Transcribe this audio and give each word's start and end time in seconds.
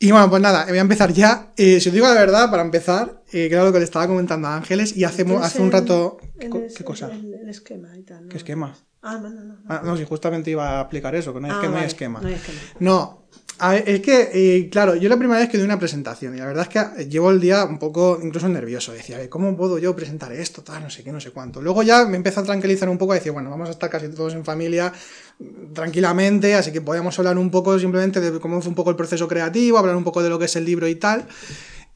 Y 0.00 0.12
bueno, 0.12 0.30
pues 0.30 0.40
nada, 0.40 0.64
voy 0.68 0.78
a 0.78 0.80
empezar 0.80 1.12
ya. 1.12 1.52
Eh, 1.56 1.80
si 1.80 1.88
os 1.88 1.92
digo 1.92 2.06
la 2.06 2.14
verdad, 2.14 2.50
para 2.50 2.62
empezar, 2.62 3.22
eh, 3.32 3.48
claro 3.48 3.66
lo 3.66 3.72
que 3.72 3.78
le 3.78 3.84
estaba 3.84 4.06
comentando 4.06 4.46
a 4.46 4.56
Ángeles, 4.56 4.96
y 4.96 5.02
hace, 5.04 5.24
hace 5.40 5.60
un 5.60 5.72
rato. 5.72 6.18
¿Qué, 6.38 6.48
cosa? 6.84 7.10
El, 7.10 7.48
esquema 7.48 7.96
y 7.96 8.02
tal. 8.02 8.28
¿Qué 8.28 8.36
esquema? 8.36 8.76
Ah, 9.02 9.18
no, 9.20 9.28
no, 9.28 9.42
no. 9.42 9.56
Ah, 9.68 9.82
no, 9.84 9.96
si 9.96 10.04
justamente 10.04 10.50
iba 10.50 10.78
a 10.78 10.80
aplicar 10.80 11.14
eso, 11.16 11.34
que 11.34 11.40
no 11.40 11.46
hay, 11.46 11.52
Ah, 11.52 11.56
esquema, 11.56 11.78
hay 11.80 11.86
esquema. 11.86 12.20
no 12.20 12.28
hay 12.28 12.34
esquema. 12.34 12.58
No, 12.78 13.28
a 13.60 13.70
ver, 13.70 13.88
es 13.88 14.00
que, 14.00 14.30
eh, 14.32 14.68
claro, 14.70 14.94
yo 14.94 15.08
la 15.08 15.16
primera 15.16 15.40
vez 15.40 15.48
que 15.48 15.56
doy 15.56 15.66
una 15.66 15.78
presentación, 15.78 16.34
y 16.34 16.38
la 16.38 16.46
verdad 16.46 16.68
es 16.70 16.96
que 16.96 17.06
llevo 17.06 17.30
el 17.30 17.40
día 17.40 17.64
un 17.64 17.78
poco 17.78 18.18
incluso 18.22 18.48
nervioso. 18.48 18.92
Decía, 18.92 19.18
a 19.18 19.28
¿cómo 19.28 19.56
puedo 19.56 19.78
yo 19.78 19.96
presentar 19.96 20.32
esto? 20.32 20.62
Tal, 20.62 20.82
no 20.82 20.90
sé 20.90 21.02
qué, 21.02 21.10
no 21.10 21.20
sé 21.20 21.30
cuánto. 21.30 21.60
Luego 21.60 21.82
ya 21.82 22.06
me 22.06 22.16
empezó 22.16 22.40
a 22.40 22.44
tranquilizar 22.44 22.88
un 22.88 22.98
poco, 22.98 23.12
a 23.12 23.16
decir, 23.16 23.32
bueno, 23.32 23.50
vamos 23.50 23.68
a 23.68 23.72
estar 23.72 23.90
casi 23.90 24.08
todos 24.08 24.34
en 24.34 24.44
familia 24.44 24.92
mm, 25.38 25.72
tranquilamente, 25.72 26.54
así 26.54 26.70
que 26.72 26.80
podemos 26.80 27.18
hablar 27.18 27.36
un 27.36 27.50
poco 27.50 27.78
simplemente 27.78 28.20
de 28.20 28.38
cómo 28.38 28.60
fue 28.60 28.68
un 28.68 28.76
poco 28.76 28.90
el 28.90 28.96
proceso 28.96 29.26
creativo, 29.26 29.78
hablar 29.78 29.96
un 29.96 30.04
poco 30.04 30.22
de 30.22 30.28
lo 30.28 30.38
que 30.38 30.44
es 30.44 30.56
el 30.56 30.64
libro 30.64 30.86
y 30.86 30.94
tal. 30.94 31.26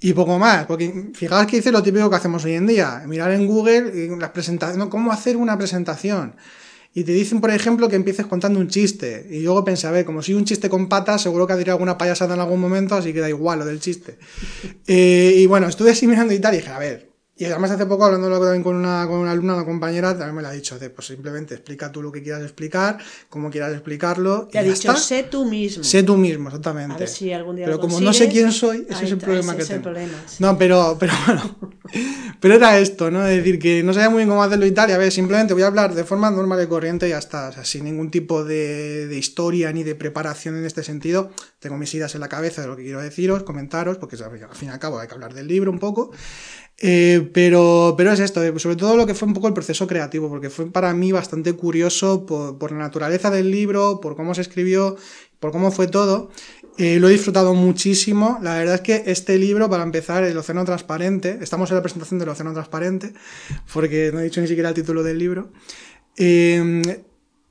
Y 0.00 0.14
poco 0.14 0.36
más, 0.36 0.66
porque 0.66 1.10
fijaos 1.14 1.46
que 1.46 1.58
hice 1.58 1.70
lo 1.70 1.80
típico 1.80 2.10
que 2.10 2.16
hacemos 2.16 2.44
hoy 2.44 2.54
en 2.54 2.66
día, 2.66 3.04
mirar 3.06 3.30
en 3.30 3.46
Google 3.46 3.92
y 3.94 4.08
las 4.18 4.30
presentaciones, 4.30 4.88
cómo 4.88 5.12
hacer 5.12 5.36
una 5.36 5.56
presentación. 5.56 6.34
Y 6.94 7.04
te 7.04 7.12
dicen, 7.12 7.40
por 7.40 7.50
ejemplo, 7.50 7.88
que 7.88 7.96
empieces 7.96 8.26
contando 8.26 8.60
un 8.60 8.68
chiste. 8.68 9.26
Y 9.30 9.40
luego 9.40 9.64
pensé, 9.64 9.86
a 9.86 9.90
ver, 9.90 10.04
como 10.04 10.22
soy 10.22 10.34
un 10.34 10.44
chiste 10.44 10.68
con 10.68 10.88
patas, 10.88 11.22
seguro 11.22 11.46
que 11.46 11.56
diré 11.56 11.70
alguna 11.70 11.96
payasada 11.96 12.34
en 12.34 12.40
algún 12.40 12.60
momento, 12.60 12.94
así 12.94 13.12
que 13.12 13.20
da 13.20 13.28
igual 13.28 13.60
lo 13.60 13.64
del 13.64 13.80
chiste. 13.80 14.18
Eh, 14.86 15.34
y 15.36 15.46
bueno, 15.46 15.68
estuve 15.68 15.92
así 15.92 16.06
mirando 16.06 16.34
y 16.34 16.38
tal, 16.40 16.54
y 16.54 16.58
dije, 16.58 16.70
a 16.70 16.78
ver. 16.78 17.11
Y 17.34 17.46
además 17.46 17.70
hace 17.70 17.86
poco, 17.86 18.04
hablando 18.04 18.28
también 18.38 18.62
con 18.62 18.76
una, 18.76 19.06
con 19.06 19.18
una 19.18 19.32
alumna, 19.32 19.54
una 19.54 19.64
compañera, 19.64 20.10
también 20.10 20.36
me 20.36 20.42
lo 20.42 20.48
ha 20.48 20.52
dicho, 20.52 20.78
de, 20.78 20.90
pues 20.90 21.06
simplemente 21.06 21.54
explica 21.54 21.90
tú 21.90 22.02
lo 22.02 22.12
que 22.12 22.22
quieras 22.22 22.42
explicar, 22.42 22.98
cómo 23.30 23.50
quieras 23.50 23.72
explicarlo. 23.72 24.48
Te 24.48 24.58
ha 24.58 24.62
y 24.62 24.66
ya 24.66 24.72
dicho, 24.74 24.90
está. 24.90 25.00
sé 25.00 25.22
tú 25.24 25.46
mismo. 25.46 25.82
Sé 25.82 26.02
tú 26.02 26.16
mismo, 26.16 26.48
exactamente. 26.48 26.94
A 26.94 26.98
ver 26.98 27.08
si 27.08 27.32
algún 27.32 27.56
día 27.56 27.64
Pero 27.64 27.78
lo 27.78 27.80
como 27.80 28.00
no 28.00 28.12
sé 28.12 28.28
quién 28.28 28.52
soy, 28.52 28.86
ese 28.88 29.06
es 29.06 29.12
el 29.12 29.18
problema 29.18 29.56
que 29.56 29.64
tengo. 29.64 29.82
problema, 29.82 30.22
sí. 30.26 30.36
No, 30.40 30.58
pero, 30.58 30.96
pero 31.00 31.12
bueno. 31.26 31.56
Pero 32.40 32.54
era 32.54 32.78
esto, 32.78 33.10
¿no? 33.10 33.24
Es 33.26 33.36
decir, 33.36 33.58
que 33.58 33.82
no 33.82 33.92
sabía 33.92 34.08
muy 34.08 34.18
bien 34.18 34.28
cómo 34.28 34.42
hacerlo 34.42 34.66
y 34.66 34.72
tal. 34.72 34.90
Y 34.90 34.94
a 34.94 34.98
ver, 34.98 35.12
simplemente 35.12 35.52
voy 35.54 35.62
a 35.62 35.66
hablar 35.66 35.94
de 35.94 36.04
forma 36.04 36.30
normal 36.30 36.60
y 36.62 36.66
corriente 36.66 37.06
y 37.06 37.10
ya 37.10 37.18
está. 37.18 37.48
O 37.48 37.52
sea, 37.52 37.64
sin 37.64 37.84
ningún 37.84 38.10
tipo 38.10 38.44
de, 38.44 39.06
de 39.06 39.16
historia 39.16 39.70
ni 39.72 39.84
de 39.84 39.94
preparación 39.94 40.56
en 40.56 40.64
este 40.64 40.82
sentido. 40.82 41.30
Tengo 41.60 41.76
mis 41.76 41.94
ideas 41.94 42.14
en 42.14 42.20
la 42.20 42.28
cabeza 42.28 42.62
de 42.62 42.68
lo 42.68 42.76
que 42.76 42.82
quiero 42.82 43.00
deciros, 43.00 43.44
comentaros, 43.44 43.98
porque 43.98 44.16
al 44.16 44.56
fin 44.56 44.68
y 44.68 44.72
al 44.72 44.78
cabo 44.78 44.98
hay 44.98 45.06
que 45.06 45.14
hablar 45.14 45.34
del 45.34 45.46
libro 45.46 45.70
un 45.70 45.78
poco. 45.78 46.12
Eh, 46.78 47.30
pero, 47.32 47.94
pero 47.96 48.12
es 48.12 48.20
esto, 48.20 48.42
eh, 48.42 48.52
sobre 48.58 48.76
todo 48.76 48.96
lo 48.96 49.06
que 49.06 49.14
fue 49.14 49.28
un 49.28 49.34
poco 49.34 49.46
el 49.46 49.54
proceso 49.54 49.86
creativo, 49.86 50.28
porque 50.28 50.50
fue 50.50 50.70
para 50.70 50.92
mí 50.94 51.12
bastante 51.12 51.52
curioso 51.52 52.26
por, 52.26 52.72
la 52.72 52.78
naturaleza 52.78 53.30
del 53.30 53.50
libro, 53.50 54.00
por 54.00 54.16
cómo 54.16 54.34
se 54.34 54.40
escribió, 54.40 54.96
por 55.38 55.52
cómo 55.52 55.70
fue 55.70 55.86
todo. 55.86 56.30
Eh, 56.78 56.98
lo 56.98 57.08
he 57.08 57.12
disfrutado 57.12 57.54
muchísimo. 57.54 58.38
La 58.42 58.56
verdad 58.56 58.76
es 58.76 58.80
que 58.80 59.02
este 59.06 59.38
libro, 59.38 59.70
para 59.70 59.82
empezar, 59.82 60.24
El 60.24 60.36
Océano 60.36 60.64
Transparente, 60.64 61.38
estamos 61.40 61.70
en 61.70 61.76
la 61.76 61.82
presentación 61.82 62.18
del 62.18 62.30
Océano 62.30 62.52
Transparente, 62.52 63.12
porque 63.72 64.10
no 64.12 64.20
he 64.20 64.24
dicho 64.24 64.40
ni 64.40 64.48
siquiera 64.48 64.70
el 64.70 64.74
título 64.74 65.02
del 65.02 65.18
libro. 65.18 65.52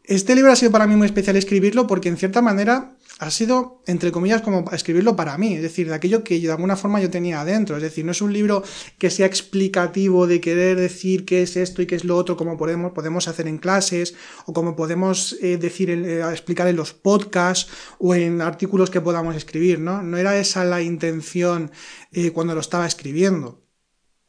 Este 0.04 0.36
libro 0.36 0.52
ha 0.52 0.56
sido 0.56 0.72
para 0.72 0.88
mí 0.88 0.96
muy 0.96 1.06
especial 1.06 1.38
escribirlo 1.38 1.88
porque 1.88 2.10
en 2.10 2.18
cierta 2.18 2.42
manera 2.42 2.98
ha 3.22 3.30
sido, 3.30 3.84
entre 3.86 4.12
comillas, 4.12 4.42
como 4.42 4.66
escribirlo 4.72 5.16
para 5.16 5.38
mí, 5.38 5.54
es 5.54 5.62
decir, 5.62 5.88
de 5.88 5.94
aquello 5.94 6.24
que 6.24 6.42
yo, 6.42 6.48
de 6.48 6.54
alguna 6.54 6.76
forma 6.76 7.00
yo 7.00 7.12
tenía 7.12 7.42
adentro, 7.42 7.78
es 7.78 7.84
decir, 7.84 8.04
no 8.04 8.14
es 8.14 8.22
un 8.24 8.34
libro 8.34 8.64
que 8.98 9.12
sea 9.12 9.28
explicativo 9.28 10.26
de 10.26 10.42
querer 10.42 10.76
decir 10.76 11.24
qué 11.24 11.44
es 11.44 11.56
esto 11.56 11.84
y 11.84 11.86
qué 11.86 11.94
es 11.94 12.04
lo 12.04 12.18
otro, 12.18 12.36
como 12.36 12.58
podemos, 12.58 12.94
podemos 12.94 13.28
hacer 13.28 13.48
en 13.48 13.60
clases 13.60 14.16
o 14.48 14.54
como 14.54 14.76
podemos 14.76 15.38
eh, 15.40 15.58
decir, 15.58 15.92
eh, 15.92 16.22
explicar 16.32 16.68
en 16.68 16.78
los 16.78 16.94
podcasts 16.94 17.72
o 18.00 18.16
en 18.16 18.42
artículos 18.42 18.90
que 18.90 19.02
podamos 19.02 19.36
escribir, 19.36 19.80
¿no? 19.80 20.02
No 20.02 20.18
era 20.18 20.36
esa 20.40 20.66
la 20.66 20.82
intención 20.82 21.70
eh, 22.12 22.32
cuando 22.32 22.56
lo 22.56 22.62
estaba 22.62 22.88
escribiendo. 22.88 23.62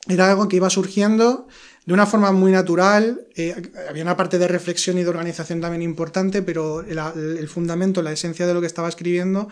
Era 0.06 0.30
algo 0.30 0.48
que 0.48 0.56
iba 0.56 0.68
surgiendo 0.68 1.46
de 1.84 1.92
una 1.92 2.06
forma 2.06 2.30
muy 2.32 2.52
natural. 2.52 3.26
eh, 3.34 3.54
había 3.88 4.02
una 4.02 4.16
parte 4.16 4.38
de 4.38 4.46
reflexión 4.46 4.98
y 4.98 5.02
de 5.02 5.08
organización 5.08 5.60
también 5.60 5.82
importante, 5.82 6.42
pero 6.42 6.80
el, 6.82 7.48
fundamento, 7.48 8.02
la 8.02 8.12
esencia 8.12 8.46
de 8.46 8.54
lo 8.54 8.60
que 8.60 8.66
estaba 8.66 8.88
escribiendo, 8.88 9.48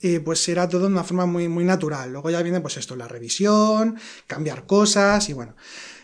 eh, 0.00 0.20
pues 0.20 0.48
era 0.48 0.68
todo 0.68 0.82
de 0.82 0.86
una 0.86 1.04
forma 1.04 1.26
muy, 1.26 1.48
muy 1.48 1.64
natural. 1.64 2.12
Luego 2.12 2.30
ya 2.30 2.42
viene, 2.42 2.60
pues 2.60 2.76
esto, 2.76 2.96
la 2.96 3.08
revisión, 3.08 3.96
cambiar 4.26 4.66
cosas 4.66 5.28
y 5.28 5.32
bueno. 5.34 5.54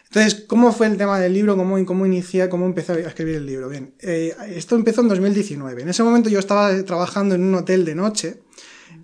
Entonces, 0.04 0.44
¿cómo 0.48 0.72
fue 0.72 0.88
el 0.88 0.96
tema 0.96 1.20
del 1.20 1.32
libro? 1.32 1.56
¿Cómo, 1.56 1.82
cómo 1.86 2.04
inicié, 2.04 2.48
cómo 2.48 2.66
empecé 2.66 2.92
a 2.92 2.96
escribir 2.96 3.36
el 3.36 3.46
libro? 3.46 3.68
Bien, 3.68 3.94
eh, 4.00 4.34
esto 4.48 4.74
empezó 4.74 5.02
en 5.02 5.08
2019. 5.08 5.82
En 5.82 5.88
ese 5.88 6.02
momento 6.02 6.28
yo 6.28 6.40
estaba 6.40 6.82
trabajando 6.82 7.36
en 7.36 7.44
un 7.44 7.54
hotel 7.54 7.84
de 7.84 7.94
noche 7.94 8.42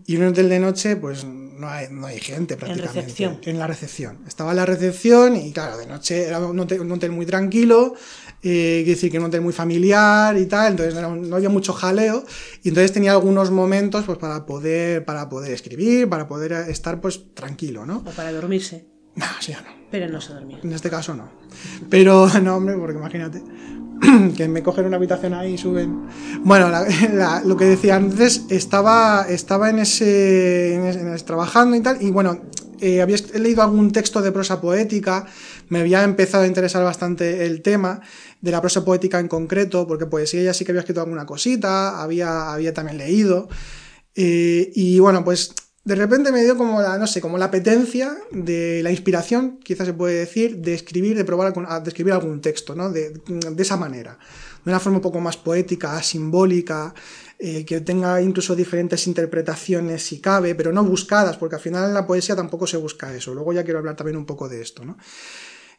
y 0.04 0.16
un 0.16 0.24
hotel 0.24 0.48
de 0.48 0.58
noche, 0.58 0.96
pues 0.96 1.24
no 1.58 1.68
hay, 1.68 1.88
no 1.90 2.06
hay 2.06 2.20
gente 2.20 2.56
prácticamente. 2.56 3.00
recepción. 3.00 3.40
En 3.44 3.58
la 3.58 3.66
recepción. 3.66 4.18
Estaba 4.26 4.50
en 4.50 4.56
la 4.56 4.66
recepción 4.66 5.36
y 5.36 5.52
claro, 5.52 5.76
de 5.76 5.86
noche 5.86 6.26
era 6.26 6.38
un 6.38 6.58
hotel, 6.58 6.80
un 6.80 6.92
hotel 6.92 7.12
muy 7.12 7.26
tranquilo, 7.26 7.94
eh, 8.42 8.82
quiere 8.84 8.90
decir 8.90 9.10
que 9.10 9.18
un 9.18 9.26
hotel 9.26 9.40
muy 9.40 9.52
familiar 9.52 10.36
y 10.36 10.46
tal, 10.46 10.72
entonces 10.72 10.94
no, 10.94 11.16
no 11.16 11.36
había 11.36 11.48
mucho 11.48 11.72
jaleo 11.72 12.24
y 12.62 12.68
entonces 12.68 12.92
tenía 12.92 13.12
algunos 13.12 13.50
momentos 13.50 14.04
pues 14.04 14.18
para 14.18 14.46
poder, 14.46 15.04
para 15.04 15.28
poder 15.28 15.52
escribir, 15.52 16.08
para 16.08 16.28
poder 16.28 16.52
estar 16.52 17.00
pues 17.00 17.34
tranquilo, 17.34 17.86
¿no? 17.86 17.98
O 17.98 18.10
para 18.10 18.32
dormirse. 18.32 18.86
No, 19.14 19.26
sí, 19.40 19.52
no. 19.52 19.74
Pero 19.90 20.08
no 20.08 20.20
se 20.20 20.34
dormía. 20.34 20.58
En 20.62 20.72
este 20.72 20.90
caso 20.90 21.14
no. 21.14 21.30
Pero 21.88 22.28
no, 22.42 22.56
hombre, 22.56 22.76
porque 22.76 22.98
imagínate 22.98 23.42
que 24.36 24.48
me 24.48 24.62
cogen 24.62 24.84
una 24.86 24.96
habitación 24.96 25.34
ahí 25.34 25.54
y 25.54 25.58
suben. 25.58 26.06
Bueno, 26.42 26.70
lo 27.44 27.56
que 27.56 27.64
decía 27.64 27.96
antes, 27.96 28.42
estaba, 28.50 29.26
estaba 29.28 29.70
en, 29.70 29.78
ese, 29.80 30.74
en 30.74 30.84
ese- 30.86 31.00
en 31.00 31.14
ese- 31.14 31.24
trabajando 31.24 31.76
y 31.76 31.80
tal, 31.80 32.00
y 32.02 32.10
bueno, 32.10 32.40
eh, 32.80 33.00
había 33.00 33.16
leído 33.34 33.62
algún 33.62 33.90
texto 33.90 34.20
de 34.20 34.32
prosa 34.32 34.60
poética, 34.60 35.26
me 35.70 35.80
había 35.80 36.02
empezado 36.04 36.44
a 36.44 36.46
interesar 36.46 36.84
bastante 36.84 37.46
el 37.46 37.62
tema 37.62 38.00
de 38.42 38.50
la 38.50 38.60
prosa 38.60 38.84
poética 38.84 39.18
en 39.18 39.28
concreto, 39.28 39.86
porque 39.86 40.06
poesía 40.06 40.42
ya 40.42 40.52
sí 40.54 40.64
que 40.64 40.72
había 40.72 40.80
escrito 40.80 41.00
alguna 41.00 41.24
cosita, 41.24 42.02
había, 42.02 42.52
había 42.52 42.74
también 42.74 42.98
leído. 42.98 43.48
Eh, 44.14 44.70
y 44.74 44.98
bueno, 44.98 45.24
pues 45.24 45.54
de 45.86 45.94
repente 45.94 46.32
me 46.32 46.42
dio 46.42 46.56
como 46.56 46.82
la, 46.82 46.98
no 46.98 47.06
sé, 47.06 47.20
como 47.20 47.38
la 47.38 47.44
apetencia 47.44 48.18
de 48.32 48.80
la 48.82 48.90
inspiración, 48.90 49.60
quizás 49.60 49.86
se 49.86 49.92
puede 49.92 50.18
decir, 50.18 50.56
de 50.56 50.74
escribir, 50.74 51.16
de 51.16 51.24
probar 51.24 51.54
de 51.54 51.88
escribir 51.88 52.12
algún 52.12 52.40
texto, 52.40 52.74
¿no? 52.74 52.90
De, 52.90 53.10
de 53.10 53.62
esa 53.62 53.76
manera. 53.76 54.18
De 54.64 54.70
una 54.72 54.80
forma 54.80 54.98
un 54.98 55.02
poco 55.02 55.20
más 55.20 55.36
poética, 55.36 56.02
simbólica, 56.02 56.92
eh, 57.38 57.64
que 57.64 57.82
tenga 57.82 58.20
incluso 58.20 58.56
diferentes 58.56 59.06
interpretaciones 59.06 60.02
si 60.02 60.20
cabe, 60.20 60.56
pero 60.56 60.72
no 60.72 60.82
buscadas, 60.82 61.36
porque 61.36 61.54
al 61.54 61.60
final 61.60 61.84
en 61.84 61.94
la 61.94 62.04
poesía 62.04 62.34
tampoco 62.34 62.66
se 62.66 62.78
busca 62.78 63.14
eso. 63.14 63.32
Luego 63.32 63.52
ya 63.52 63.62
quiero 63.62 63.78
hablar 63.78 63.94
también 63.94 64.16
un 64.16 64.26
poco 64.26 64.48
de 64.48 64.62
esto, 64.62 64.84
¿no? 64.84 64.98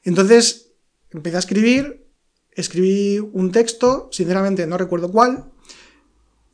Entonces, 0.06 0.72
empecé 1.10 1.36
a 1.36 1.40
escribir, 1.40 2.08
escribí 2.52 3.20
un 3.20 3.52
texto, 3.52 4.08
sinceramente 4.14 4.66
no 4.68 4.78
recuerdo 4.78 5.12
cuál, 5.12 5.52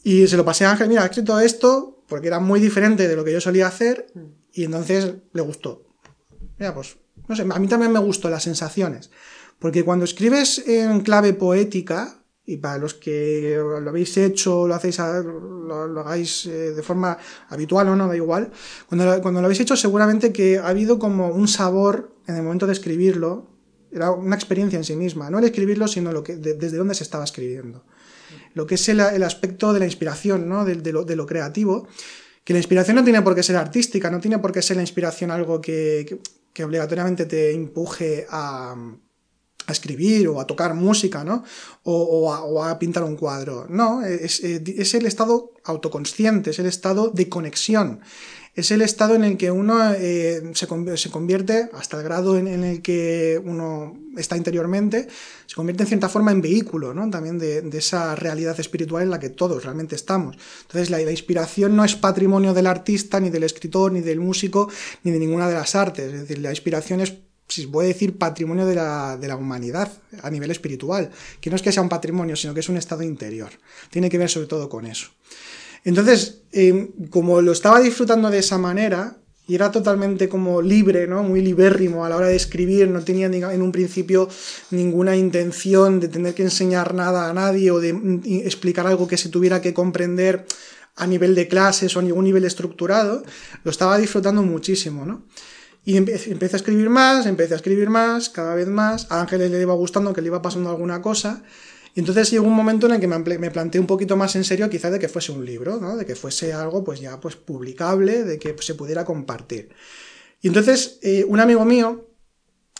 y 0.03 0.25
se 0.25 0.38
lo 0.38 0.44
pasé 0.44 0.66
a 0.66 0.72
Ángel, 0.72 0.90
mira, 0.90 1.03
he 1.03 1.06
escrito 1.06 1.40
esto 1.40 1.92
porque 2.13 2.28
era 2.28 2.40
muy 2.40 2.59
diferente 2.59 3.07
de 3.07 3.16
lo 3.16 3.24
que 3.24 3.31
yo 3.34 3.41
solía 3.41 3.66
hacer 3.66 4.06
y 4.53 4.66
entonces 4.66 5.16
le 5.34 5.41
gustó. 5.41 5.81
Mira, 6.59 6.72
pues, 6.75 6.96
no 7.28 7.35
sé, 7.35 7.41
a 7.41 7.57
mí 7.59 7.68
también 7.68 7.91
me 7.91 7.97
gustó 7.97 8.29
las 8.29 8.44
sensaciones. 8.44 9.09
Porque 9.57 9.84
cuando 9.84 10.06
escribes 10.06 10.59
en 10.68 11.02
clave 11.02 11.34
poética, 11.34 12.23
y 12.46 12.57
para 12.57 12.78
los 12.78 12.94
que 12.94 13.57
lo 13.57 13.90
habéis 13.90 14.16
hecho, 14.18 14.68
lo 14.68 14.75
hacéis, 14.75 15.00
a- 15.00 15.22
lo, 15.23 15.88
lo 15.88 16.02
hagáis 16.02 16.46
eh, 16.46 16.73
de 16.75 16.84
forma 16.84 17.18
habitual 17.50 17.88
o 17.90 17.96
no, 17.96 18.07
da 18.07 18.16
igual, 18.16 18.52
cuando, 18.88 19.06
lo- 19.06 19.19
cuando 19.23 19.41
lo 19.41 19.47
habéis 19.47 19.62
hecho 19.62 19.75
seguramente 19.75 20.31
que 20.31 20.59
ha 20.59 20.68
habido 20.68 21.00
como 21.00 21.29
un 21.29 21.47
sabor 21.47 22.13
en 22.28 22.35
el 22.35 22.44
momento 22.44 22.68
de 22.68 22.73
escribirlo, 22.73 23.50
era 23.91 24.12
una 24.12 24.35
experiencia 24.35 24.78
en 24.78 24.84
sí 24.84 24.96
misma, 24.96 25.31
no 25.31 25.40
el 25.40 25.46
escribirlo, 25.46 25.88
sino 25.88 26.12
lo 26.12 26.22
que, 26.22 26.35
de- 26.35 26.53
desde 26.53 26.78
dónde 26.78 26.94
se 26.94 27.03
estaba 27.03 27.23
escribiendo 27.23 27.85
lo 28.53 28.66
que 28.68 28.75
es 28.75 28.90
el, 28.90 29.00
el 29.00 29.24
aspecto 29.24 29.74
de 29.74 29.80
la 29.80 29.86
inspiración, 29.86 30.47
¿no? 30.50 30.66
De, 30.66 30.75
de 30.75 30.91
lo, 30.91 31.25
creativo. 31.25 31.88
Que 32.44 32.53
la 32.53 32.59
inspiración 32.59 32.96
no 32.97 33.03
tiene 33.03 33.22
por 33.22 33.35
qué 33.35 33.44
ser 33.44 33.55
artística, 33.55 34.09
no 34.11 34.20
tiene 34.20 34.40
por 34.40 34.52
qué 34.52 34.61
ser 34.61 34.76
la 34.78 34.84
inspiración 34.84 35.32
algo 35.32 35.61
que, 35.61 36.05
que- 36.08 36.20
que 36.53 36.64
obligatoriamente 36.64 37.26
te 37.26 37.52
empuje 37.52 38.28
a, 38.29 38.76
a 39.67 39.71
escribir 39.71 40.27
o 40.27 40.39
a 40.39 40.47
tocar 40.47 40.73
música, 40.73 41.23
¿no? 41.23 41.43
O, 41.83 42.63
a, 42.63 42.79
pintar 42.79 43.03
un 43.03 43.15
cuadro. 43.15 43.65
No, 43.69 44.03
es, 44.03 44.43
eh, 44.43 44.63
es 44.77 44.93
el 44.93 45.05
estado 45.05 45.51
autoconsciente, 45.63 46.51
es 46.51 46.59
el 46.59 46.65
estado 46.65 47.09
de 47.09 47.29
conexión. 47.29 48.01
Es 48.55 48.69
el 48.69 48.83
estado 48.83 49.15
en 49.15 49.23
el 49.23 49.37
que 49.37 49.49
uno 49.49 49.93
eh, 49.93 50.51
se, 50.53 50.67
se 50.97 51.09
convierte, 51.09 51.71
hasta 51.73 51.97
el 51.97 52.03
grado 52.03 52.37
en, 52.37 52.47
el 52.47 52.83
que 52.83 53.41
uno 53.43 53.97
está 54.15 54.37
interiormente, 54.37 55.07
se 55.47 55.55
convierte 55.55 55.81
en 55.81 55.87
cierta 55.87 56.07
forma 56.07 56.31
en 56.31 56.39
vehículo, 56.39 56.93
¿no? 56.93 57.09
También 57.09 57.39
de, 57.39 57.67
esa 57.73 58.15
realidad 58.15 58.59
espiritual 58.59 59.01
en 59.01 59.09
la 59.09 59.19
que 59.19 59.29
todos 59.29 59.63
realmente 59.63 59.95
estamos. 59.95 60.37
Entonces, 60.61 60.91
la 60.91 61.01
inspiración 61.01 61.75
no 61.75 61.83
es 61.83 61.95
patrimonio 61.95 62.53
del 62.53 62.67
artista, 62.67 63.19
ni 63.19 63.31
del 63.31 63.43
escritor, 63.43 63.91
ni 63.91 64.01
del 64.01 64.19
músico, 64.19 64.69
ni 65.03 65.09
de 65.09 65.17
ninguna 65.17 65.47
de 65.47 65.55
las 65.55 65.73
artes. 65.73 66.13
Es 66.13 66.21
decir, 66.21 66.37
la 66.37 66.51
inspiración 66.51 67.01
es 67.01 67.11
si 67.47 67.63
se 67.63 67.67
puede 67.67 67.90
decir, 67.90 68.17
patrimonio 68.17 68.66
de 68.66 68.75
la, 68.75 69.17
de 69.17 69.28
la 69.28 69.35
humanidad 69.35 69.91
a 70.22 70.29
nivel 70.29 70.51
espiritual, 70.51 71.11
que 71.40 71.49
no 71.49 71.55
es 71.55 71.61
que 71.61 71.72
sea 71.72 71.84
un 71.84 71.90
patrimonio, 71.90 72.35
sino 72.35 72.53
que 72.53 72.61
es 72.61 72.69
un 72.69 72.78
estado 72.78 73.03
interior. 73.03 73.51
Tiene 73.90 74.09
que 74.09 74.17
ver 74.17 74.29
sobre 74.29 74.47
todo 74.47 74.69
con 74.69 74.85
eso. 74.85 75.07
Entonces, 75.84 76.43
eh, 76.51 76.90
como 77.09 77.41
lo 77.41 77.51
estaba 77.51 77.79
disfrutando 77.79 78.29
de 78.29 78.40
esa 78.40 78.57
manera, 78.57 79.17
y 79.45 79.55
era 79.55 79.72
totalmente 79.72 80.29
como 80.29 80.61
libre, 80.61 81.05
¿no? 81.05 81.22
Muy 81.22 81.41
libérrimo 81.41 82.05
a 82.05 82.09
la 82.09 82.16
hora 82.16 82.28
de 82.28 82.35
escribir, 82.35 82.87
no 82.87 83.03
tenía 83.03 83.28
en 83.28 83.61
un 83.61 83.72
principio 83.73 84.29
ninguna 84.72 85.17
intención 85.17 85.99
de 85.99 86.07
tener 86.07 86.34
que 86.34 86.43
enseñar 86.43 86.93
nada 86.93 87.29
a 87.29 87.34
nadie 87.34 87.69
o 87.72 87.81
de 87.81 87.91
mm, 87.91 88.22
explicar 88.46 88.87
algo 88.87 89.07
que 89.07 89.17
se 89.17 89.28
tuviera 89.28 89.61
que 89.61 89.73
comprender 89.73 90.46
a 90.96 91.07
nivel 91.07 91.35
de 91.35 91.47
clases 91.47 91.96
o 91.96 91.99
a 91.99 92.03
ningún 92.03 92.23
nivel 92.23 92.46
estructurado, 92.46 93.23
lo 93.63 93.72
estaba 93.72 93.97
disfrutando 93.97 94.43
muchísimo, 94.43 95.05
¿no? 95.05 95.23
Y 95.85 95.97
empecé 95.97 96.56
a 96.56 96.58
escribir 96.58 96.90
más, 96.90 97.26
empecé 97.26 97.53
a 97.53 97.58
escribir 97.58 97.90
más, 97.90 98.30
cada 98.30 98.56
vez 98.56 98.68
más, 98.68 99.08
a 99.09 99.20
Ángeles 99.22 99.52
le 99.52 99.62
iba 99.62 99.74
gustando 99.74 100.14
que 100.14 100.22
le 100.22 100.28
iba 100.28 100.41
pasando 100.41 100.70
alguna 100.70 101.02
cosa, 101.02 101.44
y 101.96 102.00
entonces 102.00 102.32
llegó 102.32 102.47
un 102.47 102.53
momento 102.53 102.88
en 102.88 102.94
el 102.94 103.00
que 103.00 103.08
me 103.08 103.52
planteé 103.52 103.80
un 103.80 103.88
poquito 103.88 104.18
más 104.18 104.35
en 104.35 104.44
serio 104.44 104.70
quizás 104.70 104.91
de 104.91 105.00
que 105.00 105.08
fuese 105.08 105.32
un 105.32 105.46
libro, 105.46 105.78
¿no? 105.80 105.96
De 105.96 106.06
que 106.06 106.16
fuese 106.16 106.52
algo 106.52 106.84
pues 106.84 107.00
ya 107.00 107.20
pues 107.20 107.35
publicable, 107.35 108.24
de 108.24 108.40
que 108.40 108.56
se 108.59 108.74
pudiera 108.76 109.06
compartir. 109.06 109.70
Y 110.41 110.47
entonces 110.47 111.00
eh, 111.03 111.24
un 111.28 111.40
amigo 111.40 111.66
mío, 111.66 112.09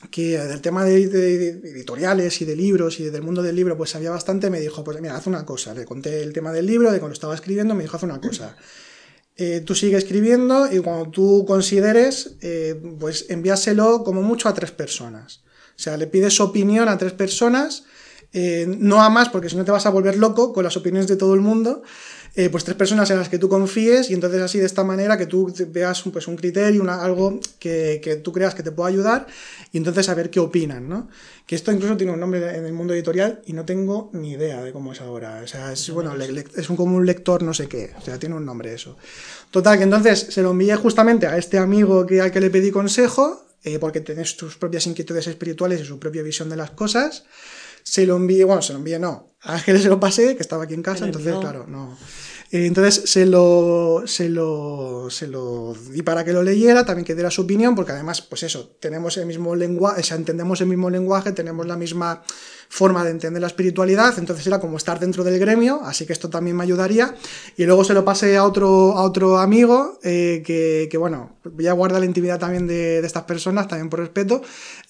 que 0.10 0.38
del 0.38 0.62
tema 0.62 0.84
de, 0.84 0.98
editoriales 1.04 2.42
y 2.42 2.46
de 2.46 2.56
libros 2.56 3.00
y 3.00 3.06
del 3.06 3.22
mundo 3.22 3.42
del 3.42 3.56
libro 3.56 3.78
pues 3.78 3.92
sabía 3.92 4.10
bastante, 4.10 4.50
me 4.50 4.60
dijo, 4.60 4.84
pues 4.84 5.00
mira, 5.00 5.16
haz 5.16 5.28
una 5.28 5.46
cosa. 5.46 5.74
Le 5.76 5.86
conté 5.86 6.24
el 6.24 6.34
tema 6.34 6.52
del 6.52 6.66
libro, 6.66 6.92
de 6.92 7.00
cuando 7.00 7.14
estaba 7.14 7.36
escribiendo, 7.36 7.76
me 7.76 7.84
dijo, 7.84 7.96
haz 7.96 8.04
una 8.04 8.20
cosa. 8.20 8.58
Eh, 9.36 9.62
tú 9.66 9.74
sigue 9.74 9.98
escribiendo 9.98 10.72
y 10.72 10.80
cuando 10.80 11.10
tú 11.10 11.46
consideres, 11.48 12.36
eh, 12.42 12.80
pues 13.00 13.26
envíaselo 13.30 14.04
como 14.04 14.22
mucho 14.22 14.48
a 14.48 14.54
tres 14.54 14.72
personas. 14.72 15.44
O 15.76 15.80
sea, 15.80 15.98
le 15.98 16.06
pides 16.08 16.40
opinión 16.40 16.88
a 16.88 16.98
tres 16.98 17.14
personas 17.14 17.84
eh, 18.34 18.66
no 18.68 19.04
a 19.04 19.10
más, 19.10 19.30
porque 19.30 19.48
si 19.48 19.56
no 19.56 19.64
te 19.64 19.72
vas 19.72 19.86
a 19.86 19.92
volver 19.92 20.18
loco 20.18 20.54
con 20.54 20.64
las 20.64 20.76
opiniones 20.76 21.08
de 21.08 21.16
todo 21.16 21.36
el 21.36 21.42
mundo, 21.42 21.84
eh, 22.36 22.50
pues 22.50 22.64
tres 22.64 22.76
personas 22.76 23.12
en 23.12 23.18
las 23.18 23.30
que 23.30 23.38
tú 23.38 23.48
confíes 23.48 24.10
y 24.10 24.16
entonces 24.16 24.42
así 24.42 24.58
de 24.58 24.66
esta 24.66 24.84
manera 24.84 25.20
que 25.20 25.28
tú 25.28 25.54
veas 25.68 26.02
pues, 26.12 26.28
un 26.28 26.36
criterio, 26.36 26.84
algo 26.90 27.40
que, 27.60 28.22
tú 28.24 28.32
creas 28.32 28.56
que 28.56 28.64
te 28.64 28.72
pueda 28.72 28.90
ayudar 28.90 29.28
y 29.72 29.78
entonces 29.78 30.10
a 30.10 30.16
ver 30.16 30.32
qué 30.32 30.40
opinan, 30.40 30.90
¿no? 30.90 31.10
Que 31.46 31.54
esto 31.54 31.72
incluso 31.72 31.96
tiene 31.96 32.12
un 32.12 32.20
nombre 32.20 32.58
en 32.58 32.66
el 32.66 32.74
mundo 32.74 32.96
editorial 32.96 33.44
y 33.46 33.54
no 33.54 33.66
tengo 33.66 34.10
ni 34.14 34.32
idea 34.32 34.64
de 34.64 34.72
cómo 34.72 34.94
es 34.94 35.02
ahora. 35.02 35.42
O 35.44 35.48
sea, 35.48 35.72
es, 35.74 35.88
bueno, 35.92 36.12
es 36.56 36.70
un, 36.72 36.76
como 36.76 36.98
un 36.98 37.06
lector 37.06 37.44
no 37.44 37.54
sé 37.54 37.68
qué, 37.68 37.92
o 37.96 38.02
sea, 38.02 38.18
tiene 38.18 38.34
un 38.34 38.46
nombre 38.46 38.74
eso. 38.74 38.98
Total, 39.52 39.78
que 39.78 39.84
entonces 39.84 40.20
se 40.32 40.42
lo 40.42 40.52
envié 40.52 40.76
justamente 40.76 41.28
a 41.28 41.38
este 41.38 41.60
amigo 41.60 42.08
que, 42.08 42.20
al 42.20 42.32
que 42.32 42.42
le 42.42 42.50
pedí 42.50 42.72
consejo, 42.72 43.46
eh, 43.64 43.78
porque 43.78 44.02
tenés 44.02 44.38
tus 44.38 44.58
propias 44.58 44.88
inquietudes 44.88 45.28
espirituales 45.28 45.82
y 45.82 45.86
su 45.86 46.00
propia 46.00 46.24
visión 46.24 46.50
de 46.50 46.56
las 46.56 46.72
cosas 46.72 47.26
se 47.84 48.06
lo 48.06 48.16
envié, 48.16 48.44
bueno, 48.44 48.62
se 48.62 48.74
lo 48.74 48.80
envié, 48.80 49.00
no, 49.00 49.28
a 49.42 49.56
Ángeles 49.56 49.84
se 49.84 49.90
lo 49.90 50.00
pasé, 50.00 50.36
que 50.36 50.42
estaba 50.42 50.64
aquí 50.64 50.74
en 50.74 50.84
casa, 50.84 51.06
entonces, 51.06 51.36
claro, 51.40 51.66
no. 51.68 51.98
Eh, 52.52 52.68
entonces 52.68 53.10
se 53.10 53.26
lo, 53.26 54.04
se, 54.06 54.30
lo, 54.30 55.08
se 55.10 55.28
lo 55.28 55.74
di 55.90 56.04
para 56.04 56.24
que 56.24 56.34
lo 56.34 56.44
leyera, 56.44 56.86
también 56.86 57.04
que 57.04 57.16
diera 57.16 57.32
su 57.32 57.42
opinión, 57.42 57.74
porque 57.76 57.94
además, 57.94 58.22
pues 58.22 58.44
eso, 58.44 58.76
tenemos 58.80 59.18
el 59.18 59.26
mismo 59.26 59.56
lenguaje, 59.56 60.02
o 60.02 60.04
sea, 60.04 60.18
entendemos 60.18 60.62
el 60.62 60.68
mismo 60.68 60.92
lenguaje, 60.92 61.32
tenemos 61.32 61.66
la 61.66 61.78
misma 61.78 62.24
forma 62.74 63.04
de 63.04 63.12
entender 63.12 63.40
la 63.40 63.46
espiritualidad, 63.46 64.18
entonces 64.18 64.48
era 64.48 64.60
como 64.60 64.78
estar 64.78 65.00
dentro 65.00 65.24
del 65.24 65.38
gremio, 65.38 65.82
así 65.84 66.08
que 66.08 66.14
esto 66.14 66.32
también 66.32 66.58
me 66.58 66.64
ayudaría. 66.64 67.14
Y 67.56 67.66
luego 67.66 67.84
se 67.84 67.94
lo 67.94 68.04
pasé 68.04 68.36
a 68.36 68.46
otro, 68.46 68.94
a 68.98 69.04
otro 69.04 69.38
amigo, 69.38 70.00
eh, 70.02 70.42
que, 70.44 70.88
que, 70.90 70.98
bueno, 70.98 71.38
ya 71.60 71.74
guarda 71.74 72.00
la 72.00 72.08
intimidad 72.08 72.40
también 72.40 72.66
de, 72.66 73.00
de 73.00 73.06
estas 73.06 73.26
personas, 73.26 73.68
también 73.68 73.92
por 73.92 74.00
respeto, 74.00 74.42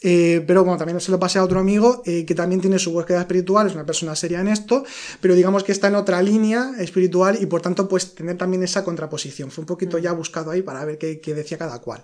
eh, 0.01 0.41
pero 0.47 0.63
bueno, 0.63 0.77
también 0.77 1.01
se 1.01 1.11
lo 1.11 1.19
pasé 1.19 1.39
a 1.39 1.43
otro 1.43 1.59
amigo, 1.59 2.01
eh, 2.05 2.25
que 2.25 2.33
también 2.33 2.61
tiene 2.61 2.79
su 2.79 2.93
búsqueda 2.93 3.19
espiritual, 3.19 3.67
es 3.67 3.73
una 3.73 3.85
persona 3.85 4.15
seria 4.15 4.39
en 4.39 4.47
esto, 4.47 4.85
pero 5.19 5.35
digamos 5.35 5.65
que 5.65 5.73
está 5.73 5.89
en 5.89 5.95
otra 5.95 6.21
línea 6.21 6.71
espiritual 6.79 7.37
y 7.41 7.47
por 7.47 7.61
tanto, 7.61 7.89
pues 7.89 8.15
tener 8.15 8.37
también 8.37 8.63
esa 8.63 8.85
contraposición. 8.85 9.51
Fue 9.51 9.61
un 9.61 9.67
poquito 9.67 9.97
ya 9.97 10.13
buscado 10.13 10.51
ahí 10.51 10.61
para 10.61 10.85
ver 10.85 10.97
qué, 10.97 11.19
qué 11.19 11.33
decía 11.33 11.57
cada 11.57 11.79
cual. 11.81 12.01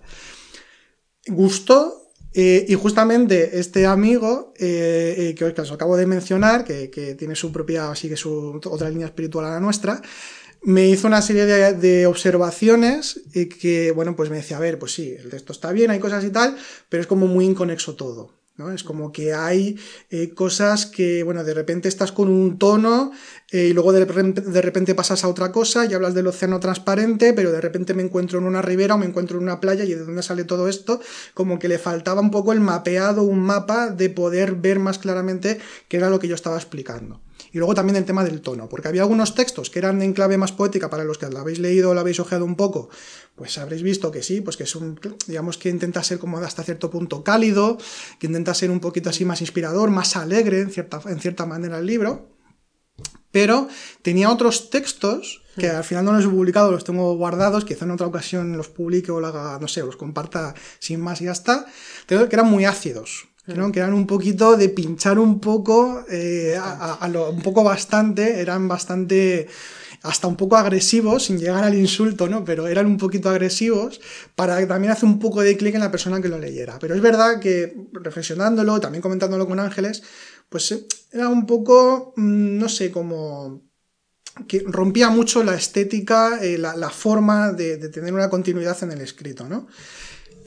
Gustó, 1.25 2.09
eh, 2.34 2.66
y 2.68 2.76
justamente 2.76 3.60
este 3.60 3.88
amigo 3.88 4.54
eh, 4.58 5.30
eh, 5.30 5.36
que, 5.36 5.46
os 5.46 5.72
acabo 5.72 5.98
de 5.98 6.06
mencionar, 6.06 6.64
que, 6.64 7.16
tiene 7.18 7.36
su 7.36 7.52
propia, 7.52 7.92
así 7.92 8.08
que 8.08 8.18
su 8.18 8.60
otra 8.66 8.90
línea 8.90 9.08
espiritual 9.08 9.46
a 9.46 9.52
la 9.52 9.60
nuestra, 9.60 10.02
me 10.62 10.88
hizo 10.88 11.08
una 11.08 11.22
serie 11.22 11.46
de, 11.46 12.06
observaciones 12.06 13.22
y 13.34 13.48
que, 13.48 13.92
bueno, 13.92 14.16
pues 14.16 14.30
me 14.30 14.38
decía, 14.38 14.58
a 14.58 14.60
ver, 14.60 14.78
pues 14.78 14.94
sí, 14.94 15.16
el 15.18 15.30
texto 15.30 15.54
está 15.54 15.72
bien, 15.72 15.90
hay 15.90 16.00
cosas 16.00 16.24
y 16.24 16.30
tal, 16.30 16.56
pero 16.90 17.02
es 17.02 17.08
como 17.08 17.28
muy 17.28 17.46
inconexo 17.46 17.96
todo. 17.96 18.38
Es 18.74 18.84
como 18.84 19.14
que 19.14 19.34
hay 19.34 19.80
eh, 20.10 20.34
cosas 20.34 20.86
que, 20.86 21.24
bueno, 21.24 21.46
de 21.46 21.54
repente 21.54 21.88
estás 21.88 22.12
con 22.12 22.28
un 22.28 22.60
tono 22.60 23.12
eh, 23.52 23.68
y 23.68 23.74
luego 23.74 23.94
de 23.94 24.04
repente, 24.04 24.42
de 24.42 24.62
repente, 24.62 24.96
pasas 24.96 25.24
a 25.24 25.30
otra 25.30 25.54
cosa 25.54 25.86
y 25.86 25.94
hablas 25.94 26.14
del 26.14 26.28
océano 26.28 26.60
transparente, 26.60 27.32
pero 27.32 27.54
de 27.54 27.62
repente 27.62 27.94
me 27.94 28.04
encuentro 28.04 28.38
en 28.40 28.46
una 28.46 28.62
ribera 28.62 28.96
o 28.96 28.98
me 28.98 29.06
encuentro 29.06 29.38
en 29.38 29.44
una 29.44 29.62
playa 29.62 29.86
y 29.86 29.94
de 29.94 30.04
dónde 30.04 30.24
sale 30.24 30.44
todo 30.44 30.68
esto, 30.68 31.00
como 31.34 31.58
que 31.58 31.70
le 31.70 31.80
faltaba 31.80 32.20
un 32.20 32.32
poco 32.32 32.52
el 32.52 32.60
mapeado, 32.60 33.24
un 33.24 33.40
mapa 33.40 33.90
de 33.90 34.10
poder 34.10 34.56
ver 34.56 34.80
más 34.80 35.00
claramente 35.00 35.60
qué 35.88 35.98
era 35.98 36.10
lo 36.10 36.20
que 36.20 36.28
yo 36.28 36.36
estaba 36.36 36.58
explicando. 36.58 37.22
Y 37.51 37.57
luego 37.57 37.74
también 37.74 37.96
el 37.96 38.06
tema 38.06 38.24
del 38.24 38.42
tono, 38.42 38.69
porque 38.69 38.88
había 38.88 39.01
algunos 39.01 39.36
textos 39.36 39.69
que 39.69 39.80
eran 39.80 40.01
en 40.01 40.13
clave 40.13 40.38
más 40.38 40.51
poética 40.51 40.90
para 40.90 41.04
los 41.04 41.18
que 41.18 41.30
lo 41.30 41.40
habéis 41.40 41.60
leído 41.60 41.90
o 41.90 41.94
lo 41.94 42.00
habéis 42.00 42.19
ojeado 42.19 42.46
un 42.46 42.56
poco, 42.56 42.90
pues 43.36 43.57
habréis 43.57 43.84
visto 43.84 44.12
que 44.12 44.22
sí, 44.22 44.42
pues 44.42 44.57
que 44.57 44.63
es 44.63 44.75
un, 44.75 45.00
digamos 45.28 45.57
que 45.57 45.69
intenta 45.69 46.04
ser 46.04 46.19
como 46.19 46.38
hasta 46.40 46.63
cierto 46.63 46.90
punto 46.90 47.24
cálido, 47.24 47.78
que 48.19 48.28
intenta 48.28 48.54
ser 48.54 48.69
un 48.69 48.80
poquito 48.80 49.10
así 49.10 49.25
más 49.25 49.42
inspirador, 49.42 49.90
más 49.90 50.16
alegre 50.16 50.62
en 50.62 50.69
cierta, 50.69 51.01
en 51.06 51.19
cierta 51.19 51.46
manera 51.46 51.80
el 51.80 51.86
libro, 51.86 52.30
pero 53.31 53.68
tenía 54.01 54.31
otros 54.31 54.69
textos 54.69 55.44
que 55.57 55.69
al 55.69 55.84
final 55.84 56.06
no 56.06 56.13
los 56.13 56.25
he 56.25 56.30
publicado, 56.30 56.72
los 56.72 56.84
tengo 56.84 57.16
guardados, 57.16 57.66
quizá 57.66 57.86
en 57.86 57.92
otra 57.92 58.07
ocasión 58.07 58.56
los 58.57 58.69
publique 58.69 59.12
o 59.12 59.24
haga, 59.25 59.60
no 59.60 59.68
sé, 59.68 59.81
los 59.81 59.98
comparta 59.98 60.56
sin 60.80 61.01
más 61.01 61.22
y 61.22 61.25
ya 61.25 61.31
está, 61.31 61.66
que 62.07 62.16
eran 62.16 62.48
muy 62.48 62.66
ácidos, 62.66 63.29
que 63.72 63.80
eran 63.80 63.94
un 63.94 64.06
poquito 64.06 64.57
de 64.57 64.69
pinchar 64.69 65.19
un 65.19 65.40
poco, 65.40 66.04
eh, 66.10 66.57
a, 66.60 67.07
lo, 67.07 67.31
un 67.31 67.42
poco 67.42 67.63
bastante, 67.63 68.40
eran 68.40 68.68
bastante 68.68 69.48
hasta 70.01 70.28
un 70.28 70.38
poco 70.38 70.56
agresivos, 70.56 71.25
sin 71.25 71.38
llegar 71.38 71.63
al 71.63 71.75
insulto, 71.75 72.30
¿no? 72.30 72.46
Pero 72.46 72.68
eran 72.68 72.86
un 72.86 72.98
poquito 72.98 73.30
agresivos 73.30 74.00
para 74.36 74.57
que 74.57 74.66
también 74.66 74.94
hace 74.94 75.06
un 75.06 75.19
poco 75.19 75.42
de 75.42 75.57
clic 75.57 75.75
en 75.75 75.81
la 75.81 75.92
persona 75.92 76.22
que 76.22 76.30
lo 76.30 76.40
leyera. 76.40 76.80
Pero 76.80 76.96
es 76.96 77.01
verdad 77.01 77.40
que 77.40 77.75
reflexionándolo, 77.92 78.80
también 78.80 79.01
comentándolo 79.01 79.48
con 79.48 79.60
Ángeles, 79.60 80.04
pues 80.48 80.72
eh, 80.72 80.86
era 81.12 81.28
un 81.28 81.46
poco, 81.46 82.13
mm, 82.16 82.57
no 82.57 82.69
sé, 82.69 82.92
como 82.92 83.62
que 84.48 84.63
rompía 84.66 85.10
mucho 85.10 85.44
la 85.44 85.56
estética, 85.56 86.40
eh, 86.42 86.57
la, 86.57 86.90
forma 86.90 87.51
de, 87.51 87.78
de, 87.78 87.90
tener 87.90 88.13
una 88.13 88.30
continuidad 88.30 88.82
en 88.84 88.91
el 88.91 89.01
escrito, 89.01 89.50
¿no? 89.50 89.68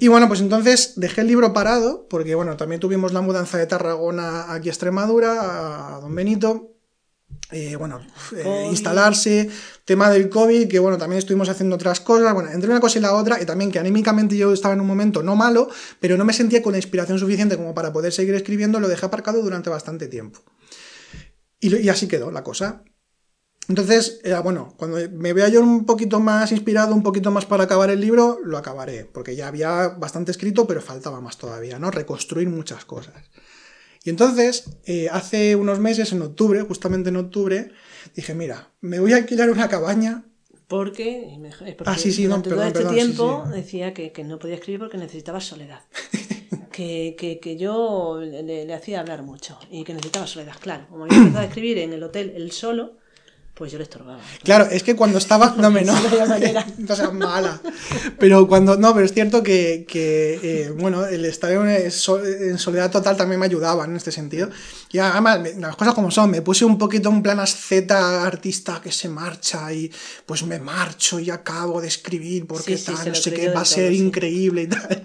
Y 0.02 0.09
bueno, 0.09 0.26
pues 0.26 0.40
entonces 0.40 0.94
dejé 0.97 1.21
el 1.21 1.28
libro 1.28 1.52
parado, 1.52 2.09
porque 2.11 2.35
bueno, 2.35 2.56
también 2.56 2.80
tuvimos 2.80 3.12
la 3.12 3.21
mudanza 3.21 3.56
de 3.56 3.68
Tarragona 3.68 4.52
aquí 4.52 4.68
a 4.68 4.73
Extremadura, 4.73 5.94
a 5.94 6.00
Don 6.00 6.12
Benito. 6.12 6.73
Eh, 7.52 7.76
bueno, 7.76 8.00
eh, 8.37 8.66
instalarse, 8.68 9.49
tema 9.85 10.11
del 10.11 10.28
COVID, 10.28 10.66
que 10.66 10.80
bueno, 10.80 10.99
también 10.99 11.21
estuvimos 11.21 11.49
haciendo 11.49 11.76
otras 11.76 12.00
cosas, 12.00 12.35
bueno, 12.35 12.50
entre 12.50 12.68
una 12.68 12.80
cosa 12.80 12.99
y 12.99 13.02
la 13.02 13.14
otra, 13.14 13.40
y 13.40 13.47
también 13.47 13.71
que 13.71 13.78
anímicamente 13.78 14.37
yo 14.37 14.52
estaba 14.52 14.75
en 14.75 14.80
un 14.80 14.88
momento 14.88 15.23
no 15.23 15.37
malo, 15.37 15.68
pero 16.00 16.16
no 16.16 16.25
me 16.25 16.32
sentía 16.32 16.62
con 16.62 16.73
la 16.73 16.78
inspiración 16.78 17.21
suficiente 17.21 17.56
como 17.56 17.73
para 17.73 17.92
poder 17.92 18.12
seguir 18.12 18.35
escribiendo, 18.35 18.80
lo 18.80 18.88
dejé 18.88 19.06
aparcado 19.06 19.40
durante 19.40 19.71
bastante 19.71 20.09
tiempo. 20.09 20.40
y 21.61 21.88
así 21.88 22.09
quedó 22.09 22.32
la 22.32 22.42
cosa. 22.42 22.82
Entonces, 23.69 24.21
bueno, 24.42 24.75
cuando 24.76 24.99
me 25.12 25.33
vea 25.33 25.49
yo 25.49 25.61
un 25.61 25.87
poquito 25.87 26.19
más 26.19 26.50
inspirado, 26.50 26.95
un 26.95 27.02
poquito 27.02 27.31
más 27.31 27.47
para 27.47 27.64
acabar 27.64 27.90
el 27.90 28.00
libro, 28.00 28.38
lo 28.45 28.59
acabaré, 28.59 29.04
porque 29.04 29.37
ya 29.37 29.49
había 29.49 29.88
bastante 29.88 30.33
escrito, 30.33 30.66
pero 30.66 30.81
faltaba 30.81 31.21
más 31.21 31.38
todavía, 31.38 31.78
¿no? 31.78 31.90
Reconstruir 31.90 32.49
muchas 32.49 32.85
cosas. 32.85 33.14
Y 34.04 34.11
entonces, 34.11 34.64
eh, 34.85 35.09
hace 35.11 35.54
unos 35.54 35.78
meses, 35.78 36.12
en 36.12 36.23
octubre, 36.23 36.61
justamente 36.62 37.11
en 37.11 37.16
octubre, 37.16 37.71
dije, 38.16 38.35
mira, 38.35 38.71
me 38.81 38.99
voy 38.99 39.12
a 39.12 39.16
alquilar 39.16 39.49
una 39.49 39.69
cabaña. 39.69 40.25
Porque, 40.66 41.38
porque 41.76 41.85
ah, 41.87 41.97
sí, 41.97 42.11
sí, 42.11 42.25
durante 42.25 42.50
todo 42.50 42.64
este 42.64 42.85
tiempo 42.87 43.45
decía 43.52 43.95
que, 43.95 44.12
no 44.25 44.38
podía 44.38 44.57
escribir 44.57 44.81
porque 44.81 44.97
necesitaba 44.97 45.40
soledad. 45.40 45.83
que, 46.73 47.38
que, 47.40 47.57
yo 47.57 48.21
le, 48.21 48.42
le, 48.42 48.75
hacía 48.75 49.00
hablar 49.00 49.23
mucho 49.23 49.57
y 49.71 49.85
que 49.85 49.92
necesitaba 49.92 50.26
soledad, 50.26 50.54
claro. 50.61 50.87
Como 50.88 51.04
había 51.04 51.19
empezado 51.19 51.45
a 51.45 51.47
escribir 51.47 51.78
en 51.78 51.92
el 51.92 52.02
hotel 52.02 52.33
él 52.35 52.50
solo, 52.50 52.97
pues 53.62 53.71
yo 53.71 53.78
le 53.78 53.85
estorbaba. 53.85 54.19
Claro, 54.42 54.64
es 54.73 54.83
que 54.83 54.97
cuando 54.97 55.19
estaba. 55.19 55.54
No, 55.62 55.71
me 55.71 55.85
no. 55.85 55.92
no 56.78 56.97
seas 56.97 57.12
mala. 57.14 57.61
Pero 58.19 58.49
cuando. 58.49 58.76
No, 58.76 58.92
pero 58.92 59.07
es 59.07 59.14
cierto 59.14 59.40
que, 59.45 59.85
que 59.87 60.40
eh, 60.42 60.71
bueno, 60.76 61.07
el 61.07 61.25
estar 61.25 61.52
en, 61.52 61.92
soledad 62.59 62.90
total 62.90 63.16
también 63.16 63.38
me 63.38 63.47
ayudaba 63.47 63.85
en 63.85 63.95
este 63.95 64.11
sentido. 64.11 64.50
Y 64.90 64.99
además, 64.99 65.38
las 65.61 65.76
cosas 65.76 65.95
como 65.95 66.11
son, 66.11 66.33
me 66.33 66.42
puse 66.42 66.64
un 66.64 66.76
poquito 66.76 67.09
un 67.09 67.23
plan 67.23 67.38
Z 67.47 68.26
artista 68.26 68.81
que 68.83 68.90
se 68.90 69.09
marcha 69.09 69.73
y 69.73 69.92
pues 70.26 70.42
me 70.42 70.59
marcho 70.59 71.21
y 71.21 71.31
acabo 71.31 71.81
de 71.81 71.87
escribir 71.87 72.49
porque 72.49 72.76
tal, 72.78 73.11
no 73.11 73.14
sé 73.14 73.33
qué, 73.33 73.49
va 73.50 73.61
a 73.61 73.64
ser 73.64 73.92
increíble 73.92 74.62
y 74.62 74.66
tal. 74.66 75.04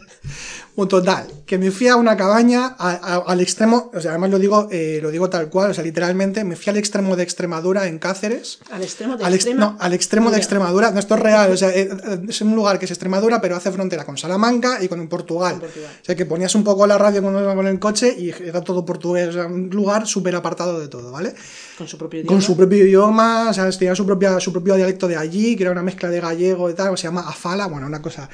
Un 0.77 0.87
total, 0.87 1.25
que 1.47 1.57
me 1.57 1.71
fui 1.71 1.87
a 1.87 1.95
una 1.95 2.15
cabaña 2.15 2.67
al 2.67 3.41
extremo, 3.41 3.89
o 3.95 3.99
sea, 3.99 4.11
además 4.11 4.29
lo 4.29 4.37
digo, 4.37 4.67
eh, 4.71 4.99
lo 5.01 5.09
digo 5.09 5.27
tal 5.27 5.49
cual, 5.49 5.71
o 5.71 5.73
sea, 5.73 5.83
literalmente, 5.83 6.43
me 6.43 6.55
fui 6.55 6.69
al 6.69 6.77
extremo 6.77 7.15
de 7.15 7.23
Extremadura 7.23 7.87
en 7.87 7.97
Cáceres. 7.97 8.59
Al 8.69 8.83
extremo 8.83 9.17
de 9.17 9.25
al, 9.25 9.33
ex- 9.33 9.45
extrema- 9.47 9.59
no, 9.59 9.77
al 9.79 9.93
extremo 9.93 10.29
de. 10.29 10.37
Extremadura. 10.37 10.91
No, 10.91 10.99
esto 10.99 11.15
es 11.15 11.19
real. 11.19 11.51
O 11.51 11.57
sea, 11.57 11.69
eh, 11.69 11.89
eh, 11.91 12.19
es 12.29 12.41
un 12.41 12.55
lugar 12.55 12.77
que 12.77 12.85
es 12.85 12.91
Extremadura, 12.91 13.41
pero 13.41 13.55
hace 13.55 13.71
frontera 13.71 14.05
con 14.05 14.17
Salamanca 14.19 14.77
y 14.81 14.87
con 14.87 15.07
Portugal. 15.09 15.53
Con 15.53 15.61
Portugal. 15.61 15.91
O 15.99 16.05
sea, 16.05 16.15
que 16.15 16.25
ponías 16.27 16.53
un 16.53 16.63
poco 16.63 16.85
la 16.85 16.97
radio 16.99 17.21
cuando 17.23 17.41
iba 17.41 17.55
con 17.55 17.65
el 17.65 17.79
coche 17.79 18.15
y 18.15 18.29
era 18.29 18.61
todo 18.61 18.85
portugués. 18.85 19.29
O 19.29 19.33
sea, 19.33 19.47
un 19.47 19.69
lugar 19.71 20.05
súper 20.07 20.35
apartado 20.35 20.79
de 20.79 20.87
todo, 20.89 21.11
¿vale? 21.11 21.33
Con 21.77 21.87
su 21.87 21.97
propio 21.97 22.19
idioma. 22.21 22.33
Con 22.33 22.41
su 22.41 22.57
propio 22.57 22.83
idioma, 22.85 23.49
o 23.49 23.53
sea, 23.53 23.69
tenía 23.71 23.93
su, 23.95 24.05
propia, 24.05 24.39
su 24.39 24.51
propio 24.51 24.75
dialecto 24.75 25.07
de 25.07 25.15
allí, 25.15 25.55
que 25.55 25.63
era 25.63 25.71
una 25.71 25.83
mezcla 25.83 26.09
de 26.09 26.19
gallego 26.19 26.69
y 26.69 26.73
tal, 26.73 26.97
se 26.97 27.03
llama 27.03 27.21
Afala, 27.27 27.67
bueno, 27.67 27.85
una 27.85 28.01
cosa. 28.01 28.29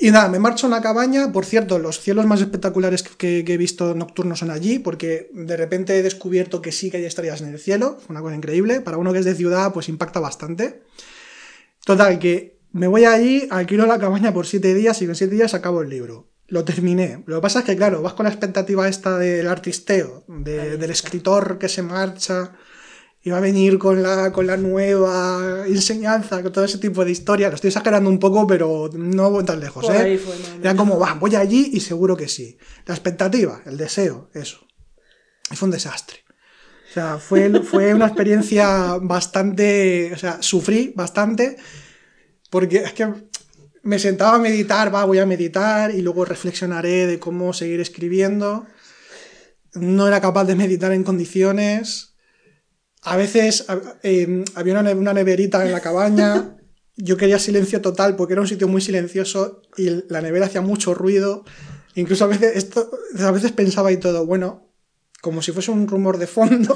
Y 0.00 0.10
nada, 0.10 0.28
me 0.28 0.38
marcho 0.38 0.66
a 0.66 0.68
una 0.68 0.80
cabaña, 0.80 1.30
por 1.30 1.44
cierto, 1.44 1.78
los 1.78 2.00
cielos 2.00 2.24
más 2.26 2.40
espectaculares 2.40 3.02
que, 3.02 3.44
que 3.44 3.52
he 3.52 3.56
visto 3.58 3.94
nocturnos 3.94 4.38
son 4.38 4.50
allí, 4.50 4.78
porque 4.78 5.30
de 5.34 5.56
repente 5.56 5.98
he 5.98 6.02
descubierto 6.02 6.62
que 6.62 6.72
sí 6.72 6.90
que 6.90 6.96
hay 6.96 7.04
estrellas 7.04 7.42
en 7.42 7.48
el 7.48 7.58
cielo, 7.58 7.98
una 8.08 8.20
cosa 8.22 8.34
increíble, 8.36 8.80
para 8.80 8.96
uno 8.96 9.12
que 9.12 9.18
es 9.18 9.24
de 9.26 9.34
ciudad, 9.34 9.72
pues 9.74 9.88
impacta 9.90 10.20
bastante. 10.20 10.82
Total, 11.84 12.18
que 12.18 12.58
me 12.72 12.86
voy 12.86 13.04
allí, 13.04 13.46
alquilo 13.50 13.86
la 13.86 13.98
cabaña 13.98 14.32
por 14.32 14.46
siete 14.46 14.74
días 14.74 15.00
y 15.02 15.06
con 15.06 15.14
siete 15.14 15.34
días 15.34 15.54
acabo 15.54 15.82
el 15.82 15.88
libro. 15.88 16.28
Lo 16.46 16.64
terminé. 16.64 17.22
Lo 17.26 17.36
que 17.36 17.42
pasa 17.42 17.58
es 17.60 17.64
que, 17.66 17.76
claro, 17.76 18.00
vas 18.00 18.14
con 18.14 18.24
la 18.24 18.30
expectativa 18.30 18.88
esta 18.88 19.18
del 19.18 19.46
artisteo, 19.48 20.24
de- 20.28 20.78
del 20.78 20.90
escritor 20.90 21.58
que 21.58 21.68
se 21.68 21.82
marcha 21.82 22.52
y 23.28 23.30
va 23.30 23.36
a 23.36 23.40
venir 23.40 23.78
con 23.78 24.02
la, 24.02 24.32
con 24.32 24.46
la 24.46 24.56
nueva 24.56 25.66
enseñanza, 25.66 26.42
con 26.42 26.50
todo 26.50 26.64
ese 26.64 26.78
tipo 26.78 27.04
de 27.04 27.10
historia. 27.10 27.50
Lo 27.50 27.56
estoy 27.56 27.68
exagerando 27.68 28.08
un 28.08 28.18
poco, 28.18 28.46
pero 28.46 28.88
no 28.94 29.30
voy 29.30 29.44
tan 29.44 29.60
lejos, 29.60 29.84
Por 29.84 29.94
¿eh? 29.94 29.98
ahí 29.98 30.16
fue, 30.16 30.34
Era 30.62 30.74
como, 30.74 30.98
va, 30.98 31.12
voy 31.12 31.36
allí 31.36 31.72
y 31.74 31.80
seguro 31.80 32.16
que 32.16 32.26
sí. 32.26 32.56
La 32.86 32.94
expectativa, 32.94 33.60
el 33.66 33.76
deseo, 33.76 34.30
eso. 34.32 34.66
Y 35.50 35.56
fue 35.56 35.66
un 35.66 35.72
desastre. 35.72 36.20
O 36.88 36.94
sea, 36.94 37.18
fue, 37.18 37.62
fue 37.64 37.92
una 37.92 38.06
experiencia 38.06 38.96
bastante. 38.98 40.10
O 40.14 40.16
sea, 40.16 40.38
sufrí 40.40 40.94
bastante. 40.96 41.58
Porque 42.48 42.78
es 42.78 42.94
que 42.94 43.12
me 43.82 43.98
sentaba 43.98 44.36
a 44.36 44.38
meditar, 44.38 44.94
va, 44.94 45.04
voy 45.04 45.18
a 45.18 45.26
meditar 45.26 45.90
y 45.90 46.00
luego 46.00 46.24
reflexionaré 46.24 47.06
de 47.06 47.18
cómo 47.18 47.52
seguir 47.52 47.80
escribiendo. 47.80 48.66
No 49.74 50.08
era 50.08 50.22
capaz 50.22 50.46
de 50.46 50.56
meditar 50.56 50.92
en 50.92 51.04
condiciones. 51.04 52.07
A 53.02 53.16
veces 53.16 53.66
eh, 54.02 54.44
había 54.54 54.72
una, 54.74 54.82
ne- 54.82 54.94
una 54.94 55.12
neverita 55.12 55.64
en 55.64 55.72
la 55.72 55.80
cabaña. 55.80 56.56
Yo 56.96 57.16
quería 57.16 57.38
silencio 57.38 57.80
total 57.80 58.16
porque 58.16 58.32
era 58.32 58.42
un 58.42 58.48
sitio 58.48 58.66
muy 58.66 58.80
silencioso 58.80 59.62
y 59.76 60.02
la 60.08 60.20
nevera 60.20 60.46
hacía 60.46 60.60
mucho 60.62 60.94
ruido. 60.94 61.44
Incluso 61.94 62.24
a 62.24 62.28
veces, 62.28 62.56
esto, 62.56 62.90
a 63.18 63.30
veces 63.30 63.52
pensaba 63.52 63.92
y 63.92 63.96
todo, 63.98 64.26
bueno, 64.26 64.68
como 65.22 65.40
si 65.42 65.52
fuese 65.52 65.70
un 65.70 65.86
rumor 65.86 66.18
de 66.18 66.26
fondo. 66.26 66.74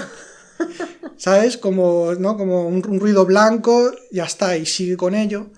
¿Sabes? 1.17 1.57
Como, 1.57 2.15
¿no? 2.19 2.37
Como 2.37 2.67
un, 2.69 2.85
un 2.89 3.01
ruido 3.01 3.25
blanco, 3.27 3.93
ya 4.11 4.25
está, 4.25 4.57
y 4.57 4.67
sigue 4.67 4.97
con 4.97 5.15
ello. 5.15 5.51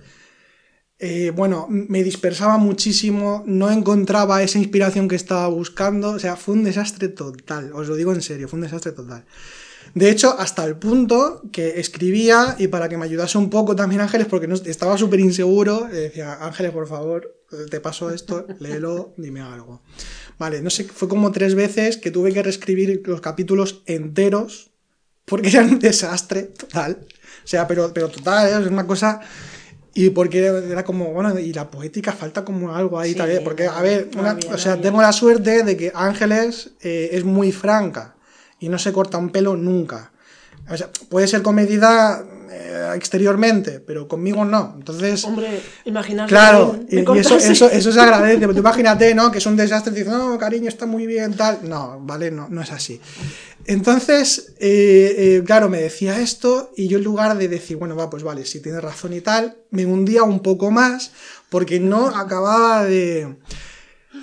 Eh, 0.97 1.31
bueno, 1.35 1.67
me 1.69 2.03
dispersaba 2.03 2.57
muchísimo, 2.57 3.43
no 3.45 3.69
encontraba 3.69 4.41
esa 4.43 4.59
inspiración 4.59 5.07
que 5.07 5.15
estaba 5.15 5.47
buscando, 5.47 6.11
o 6.11 6.19
sea, 6.19 6.37
fue 6.37 6.55
un 6.55 6.63
desastre 6.63 7.09
total, 7.09 7.73
os 7.73 7.87
lo 7.87 7.95
digo 7.95 8.13
en 8.13 8.21
serio, 8.21 8.47
fue 8.47 8.57
un 8.57 8.63
desastre 8.63 8.93
total. 8.93 9.25
De 9.95 10.09
hecho, 10.09 10.35
hasta 10.37 10.65
el 10.65 10.75
punto 10.75 11.41
que 11.53 11.79
escribía 11.79 12.55
y 12.59 12.67
para 12.67 12.89
que 12.89 12.97
me 12.97 13.05
ayudase 13.05 13.37
un 13.37 13.49
poco 13.49 13.75
también 13.77 14.01
Ángeles, 14.01 14.27
porque 14.29 14.45
no, 14.47 14.55
estaba 14.55 14.97
súper 14.97 15.21
inseguro, 15.21 15.87
le 15.87 15.97
decía, 16.01 16.33
Ángeles, 16.41 16.73
por 16.73 16.85
favor, 16.87 17.33
te 17.71 17.79
paso 17.79 18.11
esto, 18.11 18.45
léelo, 18.59 19.13
dime 19.15 19.39
algo. 19.39 19.81
Vale, 20.37 20.61
no 20.61 20.69
sé, 20.69 20.83
fue 20.83 21.07
como 21.07 21.31
tres 21.31 21.55
veces 21.55 21.95
que 21.95 22.11
tuve 22.11 22.33
que 22.33 22.43
reescribir 22.43 23.01
los 23.05 23.21
capítulos 23.21 23.83
enteros, 23.85 24.71
porque 25.23 25.47
era 25.49 25.61
un 25.63 25.79
desastre 25.79 26.43
total. 26.43 26.97
O 27.45 27.47
sea, 27.47 27.65
pero, 27.65 27.93
pero 27.93 28.09
total, 28.09 28.47
¿eh? 28.49 28.63
es 28.65 28.69
una 28.71 28.85
cosa... 28.85 29.21
Y 29.97 30.09
porque 30.09 30.39
era 30.45 30.83
como, 30.83 31.13
bueno, 31.13 31.39
y 31.39 31.53
la 31.53 31.71
poética 31.71 32.11
falta 32.11 32.43
como 32.43 32.75
algo 32.75 32.99
ahí 32.99 33.11
Sí, 33.13 33.17
también. 33.17 33.45
Porque, 33.45 33.63
no, 33.63 33.71
a 33.71 33.81
ver, 33.81 34.09
una- 34.19 34.37
o 34.51 34.57
sea, 34.57 34.81
tengo 34.81 35.01
la 35.01 35.13
suerte 35.13 35.63
de 35.63 35.77
que 35.77 35.93
Ángeles 35.95 36.71
eh, 36.81 37.11
es 37.13 37.23
muy 37.23 37.53
franca 37.53 38.14
y 38.59 38.69
no 38.69 38.77
se 38.77 38.91
corta 38.93 39.17
un 39.17 39.29
pelo 39.29 39.55
nunca. 39.55 40.11
O 40.69 40.75
sea, 40.75 40.89
puede 41.09 41.27
ser 41.27 41.43
comedida 41.43 42.25
eh, 42.49 42.91
exteriormente, 42.95 43.79
pero 43.79 44.07
conmigo 44.07 44.45
no. 44.45 44.73
Entonces, 44.75 45.23
Hombre, 45.23 45.61
imaginaos. 45.85 46.27
claro, 46.27 46.79
y, 46.89 46.99
eso, 47.19 47.37
eso, 47.37 47.69
eso 47.69 47.91
se 47.91 47.99
agradece. 47.99 48.39
Pero 48.39 48.53
tú 48.53 48.59
imagínate, 48.59 49.13
¿no? 49.13 49.31
Que 49.31 49.37
es 49.37 49.45
un 49.45 49.55
desastre 49.55 49.93
dices, 49.93 50.11
no, 50.11 50.37
cariño, 50.39 50.67
está 50.67 50.87
muy 50.87 51.05
bien, 51.05 51.35
tal. 51.35 51.59
No, 51.63 51.99
vale, 52.01 52.31
no, 52.31 52.49
no 52.49 52.61
es 52.61 52.71
así. 52.71 52.99
Entonces, 53.65 54.53
eh, 54.59 55.15
eh, 55.17 55.43
claro, 55.45 55.69
me 55.69 55.81
decía 55.81 56.19
esto 56.19 56.71
y 56.75 56.87
yo 56.87 56.97
en 56.97 57.03
lugar 57.03 57.37
de 57.37 57.47
decir, 57.47 57.77
bueno, 57.77 57.95
va, 57.95 58.09
pues 58.09 58.23
vale, 58.23 58.45
si 58.45 58.59
tienes 58.59 58.81
razón 58.81 59.13
y 59.13 59.21
tal, 59.21 59.57
me 59.69 59.85
hundía 59.85 60.23
un 60.23 60.41
poco 60.41 60.71
más 60.71 61.11
porque 61.49 61.79
no 61.79 62.07
acababa 62.07 62.85
de... 62.85 63.35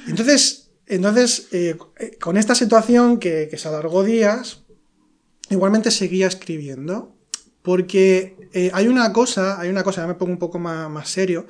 Entonces, 0.09 0.62
entonces 0.95 1.49
eh, 1.53 1.77
con 2.21 2.37
esta 2.37 2.55
situación 2.55 3.19
que, 3.19 3.49
que 3.51 3.59
se 3.59 3.69
alargó 3.69 4.05
días, 4.05 4.63
igualmente 5.51 5.91
seguía 5.91 6.27
escribiendo 6.27 7.15
porque 7.63 8.37
eh, 8.53 8.71
hay 8.75 8.89
una 8.89 9.13
cosa, 9.13 9.61
hay 9.61 9.71
una 9.71 9.85
cosa, 9.85 10.03
ya 10.03 10.09
me 10.09 10.15
pongo 10.15 10.33
un 10.33 10.39
poco 10.39 10.59
más, 10.59 10.91
más 10.91 11.09
serio, 11.09 11.47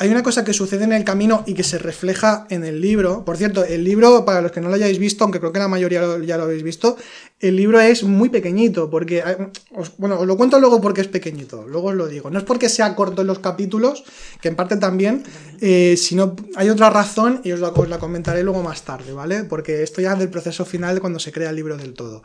hay 0.00 0.10
una 0.10 0.22
cosa 0.22 0.44
que 0.44 0.52
sucede 0.52 0.84
en 0.84 0.92
el 0.92 1.04
camino 1.04 1.42
y 1.46 1.54
que 1.54 1.64
se 1.64 1.78
refleja 1.78 2.46
en 2.50 2.64
el 2.64 2.80
libro. 2.80 3.24
Por 3.24 3.36
cierto, 3.36 3.64
el 3.64 3.82
libro, 3.82 4.24
para 4.24 4.40
los 4.40 4.52
que 4.52 4.60
no 4.60 4.68
lo 4.68 4.74
hayáis 4.76 4.98
visto, 4.98 5.24
aunque 5.24 5.40
creo 5.40 5.52
que 5.52 5.58
la 5.58 5.66
mayoría 5.68 6.02
ya 6.24 6.36
lo 6.36 6.44
habéis 6.44 6.62
visto, 6.62 6.96
el 7.40 7.56
libro 7.56 7.80
es 7.80 8.04
muy 8.04 8.28
pequeñito, 8.28 8.90
porque, 8.90 9.18
eh, 9.18 9.48
os- 9.74 9.92
bueno, 9.98 10.18
os 10.20 10.26
lo 10.26 10.36
cuento 10.36 10.58
luego 10.60 10.80
porque 10.80 11.00
es 11.00 11.08
pequeñito, 11.08 11.66
luego 11.66 11.88
os 11.88 11.94
lo 11.96 12.06
digo. 12.06 12.30
No 12.30 12.38
es 12.38 12.44
porque 12.44 12.68
sea 12.68 12.94
corto 12.94 13.22
en 13.22 13.26
los 13.26 13.40
capítulos, 13.40 14.04
que 14.40 14.48
en 14.48 14.56
parte 14.56 14.76
también, 14.76 15.24
eh, 15.60 15.96
sino 15.96 16.36
hay 16.56 16.70
otra 16.70 16.90
razón 16.90 17.40
y 17.44 17.52
os 17.52 17.60
la, 17.60 17.68
os 17.68 17.88
la 17.88 17.98
comentaré 17.98 18.42
luego 18.44 18.62
más 18.62 18.82
tarde, 18.82 19.12
¿vale? 19.12 19.44
Porque 19.44 19.82
esto 19.82 20.00
ya 20.00 20.12
es 20.12 20.18
del 20.20 20.28
proceso 20.30 20.64
final 20.64 21.00
cuando 21.00 21.18
se 21.18 21.32
crea 21.32 21.50
el 21.50 21.56
libro 21.56 21.76
del 21.76 21.94
todo. 21.94 22.22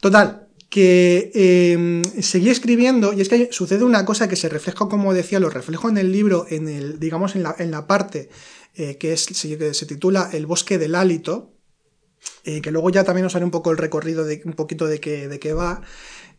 Total, 0.00 0.46
que 0.68 1.30
eh, 1.34 2.02
seguí 2.22 2.50
escribiendo 2.50 3.12
y 3.12 3.20
es 3.20 3.28
que 3.28 3.48
sucede 3.52 3.84
una 3.84 4.04
cosa 4.04 4.28
que 4.28 4.36
se 4.36 4.48
refleja, 4.48 4.88
como 4.88 5.14
decía, 5.14 5.40
lo 5.40 5.50
reflejo 5.50 5.88
en 5.88 5.98
el 5.98 6.12
libro, 6.12 6.46
en 6.48 6.68
el, 6.68 6.98
digamos, 6.98 7.36
en 7.36 7.42
la, 7.44 7.54
en 7.58 7.70
la 7.70 7.86
parte 7.86 8.28
eh, 8.74 8.96
que, 8.98 9.12
es, 9.12 9.22
se, 9.22 9.56
que 9.56 9.74
se 9.74 9.86
titula 9.86 10.30
El 10.32 10.46
bosque 10.46 10.78
del 10.78 10.94
hálito, 10.94 11.54
eh, 12.44 12.60
que 12.60 12.70
luego 12.70 12.90
ya 12.90 13.04
también 13.04 13.26
os 13.26 13.34
haré 13.36 13.44
un 13.44 13.50
poco 13.50 13.70
el 13.70 13.78
recorrido 13.78 14.24
de 14.24 14.42
un 14.44 14.54
poquito 14.54 14.86
de 14.86 15.00
qué, 15.00 15.28
de 15.28 15.38
qué 15.38 15.52
va, 15.52 15.82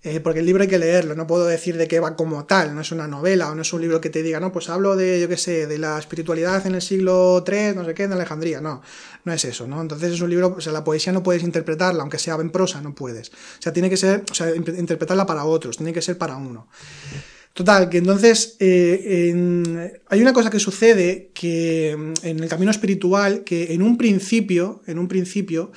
eh, 0.05 0.19
porque 0.19 0.41
el 0.41 0.45
libro 0.45 0.61
hay 0.61 0.69
que 0.69 0.77
leerlo, 0.77 1.15
no 1.15 1.25
puedo 1.25 1.47
decir 1.47 1.77
de 1.77 1.87
qué 1.87 1.99
va 1.99 2.15
como 2.15 2.45
tal, 2.45 2.75
no 2.75 2.81
es 2.81 2.91
una 2.91 3.07
novela 3.07 3.49
o 3.49 3.55
no 3.55 3.63
es 3.63 3.73
un 3.73 3.81
libro 3.81 3.99
que 3.99 4.11
te 4.11 4.21
diga, 4.21 4.39
no, 4.39 4.51
pues 4.51 4.69
hablo 4.69 4.95
de, 4.95 5.19
yo 5.19 5.27
qué 5.27 5.35
sé, 5.35 5.65
de 5.65 5.79
la 5.79 5.97
espiritualidad 5.97 6.67
en 6.67 6.75
el 6.75 6.83
siglo 6.83 7.43
III, 7.43 7.73
no 7.73 7.83
sé 7.83 7.95
qué, 7.95 8.03
en 8.03 8.13
Alejandría, 8.13 8.61
no, 8.61 8.83
no 9.23 9.33
es 9.33 9.43
eso, 9.45 9.65
¿no? 9.65 9.81
Entonces 9.81 10.13
es 10.13 10.21
un 10.21 10.29
libro, 10.29 10.53
o 10.55 10.61
sea, 10.61 10.73
la 10.73 10.83
poesía 10.83 11.11
no 11.11 11.23
puedes 11.23 11.41
interpretarla, 11.41 12.01
aunque 12.01 12.19
sea 12.19 12.35
en 12.35 12.51
prosa, 12.51 12.81
no 12.81 12.93
puedes. 12.93 13.29
O 13.29 13.61
sea, 13.61 13.73
tiene 13.73 13.89
que 13.89 13.97
ser, 13.97 14.23
o 14.29 14.35
sea, 14.35 14.55
interpretarla 14.55 15.25
para 15.25 15.43
otros, 15.45 15.77
tiene 15.77 15.91
que 15.91 16.03
ser 16.03 16.19
para 16.19 16.37
uno. 16.37 16.67
Total, 17.55 17.87
que 17.87 17.99
entonces 17.99 18.57
eh, 18.59 19.33
hay 20.09 20.21
una 20.21 20.33
cosa 20.33 20.49
que 20.49 20.59
sucede 20.59 21.31
que 21.33 21.95
mm, 21.97 22.27
en 22.27 22.39
el 22.41 22.49
camino 22.49 22.69
espiritual, 22.69 23.45
que 23.45 23.73
en 23.73 23.81
un 23.81 23.97
principio, 23.97 24.81
en 24.87 24.99
un 24.99 25.07
principio, 25.07 25.71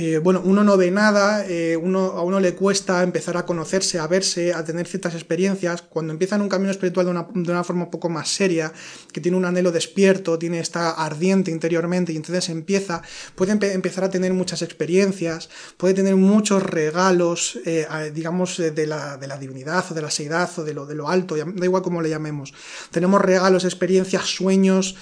eh, 0.00 0.18
bueno, 0.18 0.40
uno 0.44 0.62
no 0.62 0.76
ve 0.76 0.92
nada, 0.92 1.44
eh, 1.44 1.76
uno, 1.76 2.12
a 2.12 2.22
uno 2.22 2.38
le 2.38 2.54
cuesta 2.54 3.02
empezar 3.02 3.36
a 3.36 3.44
conocerse, 3.44 3.98
a 3.98 4.06
verse, 4.06 4.54
a 4.54 4.64
tener 4.64 4.86
ciertas 4.86 5.14
experiencias. 5.14 5.82
Cuando 5.82 6.12
empieza 6.12 6.36
en 6.36 6.42
un 6.42 6.48
camino 6.48 6.70
espiritual 6.70 7.06
de 7.06 7.10
una, 7.10 7.26
de 7.34 7.50
una 7.50 7.64
forma 7.64 7.84
un 7.86 7.90
poco 7.90 8.08
más 8.08 8.28
seria, 8.28 8.72
que 9.12 9.20
tiene 9.20 9.36
un 9.36 9.44
anhelo 9.44 9.72
despierto, 9.72 10.38
tiene 10.38 10.60
está 10.60 10.92
ardiente 10.92 11.50
interiormente 11.50 12.12
y 12.12 12.16
entonces 12.16 12.48
empieza, 12.48 13.02
puede 13.34 13.52
empe- 13.54 13.72
empezar 13.72 14.04
a 14.04 14.10
tener 14.10 14.32
muchas 14.32 14.62
experiencias, 14.62 15.48
puede 15.76 15.94
tener 15.94 16.14
muchos 16.14 16.62
regalos, 16.62 17.58
eh, 17.66 17.88
digamos, 18.14 18.56
de 18.58 18.86
la, 18.86 19.16
de 19.16 19.26
la 19.26 19.36
divinidad 19.36 19.84
o 19.90 19.94
de 19.94 20.02
la 20.02 20.10
seidad 20.10 20.48
o 20.58 20.62
de 20.62 20.74
lo, 20.74 20.86
de 20.86 20.94
lo 20.94 21.08
alto, 21.08 21.34
da 21.34 21.64
igual 21.64 21.82
cómo 21.82 22.02
le 22.02 22.08
llamemos. 22.08 22.54
Tenemos 22.92 23.20
regalos, 23.20 23.64
experiencias, 23.64 24.26
sueños, 24.26 24.94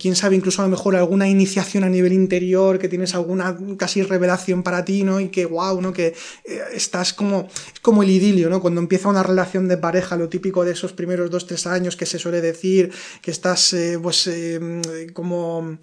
quién 0.00 0.16
sabe, 0.16 0.34
incluso 0.34 0.60
a 0.60 0.64
lo 0.64 0.70
mejor 0.70 0.96
alguna 0.96 1.28
iniciación 1.28 1.84
a 1.84 1.88
nivel 1.88 2.12
interior, 2.12 2.80
que 2.80 2.88
tienes 2.88 3.14
alguna 3.14 3.56
casi 3.78 4.02
revelación 4.02 4.23
para 4.62 4.84
ti, 4.84 5.02
¿no? 5.04 5.20
Y 5.20 5.28
que, 5.28 5.46
wow, 5.46 5.80
¿no? 5.80 5.92
Que 5.92 6.08
eh, 6.44 6.60
estás 6.72 7.12
como, 7.12 7.48
es 7.72 7.80
como 7.80 8.02
el 8.02 8.10
idilio, 8.10 8.48
¿no? 8.50 8.60
Cuando 8.60 8.80
empieza 8.80 9.08
una 9.08 9.22
relación 9.22 9.68
de 9.68 9.76
pareja, 9.78 10.16
lo 10.16 10.28
típico 10.28 10.64
de 10.64 10.72
esos 10.72 10.92
primeros 10.92 11.30
dos, 11.30 11.46
tres 11.46 11.66
años 11.66 11.96
que 11.96 12.06
se 12.06 12.18
suele 12.18 12.40
decir, 12.40 12.92
que 13.22 13.30
estás, 13.30 13.72
eh, 13.72 13.98
pues, 14.02 14.26
eh, 14.26 15.06
como 15.12 15.78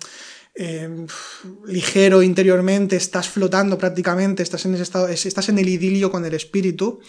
ligero 1.65 2.21
interiormente, 2.23 2.95
estás 2.95 3.29
flotando 3.29 3.77
prácticamente, 3.77 4.43
estás 4.43 4.65
en 4.65 4.73
ese 4.73 4.83
estado, 4.83 5.07
es- 5.07 5.25
estás 5.25 5.49
en 5.49 5.57
el 5.59 5.69
idilio 5.69 6.11
con 6.11 6.25
el 6.25 6.33
espíritu, 6.33 6.99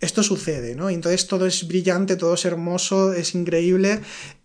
esto 0.00 0.22
sucede, 0.22 0.74
¿no? 0.74 0.90
Y 0.90 0.94
entonces 0.94 1.26
todo 1.26 1.46
es 1.46 1.66
brillante, 1.68 2.16
todo 2.16 2.34
es 2.34 2.44
hermoso, 2.44 3.12
es 3.12 3.34
increíble 3.34 4.00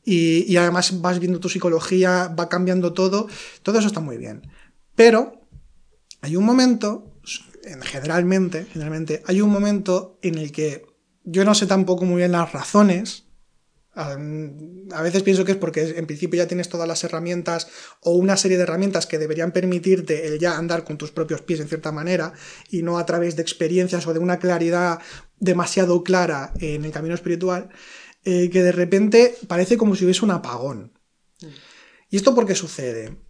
y, 0.05 0.51
y 0.51 0.57
además 0.57 1.01
vas 1.01 1.19
viendo 1.19 1.39
tu 1.39 1.49
psicología, 1.49 2.27
va 2.37 2.49
cambiando 2.49 2.93
todo, 2.93 3.27
todo 3.63 3.79
eso 3.79 3.87
está 3.87 3.99
muy 4.01 4.17
bien. 4.17 4.43
Pero 4.95 5.42
hay 6.23 6.37
un 6.37 6.45
momento, 6.45 7.19
en- 7.63 7.81
generalmente, 7.81 8.65
generalmente, 8.71 9.21
hay 9.25 9.41
un 9.41 9.49
momento 9.49 10.19
en 10.21 10.37
el 10.37 10.53
que 10.53 10.85
yo 11.25 11.43
no 11.43 11.53
sé 11.53 11.67
tampoco 11.67 12.05
muy 12.05 12.19
bien 12.19 12.31
las 12.31 12.53
razones. 12.53 13.25
A 13.93 15.01
veces 15.03 15.21
pienso 15.21 15.43
que 15.43 15.51
es 15.51 15.57
porque 15.57 15.81
en 15.97 16.07
principio 16.07 16.37
ya 16.37 16.47
tienes 16.47 16.69
todas 16.69 16.87
las 16.87 17.03
herramientas 17.03 17.67
o 17.99 18.13
una 18.13 18.37
serie 18.37 18.55
de 18.55 18.63
herramientas 18.63 19.05
que 19.05 19.19
deberían 19.19 19.51
permitirte 19.51 20.25
el 20.25 20.39
ya 20.39 20.57
andar 20.57 20.85
con 20.85 20.97
tus 20.97 21.11
propios 21.11 21.41
pies 21.41 21.59
en 21.59 21.67
cierta 21.67 21.91
manera 21.91 22.31
y 22.71 22.83
no 22.83 22.97
a 22.97 23.05
través 23.05 23.35
de 23.35 23.41
experiencias 23.41 24.07
o 24.07 24.13
de 24.13 24.19
una 24.19 24.39
claridad 24.39 24.99
demasiado 25.39 26.03
clara 26.03 26.53
en 26.59 26.85
el 26.85 26.91
camino 26.91 27.15
espiritual, 27.15 27.69
eh, 28.23 28.49
que 28.49 28.63
de 28.63 28.71
repente 28.71 29.35
parece 29.47 29.75
como 29.75 29.93
si 29.95 30.05
hubiese 30.05 30.23
un 30.23 30.31
apagón. 30.31 30.93
Mm. 31.41 31.47
¿Y 32.11 32.15
esto 32.15 32.33
por 32.33 32.45
qué 32.47 32.55
sucede? 32.55 33.22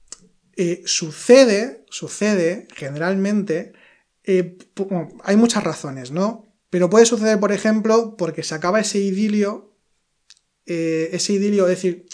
Eh, 0.55 0.83
sucede, 0.85 1.83
sucede 1.89 2.67
generalmente, 2.75 3.73
eh, 4.23 4.57
hay 5.23 5.35
muchas 5.35 5.63
razones, 5.63 6.11
¿no? 6.11 6.45
Pero 6.69 6.89
puede 6.89 7.05
suceder, 7.05 7.39
por 7.39 7.51
ejemplo, 7.51 8.15
porque 8.17 8.43
se 8.43 8.53
acaba 8.55 8.79
ese 8.79 8.99
idilio, 8.99 9.75
eh, 10.65 11.09
ese 11.11 11.33
idilio, 11.33 11.63
es 11.65 11.71
decir, 11.71 12.05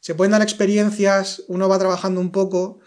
se 0.00 0.14
pueden 0.14 0.32
dar 0.32 0.42
experiencias, 0.42 1.42
uno 1.48 1.68
va 1.68 1.78
trabajando 1.78 2.20
un 2.20 2.30
poco, 2.32 2.80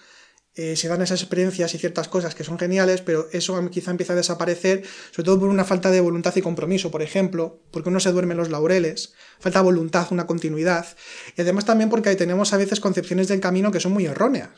se 0.56 0.88
dan 0.88 1.02
esas 1.02 1.22
experiencias 1.22 1.74
y 1.74 1.80
ciertas 1.80 2.08
cosas 2.08 2.36
que 2.36 2.44
son 2.44 2.60
geniales, 2.60 3.02
pero 3.02 3.28
eso 3.32 3.60
quizá 3.72 3.90
empieza 3.92 4.14
a 4.14 4.16
desaparecer, 4.16 4.84
sobre 5.12 5.26
todo 5.26 5.40
por 5.40 5.50
una 5.50 5.66
falta 5.66 5.90
de 5.90 6.00
voluntad 6.00 6.36
y 6.36 6.42
compromiso, 6.42 6.92
por 6.92 7.02
ejemplo, 7.02 7.64
porque 7.72 7.90
uno 7.90 8.00
se 8.00 8.12
duerme 8.12 8.34
en 8.34 8.38
los 8.40 8.50
laureles, 8.52 9.14
falta 9.40 9.62
voluntad, 9.62 10.08
una 10.12 10.28
continuidad, 10.28 10.86
y 11.36 11.42
además 11.42 11.66
también 11.66 11.90
porque 11.90 12.10
ahí 12.10 12.16
tenemos 12.16 12.54
a 12.54 12.58
veces 12.58 12.80
concepciones 12.80 13.28
del 13.28 13.40
camino 13.40 13.72
que 13.72 13.80
son 13.80 13.94
muy 13.94 14.06
erróneas 14.06 14.52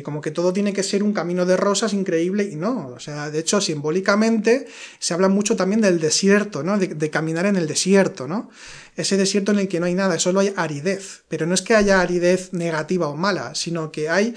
como 0.00 0.22
que 0.22 0.30
todo 0.30 0.54
tiene 0.54 0.72
que 0.72 0.82
ser 0.82 1.02
un 1.02 1.12
camino 1.12 1.44
de 1.44 1.56
rosas 1.58 1.92
increíble 1.92 2.48
y 2.50 2.56
no. 2.56 2.88
O 2.88 3.00
sea, 3.00 3.30
de 3.30 3.40
hecho, 3.40 3.60
simbólicamente 3.60 4.66
se 4.98 5.12
habla 5.12 5.28
mucho 5.28 5.54
también 5.54 5.82
del 5.82 6.00
desierto, 6.00 6.62
¿no? 6.62 6.78
De, 6.78 7.10
caminar 7.10 7.44
en 7.44 7.56
el 7.56 7.66
desierto, 7.66 8.26
¿no? 8.26 8.48
Ese 8.96 9.18
desierto 9.18 9.52
en 9.52 9.58
el 9.58 9.68
que 9.68 9.80
no 9.80 9.86
hay 9.86 9.94
nada, 9.94 10.18
solo 10.18 10.40
hay 10.40 10.54
aridez. 10.56 11.24
Pero 11.28 11.44
no 11.44 11.54
es 11.54 11.60
que 11.60 11.74
haya 11.74 12.00
aridez 12.00 12.54
negativa 12.54 13.08
o 13.08 13.16
mala, 13.16 13.54
sino 13.54 13.92
que 13.92 14.08
hay 14.08 14.34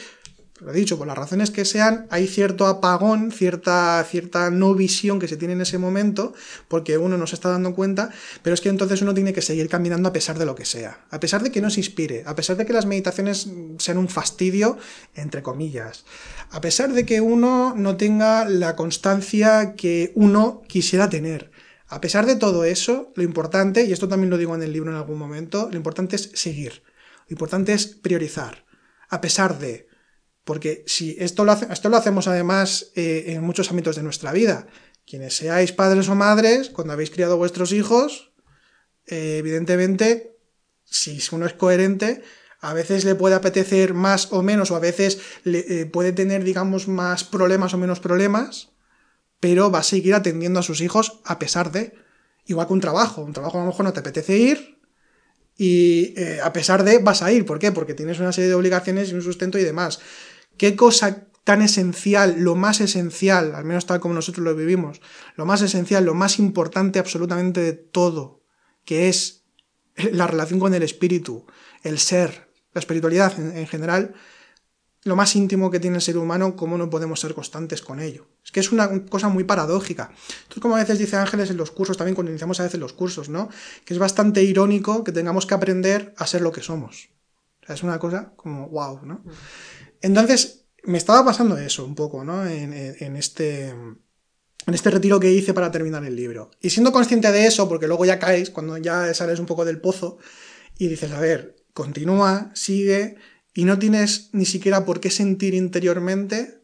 lo 0.61 0.71
he 0.71 0.75
dicho, 0.75 0.97
por 0.97 1.05
las 1.05 1.17
razones 1.17 1.51
que 1.51 1.65
sean, 1.65 2.07
hay 2.09 2.27
cierto 2.27 2.65
apagón, 2.67 3.31
cierta, 3.31 4.01
cierta 4.09 4.49
no 4.49 4.73
visión 4.73 5.19
que 5.19 5.27
se 5.27 5.35
tiene 5.35 5.53
en 5.53 5.61
ese 5.61 5.77
momento, 5.77 6.33
porque 6.69 6.97
uno 6.97 7.17
no 7.17 7.27
se 7.27 7.35
está 7.35 7.49
dando 7.49 7.75
cuenta, 7.75 8.09
pero 8.41 8.53
es 8.53 8.61
que 8.61 8.69
entonces 8.69 9.01
uno 9.01 9.13
tiene 9.13 9.33
que 9.33 9.41
seguir 9.41 9.67
caminando 9.67 10.07
a 10.07 10.13
pesar 10.13 10.39
de 10.39 10.45
lo 10.45 10.55
que 10.55 10.63
sea, 10.63 11.05
a 11.11 11.19
pesar 11.19 11.43
de 11.43 11.51
que 11.51 11.59
no 11.59 11.69
se 11.69 11.81
inspire, 11.81 12.23
a 12.25 12.35
pesar 12.35 12.55
de 12.55 12.65
que 12.65 12.71
las 12.71 12.85
meditaciones 12.85 13.49
sean 13.79 13.97
un 13.97 14.07
fastidio, 14.07 14.77
entre 15.13 15.43
comillas, 15.43 16.05
a 16.51 16.61
pesar 16.61 16.93
de 16.93 17.05
que 17.05 17.19
uno 17.19 17.73
no 17.75 17.97
tenga 17.97 18.45
la 18.45 18.77
constancia 18.77 19.75
que 19.75 20.13
uno 20.15 20.61
quisiera 20.67 21.09
tener. 21.09 21.51
A 21.87 22.01
pesar 22.01 22.25
de 22.25 22.37
todo 22.37 22.63
eso, 22.63 23.11
lo 23.15 23.23
importante, 23.23 23.83
y 23.83 23.91
esto 23.91 24.07
también 24.07 24.29
lo 24.29 24.37
digo 24.37 24.55
en 24.55 24.63
el 24.63 24.71
libro 24.71 24.89
en 24.89 24.97
algún 24.97 25.19
momento, 25.19 25.67
lo 25.69 25.77
importante 25.77 26.15
es 26.15 26.31
seguir, 26.33 26.81
lo 27.27 27.33
importante 27.33 27.73
es 27.73 27.87
priorizar, 27.87 28.65
a 29.09 29.21
pesar 29.21 29.59
de, 29.59 29.87
porque 30.45 30.83
si 30.85 31.17
esto 31.19 31.43
lo, 31.43 31.53
esto 31.53 31.89
lo 31.89 31.97
hacemos 31.97 32.27
además 32.27 32.91
eh, 32.95 33.25
en 33.27 33.43
muchos 33.43 33.69
ámbitos 33.71 33.95
de 33.95 34.03
nuestra 34.03 34.31
vida, 34.31 34.67
quienes 35.05 35.35
seáis 35.35 35.71
padres 35.71 36.07
o 36.07 36.15
madres, 36.15 36.69
cuando 36.69 36.93
habéis 36.93 37.09
criado 37.09 37.35
vuestros 37.35 37.73
hijos, 37.73 38.31
eh, 39.07 39.37
evidentemente, 39.39 40.37
si 40.85 41.19
uno 41.31 41.47
es 41.47 41.53
coherente, 41.53 42.21
a 42.61 42.73
veces 42.73 43.05
le 43.05 43.15
puede 43.15 43.35
apetecer 43.35 43.95
más 43.95 44.31
o 44.31 44.43
menos, 44.43 44.69
o 44.69 44.75
a 44.75 44.79
veces 44.79 45.19
le, 45.43 45.81
eh, 45.81 45.85
puede 45.87 46.11
tener, 46.11 46.43
digamos, 46.43 46.87
más 46.87 47.23
problemas 47.23 47.73
o 47.73 47.79
menos 47.79 47.99
problemas, 47.99 48.69
pero 49.39 49.71
va 49.71 49.79
a 49.79 49.83
seguir 49.83 50.13
atendiendo 50.13 50.59
a 50.59 50.63
sus 50.63 50.79
hijos 50.79 51.21
a 51.25 51.39
pesar 51.39 51.71
de, 51.71 51.93
igual 52.45 52.67
que 52.67 52.73
un 52.73 52.81
trabajo, 52.81 53.23
un 53.23 53.33
trabajo 53.33 53.57
a 53.57 53.61
lo 53.61 53.67
mejor 53.67 53.85
no 53.85 53.93
te 53.93 53.99
apetece 53.99 54.37
ir, 54.37 54.75
y 55.57 56.13
a 56.43 56.51
pesar 56.51 56.83
de 56.83 56.99
vas 56.99 57.21
a 57.21 57.31
ir, 57.31 57.45
¿por 57.45 57.59
qué? 57.59 57.71
Porque 57.71 57.93
tienes 57.93 58.19
una 58.19 58.33
serie 58.33 58.49
de 58.49 58.55
obligaciones 58.55 59.09
y 59.09 59.13
un 59.13 59.21
sustento 59.21 59.57
y 59.57 59.63
demás. 59.63 60.01
¿Qué 60.57 60.75
cosa 60.75 61.27
tan 61.45 61.61
esencial, 61.61 62.37
lo 62.39 62.55
más 62.55 62.81
esencial, 62.81 63.53
al 63.53 63.65
menos 63.65 63.85
tal 63.85 63.99
como 63.99 64.15
nosotros 64.15 64.43
lo 64.43 64.55
vivimos, 64.55 64.99
lo 65.35 65.45
más 65.45 65.61
esencial, 65.61 66.03
lo 66.03 66.15
más 66.15 66.39
importante 66.39 66.97
absolutamente 66.97 67.61
de 67.61 67.73
todo, 67.73 68.41
que 68.83 69.09
es 69.09 69.43
la 70.11 70.27
relación 70.27 70.59
con 70.59 70.73
el 70.73 70.83
espíritu, 70.83 71.45
el 71.83 71.99
ser, 71.99 72.49
la 72.73 72.79
espiritualidad 72.79 73.39
en, 73.39 73.67
general, 73.67 74.15
lo 75.03 75.15
más 75.15 75.35
íntimo 75.35 75.69
que 75.69 75.79
tiene 75.79 75.97
el 75.97 76.01
ser 76.01 76.17
humano, 76.17 76.55
cómo 76.55 76.79
no 76.79 76.89
podemos 76.89 77.19
ser 77.19 77.35
constantes 77.35 77.83
con 77.83 77.99
ello. 77.99 78.27
Es 78.43 78.51
que 78.51 78.59
es 78.59 78.71
una 78.71 79.05
cosa 79.05 79.29
muy 79.29 79.43
paradójica. 79.43 80.09
Entonces, 80.09 80.61
como 80.61 80.75
a 80.75 80.79
veces 80.79 80.97
dice 80.97 81.15
Ángeles 81.15 81.51
en 81.51 81.57
los 81.57 81.69
cursos, 81.69 81.95
también 81.95 82.15
cuando 82.15 82.31
iniciamos 82.31 82.59
a 82.59 82.63
veces 82.63 82.79
los 82.79 82.93
cursos, 82.93 83.29
¿no? 83.29 83.49
Que 83.85 83.93
es 83.93 83.99
bastante 83.99 84.41
irónico 84.41 85.03
que 85.03 85.11
tengamos 85.11 85.45
que 85.45 85.53
aprender 85.53 86.15
a 86.17 86.25
ser 86.25 86.41
lo 86.41 86.51
que 86.51 86.61
somos. 86.61 87.09
O 87.61 87.65
sea, 87.67 87.75
es 87.75 87.83
una 87.83 87.99
cosa 87.99 88.33
como 88.35 88.67
wow, 88.69 89.05
¿no? 89.05 89.23
Entonces, 90.01 90.65
me 90.83 90.97
estaba 90.97 91.25
pasando 91.25 91.57
eso 91.57 91.85
un 91.85 91.95
poco, 91.95 92.23
¿no? 92.23 92.45
En, 92.47 92.73
este 93.15 93.69
en 94.67 94.73
este 94.73 94.89
retiro 94.89 95.19
que 95.19 95.31
hice 95.31 95.53
para 95.53 95.71
terminar 95.71 96.03
el 96.05 96.15
libro. 96.15 96.51
Y 96.61 96.69
siendo 96.71 96.91
consciente 96.91 97.31
de 97.31 97.45
eso, 97.45 97.69
porque 97.69 97.87
luego 97.87 98.05
ya 98.05 98.19
caes, 98.19 98.49
cuando 98.49 98.77
ya 98.77 99.13
sales 99.13 99.39
un 99.39 99.45
poco 99.45 99.65
del 99.65 99.79
pozo, 99.79 100.17
y 100.77 100.87
dices, 100.87 101.11
a 101.11 101.19
ver, 101.19 101.55
continúa, 101.73 102.51
sigue, 102.55 103.15
y 103.53 103.65
no 103.65 103.79
tienes 103.79 104.29
ni 104.33 104.45
siquiera 104.45 104.85
por 104.85 104.99
qué 104.99 105.11
sentir 105.11 105.53
interiormente, 105.53 106.61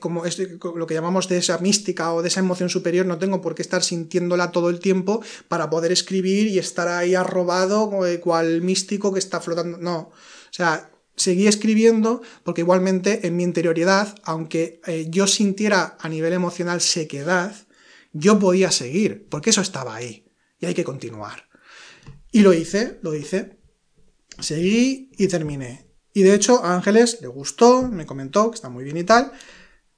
como 0.00 0.26
es, 0.26 0.38
lo 0.38 0.86
que 0.86 0.94
llamamos 0.94 1.28
de 1.28 1.38
esa 1.38 1.58
mística 1.58 2.12
o 2.12 2.20
de 2.20 2.28
esa 2.28 2.40
emoción 2.40 2.68
superior, 2.68 3.06
no 3.06 3.18
tengo 3.18 3.40
por 3.40 3.54
qué 3.54 3.62
estar 3.62 3.82
sintiéndola 3.82 4.50
todo 4.50 4.70
el 4.70 4.80
tiempo 4.80 5.22
para 5.48 5.70
poder 5.70 5.92
escribir 5.92 6.48
y 6.48 6.58
estar 6.58 6.88
ahí 6.88 7.14
arrobado, 7.14 7.90
cual 8.20 8.60
místico 8.62 9.12
que 9.12 9.20
está 9.20 9.40
flotando. 9.40 9.78
No. 9.78 9.98
O 9.98 10.12
sea, 10.50 10.91
seguí 11.16 11.46
escribiendo 11.46 12.22
porque 12.44 12.62
igualmente 12.62 13.26
en 13.26 13.36
mi 13.36 13.42
interioridad, 13.42 14.14
aunque 14.22 14.80
eh, 14.86 15.06
yo 15.08 15.26
sintiera 15.26 15.96
a 16.00 16.08
nivel 16.08 16.32
emocional 16.32 16.80
sequedad, 16.80 17.54
yo 18.12 18.38
podía 18.38 18.70
seguir, 18.70 19.26
porque 19.28 19.50
eso 19.50 19.60
estaba 19.60 19.94
ahí 19.94 20.26
y 20.58 20.66
hay 20.66 20.74
que 20.74 20.84
continuar. 20.84 21.48
Y 22.30 22.40
lo 22.40 22.52
hice, 22.52 22.98
lo 23.02 23.14
hice. 23.14 23.58
Seguí 24.38 25.10
y 25.18 25.28
terminé. 25.28 25.92
Y 26.14 26.22
de 26.22 26.34
hecho 26.34 26.64
a 26.64 26.74
Ángeles 26.74 27.18
le 27.20 27.28
gustó, 27.28 27.88
me 27.88 28.06
comentó 28.06 28.50
que 28.50 28.56
está 28.56 28.68
muy 28.68 28.84
bien 28.84 28.96
y 28.96 29.04
tal. 29.04 29.32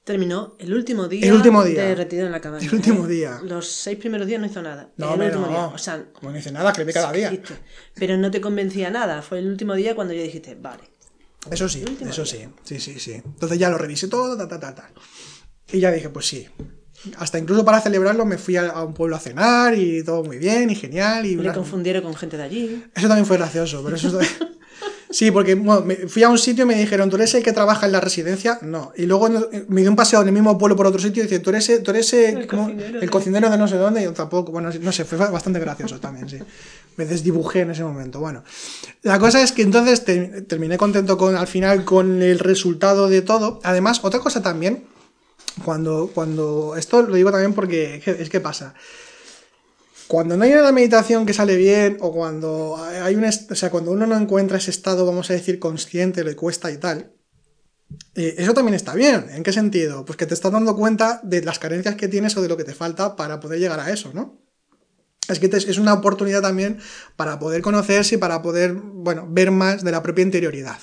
Terminó 0.03 0.55
el 0.59 0.71
último 0.73 1.07
día, 1.07 1.25
el 1.25 1.33
último 1.33 1.63
día 1.63 1.83
de 1.83 1.95
retiro 1.95 2.27
en 2.27 2.31
la 2.31 2.39
cabaña. 2.39 2.67
El 2.67 2.75
último 2.75 3.05
¿eh? 3.05 3.09
día. 3.09 3.39
Los 3.43 3.67
seis 3.67 3.97
primeros 3.97 4.27
días 4.27 4.39
no 4.39 4.45
hizo 4.45 4.61
nada. 4.61 4.91
No, 4.97 5.15
el 5.15 5.21
último 5.21 5.47
día. 5.47 5.65
O 5.67 5.77
sea, 5.79 6.05
no 6.21 6.37
hice 6.37 6.51
nada, 6.51 6.69
escribí 6.69 6.93
cada 6.93 7.11
día. 7.11 7.41
Pero 7.95 8.15
no 8.15 8.29
te 8.29 8.39
convencía 8.39 8.91
nada. 8.91 9.23
Fue 9.23 9.39
el 9.39 9.47
último 9.47 9.73
día 9.73 9.95
cuando 9.95 10.13
yo 10.13 10.21
dijiste, 10.21 10.53
vale, 10.53 10.83
eso 11.51 11.69
sí, 11.69 11.85
eso 12.01 12.25
sí, 12.25 12.47
sí, 12.63 12.79
sí, 12.79 12.99
sí. 12.99 13.13
Entonces 13.13 13.57
ya 13.57 13.69
lo 13.69 13.77
revisé 13.77 14.07
todo, 14.07 14.37
ta, 14.37 14.47
ta, 14.47 14.59
ta, 14.59 14.75
ta. 14.75 14.91
Y 15.71 15.79
ya 15.79 15.91
dije, 15.91 16.09
pues 16.09 16.27
sí. 16.27 16.47
Hasta 17.17 17.37
incluso 17.37 17.63
para 17.63 17.81
celebrarlo 17.81 18.25
me 18.25 18.37
fui 18.37 18.55
a, 18.55 18.83
un 18.83 18.93
pueblo 18.93 19.15
a 19.15 19.19
cenar 19.19 19.77
y 19.77 20.03
todo 20.03 20.23
muy 20.23 20.37
bien 20.37 20.69
y 20.69 20.75
genial. 20.75 21.25
Y 21.25 21.35
me 21.35 21.53
confundieron 21.53 22.03
con 22.03 22.15
gente 22.15 22.37
de 22.37 22.43
allí. 22.43 22.83
Eso 22.95 23.07
también 23.07 23.25
fue 23.25 23.37
gracioso, 23.37 23.83
pero 23.83 23.95
eso... 23.95 24.19
Sí, 25.15 25.31
porque 25.31 25.55
me 25.55 25.95
fui 26.07 26.23
a 26.23 26.29
un 26.29 26.37
sitio 26.37 26.65
y 26.65 26.67
me 26.67 26.75
dijeron, 26.75 27.09
¿tú 27.09 27.15
eres 27.15 27.33
el 27.35 27.43
que 27.43 27.53
trabaja 27.53 27.85
en 27.85 27.93
la 27.93 28.01
residencia? 28.01 28.59
No. 28.61 28.91
Y 28.97 29.05
luego 29.05 29.29
me 29.69 29.79
dio 29.79 29.89
un 29.89 29.95
paseo 29.95 30.21
en 30.21 30.27
el 30.27 30.33
mismo 30.33 30.57
pueblo 30.57 30.75
por 30.75 30.87
otro 30.87 30.99
sitio 30.99 31.23
y 31.23 31.27
dice, 31.27 31.39
¿tú 31.39 31.51
eres, 31.51 31.83
tú 31.83 31.91
eres 31.91 32.11
el, 32.13 32.47
cocinero, 33.09 33.49
de 33.49 33.57
no 33.57 33.65
sé 33.65 33.77
dónde? 33.77 34.01
Y 34.01 34.03
yo 34.03 34.13
tampoco, 34.13 34.51
bueno, 34.51 34.71
no 34.81 34.91
sé, 34.91 35.05
fue 35.05 35.17
bastante 35.17 35.59
gracioso 35.59 36.01
también, 36.01 36.27
sí. 36.27 36.39
Me 36.97 37.05
desdibujé 37.05 37.61
en 37.61 37.71
ese 37.71 37.83
momento. 37.83 38.19
Bueno, 38.19 38.43
la 39.01 39.19
cosa 39.19 39.41
es 39.41 39.51
que 39.51 39.61
entonces 39.61 40.03
terminé 40.47 40.77
contento 40.77 41.17
con, 41.17 41.35
al 41.35 41.47
final 41.47 41.83
con 41.83 42.21
el 42.21 42.39
resultado 42.39 43.09
de 43.09 43.21
todo. 43.21 43.59
Además, 43.63 43.99
otra 44.03 44.19
cosa 44.19 44.41
también, 44.41 44.85
cuando, 45.63 46.11
cuando, 46.13 46.75
esto 46.77 47.01
lo 47.01 47.15
digo 47.15 47.31
también 47.31 47.53
porque 47.53 48.01
es 48.05 48.29
que 48.29 48.39
pasa 48.39 48.75
cuando 50.07 50.37
no 50.37 50.43
hay 50.43 50.53
una 50.53 50.71
meditación 50.71 51.25
que 51.25 51.33
sale 51.33 51.55
bien, 51.55 51.97
o 51.99 52.11
cuando 52.11 52.77
hay 52.77 53.15
un 53.15 53.25
o 53.25 53.55
sea, 53.55 53.71
cuando 53.71 53.91
uno 53.91 54.05
no 54.05 54.15
encuentra 54.15 54.57
ese 54.57 54.71
estado, 54.71 55.05
vamos 55.05 55.29
a 55.29 55.33
decir, 55.33 55.59
consciente, 55.59 56.23
le 56.23 56.35
cuesta 56.35 56.71
y 56.71 56.77
tal, 56.77 57.11
eh, 58.15 58.35
eso 58.37 58.53
también 58.53 58.75
está 58.75 58.93
bien. 58.93 59.27
¿En 59.31 59.43
qué 59.43 59.51
sentido? 59.51 60.05
Pues 60.05 60.17
que 60.17 60.25
te 60.25 60.33
estás 60.33 60.51
dando 60.51 60.75
cuenta 60.75 61.19
de 61.23 61.41
las 61.43 61.59
carencias 61.59 61.95
que 61.95 62.07
tienes 62.07 62.37
o 62.37 62.41
de 62.41 62.49
lo 62.49 62.57
que 62.57 62.63
te 62.63 62.73
falta 62.73 63.15
para 63.15 63.39
poder 63.39 63.59
llegar 63.59 63.79
a 63.79 63.91
eso, 63.91 64.11
¿no? 64.13 64.44
Es 65.27 65.39
que 65.39 65.47
es 65.47 65.77
una 65.77 65.93
oportunidad 65.93 66.41
también 66.41 66.79
para 67.15 67.39
poder 67.39 67.61
conocerse 67.61 68.15
y 68.15 68.17
para 68.17 68.41
poder, 68.41 68.73
bueno, 68.73 69.27
ver 69.29 69.51
más 69.51 69.83
de 69.83 69.91
la 69.91 70.03
propia 70.03 70.23
interioridad. 70.23 70.79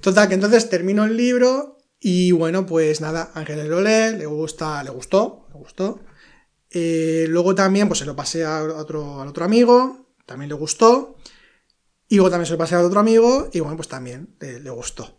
Total, 0.00 0.28
que 0.28 0.34
entonces 0.34 0.68
termino 0.68 1.04
el 1.04 1.16
libro 1.16 1.78
y 2.00 2.32
bueno, 2.32 2.66
pues 2.66 3.00
nada, 3.00 3.30
Ángel 3.34 3.68
lo 3.68 3.80
lee, 3.80 4.16
le 4.18 4.26
gusta, 4.26 4.82
le 4.82 4.90
gustó, 4.90 5.46
le 5.52 5.58
gustó. 5.58 6.00
Eh, 6.70 7.26
luego 7.28 7.54
también 7.54 7.86
pues 7.86 8.00
se 8.00 8.04
lo 8.04 8.16
pasé 8.16 8.44
a 8.44 8.64
otro, 8.64 9.20
al 9.20 9.28
otro 9.28 9.44
amigo, 9.44 10.08
también 10.26 10.48
le 10.48 10.56
gustó. 10.56 11.16
Y 12.08 12.16
luego 12.16 12.30
también 12.30 12.46
se 12.46 12.52
lo 12.52 12.58
pasé 12.58 12.74
a 12.74 12.80
otro 12.80 12.98
amigo 12.98 13.48
y 13.52 13.60
bueno, 13.60 13.76
pues 13.76 13.88
también 13.88 14.34
le, 14.40 14.70
gustó. 14.70 15.16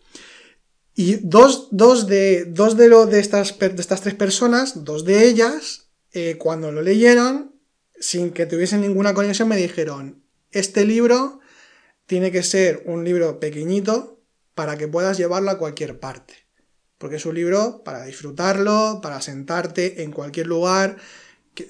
Y 0.93 1.15
dos, 1.23 1.69
de, 1.71 2.45
de, 2.45 2.87
lo, 2.89 3.05
de, 3.05 3.19
estas, 3.19 3.57
de 3.57 3.75
estas 3.79 4.01
tres 4.01 4.15
personas, 4.15 4.83
dos 4.83 5.05
de 5.05 5.25
ellas, 5.25 5.87
eh, 6.11 6.37
cuando 6.37 6.71
lo 6.71 6.81
leyeron, 6.81 7.52
sin 7.99 8.31
que 8.31 8.45
tuviesen 8.45 8.81
ninguna 8.81 9.13
conexión, 9.13 9.47
me 9.47 9.57
dijeron, 9.57 10.23
este 10.51 10.85
libro 10.85 11.39
tiene 12.05 12.31
que 12.31 12.43
ser 12.43 12.83
un 12.85 13.03
libro 13.03 13.39
pequeñito 13.39 14.21
para 14.55 14.77
que 14.77 14.87
puedas 14.87 15.17
llevarlo 15.17 15.51
a 15.51 15.57
cualquier 15.57 15.99
parte. 15.99 16.33
Porque 16.97 17.17
es 17.17 17.25
un 17.25 17.35
libro 17.35 17.83
para 17.83 18.03
disfrutarlo, 18.03 18.99
para 19.01 19.21
sentarte 19.21 20.03
en 20.03 20.11
cualquier 20.11 20.47
lugar, 20.47 20.97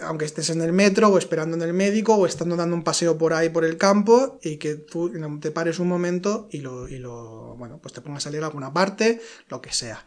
aunque 0.01 0.25
estés 0.25 0.49
en 0.49 0.62
el 0.62 0.71
metro 0.71 1.09
o 1.09 1.17
esperando 1.17 1.57
en 1.57 1.63
el 1.63 1.73
médico 1.73 2.15
o 2.15 2.25
estando 2.25 2.55
dando 2.55 2.75
un 2.75 2.83
paseo 2.83 3.17
por 3.17 3.33
ahí 3.33 3.49
por 3.49 3.65
el 3.65 3.77
campo 3.77 4.39
y 4.41 4.57
que 4.57 4.75
tú 4.75 5.12
te 5.41 5.51
pares 5.51 5.79
un 5.79 5.88
momento 5.88 6.47
y 6.51 6.59
lo, 6.59 6.88
y 6.88 6.99
lo 6.99 7.55
bueno, 7.57 7.79
pues 7.81 7.93
te 7.93 8.01
pongas 8.01 8.25
a 8.27 8.31
leer 8.31 8.43
alguna 8.43 8.73
parte, 8.73 9.21
lo 9.49 9.62
que 9.62 9.73
sea. 9.73 10.05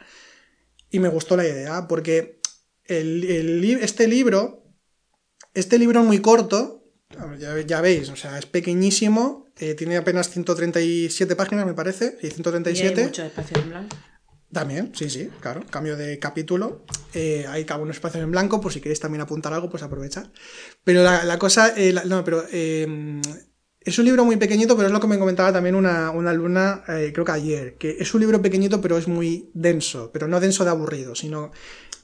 Y 0.91 0.99
me 0.99 1.09
gustó 1.09 1.37
la 1.37 1.47
idea 1.47 1.89
porque 1.89 2.41
el, 2.85 3.65
este 3.83 4.09
libro, 4.09 4.66
este 5.57 5.79
libro 5.79 6.01
es 6.01 6.07
muy 6.07 6.21
corto, 6.21 6.85
ya, 7.67 7.81
veis, 7.81 8.09
o 8.11 8.17
sea, 8.17 8.39
es 8.39 8.47
pequeñísimo, 8.47 9.47
eh, 9.59 9.75
tiene 9.75 9.97
apenas 9.97 10.31
137 10.31 11.35
páginas, 11.35 11.67
me 11.67 11.75
parece, 11.75 12.19
y 12.23 12.29
137. 12.29 12.95
Y 12.95 12.99
hay 12.99 13.07
mucho 13.07 13.23
espacio 13.25 13.59
en 13.61 13.69
blanco. 13.71 13.97
También, 14.53 14.93
sí, 14.95 15.11
sí, 15.11 15.29
claro. 15.41 15.63
Cambio 15.69 15.97
de 15.97 16.19
capítulo. 16.19 16.85
Eh, 17.15 17.45
hay 17.49 17.65
cada 17.65 17.81
un 17.81 17.91
espacio 17.91 18.23
en 18.23 18.31
blanco, 18.31 18.61
por 18.61 18.73
si 18.73 18.81
queréis 18.81 19.01
también 19.01 19.21
apuntar 19.21 19.53
algo, 19.53 19.69
pues 19.69 19.83
aprovechar. 19.83 20.31
Pero 20.85 21.03
la, 21.03 21.39
cosa, 21.39 21.75
eh, 21.77 21.95
no, 22.07 22.25
pero 22.25 22.45
eh, 22.53 23.21
es 23.81 23.99
un 23.99 24.05
libro 24.05 24.25
muy 24.25 24.37
pequeñito, 24.37 24.77
pero 24.77 24.87
es 24.87 24.93
lo 24.93 25.01
que 25.01 25.09
me 25.09 25.19
comentaba 25.19 25.53
también 25.53 25.75
una, 25.75 26.11
una 26.11 26.31
alumna, 26.31 26.85
creo 26.87 27.25
que 27.25 27.33
ayer, 27.33 27.75
que 27.75 27.97
es 27.99 28.15
un 28.15 28.21
libro 28.21 28.41
pequeñito, 28.41 28.81
pero 28.81 28.97
es 28.97 29.09
muy 29.09 29.51
denso, 29.53 30.11
pero 30.13 30.29
no 30.29 30.41
denso 30.41 30.65
de 30.65 30.71
aburrido, 30.71 31.15
sino 31.15 31.51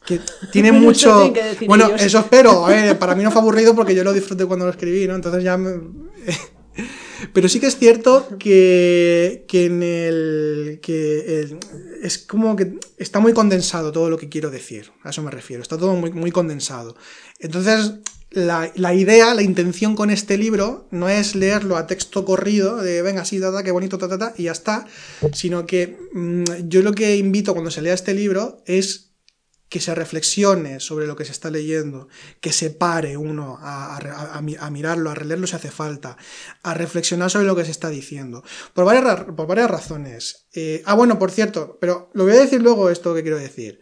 que 0.06 0.20
tiene 0.52 0.72
mucho... 0.72 1.32
bueno, 1.66 1.94
eso 1.96 2.18
espero. 2.18 2.66
para 2.98 3.14
mí 3.14 3.22
no 3.22 3.30
fue 3.30 3.40
aburrido 3.40 3.74
porque 3.74 3.94
yo 3.94 4.04
lo 4.04 4.12
disfruté 4.12 4.46
cuando 4.46 4.66
lo 4.66 4.70
escribí, 4.70 5.06
¿no? 5.06 5.14
Entonces 5.14 5.42
ya... 5.42 5.58
Pero 7.32 7.48
sí 7.48 7.60
que 7.60 7.66
es 7.66 7.78
cierto 7.78 8.26
que, 8.38 9.46
en 9.52 9.82
el. 9.82 10.80
que 10.82 11.56
es 12.02 12.18
como 12.18 12.56
que 12.56 12.78
está 12.98 13.20
muy 13.20 13.32
condensado 13.32 13.92
todo 13.92 14.10
lo 14.10 14.18
que 14.18 14.28
quiero 14.28 14.50
decir. 14.50 14.90
A 15.02 15.10
eso 15.10 15.22
me 15.22 15.30
refiero. 15.30 15.62
Está 15.62 15.78
todo 15.78 15.94
muy, 15.94 16.10
muy 16.10 16.32
condensado. 16.32 16.96
Entonces, 17.38 17.92
la, 18.32 18.94
idea, 18.94 19.34
la 19.34 19.42
intención 19.42 19.94
con 19.94 20.10
este 20.10 20.38
libro 20.38 20.88
no 20.90 21.08
es 21.08 21.34
leerlo 21.34 21.76
a 21.76 21.86
texto 21.86 22.24
corrido, 22.24 22.78
de 22.78 23.02
venga, 23.02 23.24
sí, 23.24 23.38
dada, 23.38 23.62
qué 23.62 23.70
bonito, 23.70 23.98
ta, 23.98 24.08
ta, 24.08 24.18
ta, 24.18 24.34
y 24.36 24.44
ya 24.44 24.52
está, 24.52 24.86
sino 25.32 25.66
que 25.66 25.98
mm, 26.12 26.44
yo 26.68 26.82
lo 26.82 26.92
que 26.92 27.16
invito 27.16 27.52
cuando 27.52 27.70
se 27.70 27.82
lea 27.82 27.94
este 27.94 28.14
libro 28.14 28.62
es 28.66 29.11
que 29.72 29.80
se 29.80 29.94
reflexione 29.94 30.80
sobre 30.80 31.06
lo 31.06 31.16
que 31.16 31.24
se 31.24 31.32
está 31.32 31.50
leyendo, 31.50 32.06
que 32.42 32.52
se 32.52 32.68
pare 32.68 33.16
uno 33.16 33.56
a, 33.58 33.98
mirarlo, 34.70 35.08
a 35.08 35.14
releerlo 35.14 35.46
si 35.46 35.56
hace 35.56 35.70
falta, 35.70 36.18
a 36.62 36.74
reflexionar 36.74 37.30
sobre 37.30 37.46
lo 37.46 37.56
que 37.56 37.64
se 37.64 37.70
está 37.70 37.88
diciendo. 37.88 38.44
Por 38.74 38.84
varias, 38.84 39.24
por 39.34 39.46
varias 39.46 39.70
razones. 39.70 40.44
Eh, 40.52 40.82
ah, 40.84 40.92
bueno, 40.92 41.18
por 41.18 41.30
cierto, 41.30 41.78
pero 41.80 42.10
lo 42.12 42.24
voy 42.24 42.34
a 42.34 42.40
decir 42.40 42.60
luego 42.60 42.90
esto 42.90 43.14
que 43.14 43.22
quiero 43.22 43.38
decir. 43.38 43.80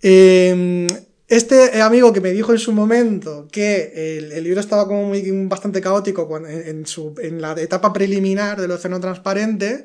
Em, 0.00 0.86
este 1.28 1.82
amigo 1.82 2.14
que 2.14 2.22
me 2.22 2.30
dijo 2.30 2.52
en 2.52 2.58
su 2.58 2.72
momento 2.72 3.48
que 3.52 4.16
el, 4.16 4.42
libro 4.42 4.60
estaba 4.60 4.86
como 4.86 5.08
muy, 5.08 5.46
bastante 5.46 5.82
caótico 5.82 6.38
en, 6.38 6.86
su, 6.86 7.14
en 7.20 7.42
la 7.42 7.52
etapa 7.60 7.92
preliminar 7.92 8.58
del 8.58 8.70
océano 8.70 8.98
transparente, 8.98 9.84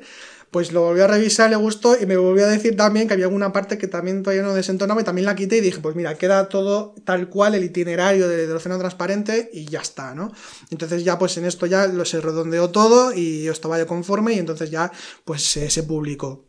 pues 0.50 0.72
lo 0.72 0.82
volví 0.82 1.00
a 1.00 1.06
revisar, 1.06 1.50
le 1.50 1.56
gustó 1.56 2.00
y 2.00 2.06
me 2.06 2.16
volvió 2.16 2.46
a 2.46 2.48
decir 2.48 2.76
también 2.76 3.06
que 3.06 3.14
había 3.14 3.26
alguna 3.26 3.52
parte 3.52 3.76
que 3.76 3.86
también 3.86 4.22
todavía 4.22 4.42
no 4.42 4.54
desentonaba 4.54 5.00
y 5.00 5.04
también 5.04 5.26
la 5.26 5.36
quité 5.36 5.58
y 5.58 5.60
dije, 5.60 5.80
pues 5.80 5.94
mira, 5.94 6.16
queda 6.16 6.48
todo 6.48 6.94
tal 7.04 7.28
cual 7.28 7.54
el 7.54 7.64
itinerario 7.64 8.28
del, 8.28 8.50
océano 8.52 8.78
transparente 8.78 9.50
y 9.52 9.66
ya 9.66 9.80
está, 9.80 10.14
¿no? 10.14 10.32
Entonces 10.70 11.04
ya 11.04 11.18
pues 11.18 11.36
en 11.36 11.44
esto 11.44 11.66
ya 11.66 11.86
lo 11.86 12.04
se 12.04 12.20
redondeó 12.20 12.70
todo 12.70 13.12
y 13.12 13.44
yo 13.44 13.52
estaba 13.52 13.78
ya 13.78 13.86
conforme 13.86 14.34
y 14.34 14.38
entonces 14.38 14.70
ya 14.70 14.90
pues 15.24 15.42
se, 15.44 15.82
publicó. 15.82 16.48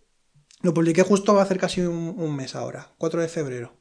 Lo 0.62 0.74
publiqué 0.74 1.04
justo 1.04 1.34
va 1.34 1.42
a 1.42 1.44
hacer 1.44 1.60
casi 1.60 1.82
un, 1.82 2.36
mes 2.36 2.56
ahora, 2.56 2.94
4 2.98 3.22
de 3.22 3.28
febrero. 3.28 3.74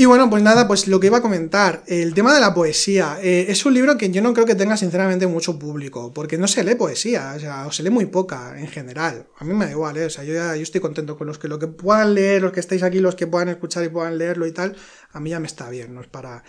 Y 0.00 0.04
bueno, 0.04 0.30
pues 0.30 0.44
nada, 0.44 0.68
pues 0.68 0.86
lo 0.86 1.00
que 1.00 1.08
iba 1.08 1.18
a 1.18 1.20
comentar, 1.20 1.82
el 1.88 2.14
tema 2.14 2.32
de 2.32 2.38
la 2.38 2.54
poesía. 2.54 3.18
Eh, 3.20 3.46
es 3.48 3.66
un 3.66 3.74
libro 3.74 3.98
que 3.98 4.08
yo 4.10 4.22
no 4.22 4.32
creo 4.32 4.46
que 4.46 4.54
tenga 4.54 4.76
sinceramente 4.76 5.26
mucho 5.26 5.58
público, 5.58 6.12
porque 6.14 6.38
no 6.38 6.46
se 6.46 6.62
lee 6.62 6.76
poesía, 6.76 7.32
o 7.36 7.40
sea, 7.40 7.66
o 7.66 7.72
se 7.72 7.82
lee 7.82 7.90
muy 7.90 8.06
poca 8.06 8.54
en 8.60 8.68
general. 8.68 9.26
A 9.38 9.44
mí 9.44 9.54
me 9.54 9.64
da 9.64 9.72
igual, 9.72 9.96
¿eh? 9.96 10.04
o 10.04 10.10
sea, 10.10 10.22
yo, 10.22 10.34
ya, 10.34 10.54
yo 10.54 10.62
estoy 10.62 10.80
contento 10.80 11.18
con 11.18 11.26
los 11.26 11.40
que 11.40 11.48
lo 11.48 11.58
que 11.58 11.66
puedan 11.66 12.14
leer, 12.14 12.42
los 12.42 12.52
que 12.52 12.60
estáis 12.60 12.84
aquí, 12.84 13.00
los 13.00 13.16
que 13.16 13.26
puedan 13.26 13.48
escuchar 13.48 13.82
y 13.82 13.88
puedan 13.88 14.18
leerlo 14.18 14.46
y 14.46 14.52
tal, 14.52 14.76
a 15.10 15.18
mí 15.18 15.30
ya 15.30 15.40
me 15.40 15.48
está 15.48 15.68
bien, 15.68 15.92
no 15.92 16.00
es 16.00 16.06
para... 16.06 16.44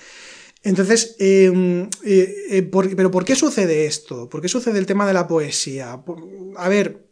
Entonces, 0.61 1.15
em, 1.17 1.89
eh, 2.05 2.69
pero 2.71 3.09
¿por 3.09 3.25
qué 3.25 3.35
sucede 3.35 3.87
esto? 3.87 4.29
¿Por 4.29 4.41
qué 4.41 4.47
sucede 4.47 4.77
el 4.77 4.85
tema 4.85 5.07
de 5.07 5.13
la 5.13 5.27
poesía? 5.27 6.03
A 6.55 6.69
ver, 6.69 7.08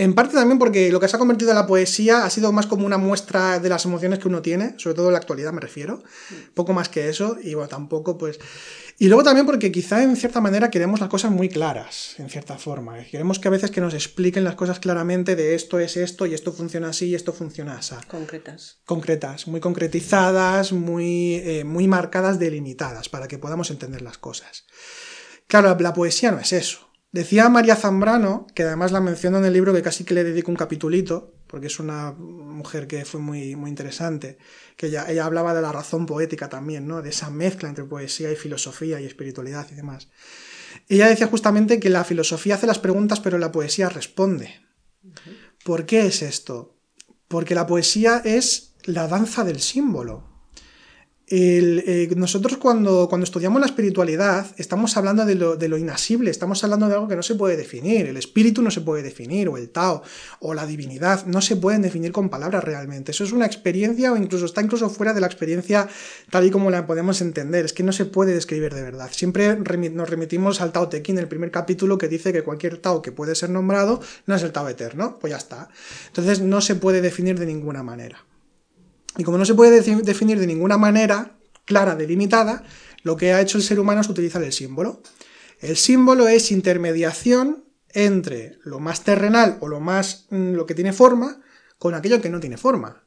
en 0.00 0.14
parte 0.14 0.34
también 0.34 0.58
porque 0.58 0.90
lo 0.90 0.98
que 0.98 1.08
se 1.08 1.16
ha 1.16 1.18
convertido 1.18 1.50
en 1.50 1.56
la 1.56 1.66
poesía 1.66 2.24
ha 2.24 2.30
sido 2.30 2.52
más 2.52 2.64
como 2.64 2.86
una 2.86 2.96
muestra 2.96 3.58
de 3.58 3.68
las 3.68 3.84
emociones 3.84 4.18
que 4.18 4.28
uno 4.28 4.40
tiene, 4.40 4.72
sobre 4.78 4.96
todo 4.96 5.08
en 5.08 5.12
la 5.12 5.18
actualidad 5.18 5.52
me 5.52 5.60
refiero, 5.60 6.02
poco 6.54 6.72
más 6.72 6.88
que 6.88 7.10
eso, 7.10 7.36
y 7.42 7.52
bueno, 7.52 7.68
tampoco 7.68 8.16
pues... 8.16 8.40
Y 8.98 9.08
luego 9.08 9.22
también 9.22 9.44
porque 9.44 9.70
quizá 9.70 10.02
en 10.02 10.16
cierta 10.16 10.40
manera 10.40 10.70
queremos 10.70 11.00
las 11.00 11.10
cosas 11.10 11.30
muy 11.30 11.50
claras, 11.50 12.14
en 12.18 12.30
cierta 12.30 12.56
forma. 12.56 12.96
Queremos 13.10 13.38
que 13.38 13.48
a 13.48 13.50
veces 13.50 13.70
que 13.70 13.82
nos 13.82 13.92
expliquen 13.92 14.42
las 14.42 14.54
cosas 14.54 14.78
claramente 14.78 15.36
de 15.36 15.54
esto 15.54 15.78
es 15.78 15.98
esto 15.98 16.24
y 16.24 16.32
esto 16.32 16.50
funciona 16.52 16.88
así 16.88 17.08
y 17.08 17.14
esto 17.14 17.34
funciona 17.34 17.76
así. 17.76 17.94
Concretas. 18.08 18.78
Concretas, 18.86 19.48
muy 19.48 19.60
concretizadas, 19.60 20.72
muy, 20.72 21.34
eh, 21.34 21.64
muy 21.64 21.88
marcadas, 21.88 22.38
delimitadas, 22.38 23.10
para 23.10 23.28
que 23.28 23.36
podamos 23.36 23.70
entender 23.70 24.00
las 24.00 24.16
cosas. 24.16 24.64
Claro, 25.46 25.76
la 25.78 25.92
poesía 25.92 26.30
no 26.30 26.38
es 26.38 26.54
eso. 26.54 26.89
Decía 27.12 27.48
María 27.48 27.74
Zambrano, 27.74 28.46
que 28.54 28.62
además 28.62 28.92
la 28.92 29.00
menciono 29.00 29.38
en 29.38 29.44
el 29.44 29.52
libro 29.52 29.72
que 29.72 29.82
casi 29.82 30.04
que 30.04 30.14
le 30.14 30.22
dedico 30.22 30.50
un 30.50 30.56
capitulito, 30.56 31.34
porque 31.48 31.66
es 31.66 31.80
una 31.80 32.12
mujer 32.12 32.86
que 32.86 33.04
fue 33.04 33.20
muy, 33.20 33.56
muy 33.56 33.68
interesante, 33.68 34.38
que 34.76 34.86
ella, 34.86 35.10
ella 35.10 35.24
hablaba 35.24 35.52
de 35.52 35.60
la 35.60 35.72
razón 35.72 36.06
poética 36.06 36.48
también, 36.48 36.86
¿no? 36.86 37.02
de 37.02 37.10
esa 37.10 37.28
mezcla 37.28 37.68
entre 37.68 37.84
poesía 37.84 38.30
y 38.30 38.36
filosofía 38.36 39.00
y 39.00 39.06
espiritualidad 39.06 39.66
y 39.72 39.74
demás. 39.74 40.08
Ella 40.88 41.08
decía 41.08 41.26
justamente 41.26 41.80
que 41.80 41.90
la 41.90 42.04
filosofía 42.04 42.54
hace 42.54 42.68
las 42.68 42.78
preguntas, 42.78 43.18
pero 43.18 43.38
la 43.38 43.50
poesía 43.50 43.88
responde. 43.88 44.60
¿Por 45.64 45.86
qué 45.86 46.06
es 46.06 46.22
esto? 46.22 46.76
Porque 47.26 47.56
la 47.56 47.66
poesía 47.66 48.22
es 48.24 48.74
la 48.84 49.08
danza 49.08 49.42
del 49.42 49.60
símbolo. 49.60 50.29
Eh, 51.32 52.12
nosotros 52.16 52.56
cuando, 52.56 53.08
cuando 53.08 53.24
estudiamos 53.24 53.60
la 53.60 53.66
espiritualidad 53.68 54.48
estamos 54.56 54.96
hablando 54.96 55.24
de 55.24 55.36
lo, 55.36 55.54
de 55.54 55.68
lo, 55.68 55.78
inasible, 55.78 56.28
estamos 56.28 56.64
hablando 56.64 56.88
de 56.88 56.94
algo 56.94 57.06
que 57.06 57.14
no 57.14 57.22
se 57.22 57.36
puede 57.36 57.56
definir, 57.56 58.06
el 58.06 58.16
espíritu 58.16 58.62
no 58.62 58.70
se 58.72 58.80
puede 58.80 59.04
definir, 59.04 59.48
o 59.48 59.56
el 59.56 59.68
Tao, 59.70 60.02
o 60.40 60.54
la 60.54 60.66
divinidad, 60.66 61.26
no 61.26 61.40
se 61.40 61.54
pueden 61.54 61.82
definir 61.82 62.10
con 62.10 62.30
palabras 62.30 62.64
realmente. 62.64 63.12
Eso 63.12 63.22
es 63.22 63.30
una 63.30 63.46
experiencia 63.46 64.12
o 64.12 64.16
incluso 64.16 64.44
está 64.44 64.60
incluso 64.60 64.90
fuera 64.90 65.14
de 65.14 65.20
la 65.20 65.28
experiencia 65.28 65.86
tal 66.30 66.46
y 66.46 66.50
como 66.50 66.68
la 66.68 66.84
podemos 66.84 67.20
entender, 67.20 67.64
es 67.64 67.72
que 67.72 67.84
no 67.84 67.92
se 67.92 68.06
puede 68.06 68.34
describir 68.34 68.74
de 68.74 68.82
verdad. 68.82 69.10
Siempre 69.12 69.54
nos 69.54 70.10
remitimos 70.10 70.60
al 70.60 70.72
Tao 70.72 70.88
Te 70.88 71.00
Ching, 71.00 71.18
el 71.18 71.28
primer 71.28 71.52
capítulo 71.52 71.96
que 71.96 72.08
dice 72.08 72.32
que 72.32 72.42
cualquier 72.42 72.78
Tao 72.78 73.02
que 73.02 73.12
puede 73.12 73.36
ser 73.36 73.50
nombrado 73.50 74.00
no 74.26 74.34
es 74.34 74.42
el 74.42 74.50
Tao 74.50 74.68
eterno, 74.68 75.16
pues 75.20 75.30
ya 75.30 75.36
está. 75.36 75.68
Entonces 76.08 76.40
no 76.40 76.60
se 76.60 76.74
puede 76.74 77.00
definir 77.00 77.38
de 77.38 77.46
ninguna 77.46 77.84
manera. 77.84 78.24
Y 79.20 79.22
como 79.22 79.36
no 79.36 79.44
se 79.44 79.54
puede 79.54 79.82
definir 79.82 80.38
de 80.38 80.46
ninguna 80.46 80.78
manera 80.78 81.36
clara, 81.66 81.94
delimitada, 81.94 82.64
lo 83.02 83.18
que 83.18 83.34
ha 83.34 83.42
hecho 83.42 83.58
el 83.58 83.64
ser 83.64 83.78
humano 83.78 84.00
es 84.00 84.08
utilizar 84.08 84.42
el 84.42 84.50
símbolo. 84.50 85.02
El 85.58 85.76
símbolo 85.76 86.26
es 86.26 86.50
intermediación 86.50 87.66
entre 87.90 88.56
lo 88.64 88.80
más 88.80 89.04
terrenal 89.04 89.58
o 89.60 89.68
lo 89.68 89.78
más 89.78 90.26
mm, 90.30 90.52
lo 90.54 90.64
que 90.64 90.74
tiene 90.74 90.94
forma 90.94 91.42
con 91.76 91.94
aquello 91.94 92.22
que 92.22 92.30
no 92.30 92.40
tiene 92.40 92.56
forma. 92.56 93.04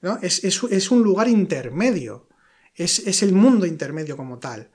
¿no? 0.00 0.18
Es, 0.22 0.90
un 0.90 1.04
lugar 1.04 1.28
intermedio. 1.28 2.28
Es, 2.74 2.98
es 3.06 3.22
el 3.22 3.32
mundo 3.32 3.64
intermedio 3.64 4.16
como 4.16 4.40
tal. 4.40 4.72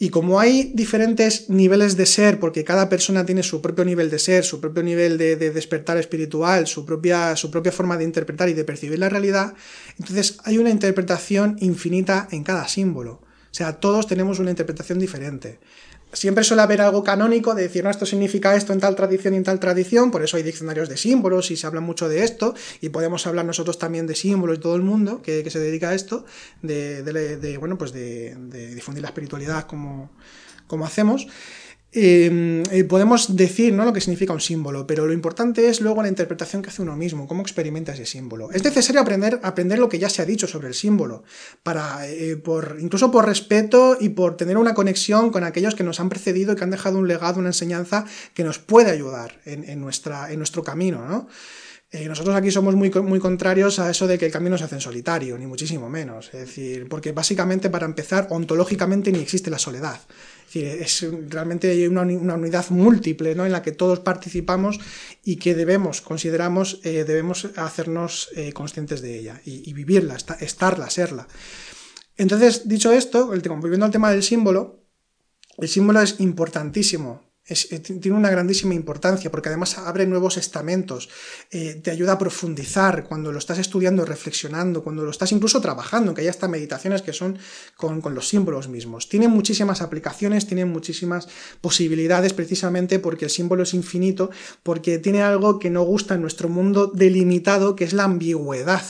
Y 0.00 0.10
como 0.10 0.38
hay 0.38 0.70
diferentes 0.74 1.50
niveles 1.50 1.96
de 1.96 2.06
ser, 2.06 2.38
porque 2.38 2.62
cada 2.62 2.88
persona 2.88 3.26
tiene 3.26 3.42
su 3.42 3.60
propio 3.60 3.84
nivel 3.84 4.10
de 4.10 4.20
ser, 4.20 4.44
su 4.44 4.60
propio 4.60 4.84
nivel 4.84 5.18
de, 5.18 5.36
despertar 5.36 5.98
espiritual, 5.98 6.68
su 6.68 6.86
propia, 6.86 7.34
su 7.34 7.50
propia 7.50 7.72
forma 7.72 7.96
de 7.96 8.04
interpretar 8.04 8.48
y 8.48 8.54
de 8.54 8.62
percibir 8.62 9.00
la 9.00 9.08
realidad, 9.08 9.54
entonces 9.98 10.38
hay 10.44 10.58
una 10.58 10.70
interpretación 10.70 11.56
infinita 11.58 12.28
en 12.30 12.44
cada 12.44 12.68
símbolo. 12.68 13.22
O 13.50 13.54
sea, 13.58 13.80
todos 13.80 14.06
tenemos 14.06 14.38
una 14.38 14.50
interpretación 14.50 15.00
diferente 15.00 15.58
siempre 16.12 16.44
suele 16.44 16.62
haber 16.62 16.80
algo 16.80 17.02
canónico 17.02 17.54
de 17.54 17.62
decir, 17.62 17.84
no, 17.84 17.90
esto 17.90 18.06
significa 18.06 18.54
esto 18.56 18.72
en 18.72 18.80
tal 18.80 18.96
tradición 18.96 19.34
y 19.34 19.36
en 19.38 19.44
tal 19.44 19.60
tradición, 19.60 20.10
por 20.10 20.22
eso 20.22 20.36
hay 20.36 20.42
diccionarios 20.42 20.88
de 20.88 20.96
símbolos 20.96 21.50
y 21.50 21.56
se 21.56 21.66
habla 21.66 21.80
mucho 21.80 22.08
de 22.08 22.24
esto, 22.24 22.54
y 22.80 22.88
podemos 22.88 23.26
hablar 23.26 23.44
nosotros 23.44 23.78
también 23.78 24.06
de 24.06 24.14
símbolos 24.14 24.58
y 24.58 24.60
todo 24.60 24.76
el 24.76 24.82
mundo 24.82 25.22
que, 25.22 25.48
se 25.48 25.58
dedica 25.58 25.90
a 25.90 25.94
esto, 25.94 26.24
de, 26.62 27.56
bueno, 27.58 27.78
pues 27.78 27.92
de, 27.92 28.34
difundir 28.74 29.02
la 29.02 29.08
espiritualidad 29.08 29.66
como, 29.66 30.10
como 30.66 30.86
hacemos. 30.86 31.26
Em, 31.90 32.64
eh, 32.70 32.84
podemos 32.84 33.34
decir 33.34 33.72
¿no? 33.72 33.86
lo 33.86 33.94
que 33.94 34.02
significa 34.02 34.34
un 34.34 34.42
símbolo, 34.42 34.86
pero 34.86 35.06
lo 35.06 35.14
importante 35.14 35.70
es 35.70 35.80
luego 35.80 36.02
la 36.02 36.08
interpretación 36.08 36.60
que 36.60 36.68
hace 36.68 36.82
uno 36.82 36.96
mismo, 36.96 37.26
cómo 37.26 37.40
experimenta 37.40 37.94
ese 37.94 38.04
símbolo. 38.04 38.50
Es 38.52 38.62
necesario 38.62 39.00
aprender, 39.00 39.40
aprender 39.42 39.78
lo 39.78 39.88
que 39.88 39.98
ya 39.98 40.10
se 40.10 40.20
ha 40.20 40.26
dicho 40.26 40.46
sobre 40.46 40.68
el 40.68 40.74
símbolo, 40.74 41.22
para, 41.62 42.06
eh, 42.06 42.36
por, 42.36 42.76
incluso 42.78 43.10
por 43.10 43.24
respeto 43.24 43.96
y 43.98 44.10
por 44.10 44.36
tener 44.36 44.58
una 44.58 44.74
conexión 44.74 45.30
con 45.30 45.44
aquellos 45.44 45.74
que 45.74 45.82
nos 45.82 45.98
han 45.98 46.10
precedido 46.10 46.52
y 46.52 46.56
que 46.56 46.64
han 46.64 46.70
dejado 46.70 46.98
un 46.98 47.08
legado, 47.08 47.38
una 47.38 47.48
enseñanza 47.48 48.04
que 48.34 48.44
nos 48.44 48.58
puede 48.58 48.90
ayudar 48.90 49.40
en, 49.46 49.80
nuestra, 49.80 50.30
en 50.30 50.36
nuestro 50.36 50.62
camino. 50.62 51.08
¿no? 51.08 51.26
Eh, 51.90 52.06
nosotros 52.06 52.36
aquí 52.36 52.50
somos 52.50 52.74
muy, 52.74 52.90
muy 52.90 53.18
contrarios 53.18 53.78
a 53.78 53.88
eso 53.88 54.06
de 54.06 54.18
que 54.18 54.26
el 54.26 54.32
camino 54.32 54.58
se 54.58 54.64
hace 54.64 54.74
en 54.74 54.82
solitario, 54.82 55.38
ni 55.38 55.46
muchísimo 55.46 55.88
menos. 55.88 56.26
Es 56.34 56.40
decir, 56.40 56.86
porque 56.86 57.12
básicamente 57.12 57.70
para 57.70 57.86
empezar, 57.86 58.26
ontológicamente 58.28 59.10
ni 59.10 59.20
existe 59.20 59.48
la 59.48 59.58
soledad. 59.58 59.98
Es 60.48 60.54
decir, 60.54 60.66
es 60.66 61.30
realmente 61.30 61.88
una, 61.88 62.02
una 62.02 62.34
unidad 62.34 62.70
múltiple 62.70 63.34
¿no? 63.34 63.44
en 63.44 63.52
la 63.52 63.60
que 63.60 63.72
todos 63.72 64.00
participamos 64.00 64.80
y 65.22 65.36
que 65.36 65.54
debemos, 65.54 66.00
consideramos, 66.00 66.80
eh, 66.84 67.04
debemos 67.04 67.50
hacernos 67.56 68.30
eh, 68.34 68.54
conscientes 68.54 69.02
de 69.02 69.18
ella 69.18 69.42
y, 69.44 69.70
vivirla, 69.74 70.16
estarla, 70.40 70.88
serla. 70.88 71.28
Entonces, 72.16 72.66
dicho 72.66 72.92
esto, 72.92 73.26
volviendo 73.26 73.84
al 73.84 73.92
tema 73.92 74.10
del 74.10 74.22
símbolo, 74.22 74.86
el 75.58 75.68
símbolo 75.68 76.00
es 76.00 76.18
importantísimo 76.18 77.27
eh, 77.48 77.78
tiene 77.80 78.16
una 78.16 78.30
grandísima 78.30 78.74
importancia 78.74 79.30
porque 79.30 79.48
además 79.48 79.78
abre 79.78 80.06
nuevos 80.06 80.36
estamentos, 80.36 81.08
eh, 81.50 81.80
te 81.82 81.90
ayuda 81.90 82.12
a 82.12 82.18
profundizar 82.18 83.04
cuando 83.04 83.32
lo 83.32 83.38
estás 83.38 83.58
estudiando, 83.58 84.04
reflexionando, 84.04 84.82
cuando 84.84 85.02
lo 85.02 85.10
estás 85.10 85.32
incluso 85.32 85.60
trabajando, 85.60 86.12
que 86.12 86.20
hay 86.20 86.28
hasta 86.28 86.46
meditaciones 86.46 87.00
que 87.00 87.14
son 87.14 87.38
con, 87.76 88.02
los 88.14 88.28
símbolos 88.28 88.68
mismos. 88.68 89.08
Tiene 89.08 89.28
muchísimas 89.28 89.80
aplicaciones, 89.80 90.46
tiene 90.46 90.66
muchísimas 90.66 91.28
posibilidades 91.60 92.34
precisamente 92.34 92.98
porque 92.98 93.26
el 93.26 93.30
símbolo 93.30 93.62
es 93.62 93.72
infinito, 93.72 94.30
porque 94.62 94.98
tiene 94.98 95.22
algo 95.22 95.58
que 95.58 95.70
no 95.70 95.82
gusta 95.82 96.14
en 96.14 96.20
nuestro 96.20 96.48
mundo 96.48 96.86
delimitado, 96.86 97.76
que 97.76 97.84
es 97.84 97.92
la 97.94 98.04
ambigüedad. 98.04 98.84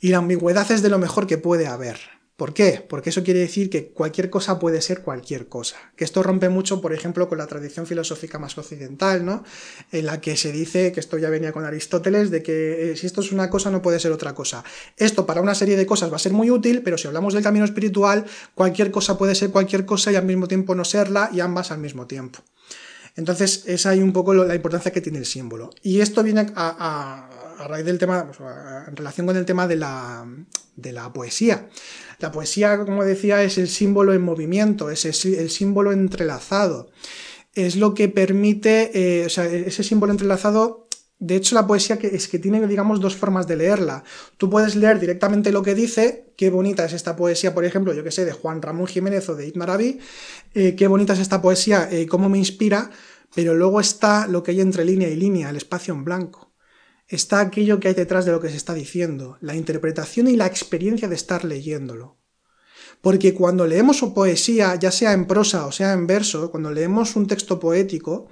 Y 0.00 0.08
la 0.08 0.18
ambigüedad 0.18 0.70
es 0.72 0.82
de 0.82 0.88
lo 0.88 0.98
mejor 0.98 1.26
que 1.26 1.38
puede 1.38 1.66
haber. 1.66 2.17
¿Por 2.38 2.54
qué? 2.54 2.86
Porque 2.88 3.10
eso 3.10 3.24
quiere 3.24 3.40
decir 3.40 3.68
que 3.68 3.88
cualquier 3.88 4.30
cosa 4.30 4.60
puede 4.60 4.80
ser 4.80 5.02
cualquier 5.02 5.48
cosa. 5.48 5.76
Que 5.96 6.04
esto 6.04 6.22
rompe 6.22 6.48
mucho, 6.48 6.80
por 6.80 6.92
ejemplo, 6.92 7.28
con 7.28 7.36
la 7.36 7.48
tradición 7.48 7.84
filosófica 7.84 8.38
más 8.38 8.56
occidental, 8.56 9.24
¿no? 9.24 9.42
En 9.90 10.06
la 10.06 10.20
que 10.20 10.36
se 10.36 10.52
dice, 10.52 10.92
que 10.92 11.00
esto 11.00 11.18
ya 11.18 11.30
venía 11.30 11.50
con 11.50 11.64
Aristóteles, 11.64 12.30
de 12.30 12.44
que 12.44 12.92
eh, 12.92 12.96
si 12.96 13.06
esto 13.06 13.22
es 13.22 13.32
una 13.32 13.50
cosa 13.50 13.72
no 13.72 13.82
puede 13.82 13.98
ser 13.98 14.12
otra 14.12 14.36
cosa. 14.36 14.62
Esto 14.96 15.26
para 15.26 15.40
una 15.40 15.56
serie 15.56 15.76
de 15.76 15.84
cosas 15.84 16.12
va 16.12 16.14
a 16.14 16.20
ser 16.20 16.32
muy 16.32 16.48
útil, 16.48 16.82
pero 16.84 16.96
si 16.96 17.08
hablamos 17.08 17.34
del 17.34 17.42
camino 17.42 17.64
espiritual, 17.64 18.24
cualquier 18.54 18.92
cosa 18.92 19.18
puede 19.18 19.34
ser 19.34 19.50
cualquier 19.50 19.84
cosa 19.84 20.12
y 20.12 20.14
al 20.14 20.24
mismo 20.24 20.46
tiempo 20.46 20.76
no 20.76 20.84
serla 20.84 21.30
y 21.34 21.40
ambas 21.40 21.72
al 21.72 21.78
mismo 21.78 22.06
tiempo. 22.06 22.38
Entonces, 23.16 23.64
esa 23.66 23.90
hay 23.90 24.00
un 24.00 24.12
poco 24.12 24.32
la 24.32 24.54
importancia 24.54 24.92
que 24.92 25.00
tiene 25.00 25.18
el 25.18 25.26
símbolo. 25.26 25.70
Y 25.82 26.02
esto 26.02 26.22
viene 26.22 26.52
a, 26.54 27.28
raíz 27.66 27.84
del 27.84 27.98
tema, 27.98 28.26
pues, 28.26 28.38
en 28.86 28.96
relación 28.96 29.26
con 29.26 29.36
el 29.36 29.44
tema 29.44 29.66
de 29.66 29.76
la, 29.76 30.26
de 30.76 30.92
la 30.92 31.12
poesía. 31.12 31.68
La 32.20 32.30
poesía, 32.30 32.78
como 32.84 33.04
decía, 33.04 33.42
es 33.42 33.58
el 33.58 33.68
símbolo 33.68 34.12
en 34.12 34.22
movimiento, 34.22 34.90
es 34.90 35.04
el 35.04 35.50
símbolo 35.50 35.92
entrelazado. 35.92 36.90
Es 37.54 37.76
lo 37.76 37.94
que 37.94 38.08
permite, 38.08 38.90
eh, 38.94 39.26
o 39.26 39.28
sea, 39.28 39.46
ese 39.46 39.82
símbolo 39.82 40.12
entrelazado 40.12 40.88
de 41.20 41.34
hecho, 41.34 41.56
la 41.56 41.66
poesía 41.66 41.98
que, 41.98 42.06
es 42.08 42.28
que 42.28 42.38
tiene, 42.38 42.64
digamos, 42.68 43.00
dos 43.00 43.16
formas 43.16 43.48
de 43.48 43.56
leerla. 43.56 44.04
Tú 44.36 44.48
puedes 44.48 44.76
leer 44.76 45.00
directamente 45.00 45.50
lo 45.50 45.62
que 45.62 45.74
dice, 45.74 46.32
qué 46.36 46.48
bonita 46.48 46.84
es 46.84 46.92
esta 46.92 47.16
poesía, 47.16 47.54
por 47.54 47.64
ejemplo, 47.64 47.92
yo 47.92 48.04
que 48.04 48.12
sé, 48.12 48.24
de 48.24 48.32
Juan 48.32 48.62
Ramón 48.62 48.86
Jiménez 48.86 49.28
o 49.28 49.34
de 49.34 49.48
Ibn 49.48 49.62
Arabi, 49.62 49.98
eh, 50.54 50.76
qué 50.76 50.86
bonita 50.86 51.14
es 51.14 51.18
esta 51.18 51.42
poesía, 51.42 51.88
eh, 51.90 52.06
cómo 52.06 52.28
me 52.28 52.38
inspira, 52.38 52.90
pero 53.34 53.54
luego 53.54 53.80
está 53.80 54.28
lo 54.28 54.44
que 54.44 54.52
hay 54.52 54.60
entre 54.60 54.84
línea 54.84 55.08
y 55.08 55.16
línea, 55.16 55.50
el 55.50 55.56
espacio 55.56 55.92
en 55.92 56.04
blanco 56.04 56.47
está 57.08 57.40
aquello 57.40 57.80
que 57.80 57.88
hay 57.88 57.94
detrás 57.94 58.26
de 58.26 58.32
lo 58.32 58.40
que 58.40 58.50
se 58.50 58.56
está 58.56 58.74
diciendo, 58.74 59.38
la 59.40 59.56
interpretación 59.56 60.28
y 60.28 60.36
la 60.36 60.46
experiencia 60.46 61.08
de 61.08 61.14
estar 61.14 61.44
leyéndolo. 61.44 62.18
Porque 63.00 63.34
cuando 63.34 63.66
leemos 63.66 64.00
poesía, 64.14 64.74
ya 64.74 64.90
sea 64.90 65.12
en 65.12 65.26
prosa 65.26 65.66
o 65.66 65.72
sea 65.72 65.92
en 65.92 66.06
verso, 66.06 66.50
cuando 66.50 66.70
leemos 66.70 67.16
un 67.16 67.26
texto 67.26 67.58
poético, 67.58 68.28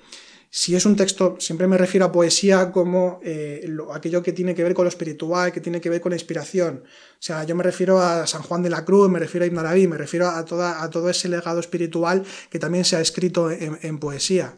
si 0.51 0.75
es 0.75 0.87
un 0.87 0.97
texto, 0.97 1.37
siempre 1.39 1.67
me 1.67 1.77
refiero 1.77 2.07
a 2.07 2.13
poesía 2.13 2.71
como 2.73 3.21
eh, 3.23 3.69
aquello 3.93 4.23
que 4.23 4.33
tiene 4.33 4.55
que 4.55 4.63
ver 4.63 4.75
con 4.75 4.85
lo 4.85 4.89
espiritual, 4.89 5.53
que 5.53 5.61
tiene 5.61 5.81
que 5.81 5.91
ver 5.91 6.01
con 6.01 6.11
la 6.11 6.17
inspiración. 6.17 6.85
O 6.85 7.23
sea, 7.23 7.45
yo 7.45 7.55
me 7.55 7.63
refiero 7.63 8.01
a 8.01 8.27
San 8.27 8.43
Juan 8.43 8.63
de 8.63 8.71
la 8.71 8.85
Cruz, 8.85 9.11
me 9.11 9.19
refiero 9.19 9.45
a 9.45 9.47
Ibn 9.49 9.59
Arabi, 9.59 9.87
me 9.87 9.99
refiero 9.99 10.29
a, 10.29 10.45
toda, 10.45 10.83
a 10.83 10.91
todo 10.91 11.11
ese 11.11 11.29
legado 11.29 11.61
espiritual 11.61 12.25
que 12.49 12.59
también 12.59 12.85
se 12.85 12.97
ha 12.97 13.01
escrito 13.01 13.51
en, 13.51 13.99
poesía. 13.99 14.57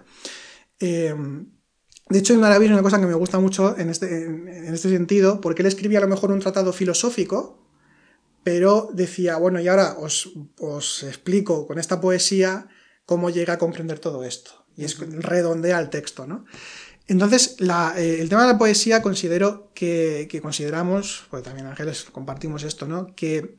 Eh, 0.78 1.14
de 2.08 2.18
hecho, 2.18 2.32
Ibn 2.32 2.44
Arabi 2.44 2.66
es 2.66 2.72
una 2.72 2.82
cosa 2.82 3.00
que 3.00 3.06
me 3.06 3.14
gusta 3.14 3.38
mucho 3.38 3.76
en 3.76 3.90
este, 3.90 4.24
en, 4.24 4.74
este 4.74 4.88
sentido, 4.88 5.40
porque 5.40 5.62
él 5.62 5.68
escribía 5.68 5.98
a 5.98 6.02
lo 6.02 6.08
mejor 6.08 6.30
un 6.30 6.40
tratado 6.40 6.72
filosófico, 6.72 7.58
pero 8.42 8.88
decía, 8.94 9.36
bueno, 9.36 9.60
y 9.60 9.68
ahora 9.68 9.96
os, 9.98 11.02
explico 11.02 11.66
con 11.66 11.78
esta 11.78 12.00
poesía 12.00 12.68
cómo 13.04 13.28
llega 13.28 13.54
a 13.54 13.58
comprender 13.58 13.98
todo 13.98 14.24
esto. 14.24 14.64
Y 14.76 14.84
es 14.84 14.98
redondea 14.98 15.78
el 15.80 15.90
texto, 15.90 16.26
¿no? 16.26 16.46
Entonces, 17.08 17.56
eh, 17.60 18.18
el 18.20 18.28
tema 18.28 18.42
de 18.42 18.52
la 18.52 18.58
poesía 18.58 19.02
considero 19.02 19.70
que, 19.74 20.28
consideramos, 20.40 21.26
pues 21.30 21.42
también 21.42 21.66
Ángeles 21.66 22.04
compartimos 22.04 22.62
esto, 22.62 22.86
¿no? 22.86 23.14
Que 23.14 23.56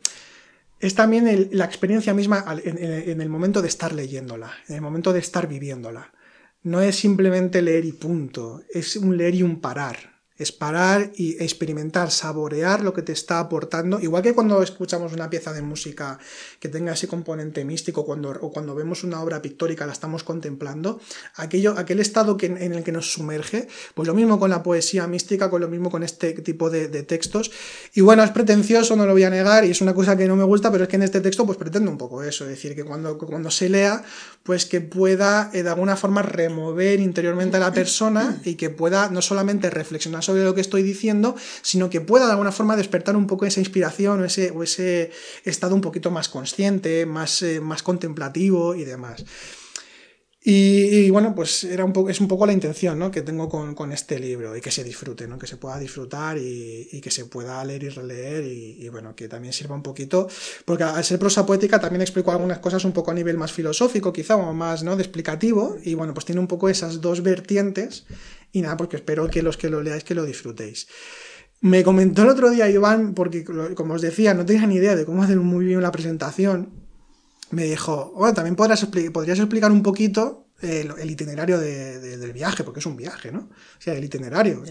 es 0.80 0.96
también 0.96 1.50
la 1.52 1.66
experiencia 1.66 2.14
misma 2.14 2.46
en, 2.64 3.22
el 3.22 3.30
momento 3.30 3.62
de 3.62 3.68
estar 3.68 3.94
leyéndola, 3.94 4.52
en 4.68 4.76
el 4.76 4.82
momento 4.82 5.14
de 5.14 5.20
estar 5.20 5.48
viviéndola 5.48 6.14
no 6.64 6.82
es 6.82 6.96
simplemente 6.96 7.62
leer 7.62 7.86
y 7.86 7.94
punto, 7.94 8.62
es 8.70 8.96
un 8.96 9.18
leer 9.18 9.36
y 9.36 9.44
un 9.44 9.62
parar 9.62 10.19
es 10.40 10.54
parar 10.54 11.12
y 11.16 11.42
experimentar, 11.44 12.12
saborear 12.12 12.82
lo 12.82 12.94
que 12.94 13.02
te 13.02 13.12
está 13.12 13.40
aportando, 13.40 14.00
igual 14.00 14.24
que 14.24 14.34
cuando 14.34 14.64
escuchamos 14.64 15.14
una 15.14 15.30
pieza 15.30 15.52
de 15.52 15.62
música 15.62 16.18
que 16.60 16.70
tenga 16.70 16.94
ese 16.94 17.10
componente 17.10 17.66
místico 17.66 18.06
cuando, 18.06 18.30
o 18.30 18.52
cuando 18.52 18.74
vemos 18.74 19.04
una 19.04 19.22
obra 19.22 19.42
pictórica 19.42 19.86
la 19.86 19.92
estamos 19.92 20.24
contemplando, 20.24 21.02
aquello, 21.36 21.76
aquel 21.78 22.00
estado 22.00 22.38
que, 22.38 22.46
en 22.46 22.74
el 22.74 22.84
que 22.84 22.94
nos 22.94 23.12
sumerge, 23.12 23.68
pues 23.94 24.08
lo 24.08 24.14
mismo 24.14 24.40
con 24.40 24.50
la 24.50 24.64
poesía 24.64 25.08
mística, 25.08 25.50
con 25.50 25.60
lo 25.60 25.68
mismo 25.68 25.92
con 25.92 26.04
este 26.04 26.32
tipo 26.34 26.70
de, 26.70 26.88
textos. 27.04 27.52
Y 27.94 28.02
bueno, 28.02 28.24
es 28.24 28.32
pretencioso, 28.32 28.96
no 28.96 29.06
lo 29.06 29.14
voy 29.14 29.24
a 29.24 29.30
negar, 29.30 29.66
y 29.66 29.72
es 29.72 29.82
una 29.82 29.94
cosa 29.94 30.16
que 30.16 30.28
no 30.28 30.36
me 30.36 30.44
gusta, 30.44 30.72
pero 30.72 30.86
es 30.86 30.90
que 30.90 30.96
en 30.96 31.04
este 31.04 31.22
texto 31.22 31.46
pues 31.46 31.58
pretendo 31.58 31.92
un 31.92 31.98
poco 31.98 32.24
eso, 32.24 32.46
es 32.46 32.52
decir, 32.52 32.76
que 32.76 32.86
cuando, 32.86 33.18
cuando 33.18 33.52
se 33.52 33.68
lea, 33.68 34.04
pues 34.44 34.66
que 34.66 34.80
pueda 34.80 35.50
eh, 35.54 35.64
de 35.64 35.70
alguna 35.70 35.98
forma 35.98 36.22
remover 36.22 37.00
interiormente 37.00 37.58
a 37.58 37.60
la 37.60 37.74
persona 37.74 38.40
y 38.46 38.56
que 38.56 38.70
pueda 38.70 39.10
no 39.10 39.22
solamente 39.22 39.70
reflexionar 39.70 40.24
lo 40.36 40.56
que 40.56 40.62
estoy 40.62 40.84
diciendo, 40.84 41.36
sino 41.62 41.90
que 41.90 42.02
pueda 42.02 42.26
de 42.26 42.32
alguna 42.32 42.52
forma 42.52 42.76
despertar 42.76 43.16
un 43.16 43.28
poco 43.28 43.46
esa 43.46 43.60
inspiración 43.60 44.22
o 44.22 44.26
ese, 44.26 44.54
ese 44.64 45.12
estado 45.44 45.76
un 45.76 45.82
poquito 45.82 46.12
más 46.12 46.30
consciente, 46.30 47.06
más, 47.06 47.42
eh, 47.42 47.60
más 47.60 47.84
contemplativo 47.84 48.76
y 48.76 48.84
demás. 48.84 49.26
Y, 50.42 51.10
bueno, 51.10 51.36
pues 51.36 51.66
era 51.66 51.84
un 51.84 51.92
poco, 51.92 52.10
es 52.10 52.22
un 52.22 52.30
poco 52.30 52.46
la 52.46 52.54
intención 52.54 52.98
¿no? 52.98 53.12
que 53.12 53.22
tengo 53.22 53.50
con, 53.50 53.92
este 53.92 54.20
libro 54.20 54.56
y 54.56 54.62
que 54.62 54.72
se 54.72 54.86
disfrute, 54.86 55.28
¿no? 55.28 55.38
que 55.38 55.48
se 55.48 55.58
pueda 55.58 55.78
disfrutar 55.78 56.38
y, 56.38 57.02
que 57.02 57.12
se 57.12 57.26
pueda 57.26 57.64
leer 57.66 57.84
y 57.84 57.90
releer 57.90 58.46
y, 58.46 58.88
bueno, 58.88 59.16
que 59.16 59.28
también 59.28 59.54
sirva 59.54 59.76
un 59.76 59.84
poquito, 59.84 60.30
porque 60.64 60.86
al 60.86 61.04
ser 61.04 61.20
prosa 61.20 61.46
poética 61.46 61.82
también 61.82 62.02
explico 62.02 62.32
algunas 62.32 62.60
cosas 62.60 62.86
un 62.86 62.94
poco 62.94 63.12
a 63.12 63.14
nivel 63.14 63.38
más 63.38 63.52
filosófico 63.52 64.14
quizá 64.14 64.38
o 64.38 64.54
más 64.54 64.82
¿no? 64.82 64.96
de 64.96 65.04
explicativo 65.04 65.76
y 65.84 65.94
bueno, 65.96 66.14
pues 66.14 66.26
tiene 66.26 66.40
un 66.40 66.48
poco 66.48 66.70
esas 66.70 67.02
dos 67.02 67.22
vertientes 67.22 68.06
y 68.52 68.62
nada, 68.62 68.78
porque 68.78 68.98
espero 68.98 69.30
que 69.30 69.42
los 69.42 69.58
que 69.58 69.70
lo 69.70 69.82
leáis 69.82 70.04
que 70.04 70.16
lo 70.16 70.26
disfrutéis. 70.26 70.88
Me 71.62 71.84
comentó 71.84 72.24
el 72.24 72.30
otro 72.30 72.50
día 72.50 72.70
Iván, 72.70 73.14
porque 73.14 73.44
como 73.44 73.94
os 73.94 74.02
decía, 74.02 74.34
no 74.34 74.46
tenía 74.46 74.66
ni 74.66 74.76
idea 74.76 74.96
de 74.96 75.06
cómo 75.06 75.24
hacer 75.24 75.38
muy 75.38 75.66
bien 75.66 75.82
la 75.82 75.92
presentación 75.92 76.80
me 77.52 77.66
dijo, 77.66 78.14
bueno, 78.16 78.34
también 78.34 78.56
podrías, 78.56 78.86
podrías 79.12 79.40
explicar 79.40 79.72
un 79.72 79.82
poquito 79.82 80.48
el, 80.62 81.10
itinerario 81.10 81.60
del 81.60 82.34
viaje, 82.34 82.64
porque 82.64 82.80
es 82.80 82.86
un 82.86 82.98
viaje, 82.98 83.32
¿no? 83.32 83.40
O 83.40 83.82
sea, 83.82 83.96
el 83.96 84.04
itinerario 84.04 84.62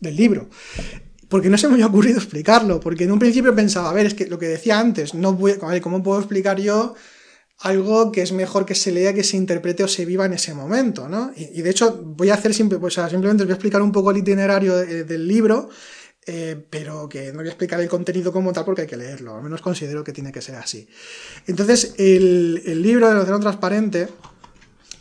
del, 0.00 0.16
libro. 0.16 0.48
Porque 1.28 1.50
no 1.50 1.58
se 1.58 1.66
me 1.68 1.74
había 1.74 1.86
ocurrido 1.86 2.18
explicarlo, 2.18 2.80
porque 2.80 3.04
en 3.04 3.12
un 3.12 3.18
principio 3.18 3.54
pensaba, 3.54 3.90
a 3.90 3.92
ver, 3.92 4.06
es 4.06 4.14
que 4.14 4.26
lo 4.26 4.38
que 4.38 4.46
decía 4.46 4.78
antes, 4.78 5.14
no 5.14 5.32
voy, 5.34 5.54
¿cómo 5.82 6.02
puedo 6.02 6.20
explicar 6.20 6.60
yo 6.60 6.94
algo 7.62 8.12
que 8.12 8.22
es 8.22 8.32
mejor 8.32 8.66
que 8.66 8.74
se 8.74 8.92
lea, 8.92 9.14
que 9.14 9.24
se 9.24 9.36
interprete 9.36 9.84
o 9.84 9.88
se 9.88 10.04
viva 10.04 10.26
en 10.26 10.34
ese 10.34 10.54
momento, 10.54 11.08
¿no? 11.08 11.32
Y, 11.36 11.62
de 11.62 11.70
hecho 11.70 12.02
voy 12.04 12.30
a 12.30 12.34
hacer 12.34 12.54
simple, 12.54 12.78
pues, 12.78 12.94
simplemente 12.94 13.42
os 13.42 13.46
voy 13.46 13.52
a 13.52 13.54
explicar 13.54 13.82
un 13.82 13.92
poco 13.92 14.10
el 14.10 14.18
itinerario 14.18 14.76
del 14.76 15.28
libro 15.28 15.68
eh, 16.24 16.56
pero 16.70 17.08
que 17.08 17.32
no 17.32 17.38
voy 17.38 17.46
a 17.46 17.50
explicar 17.50 17.80
el 17.80 17.88
contenido 17.88 18.32
como 18.32 18.52
tal 18.52 18.64
porque 18.64 18.82
hay 18.82 18.86
que 18.86 18.96
leerlo, 18.96 19.34
al 19.34 19.42
menos 19.42 19.60
considero 19.60 20.04
que 20.04 20.12
tiene 20.12 20.30
que 20.30 20.40
ser 20.40 20.54
así. 20.54 20.86
Entonces, 21.48 21.94
el, 21.98 22.80
libro 22.80 23.08
del 23.08 23.18
Océano 23.18 23.40
Transparente 23.40 24.08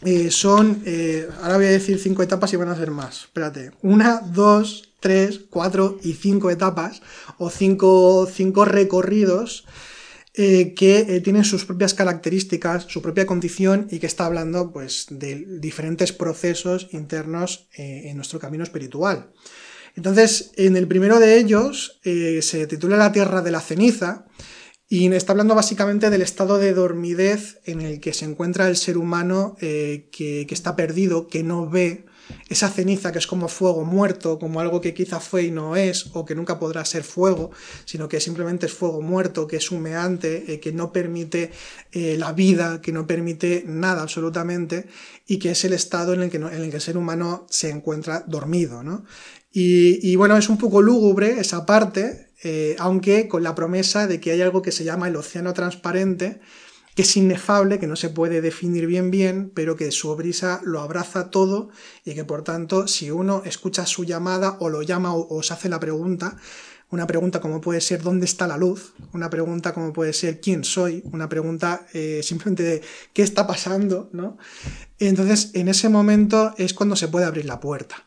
eh, 0.04 0.32
son, 0.32 0.82
eh, 0.84 1.30
ahora 1.44 1.58
voy 1.58 1.68
a 1.68 1.70
decir 1.70 2.00
cinco 2.00 2.24
etapas 2.24 2.52
y 2.54 2.56
van 2.56 2.70
a 2.70 2.76
ser 2.76 2.90
más. 2.90 3.26
Espérate, 3.26 3.72
una, 3.84 4.20
dos, 4.20 4.94
tres, 5.00 5.42
cuatro 5.48 6.00
y 6.02 6.14
cinco 6.14 6.50
etapas, 6.50 7.04
o 7.38 7.52
cinco, 7.52 8.28
cinco 8.32 8.66
recorridos 8.66 9.66
eh, 10.34 10.74
que 10.76 11.00
eh, 11.00 11.20
tienen 11.20 11.44
sus 11.44 11.66
propias 11.66 11.94
características, 11.94 12.86
su 12.88 13.02
propia 13.02 13.26
condición 13.26 13.88
y 13.92 14.00
que 14.00 14.08
está 14.08 14.26
hablando 14.26 14.72
pues, 14.72 15.08
de 15.10 15.46
diferentes 15.60 16.14
procesos 16.14 16.88
internos 16.92 17.68
eh, 17.76 18.04
en 18.06 18.16
nuestro 18.16 18.40
camino 18.40 18.64
espiritual. 18.64 19.34
Entonces, 19.98 20.52
en 20.56 20.78
el 20.78 20.88
primero 20.88 21.20
de 21.20 21.38
ellos 21.38 22.00
se 22.02 22.66
titula 22.66 22.96
La 22.96 23.12
Tierra 23.12 23.42
de 23.42 23.52
la 23.52 23.60
Ceniza 23.60 24.26
y 24.88 25.12
está 25.14 25.34
hablando 25.34 25.54
básicamente 25.54 26.10
del 26.10 26.22
estado 26.22 26.60
de 26.60 26.74
dormidez 26.74 27.60
en 27.66 27.82
el 27.82 28.00
que 28.00 28.14
se 28.14 28.24
encuentra 28.24 28.70
el 28.70 28.78
ser 28.78 28.98
humano 28.98 29.58
que 29.60 30.48
está 30.50 30.78
perdido, 30.78 31.28
que 31.28 31.44
no 31.44 31.70
ve, 31.70 32.06
esa 32.50 32.70
ceniza 32.70 33.12
que 33.12 33.20
es 33.20 33.28
como 33.28 33.48
fuego 33.48 33.84
muerto, 33.84 34.40
como 34.40 34.60
algo 34.60 34.82
que 34.82 34.94
quizá 34.94 35.20
fue 35.20 35.44
y 35.44 35.52
no 35.52 35.76
es, 35.76 36.10
o 36.14 36.26
que 36.26 36.36
nunca 36.36 36.60
podrá 36.60 36.84
ser 36.86 37.04
fuego, 37.04 37.52
sino 37.86 38.08
que 38.08 38.20
simplemente 38.20 38.66
es 38.66 38.74
fuego 38.74 39.02
muerto, 39.02 39.48
que 39.48 39.58
es 39.58 39.72
humeante, 39.72 40.54
eh, 40.54 40.60
que 40.60 40.72
no 40.72 40.92
permite 40.92 41.52
eh, 41.92 42.16
la 42.18 42.34
vida, 42.34 42.82
que 42.82 42.92
no 42.92 43.08
permite 43.08 43.64
nada 43.66 44.02
absolutamente, 44.02 44.88
y 45.28 45.40
que 45.40 45.52
es 45.52 45.64
el 45.66 45.74
estado 45.74 46.14
en 46.14 46.24
el 46.24 46.30
que, 46.30 46.38
en 46.38 46.48
el, 46.48 46.72
que 46.72 46.80
ser 46.80 46.98
humano 46.98 47.46
se 47.50 47.70
encuentra 47.70 48.24
dormido. 48.28 48.84
¿no? 48.84 49.06
Y, 49.54 50.16
bueno, 50.16 50.38
es 50.38 50.50
un 50.50 50.58
poco 50.58 50.82
lúgubre 50.82 51.40
esa 51.40 51.66
parte, 51.66 52.30
eh, 52.44 52.76
aunque 52.80 53.28
con 53.28 53.44
la 53.44 53.54
promesa 53.54 54.08
de 54.08 54.20
que 54.20 54.32
hay 54.32 54.42
algo 54.42 54.62
que 54.62 54.72
se 54.72 54.84
llama 54.84 55.08
el 55.08 55.16
océano 55.16 55.54
transparente, 55.54 56.40
que 56.96 57.04
es 57.04 57.18
inefable, 57.18 57.80
que 57.80 57.88
no 57.88 57.96
se 57.96 58.10
puede 58.10 58.42
definir 58.42 58.88
bien 58.88 59.12
bien, 59.12 59.52
pero 59.54 59.76
que 59.76 59.92
su 59.92 60.16
brisa 60.16 60.62
lo 60.64 60.82
abraza 60.82 61.30
todo 61.30 61.70
y 62.04 62.14
que 62.14 62.26
por 62.26 62.44
tanto 62.44 62.88
si 62.88 63.12
uno 63.12 63.44
escucha 63.46 63.86
su 63.86 64.04
llamada 64.04 64.58
o 64.60 64.70
lo 64.70 64.82
llama 64.82 65.14
o, 65.14 65.42
se 65.44 65.54
hace 65.54 65.70
la 65.70 65.80
pregunta, 65.80 66.38
una 66.90 67.08
pregunta 67.08 67.40
como 67.40 67.62
puede 67.62 67.80
ser 67.80 68.02
¿dónde 68.02 68.26
está 68.26 68.48
la 68.48 68.58
luz? 68.58 68.94
Una 69.14 69.30
pregunta 69.30 69.74
como 69.74 69.94
puede 69.94 70.12
ser 70.12 70.42
¿quién 70.42 70.66
soy? 70.66 71.02
Una 71.14 71.30
pregunta 71.30 71.88
eh, 71.94 72.20
simplemente 72.22 72.64
de 72.64 72.82
¿qué 73.14 73.24
está 73.24 73.48
pasando? 73.48 74.10
¿no? 74.12 74.38
Entonces 75.00 75.52
en 75.54 75.70
ese 75.70 75.88
momento 75.88 76.54
es 76.58 76.74
cuando 76.74 76.98
se 76.98 77.08
puede 77.08 77.26
abrir 77.26 77.46
la 77.46 77.62
puerta. 77.62 78.04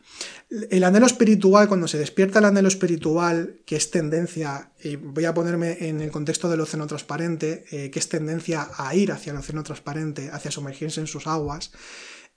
El 0.49 0.83
anhelo 0.83 1.07
espiritual, 1.07 1.67
cuando 1.67 1.87
se 1.87 1.97
despierta 1.97 2.39
el 2.39 2.45
anhelo 2.45 2.67
espiritual, 2.67 3.61
que 3.65 3.75
es 3.75 3.89
tendencia, 3.89 4.71
y 4.81 4.95
voy 4.95 5.25
a 5.25 5.33
ponerme 5.33 5.77
en 5.87 6.01
el 6.01 6.11
contexto 6.11 6.49
del 6.49 6.61
océano 6.61 6.85
transparente, 6.85 7.65
eh, 7.71 7.89
que 7.89 7.97
es 7.97 8.07
tendencia 8.09 8.69
a 8.77 8.95
ir 8.95 9.11
hacia 9.11 9.31
el 9.31 9.37
océano 9.37 9.63
transparente, 9.63 10.29
hacia 10.31 10.51
sumergirse 10.51 11.01
en 11.01 11.07
sus 11.07 11.25
aguas, 11.25 11.71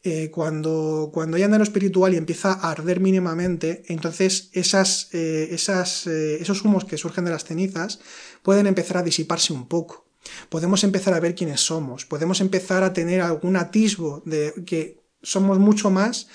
eh, 0.04 0.30
cuando, 0.30 1.10
cuando 1.12 1.36
hay 1.36 1.42
anhelo 1.42 1.64
espiritual 1.64 2.14
y 2.14 2.16
empieza 2.16 2.52
a 2.52 2.70
arder 2.70 3.00
mínimamente, 3.00 3.82
entonces 3.88 4.48
esas, 4.52 5.08
eh, 5.12 5.48
esas, 5.50 6.06
esos 6.06 6.64
humos 6.64 6.86
que 6.86 6.96
surgen 6.96 7.26
de 7.26 7.32
las 7.32 7.44
cenizas 7.44 8.00
pueden 8.42 8.66
empezar 8.66 8.96
a 8.96 9.02
disiparse 9.02 9.52
un 9.52 9.68
poco. 9.68 10.06
Podemos 10.48 10.82
empezar 10.82 11.12
a 11.14 11.20
ver 11.20 11.34
quiénes 11.34 11.60
somos, 11.60 12.06
podemos 12.06 12.40
empezar 12.40 12.84
a 12.84 12.92
tener 12.92 13.20
algún 13.20 13.56
atisbo 13.56 14.22
de 14.24 14.54
que 14.64 15.00
somos 15.22 15.58
mucho 15.58 15.90
más 15.90 16.28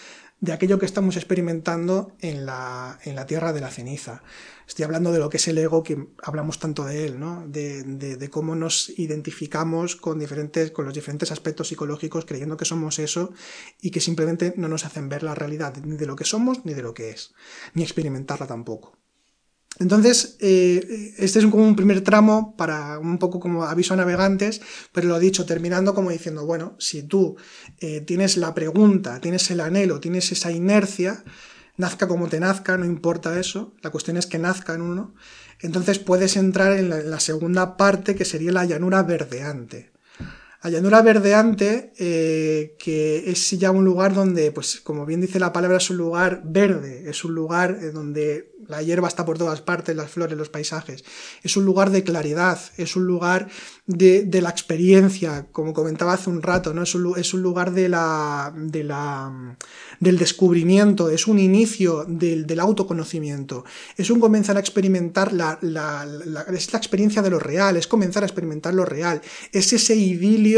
de 0.43 0.51
aquello 0.51 0.77
que 0.77 0.85
estamos 0.85 1.15
experimentando 1.15 2.17
en 2.19 2.45
la, 2.45 2.99
en 3.05 3.15
la 3.15 3.25
tierra 3.25 3.53
de 3.53 3.61
la 3.61 3.69
ceniza. 3.69 4.23
Estoy 4.67 4.83
hablando 4.83 5.13
de 5.13 5.19
lo 5.19 5.29
que 5.29 5.37
es 5.37 5.47
el 5.47 5.57
ego, 5.57 5.83
que 5.83 6.09
hablamos 6.21 6.59
tanto 6.59 6.83
de 6.83 7.05
él, 7.05 7.17
¿no? 7.17 7.47
de, 7.47 7.83
de, 7.83 8.29
cómo 8.29 8.53
nos 8.53 8.89
identificamos 8.99 9.95
con, 9.95 10.19
diferentes, 10.19 10.71
con 10.71 10.83
los 10.83 10.93
diferentes 10.93 11.31
aspectos 11.31 11.69
psicológicos 11.69 12.25
creyendo 12.25 12.57
que 12.57 12.65
somos 12.65 12.99
eso 12.99 13.31
y 13.79 13.91
que 13.91 14.01
simplemente 14.01 14.53
no 14.57 14.67
nos 14.67 14.83
hacen 14.83 15.07
ver 15.07 15.23
la 15.23 15.33
realidad 15.33 15.77
ni 15.81 15.95
de 15.95 16.05
lo 16.05 16.17
que 16.17 16.25
somos 16.25 16.65
ni 16.65 16.73
de 16.73 16.81
lo 16.81 16.93
que 16.93 17.11
es, 17.11 17.33
ni 17.73 17.83
experimentarla 17.83 18.45
tampoco. 18.45 18.97
Entonces, 19.79 20.37
eh, 20.39 21.15
este 21.17 21.39
es 21.39 21.45
como 21.47 21.63
un 21.63 21.75
primer 21.75 22.01
tramo 22.01 22.55
para 22.55 22.99
un 22.99 23.17
poco 23.17 23.39
como 23.39 23.63
aviso 23.63 23.93
a 23.93 23.97
navegantes, 23.97 24.61
pero 24.91 25.07
lo 25.07 25.17
he 25.17 25.19
dicho, 25.19 25.45
terminando 25.45 25.95
como 25.95 26.11
diciendo, 26.11 26.45
bueno, 26.45 26.75
si 26.77 27.03
tú 27.03 27.37
eh, 27.79 28.01
tienes 28.01 28.37
la 28.37 28.53
pregunta, 28.53 29.19
tienes 29.19 29.49
el 29.49 29.61
anhelo, 29.61 29.99
tienes 29.99 30.31
esa 30.31 30.51
inercia, 30.51 31.23
nazca 31.75 32.07
como 32.07 32.29
te 32.29 32.39
nazca, 32.39 32.77
no 32.77 32.85
importa 32.85 33.39
eso, 33.39 33.73
la 33.81 33.89
cuestión 33.89 34.17
es 34.17 34.27
que 34.27 34.37
nazca 34.37 34.75
en 34.75 34.81
uno, 34.81 35.15
entonces 35.59 35.97
puedes 35.97 36.37
entrar 36.37 36.73
en 36.73 36.89
la 37.09 37.19
segunda 37.19 37.75
parte 37.75 38.15
que 38.15 38.25
sería 38.25 38.51
la 38.51 38.65
llanura 38.65 39.01
verdeante. 39.01 39.92
La 40.63 40.69
llanura 40.69 41.01
verdeante, 41.01 41.91
eh, 41.99 42.77
que 42.79 43.29
es 43.29 43.51
ya 43.51 43.69
un 43.71 43.83
lugar 43.83 44.13
donde, 44.13 44.53
pues 44.53 44.79
como 44.79 45.05
bien 45.05 45.19
dice 45.19 45.37
la 45.37 45.51
palabra, 45.51 45.75
es 45.75 45.89
un 45.89 45.97
lugar 45.97 46.41
verde, 46.45 47.09
es 47.09 47.25
un 47.25 47.35
lugar 47.35 47.79
eh, 47.81 47.91
donde 47.91 48.53
la 48.69 48.81
hierba 48.81 49.09
está 49.09 49.25
por 49.25 49.37
todas 49.37 49.59
partes, 49.59 49.93
las 49.93 50.09
flores, 50.09 50.37
los 50.37 50.47
paisajes. 50.47 51.03
Es 51.41 51.57
un 51.57 51.65
lugar 51.65 51.89
de 51.89 52.05
claridad, 52.05 52.59
es 52.77 52.95
un 52.95 53.05
lugar 53.05 53.49
de, 53.85 54.39
la 54.41 54.49
experiencia, 54.49 55.47
como 55.51 55.73
comentaba 55.73 56.13
hace 56.13 56.29
un 56.29 56.41
rato, 56.41 56.73
¿no? 56.73 56.83
Es 56.83 56.95
un, 56.95 57.13
es 57.17 57.33
un 57.33 57.41
lugar 57.41 57.73
de 57.73 57.89
la, 57.89 58.53
de 58.55 58.85
la, 58.85 59.57
del 59.99 60.17
descubrimiento, 60.17 61.09
es 61.09 61.27
un 61.27 61.39
inicio 61.39 62.05
del, 62.07 62.59
autoconocimiento, 62.59 63.65
es 63.97 64.09
un 64.09 64.21
comenzar 64.21 64.55
a 64.55 64.61
experimentar 64.61 65.33
la, 65.33 65.57
la, 65.61 66.05
la 66.05 66.45
experiencia 66.49 67.21
de 67.21 67.29
lo 67.29 67.39
real, 67.39 67.75
es 67.75 67.87
comenzar 67.87 68.23
a 68.23 68.25
experimentar 68.25 68.73
lo 68.73 68.85
real, 68.85 69.21
es 69.51 69.73
ese 69.73 69.95
idilio 69.95 70.52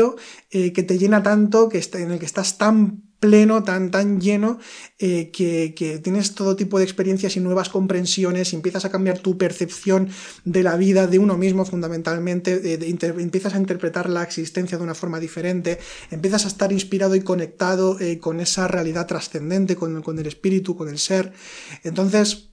eh, 0.51 0.73
que 0.73 0.84
te 0.84 0.97
llena 0.97 1.23
tanto, 1.23 1.69
que 1.69 1.81
en 1.93 2.12
el 2.12 2.19
que 2.19 2.25
estás 2.25 2.58
tan 2.58 3.03
pleno, 3.19 3.63
tan, 3.63 3.91
tan 3.91 4.19
lleno, 4.19 4.60
eh, 4.99 5.31
que, 5.31 5.99
tienes 6.03 6.36
todo 6.36 6.55
tipo 6.55 6.77
de 6.77 6.84
experiencias 6.84 7.36
y 7.36 7.39
nuevas 7.39 7.69
comprensiones, 7.69 8.53
empiezas 8.53 8.86
a 8.86 8.91
cambiar 8.91 9.19
tu 9.19 9.38
percepción 9.38 10.10
de 10.43 10.63
la 10.63 10.75
vida, 10.75 11.08
de 11.08 11.17
uno 11.19 11.38
mismo 11.38 11.65
fundamentalmente, 11.65 12.77
empiezas 13.19 13.55
a 13.55 13.58
interpretar 13.58 14.10
la 14.10 14.23
existencia 14.23 14.77
de 14.77 14.84
una 14.84 14.95
forma 14.95 15.19
diferente, 15.19 15.79
empiezas 16.12 16.45
a 16.45 16.49
estar 16.49 16.71
inspirado 16.71 17.15
y 17.15 17.21
conectado 17.21 17.99
eh, 17.99 18.19
con 18.19 18.39
esa 18.39 18.67
realidad 18.67 19.08
trascendente, 19.08 19.75
con, 19.75 20.19
el 20.19 20.27
espíritu, 20.27 20.75
con 20.75 20.89
el 20.89 20.99
ser. 20.99 21.34
Entonces, 21.84 22.51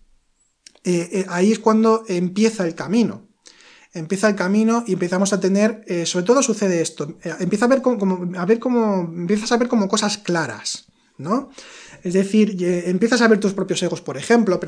ahí 1.28 1.52
es 1.52 1.58
cuando 1.58 2.04
empieza 2.08 2.66
el 2.66 2.74
camino 2.74 3.31
empieza 3.94 4.28
el 4.28 4.36
camino 4.36 4.84
y 4.86 4.94
empezamos 4.94 5.32
a 5.32 5.40
tener, 5.40 5.84
eh, 5.86 6.06
sobre 6.06 6.24
todo 6.24 6.42
sucede 6.42 6.80
esto, 6.80 7.16
eh, 7.22 7.34
empieza 7.40 7.66
a 7.66 7.68
ver 7.68 7.82
como, 7.82 8.38
a 8.38 8.44
ver 8.46 8.58
cómo, 8.58 9.10
empiezas 9.14 9.52
a 9.52 9.56
ver 9.56 9.68
como 9.68 9.88
cosas 9.88 10.18
claras, 10.18 10.86
¿no? 11.18 11.50
Es 12.02 12.14
decir, 12.14 12.56
empiezas 12.60 13.20
a 13.20 13.28
ver 13.28 13.38
tus 13.38 13.52
propios 13.52 13.80
egos, 13.84 14.00
por 14.00 14.16
ejemplo, 14.16 14.58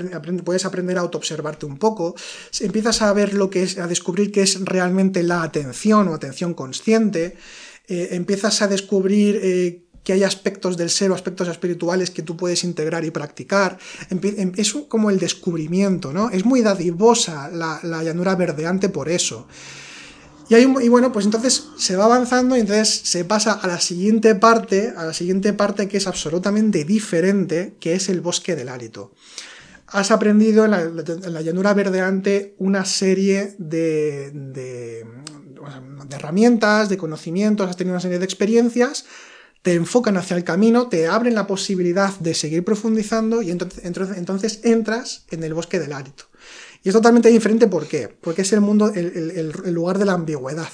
puedes 0.44 0.64
aprender 0.64 0.98
a 0.98 1.00
autoobservarte 1.00 1.66
un 1.66 1.78
poco, 1.78 2.14
empiezas 2.60 3.02
a 3.02 3.12
ver 3.12 3.34
lo 3.34 3.50
que 3.50 3.64
es, 3.64 3.76
a 3.78 3.88
descubrir 3.88 4.30
qué 4.30 4.42
es 4.42 4.64
realmente 4.64 5.24
la 5.24 5.42
atención 5.42 6.06
o 6.06 6.14
atención 6.14 6.54
consciente, 6.54 7.36
eh, 7.88 8.10
empiezas 8.12 8.62
a 8.62 8.68
descubrir 8.68 9.84
que 10.04 10.12
hay 10.12 10.22
aspectos 10.22 10.76
del 10.76 10.90
ser 10.90 11.10
aspectos 11.10 11.48
espirituales 11.48 12.10
que 12.10 12.22
tú 12.22 12.36
puedes 12.36 12.62
integrar 12.62 13.04
y 13.04 13.10
practicar. 13.10 13.78
Es 14.56 14.74
como 14.88 15.10
el 15.10 15.18
descubrimiento, 15.18 16.12
¿no? 16.12 16.30
Es 16.30 16.44
muy 16.44 16.60
dadivosa 16.60 17.48
la, 17.50 17.80
llanura 18.02 18.36
verdeante 18.36 18.90
por 18.90 19.08
eso. 19.08 19.48
Y, 20.50 20.54
hay 20.54 20.64
y, 20.82 20.88
bueno, 20.90 21.10
pues 21.10 21.24
entonces 21.24 21.68
se 21.78 21.96
va 21.96 22.04
avanzando 22.04 22.54
y 22.54 22.60
entonces 22.60 23.00
se 23.04 23.24
pasa 23.24 23.52
a 23.54 23.66
la 23.66 23.80
siguiente 23.80 24.34
parte, 24.34 24.92
a 24.94 25.06
la 25.06 25.14
siguiente 25.14 25.54
parte 25.54 25.88
que 25.88 25.96
es 25.96 26.06
absolutamente 26.06 26.84
diferente, 26.84 27.76
que 27.80 27.94
es 27.94 28.10
el 28.10 28.20
bosque 28.20 28.54
del 28.54 28.68
hálito. 28.68 29.12
Has 29.86 30.10
aprendido 30.10 30.66
en 30.66 30.70
la, 30.72 31.40
llanura 31.40 31.72
verdeante 31.72 32.54
una 32.58 32.84
serie 32.84 33.54
de, 33.58 34.32
de 34.32 35.06
herramientas, 36.10 36.90
de 36.90 36.98
conocimientos, 36.98 37.70
has 37.70 37.76
tenido 37.76 37.94
una 37.94 38.00
serie 38.00 38.18
de 38.18 38.24
experiencias 38.26 39.06
te 39.64 39.72
enfocan 39.72 40.18
hacia 40.18 40.36
el 40.36 40.44
camino, 40.44 40.88
te 40.90 41.06
abren 41.06 41.34
la 41.34 41.46
posibilidad 41.46 42.14
de 42.18 42.34
seguir 42.34 42.64
profundizando 42.64 43.40
y 43.40 43.50
entonces, 43.50 44.60
entras 44.62 45.24
en 45.30 45.42
el 45.42 45.54
bosque 45.54 45.80
del 45.80 45.94
hálito. 45.94 46.24
Y 46.82 46.90
es 46.90 46.94
totalmente 46.94 47.30
diferente, 47.30 47.66
¿por 47.66 47.86
qué? 47.86 48.08
Porque 48.08 48.42
es 48.42 48.52
el 48.52 48.60
mundo, 48.60 48.92
el, 48.94 49.54
lugar 49.72 49.98
de 49.98 50.04
la 50.04 50.12
ambigüedad. 50.12 50.68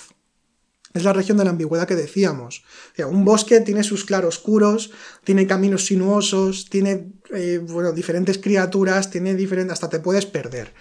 Es 0.93 1.05
la 1.05 1.13
región 1.13 1.39
de 1.39 1.45
la 1.45 1.51
ambigüedad 1.51 1.87
que 1.87 1.95
decíamos. 1.95 2.65
un 3.09 3.25
bosque 3.25 3.61
tiene 3.61 3.85
sus 3.85 4.05
claroscuros, 4.05 4.91
tiene 5.23 5.47
caminos 5.47 5.87
sinuosos, 5.87 6.69
tiene 6.69 7.13
eh, 7.33 7.61
bueno, 7.63 7.93
diferentes 7.93 8.39
criaturas, 8.39 9.09
tiene 9.09 9.37
diferentes, 9.37 9.75
hasta 9.75 9.89
te 9.89 10.01
puedes 10.01 10.27
perder. 10.27 10.75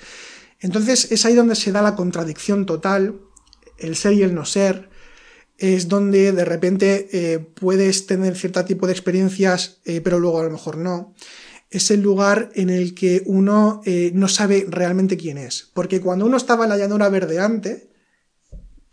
Entonces 0.59 1.11
es 1.11 1.25
ahí 1.27 1.35
donde 1.35 1.53
se 1.53 1.71
da 1.71 1.83
la 1.83 1.95
contradicción 1.95 2.65
total, 2.65 3.19
el 3.77 3.95
ser 3.95 4.13
y 4.13 4.23
el 4.23 4.33
no 4.33 4.45
ser, 4.45 4.89
es 5.59 5.87
donde 5.87 6.31
de 6.31 6.45
repente 6.45 7.09
eh, 7.11 7.39
puedes 7.39 8.07
tener 8.07 8.35
cierto 8.37 8.63
tipo 8.65 8.87
de 8.87 8.93
experiencias, 8.93 9.79
eh, 9.85 10.01
pero 10.01 10.19
luego 10.19 10.39
a 10.39 10.43
lo 10.43 10.49
mejor 10.49 10.77
no. 10.77 11.13
Es 11.69 11.91
el 11.91 12.01
lugar 12.01 12.49
en 12.55 12.69
el 12.69 12.95
que 12.95 13.21
uno 13.25 13.81
eh, 13.85 14.11
no 14.15 14.27
sabe 14.27 14.65
realmente 14.67 15.17
quién 15.17 15.37
es. 15.37 15.69
Porque 15.73 16.01
cuando 16.01 16.25
uno 16.25 16.37
estaba 16.37 16.63
en 16.63 16.69
la 16.71 16.77
llanura 16.77 17.09
verdeante, 17.09 17.89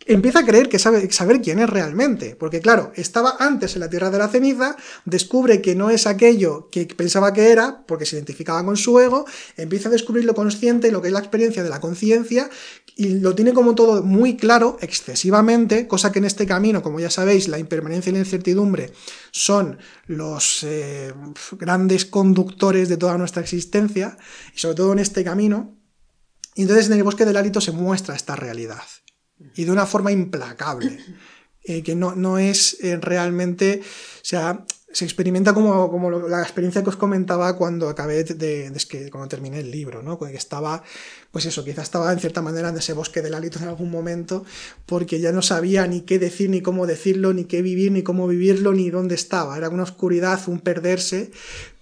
empieza 0.07 0.41
a 0.41 0.45
creer 0.45 0.69
que 0.69 0.79
sabe 0.79 1.11
saber 1.11 1.43
quién 1.43 1.59
es 1.59 1.69
realmente, 1.69 2.37
porque 2.37 2.61
claro, 2.61 2.93
estaba 2.95 3.37
antes 3.41 3.75
en 3.75 3.81
la 3.81 3.91
Tierra 3.91 4.11
de 4.11 4.19
la 4.19 4.29
Ceniza, 4.29 4.77
descubre 5.05 5.61
que 5.61 5.75
no 5.75 5.91
es 5.91 6.07
aquello 6.07 6.69
que 6.71 6.87
pensaba 6.87 7.33
que 7.33 7.51
era, 7.51 7.85
porque 7.87 8.07
se 8.07 8.17
identificaba 8.17 8.65
con 8.65 8.77
su 8.77 8.99
ego, 9.01 9.27
empieza 9.57 9.89
a 9.89 9.93
descubrir 9.93 10.25
lo 10.25 10.35
consciente, 10.35 10.93
lo 10.93 11.03
que 11.03 11.09
es 11.09 11.13
la 11.13 11.19
experiencia 11.19 11.65
de 11.65 11.71
la 11.71 11.81
conciencia, 11.81 12.49
y 12.95 13.19
lo 13.19 13.35
tiene 13.35 13.53
como 13.53 13.75
todo 13.75 14.03
muy 14.03 14.37
claro, 14.37 14.79
excesivamente, 14.81 15.89
cosa 15.89 16.13
que 16.13 16.21
en 16.21 16.25
este 16.25 16.47
camino, 16.47 16.83
como 16.83 17.01
ya 17.01 17.11
sabéis, 17.11 17.49
la 17.49 17.59
impermanencia 17.59 18.11
y 18.11 18.13
la 18.15 18.21
incertidumbre 18.21 18.93
son 19.33 19.79
los 20.07 20.63
eh, 20.63 21.13
grandes 21.59 22.07
conductores 22.07 22.89
de 22.89 22.97
toda 22.97 23.19
nuestra 23.19 23.43
existencia, 23.43 24.17
y 24.55 24.59
sobre 24.59 24.77
todo 24.77 24.93
en 24.93 25.01
este 25.01 25.25
camino, 25.25 25.77
y 26.55 26.63
entonces 26.63 26.87
en 26.87 26.93
el 26.95 27.03
bosque 27.03 27.25
del 27.25 27.37
hálito 27.37 27.61
se 27.61 27.73
muestra 27.73 28.15
esta 28.15 28.37
realidad 28.37 28.83
y 29.55 29.64
de 29.64 29.70
una 29.70 29.87
forma 29.87 30.12
implacable, 30.12 30.99
eh, 31.64 31.82
que 31.82 31.95
no, 31.95 32.14
no 32.14 32.39
es 32.39 32.78
eh, 32.82 32.97
realmente, 32.97 33.80
o 33.82 34.24
sea, 34.24 34.64
se 34.97 35.05
experimenta 35.05 35.53
como, 35.53 35.91
como 35.91 36.11
la 36.11 36.41
experiencia 36.41 36.82
que 36.82 36.89
os 36.89 36.97
comentaba 36.97 37.55
cuando 37.57 37.91
acabé 37.91 38.24
de, 38.24 38.70
de, 38.70 39.11
cuando 39.11 39.28
terminé 39.28 39.61
el 39.61 39.70
libro, 39.70 40.03
¿no? 40.03 40.18
Que 40.18 40.34
estaba, 40.34 40.82
pues 41.30 41.45
eso, 41.45 41.64
quizá 41.64 41.82
estaba 41.82 42.11
en 42.12 42.18
cierta 42.18 42.41
manera 42.41 42.70
en 42.70 42.78
ese 42.78 42.95
bosque 42.95 43.20
del 43.20 43.34
hálito 43.34 43.59
en 43.59 43.68
algún 43.68 43.91
momento, 43.91 44.47
porque 44.87 45.20
ya 45.20 45.32
no 45.32 45.43
sabía 45.43 45.87
ni 45.87 46.01
qué 46.01 46.18
decir, 46.18 46.49
ni 46.49 46.62
cómo 46.62 46.87
decirlo, 46.87 47.34
ni 47.34 47.45
qué 47.45 47.61
vivir, 47.61 47.93
ni 47.93 48.03
cómo 48.03 48.26
vivirlo, 48.26 48.72
ni 48.72 48.89
dónde 48.89 49.16
estaba. 49.16 49.59
Era 49.59 49.68
una 49.68 49.82
oscuridad, 49.82 50.41
un 50.47 50.61
perderse, 50.61 51.30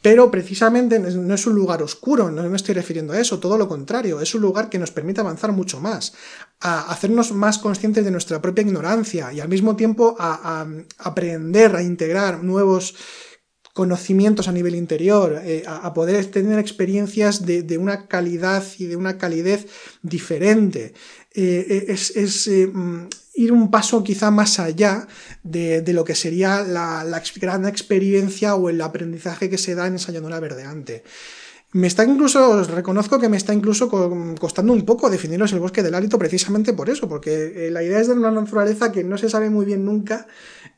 pero 0.05 0.31
precisamente 0.31 0.99
no 0.99 1.35
es 1.35 1.47
un 1.47 1.55
lugar 1.55 1.83
oscuro, 1.83 2.31
no 2.31 2.43
me 2.43 2.57
estoy 2.57 2.75
refiriendo 2.75 3.13
a 3.13 3.21
eso, 3.21 3.39
todo 3.39 3.57
lo 3.57 3.69
contrario, 3.69 4.21
es 4.21 4.35
un 4.35 4.43
lugar 4.43 4.69
que 4.69 4.79
nos 4.79 4.91
permite 4.91 5.21
avanzar 5.21 5.53
mucho 5.53 5.81
más, 5.81 6.13
a 6.61 6.91
hacernos 6.91 7.33
más 7.33 7.59
conscientes 7.59 8.05
de 8.05 8.11
nuestra 8.11 8.41
propia 8.41 8.63
ignorancia 8.63 9.33
y 9.33 9.41
al 9.41 9.49
mismo 9.49 9.77
tiempo 9.77 10.17
a, 10.19 10.67
aprender, 10.99 11.77
a 11.77 11.83
integrar 11.83 12.43
nuevos 12.43 12.95
conocimientos 13.75 14.47
a 14.47 14.53
nivel 14.53 14.77
interior, 14.77 15.43
eh, 15.45 15.65
a, 15.67 15.93
poder 15.93 16.27
tener 16.27 16.59
experiencias 16.59 17.45
de, 17.45 17.77
una 17.77 18.07
calidad 18.07 18.65
y 18.79 18.87
de 18.87 18.97
una 18.97 19.19
calidez 19.19 19.67
diferente. 20.01 20.95
Eh, 21.35 21.87
eh, 21.89 21.93
es, 21.93 22.49
mm, 22.49 23.07
ir 23.35 23.53
un 23.53 23.71
paso 23.73 24.05
quizá 24.05 24.31
más 24.31 24.61
allá 24.61 25.09
de, 25.43 25.83
lo 25.93 26.05
que 26.05 26.15
sería 26.15 26.63
la, 26.63 27.23
gran 27.37 27.67
experiencia 27.67 28.55
o 28.55 28.71
el 28.71 28.81
aprendizaje 28.81 29.51
que 29.51 29.59
se 29.59 29.75
da 29.75 29.89
en 29.89 29.97
esa 29.97 30.13
llanura 30.13 30.39
verdeante. 30.39 31.03
Me 31.75 31.89
está 31.89 32.05
incluso, 32.05 32.51
os 32.51 32.69
reconozco 32.69 33.19
que 33.19 33.29
me 33.29 33.37
está 33.37 33.53
incluso 33.53 33.91
costando 34.39 34.73
un 34.73 34.85
poco 34.85 35.11
definiros 35.11 35.53
el 35.53 35.59
bosque 35.59 35.83
del 35.83 35.97
hálito 35.97 36.21
precisamente 36.21 36.73
por 36.73 36.89
eso, 36.89 37.09
porque 37.09 37.67
eh, 37.67 37.71
la 37.73 37.83
idea 37.83 37.99
es 37.99 38.07
de 38.07 38.13
una 38.13 38.31
naturaleza 38.31 38.93
que 38.93 39.03
no 39.03 39.19
se 39.19 39.29
sabe 39.29 39.51
muy 39.51 39.67
bien 39.67 39.85
nunca, 39.85 40.29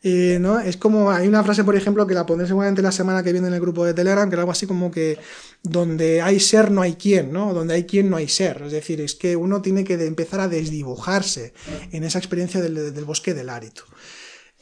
eh, 0.02 0.38
¿no? 0.40 0.58
Es 0.58 0.78
como, 0.78 1.10
hay 1.10 1.28
una 1.28 1.44
frase, 1.44 1.64
por 1.64 1.76
ejemplo, 1.76 2.06
que 2.06 2.14
la 2.14 2.24
pondré 2.24 2.46
seguramente 2.46 2.80
la 2.80 2.92
semana 2.92 3.22
que 3.22 3.32
viene 3.32 3.48
en 3.48 3.52
el 3.52 3.60
grupo 3.60 3.84
de 3.84 3.92
Telegram, 3.92 4.26
que 4.26 4.36
era 4.36 4.40
algo 4.40 4.52
así 4.52 4.66
como 4.66 4.90
que 4.90 5.18
donde 5.62 6.22
hay 6.22 6.40
ser 6.40 6.70
no 6.70 6.80
hay 6.80 6.94
quien, 6.94 7.30
¿no? 7.30 7.52
Donde 7.52 7.74
hay 7.74 7.84
quien 7.84 8.08
no 8.08 8.16
hay 8.16 8.28
ser. 8.28 8.62
Es 8.64 8.72
decir, 8.72 9.02
es 9.02 9.14
que 9.14 9.36
uno 9.36 9.60
tiene 9.60 9.84
que 9.84 10.02
empezar 10.02 10.40
a 10.40 10.48
desdibujarse 10.48 11.52
en 11.92 12.04
esa 12.04 12.18
experiencia 12.18 12.62
del, 12.62 12.94
del 12.94 13.04
bosque 13.04 13.34
del 13.34 13.50
hálito. 13.50 13.84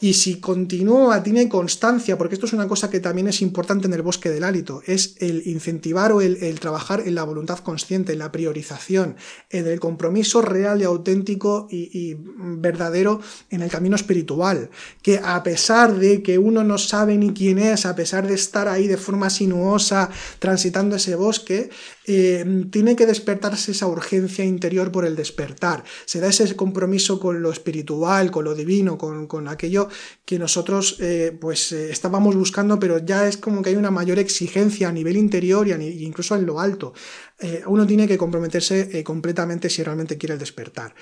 Y 0.01 0.15
si 0.15 0.41
continúa, 0.41 1.23
tiene 1.23 1.49
constancia, 1.49 2.19
porque 2.19 2.35
esto 2.35 2.47
es 2.47 2.53
una 2.53 2.67
cosa 2.67 2.91
que 2.91 2.99
también 2.99 3.29
es 3.29 3.41
importante 3.41 3.87
en 3.87 3.95
el 3.95 4.03
bosque 4.03 4.29
del 4.29 4.43
hálito, 4.43 4.83
es 4.87 5.15
el 5.21 5.47
incentivar 5.47 6.11
o 6.11 6.21
el, 6.21 6.59
trabajar 6.59 7.05
en 7.07 7.15
la 7.15 7.23
voluntad 7.23 7.61
consciente, 7.61 8.13
en 8.13 8.19
la 8.19 8.33
priorización, 8.33 9.15
en 9.51 9.69
el 9.69 9.79
compromiso 9.79 10.43
real 10.43 10.81
y 10.81 10.85
auténtico 10.85 11.69
y, 11.71 12.17
verdadero 12.19 13.21
en 13.51 13.63
el 13.63 13.71
camino 13.71 13.95
espiritual. 13.95 14.69
Que 15.01 15.21
a 15.23 15.41
pesar 15.45 15.97
de 15.97 16.25
que 16.25 16.39
uno 16.39 16.65
no 16.65 16.77
sabe 16.77 17.17
ni 17.17 17.33
quién 17.33 17.61
es, 17.61 17.87
a 17.87 17.95
pesar 17.95 18.27
de 18.27 18.35
estar 18.35 18.67
ahí 18.67 18.89
de 18.89 18.97
forma 18.97 19.31
sinuosa 19.31 20.11
transitando 20.41 20.97
ese 20.97 21.15
bosque, 21.15 21.71
eh, 22.07 22.67
tiene 22.71 22.97
que 22.97 23.07
despertarse 23.07 23.73
esa 23.73 23.87
urgencia 23.87 24.45
interior 24.45 24.91
por 24.91 25.05
el 25.07 25.15
despertar. 25.15 25.85
Se 26.05 26.21
da 26.21 26.29
ese 26.29 26.55
compromiso 26.57 27.21
con 27.21 27.41
lo 27.43 27.53
espiritual, 27.53 28.33
con 28.33 28.45
lo 28.45 28.55
divino, 28.55 28.99
con, 28.99 29.29
con 29.29 29.49
aquello 29.49 29.84
que 30.25 30.39
nosotros 30.39 30.97
eh, 31.01 31.37
pues 31.39 31.73
eh, 31.73 31.91
estábamos 31.91 32.35
buscando, 32.35 32.79
pero 32.79 32.99
ya 32.99 33.29
es 33.29 33.37
como 33.37 33.63
que 33.63 33.71
hay 33.71 33.77
una 33.77 33.91
mayor 33.91 34.19
exigencia 34.19 34.89
a 34.89 34.93
nivel 34.93 35.17
interior 35.17 35.67
y 35.69 36.05
incluso 36.05 36.35
en 36.37 36.47
lo 36.47 36.61
alto. 36.61 36.95
Eh, 37.39 37.63
uno 37.67 37.87
tiene 37.87 38.07
que 38.07 38.17
comprometerse 38.17 39.03
completamente 39.05 39.69
si 39.69 39.83
realmente 39.83 40.17
quiere 40.17 40.35
el 40.35 40.39
despertar. 40.39 40.95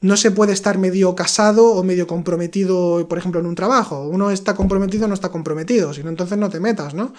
No 0.00 0.16
se 0.16 0.30
puede 0.30 0.52
estar 0.52 0.78
medio 0.78 1.14
casado 1.14 1.72
o 1.72 1.82
medio 1.82 2.06
comprometido, 2.06 3.06
por 3.08 3.18
ejemplo, 3.18 3.40
en 3.40 3.46
un 3.46 3.54
trabajo. 3.54 4.08
Uno 4.08 4.30
está 4.30 4.54
comprometido 4.54 5.06
o 5.06 5.08
no 5.08 5.14
está 5.14 5.30
comprometido, 5.30 5.94
si 5.94 6.02
no, 6.02 6.10
entonces 6.10 6.36
no 6.38 6.50
te 6.50 6.60
metas, 6.60 6.94
¿no? 6.94 7.12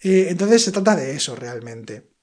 entonces 0.00 0.62
se 0.62 0.72
trata 0.72 0.96
de 0.96 1.16
eso 1.16 1.34
realmente. 1.34 2.13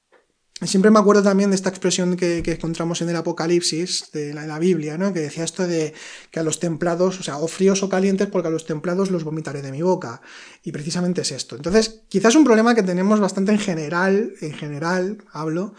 Siempre 0.64 0.92
me 0.92 1.00
acuerdo 1.00 1.24
también 1.24 1.50
de 1.50 1.56
esta 1.56 1.70
expresión 1.70 2.16
que, 2.16 2.44
encontramos 2.46 3.02
en 3.02 3.10
el 3.10 3.16
Apocalipsis, 3.16 4.12
de 4.14 4.32
la, 4.34 4.60
Biblia, 4.60 4.96
¿no? 4.96 5.12
que 5.12 5.20
decía 5.20 5.44
esto 5.44 5.66
de 5.66 5.94
que 6.30 6.40
a 6.40 6.44
los 6.44 6.60
templados, 6.60 7.20
o 7.20 7.24
sea, 7.24 7.38
o 7.38 7.48
fríos 7.48 7.82
o 7.82 7.90
calientes, 7.90 8.28
porque 8.28 8.48
a 8.48 8.52
los 8.52 8.68
templados 8.68 9.10
los 9.10 9.24
vomitaré 9.24 9.64
de 9.64 9.72
mi 9.72 9.82
boca. 9.82 10.22
Y 10.64 10.72
precisamente 10.72 11.22
es 11.22 11.32
esto. 11.32 11.56
Entonces, 11.56 12.02
quizás 12.10 12.36
un 12.36 12.44
problema 12.44 12.76
que 12.76 12.84
tenemos 12.84 13.20
bastante 13.20 13.52
en 13.52 13.60
general, 13.60 14.34
en 14.42 14.54
general 14.54 15.18
hablo, 15.32 15.74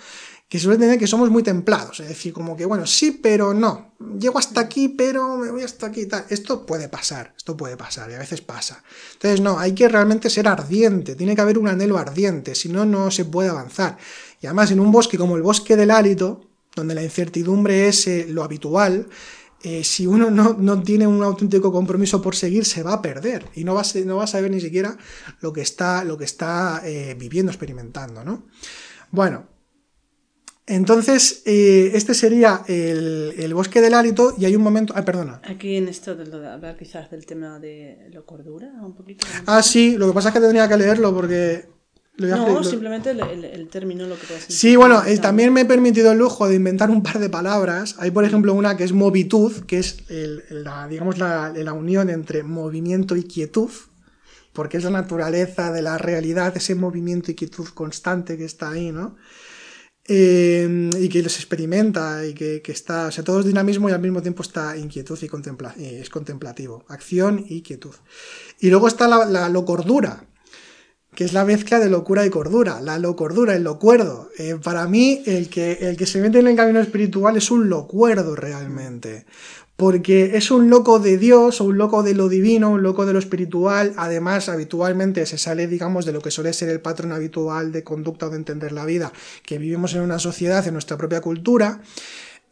que 0.53 0.59
suele 0.59 0.78
tener 0.78 0.99
que 0.99 1.07
somos 1.07 1.30
muy 1.30 1.43
templados, 1.43 2.01
es 2.01 2.09
decir, 2.09 2.35
como 2.35 2.55
que, 2.55 2.66
bueno, 2.66 2.85
sí, 2.85 3.12
pero 3.22 3.55
no, 3.55 3.95
llego 4.18 4.39
hasta 4.39 4.61
aquí, 4.61 4.89
pero 4.89 5.39
me 5.39 5.51
voy 5.51 5.62
hasta 5.62 5.87
aquí, 5.87 6.05
tal. 6.05 6.26
Esto 6.28 6.66
puede 6.66 6.91
pasar, 6.91 7.33
esto 7.35 7.57
puede 7.57 7.78
pasar, 7.78 8.11
y 8.11 8.14
a 8.14 8.18
veces 8.18 8.43
pasa. 8.43 8.85
Entonces, 9.14 9.41
no, 9.41 9.59
hay 9.59 9.72
que 9.72 9.89
realmente 9.89 10.28
ser 10.28 10.49
ardiente, 10.49 11.14
tiene 11.14 11.35
que 11.35 11.41
haber 11.41 11.57
un 11.57 11.68
anhelo 11.68 11.97
ardiente, 11.97 12.55
si 12.55 12.68
no, 12.68 12.85
no 12.85 13.11
se 13.11 13.24
puede 13.24 13.49
avanzar. 13.49 13.97
Y 14.43 14.47
además 14.47 14.72
en 14.72 14.80
un 14.80 14.90
bosque 14.90 15.16
como 15.16 15.36
el 15.36 15.43
bosque 15.43 15.76
del 15.76 15.93
hálito, 15.93 16.40
donde 16.74 16.95
la 16.95 17.03
incertidumbre 17.03 17.86
es 17.88 18.09
eh, 18.09 18.26
lo 18.28 18.43
habitual, 18.43 19.07
eh, 19.62 19.84
si 19.84 20.09
uno 20.09 20.28
no, 20.30 20.82
tiene 20.82 21.07
un 21.07 21.22
auténtico 21.22 21.70
compromiso 21.70 22.20
por 22.20 22.34
seguir, 22.34 22.64
se 22.64 22.82
va 22.82 22.95
a 22.95 23.03
perder 23.03 23.45
y 23.55 23.62
no 23.62 23.74
va 23.74 23.82
a, 23.82 23.99
no 24.05 24.16
va 24.16 24.24
a 24.24 24.26
saber 24.26 24.51
ni 24.51 24.61
siquiera 24.61 24.97
lo 25.40 25.53
que 25.53 25.61
está, 25.61 26.03
lo 26.03 26.18
que 26.18 26.24
está 26.24 26.82
eh, 26.84 27.14
viviendo, 27.16 27.53
experimentando. 27.53 28.24
¿no? 28.24 28.47
Bueno, 29.12 29.47
entonces 30.66 31.43
este 31.45 32.14
sería 32.14 32.64
el, 32.66 33.53
bosque 33.55 33.80
del 33.80 33.95
hálito 33.95 34.34
y 34.36 34.47
hay 34.47 34.57
un 34.57 34.62
momento... 34.62 34.93
Ah, 34.97 35.05
perdona. 35.05 35.40
Aquí 35.45 35.76
en 35.76 35.86
esto 35.86 36.16
de 36.16 36.49
hablar 36.49 36.76
quizás 36.76 37.09
del 37.12 37.26
tema 37.26 37.61
de 37.61 38.09
la 38.12 38.22
cordura, 38.22 38.72
un 38.82 38.95
poquito. 38.95 39.24
Ah, 39.47 39.62
sí, 39.62 39.97
lo 39.97 40.09
que 40.09 40.14
pasa 40.14 40.30
es 40.30 40.34
que 40.34 40.40
tendría 40.40 40.68
que 40.68 40.76
leerlo 40.76 41.14
porque 41.14 41.72
no, 42.29 42.64
simplemente 42.64 43.11
el, 43.11 43.68
término 43.68 44.07
lo 44.07 44.18
que 44.18 44.27
puedes 44.27 44.45
Sí, 44.49 44.77
bueno, 44.77 45.05
eh, 45.05 45.18
también 45.18 45.53
me 45.53 45.62
he 45.62 45.64
permitido 45.64 46.12
el 46.12 46.18
lujo 46.18 46.49
de 46.49 46.55
inventar 46.55 46.91
un 46.91 47.03
par 47.03 47.18
de 47.18 47.29
palabras. 47.29 47.97
Hay, 47.99 48.11
por 48.11 48.25
ejemplo, 48.25 48.55
una 48.55 48.77
que 48.77 48.85
es 48.85 48.93
movitud, 48.93 49.64
que 49.66 49.79
es 49.79 50.05
la, 50.09 50.87
digamos, 50.89 51.18
la, 51.18 51.73
unión 51.73 52.11
entre 52.11 52.43
movimiento 52.43 53.16
y 53.16 53.25
quietud, 53.25 53.70
porque 54.53 54.77
es 54.77 54.85
la 54.85 54.91
naturaleza 54.91 55.73
de 55.73 55.83
la 55.83 55.99
realidad, 55.99 56.57
ese 56.57 56.75
movimiento 56.75 57.31
y 57.31 57.35
quietud 57.35 57.68
constante 57.68 58.37
que 58.37 58.45
está 58.45 58.70
ahí, 58.70 58.93
¿no? 58.93 59.16
Eh, 60.09 60.91
y 60.99 61.09
que 61.09 61.23
los 61.23 61.37
experimenta 61.37 62.27
y 62.27 62.35
que, 62.35 62.61
está, 62.66 63.07
o 63.07 63.11
sea, 63.12 63.23
todo 63.23 63.41
es 63.41 63.47
dinamismo 63.47 63.89
y 63.89 63.93
al 63.93 64.01
mismo 64.01 64.20
tiempo 64.20 64.43
está 64.43 64.77
inquietud 64.77 65.18
y, 65.23 65.29
contempla, 65.29 65.75
es 65.79 66.11
contemplativo, 66.11 66.85
acción 66.89 67.45
y 67.49 67.62
quietud. 67.62 67.95
Y 68.59 68.68
luego 68.68 68.89
está 68.89 69.07
la, 69.07 69.25
la 69.25 69.49
locordura, 69.49 70.27
que 71.15 71.25
es 71.25 71.33
la 71.33 71.45
mezcla 71.45 71.79
de 71.79 71.91
locura 71.91 72.25
y 72.25 72.31
cordura, 72.31 72.81
la 72.81 72.99
locordura, 72.99 73.55
el 73.55 73.65
locuerdo. 73.65 74.31
Eh, 74.39 74.57
para 74.63 74.87
mí, 74.89 75.23
el 75.27 75.51
que, 75.51 75.73
el 75.83 75.97
que 75.97 76.07
se 76.07 76.21
mete 76.21 76.39
en 76.39 76.49
el 76.49 76.57
camino 76.57 76.81
espiritual 76.81 77.37
es 77.37 77.51
un 77.51 77.69
locuerdo 77.69 78.35
realmente, 78.35 79.27
porque 79.77 80.37
es 80.37 80.51
un 80.51 80.71
loco 80.71 81.01
de 81.01 81.19
Dios, 81.19 81.61
o 81.61 81.65
un 81.65 81.77
loco 81.77 82.03
de 82.03 82.15
lo 82.15 82.31
divino, 82.31 82.71
un 82.71 82.83
loco 82.83 83.05
de 83.05 83.13
lo 83.13 83.19
espiritual, 83.19 83.93
además 83.97 84.49
habitualmente 84.49 85.27
se 85.27 85.37
sale, 85.37 85.67
digamos, 85.67 86.07
de 86.07 86.13
lo 86.13 86.23
que 86.23 86.31
suele 86.31 86.53
ser 86.55 86.71
el 86.71 86.81
patrón 86.81 87.13
habitual 87.13 87.73
de 87.73 87.85
conducta 87.85 88.27
o 88.27 88.31
de 88.31 88.37
entender 88.37 88.73
la 88.73 88.87
vida, 88.87 89.13
que 89.45 89.59
vivimos 89.59 89.95
en 89.95 90.01
una 90.01 90.19
sociedad, 90.19 90.67
en 90.67 90.73
nuestra 90.73 90.97
propia 90.97 91.21
cultura, 91.21 91.83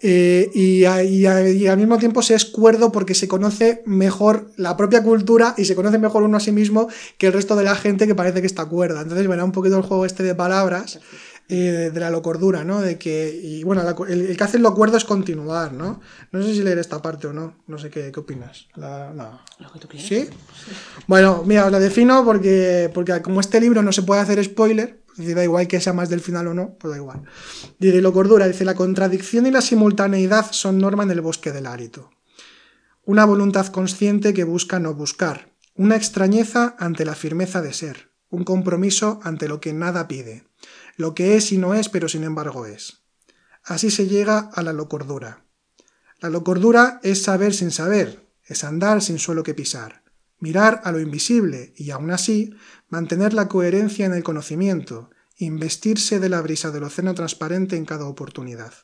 eh, 0.03 0.51
y, 0.55 0.84
al 0.84 1.76
mismo 1.76 1.98
tiempo 1.98 2.22
se 2.22 2.34
es 2.34 2.46
cuerdo 2.46 2.90
porque 2.90 3.14
se 3.14 3.28
conoce 3.28 3.82
mejor 3.84 4.51
la 4.57 4.76
propia 4.76 5.03
cultura 5.03 5.55
y 5.59 5.66
se 5.66 5.74
conoce 5.74 5.98
mejor 5.98 6.22
uno 6.22 6.38
a 6.38 6.40
sí 6.40 6.53
mismo 6.53 6.88
que 7.18 7.26
el 7.26 7.32
resto 7.32 7.55
de 7.57 7.64
la 7.64 7.74
gente 7.74 8.07
que 8.07 8.14
parece 8.14 8.40
que 8.40 8.46
está 8.46 8.64
cuerda. 8.64 9.03
Entonces, 9.03 9.26
bueno, 9.26 9.44
un 9.44 9.53
poquito 9.53 9.76
el 9.76 9.82
juego 9.82 10.07
este 10.07 10.22
de 10.22 10.34
palabras. 10.34 11.01
Eh, 11.53 11.90
de 11.92 11.98
la 11.98 12.11
locordura, 12.11 12.62
¿no? 12.62 12.80
De 12.80 12.96
que, 12.96 13.40
y 13.42 13.64
bueno, 13.64 13.82
el, 14.07 14.36
que 14.36 14.44
hace 14.44 14.59
el 14.59 14.62
locuerdo 14.62 14.96
es 14.96 15.05
continuar, 15.05 15.72
¿no? 15.72 16.01
No 16.30 16.42
sé 16.44 16.55
si 16.55 16.62
leer 16.62 16.78
esta 16.78 17.03
parte 17.03 17.26
o 17.26 17.32
no, 17.32 17.57
no 17.66 17.76
sé 17.76 17.90
qué, 17.90 18.12
qué 18.12 18.20
opinas. 18.20 18.68
no. 18.76 19.40
Lo 19.59 19.72
que 19.72 19.80
tú 19.80 19.88
quieras. 19.88 20.09
¿Sí? 20.09 20.28
Bueno, 21.09 21.42
mira, 21.44 21.66
os 21.66 21.72
la 21.72 21.80
defino 21.80 22.24
porque, 22.24 22.88
porque 22.94 23.20
como 23.20 23.40
este 23.40 23.61
libro 23.61 23.82
no 23.82 23.90
se 23.90 24.03
puede 24.03 24.20
hacer 24.20 24.44
spoiler, 24.44 24.99
Dice, 25.17 25.35
da 25.35 25.45
igual 25.45 25.69
que 25.69 25.81
sea 25.81 25.93
más 25.93 26.09
del 26.09 26.21
final 26.21 26.47
o 26.49 26.55
no, 26.55 26.75
pues 26.79 26.93
da 26.93 26.97
igual. 26.97 27.25
Dice, 27.79 28.01
lo 28.01 28.13
cordura, 28.13 28.47
dice, 28.47 28.65
la 28.65 28.75
contradicción 28.75 29.47
y 29.47 29.51
la 29.51 29.61
simultaneidad 29.61 30.53
son 30.53 30.79
norma 30.79 31.03
en 31.03 31.11
el 31.11 31.21
bosque 31.21 31.53
del 31.53 31.67
hálito. 31.67 32.11
una 33.05 33.25
voluntad 33.25 33.67
consciente 33.67 34.33
que 34.33 34.45
busca 34.45 34.79
no 34.79 34.95
buscar, 34.95 35.53
una 35.75 35.97
extrañeza 35.97 36.77
ante 36.79 37.05
la 37.05 37.15
firmeza 37.15 37.61
de 37.61 37.73
ser, 37.73 38.11
un 38.29 38.45
compromiso 38.45 39.19
ante 39.25 39.49
lo 39.49 39.61
que 39.61 39.73
nada 39.73 40.07
pide, 40.07 40.45
lo 40.97 41.15
que 41.15 41.37
es 41.37 41.51
y 41.51 41.59
no 41.59 41.75
es 41.75 41.89
pero 41.89 42.09
sin 42.09 42.23
embargo 42.23 42.67
es. 42.67 43.03
Así 43.65 43.91
se 43.91 44.07
llega 44.07 44.39
a 44.39 44.63
la 44.63 44.73
locordura. 44.73 45.45
La 46.21 46.31
locordura 46.31 47.01
es 47.03 47.23
saber 47.23 47.55
sin 47.55 47.71
saber, 47.71 48.29
es 48.45 48.63
andar 48.65 49.03
sin 49.03 49.19
suelo 49.19 49.43
que 49.43 49.55
pisar, 49.55 50.03
mirar 50.39 50.81
a 50.85 50.93
lo 50.93 51.01
invisible 51.01 51.73
y 51.77 51.91
aún 51.91 52.11
así 52.11 52.55
mantener 52.91 53.32
la 53.32 53.49
coherencia 53.49 54.05
en 54.05 54.12
el 54.12 54.22
conocimiento, 54.22 55.11
investirse 55.38 56.20
de 56.20 56.28
la 56.28 56.43
brisa 56.43 56.70
del 56.70 56.82
océano 56.82 57.14
transparente 57.14 57.76
en 57.76 57.86
cada 57.86 58.05
oportunidad. 58.05 58.74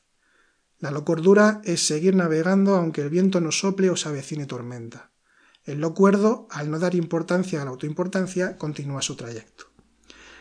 La 0.79 0.91
locordura 0.91 1.61
es 1.65 1.87
seguir 1.87 2.15
navegando 2.15 2.77
aunque 2.77 3.03
el 3.03 3.11
viento 3.11 3.41
no 3.41 3.53
sople 3.53 3.91
o 3.91 3.97
se 3.97 4.09
avecine 4.09 4.47
tormenta. 4.47 5.11
El 5.65 5.81
locuerdo, 5.81 6.47
al 6.51 6.71
no 6.71 6.79
dar 6.79 6.95
importancia 6.95 7.61
a 7.61 7.65
la 7.65 7.73
autoimportancia, 7.73 8.57
continúa 8.57 9.03
su 9.03 9.17
trayecto. 9.17 9.67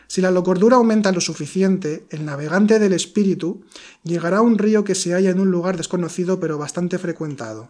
Si 0.07 0.21
la 0.21 0.29
locordura 0.29 0.75
aumenta 0.75 1.11
lo 1.11 1.19
suficiente, 1.19 2.05
el 2.11 2.25
navegante 2.25 2.77
del 2.77 2.93
espíritu 2.93 3.65
llegará 4.03 4.37
a 4.37 4.41
un 4.41 4.59
río 4.59 4.83
que 4.83 4.93
se 4.93 5.13
halla 5.13 5.31
en 5.31 5.39
un 5.39 5.49
lugar 5.49 5.77
desconocido 5.77 6.39
pero 6.39 6.59
bastante 6.59 6.99
frecuentado. 6.99 7.69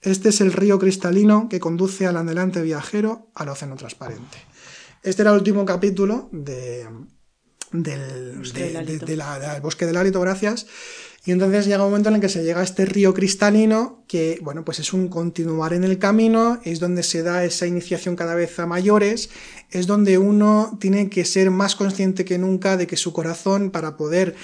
Este 0.00 0.30
es 0.30 0.40
el 0.40 0.52
río 0.52 0.78
cristalino 0.78 1.48
que 1.50 1.60
conduce 1.60 2.06
al 2.06 2.16
anhelante 2.16 2.62
viajero 2.62 3.28
al 3.34 3.50
océano 3.50 3.76
transparente. 3.76 4.47
Este 5.02 5.22
era 5.22 5.30
el 5.30 5.38
último 5.38 5.64
capítulo 5.64 6.28
de, 6.32 6.86
del, 7.72 8.38
bosque 9.62 9.86
del 9.86 9.96
hálito, 9.96 10.20
gracias. 10.20 10.66
Y 11.24 11.32
entonces 11.32 11.66
llega 11.66 11.84
un 11.84 11.90
momento 11.90 12.08
en 12.08 12.14
el 12.14 12.20
que 12.20 12.28
se 12.28 12.42
llega 12.42 12.60
a 12.60 12.64
este 12.64 12.86
río 12.86 13.12
cristalino, 13.12 14.04
que, 14.08 14.38
bueno, 14.40 14.64
pues 14.64 14.78
es 14.78 14.94
un 14.94 15.08
continuar 15.08 15.74
en 15.74 15.84
el 15.84 15.98
camino, 15.98 16.58
es 16.64 16.80
donde 16.80 17.02
se 17.02 17.22
da 17.22 17.44
esa 17.44 17.66
iniciación 17.66 18.16
cada 18.16 18.34
vez 18.34 18.58
a 18.58 18.66
mayores, 18.66 19.28
es 19.70 19.86
donde 19.86 20.16
uno 20.16 20.78
tiene 20.80 21.10
que 21.10 21.26
ser 21.26 21.50
más 21.50 21.76
consciente 21.76 22.24
que 22.24 22.38
nunca 22.38 22.78
de 22.78 22.86
que 22.86 22.96
su 22.96 23.12
corazón, 23.12 23.70
para 23.70 23.96
poder 23.96 24.36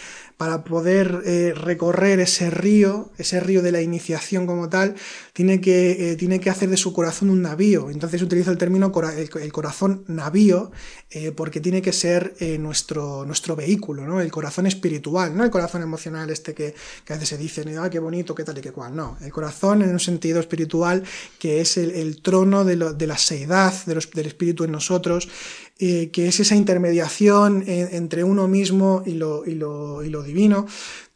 para 0.45 0.63
poder 0.63 1.23
eh, 1.25 1.55
recorrer 1.57 2.21
ese 2.21 2.51
río, 2.51 3.11
ese 3.17 3.41
río 3.41 3.63
de 3.63 3.73
la 3.73 3.81
iniciación 3.81 4.47
como 4.47 4.69
tal, 4.69 4.95
tiene 5.33 5.59
que, 5.63 6.11
eh, 6.11 6.17
tiene 6.17 6.39
que 6.39 6.51
hacer 6.51 6.69
de 6.69 6.77
su 6.77 6.93
corazón 6.93 7.31
un 7.31 7.41
navío. 7.41 7.89
Entonces 7.89 8.21
utilizo 8.21 8.51
el 8.51 8.59
término 8.59 8.93
el, 9.17 9.53
corazón 9.55 10.05
navío 10.07 10.71
eh, 11.09 11.33
porque 11.33 11.61
tiene 11.61 11.81
que 11.81 11.95
ser 11.95 12.35
nuestro, 12.59 13.25
nuestro 13.25 13.57
vehículo, 13.57 14.07
¿no? 14.07 14.21
el 14.21 14.31
corazón 14.31 14.67
espiritual, 14.67 15.35
no 15.35 15.45
el 15.45 15.51
corazón 15.51 15.81
emocional 15.81 16.29
este 16.29 16.53
que, 16.53 16.75
que 17.07 17.15
a 17.15 17.17
veces 17.17 17.31
se 17.31 17.39
dice, 17.39 17.65
ah, 17.81 17.89
qué 17.89 17.99
bonito, 17.99 18.35
qué 18.35 18.45
tal 18.45 18.59
y 18.59 18.61
qué 18.61 18.71
cual. 18.71 18.95
No, 18.95 19.17
el 19.23 19.33
corazón 19.33 19.81
en 19.81 19.89
un 19.89 20.01
sentido 20.01 20.41
espiritual 20.41 21.05
que 21.39 21.63
es 21.63 21.79
el, 21.79 22.21
trono 22.21 22.67
de, 22.67 22.77
la 22.77 23.17
seidad 23.17 23.73
de 23.87 23.95
del 23.95 24.27
espíritu 24.27 24.65
en 24.65 24.73
nosotros 24.73 25.27
eh, 25.79 26.11
que 26.13 26.29
es 26.29 26.39
esa 26.39 26.55
intermediación 26.55 27.65
entre 27.67 28.23
uno 28.23 28.47
mismo 28.47 29.03
y 29.05 29.15
lo, 29.15 29.45
y, 29.45 29.55
lo, 29.55 30.05
y 30.05 30.09
lo, 30.09 30.23
divino, 30.23 30.67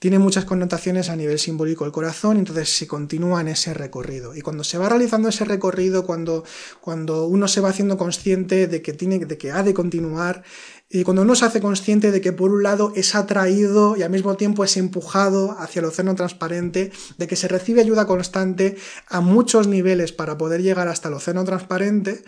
tiene 0.00 0.18
muchas 0.18 0.44
connotaciones 0.44 1.10
a 1.10 1.16
nivel 1.16 1.38
simbólico 1.38 1.84
del 1.84 1.92
corazón, 1.92 2.38
entonces 2.38 2.68
se 2.68 2.88
continúa 2.88 3.40
en 3.40 3.48
ese 3.48 3.72
recorrido. 3.72 4.34
Y 4.34 4.40
cuando 4.40 4.64
se 4.64 4.76
va 4.76 4.88
realizando 4.88 5.28
ese 5.28 5.44
recorrido, 5.44 6.04
cuando, 6.04 6.44
cuando 6.80 7.26
uno 7.26 7.46
se 7.46 7.60
va 7.60 7.68
haciendo 7.68 7.96
consciente 7.96 8.66
de 8.66 8.82
que, 8.82 8.92
tiene, 8.92 9.20
de 9.20 9.38
que 9.38 9.52
ha 9.52 9.62
de 9.62 9.74
continuar, 9.74 10.42
y 10.90 11.04
cuando 11.04 11.22
uno 11.22 11.34
se 11.34 11.44
hace 11.44 11.60
consciente 11.60 12.10
de 12.10 12.20
que 12.20 12.32
por 12.32 12.50
un 12.50 12.62
lado 12.62 12.92
es 12.96 13.14
atraído 13.14 13.96
y 13.96 14.02
al 14.02 14.10
mismo 14.10 14.36
tiempo 14.36 14.64
es 14.64 14.76
empujado 14.76 15.54
hacia 15.58 15.80
el 15.80 15.86
océano 15.86 16.14
transparente, 16.14 16.90
de 17.18 17.26
que 17.26 17.36
se 17.36 17.46
recibe 17.46 17.82
ayuda 17.82 18.06
constante 18.06 18.76
a 19.06 19.20
muchos 19.20 19.66
niveles 19.66 20.12
para 20.12 20.38
poder 20.38 20.62
llegar 20.62 20.88
hasta 20.88 21.08
el 21.08 21.14
océano 21.14 21.44
transparente, 21.44 22.24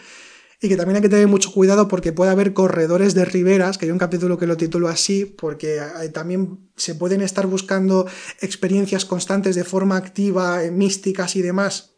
y 0.63 0.69
que 0.69 0.77
también 0.77 0.97
hay 0.97 1.03
que 1.03 1.09
tener 1.09 1.27
mucho 1.27 1.53
cuidado 1.53 1.89
porque 1.89 2.13
puede 2.13 2.31
haber 2.31 2.53
corredores 2.53 3.15
de 3.15 3.25
riberas, 3.25 3.79
que 3.79 3.87
hay 3.87 3.93
un 3.93 3.99
capítulo 3.99 4.37
que 4.37 4.47
lo 4.47 4.59
titulo 4.59 4.89
así, 4.89 5.25
porque 5.25 5.81
también 6.13 6.71
se 6.77 6.95
pueden 6.95 7.23
estar 7.23 7.47
buscando 7.47 8.07
experiencias 8.41 9.07
constantes 9.07 9.57
de 9.57 9.65
forma 9.65 9.97
activa, 9.97 10.63
eh, 10.63 10.71
místicas 10.71 11.35
y 11.37 11.43
demás. 11.43 11.95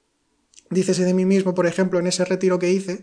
Dícese 0.70 1.04
de 1.04 1.12
mí 1.12 1.24
mismo, 1.24 1.54
por 1.54 1.66
ejemplo, 1.66 1.98
en 1.98 2.06
ese 2.06 2.24
retiro 2.24 2.58
que 2.60 2.72
hice, 2.72 3.02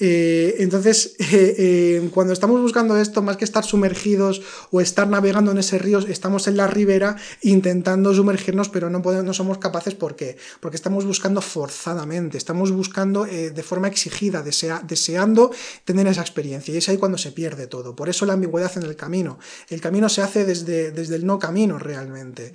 eh, 0.00 0.56
entonces, 0.58 1.14
eh, 1.20 1.54
eh, 1.56 2.10
cuando 2.12 2.32
estamos 2.32 2.60
buscando 2.60 2.96
esto, 2.96 3.22
más 3.22 3.36
que 3.36 3.44
estar 3.44 3.64
sumergidos 3.64 4.42
o 4.70 4.80
estar 4.80 5.08
navegando 5.08 5.52
en 5.52 5.58
ese 5.58 5.78
río, 5.78 5.98
estamos 6.00 6.48
en 6.48 6.56
la 6.56 6.66
ribera 6.66 7.16
intentando 7.42 8.12
sumergirnos, 8.12 8.68
pero 8.68 8.90
no, 8.90 9.02
podemos, 9.02 9.24
no 9.24 9.34
somos 9.34 9.58
capaces. 9.58 9.94
¿Por 9.94 10.16
qué? 10.16 10.36
Porque 10.60 10.76
estamos 10.76 11.04
buscando 11.04 11.40
forzadamente, 11.40 12.38
estamos 12.38 12.72
buscando 12.72 13.24
de 13.24 13.62
forma 13.62 13.88
exigida, 13.88 14.42
deseando 14.42 15.52
tener 15.84 16.06
esa 16.06 16.22
experiencia. 16.22 16.74
Y 16.74 16.78
es 16.78 16.88
ahí 16.88 16.96
cuando 16.96 17.18
se 17.18 17.32
pierde 17.32 17.66
todo. 17.66 17.94
Por 17.94 18.08
eso 18.08 18.26
la 18.26 18.32
ambigüedad 18.32 18.72
en 18.76 18.82
el 18.84 18.96
camino. 18.96 19.38
El 19.68 19.80
camino 19.80 20.08
se 20.08 20.22
hace 20.22 20.44
desde, 20.44 20.90
desde 20.90 21.16
el 21.16 21.26
no 21.26 21.38
camino 21.38 21.78
realmente. 21.78 22.52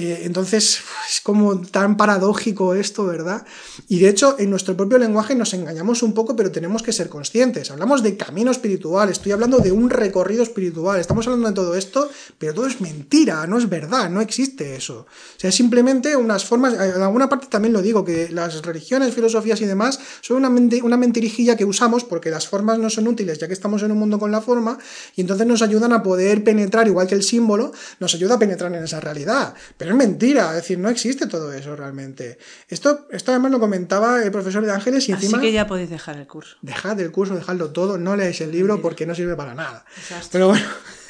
Eh, 0.00 0.20
entonces, 0.26 0.78
es 1.10 1.20
como 1.20 1.60
tan 1.60 1.96
paradójico 1.96 2.72
esto, 2.72 3.04
¿verdad? 3.04 3.44
Y 3.88 3.98
de 3.98 4.08
hecho, 4.08 4.36
en 4.38 4.48
nuestro 4.48 4.76
propio 4.76 4.96
lenguaje 4.96 5.34
nos 5.34 5.52
engañamos 5.54 6.04
un 6.04 6.14
poco, 6.14 6.36
pero 6.36 6.52
tenemos 6.52 6.84
que 6.84 6.92
ser 6.92 7.08
conscientes. 7.08 7.72
Hablamos 7.72 8.04
de 8.04 8.16
camino 8.16 8.52
espiritual, 8.52 9.08
estoy 9.08 9.32
hablando 9.32 9.58
de 9.58 9.72
un 9.72 9.90
recorrido 9.90 10.44
espiritual, 10.44 11.00
estamos 11.00 11.26
hablando 11.26 11.48
de 11.48 11.54
todo 11.56 11.74
esto, 11.74 12.08
pero 12.38 12.54
todo 12.54 12.68
es 12.68 12.80
mentira, 12.80 13.44
no 13.48 13.58
es 13.58 13.68
verdad, 13.68 14.08
no 14.08 14.20
existe 14.20 14.76
eso. 14.76 15.00
O 15.36 15.40
sea, 15.40 15.50
simplemente 15.50 16.14
unas 16.14 16.44
formas, 16.44 16.74
en 16.74 17.02
alguna 17.02 17.28
parte 17.28 17.48
también 17.48 17.72
lo 17.72 17.82
digo, 17.82 18.04
que 18.04 18.28
las 18.28 18.62
religiones, 18.62 19.12
filosofías 19.12 19.60
y 19.62 19.64
demás 19.64 19.98
son 20.20 20.36
una, 20.36 20.48
una 20.84 20.96
mentirijilla 20.96 21.56
que 21.56 21.64
usamos 21.64 22.04
porque 22.04 22.30
las 22.30 22.46
formas 22.46 22.78
no 22.78 22.88
son 22.88 23.08
útiles, 23.08 23.40
ya 23.40 23.48
que 23.48 23.54
estamos 23.54 23.82
en 23.82 23.90
un 23.90 23.98
mundo 23.98 24.20
con 24.20 24.30
la 24.30 24.40
forma, 24.40 24.78
y 25.16 25.22
entonces 25.22 25.44
nos 25.44 25.60
ayudan 25.60 25.92
a 25.92 26.04
poder 26.04 26.44
penetrar, 26.44 26.86
igual 26.86 27.08
que 27.08 27.16
el 27.16 27.24
símbolo, 27.24 27.72
nos 27.98 28.14
ayuda 28.14 28.36
a 28.36 28.38
penetrar 28.38 28.72
en 28.72 28.84
esa 28.84 29.00
realidad. 29.00 29.54
Es 29.92 29.96
mentira, 29.96 30.48
es 30.50 30.56
decir, 30.56 30.78
no 30.78 30.88
existe 30.88 31.26
todo 31.26 31.52
eso 31.52 31.76
realmente. 31.76 32.38
Esto, 32.68 33.06
esto 33.10 33.30
además 33.32 33.52
lo 33.52 33.60
comentaba 33.60 34.22
el 34.22 34.30
profesor 34.30 34.64
de 34.64 34.72
Ángeles 34.72 35.08
y 35.08 35.12
encima... 35.12 35.38
Así 35.38 35.46
que 35.46 35.52
ya 35.52 35.66
podéis 35.66 35.90
dejar 35.90 36.16
el 36.16 36.26
curso. 36.26 36.56
Dejad 36.62 37.00
el 37.00 37.10
curso, 37.10 37.34
dejadlo 37.34 37.70
todo, 37.70 37.98
no 37.98 38.16
leáis 38.16 38.40
el 38.40 38.52
libro 38.52 38.80
porque 38.82 39.06
no 39.06 39.14
sirve 39.14 39.36
para 39.36 39.54
nada. 39.54 39.84
Pero 40.32 40.48
bueno, 40.48 40.66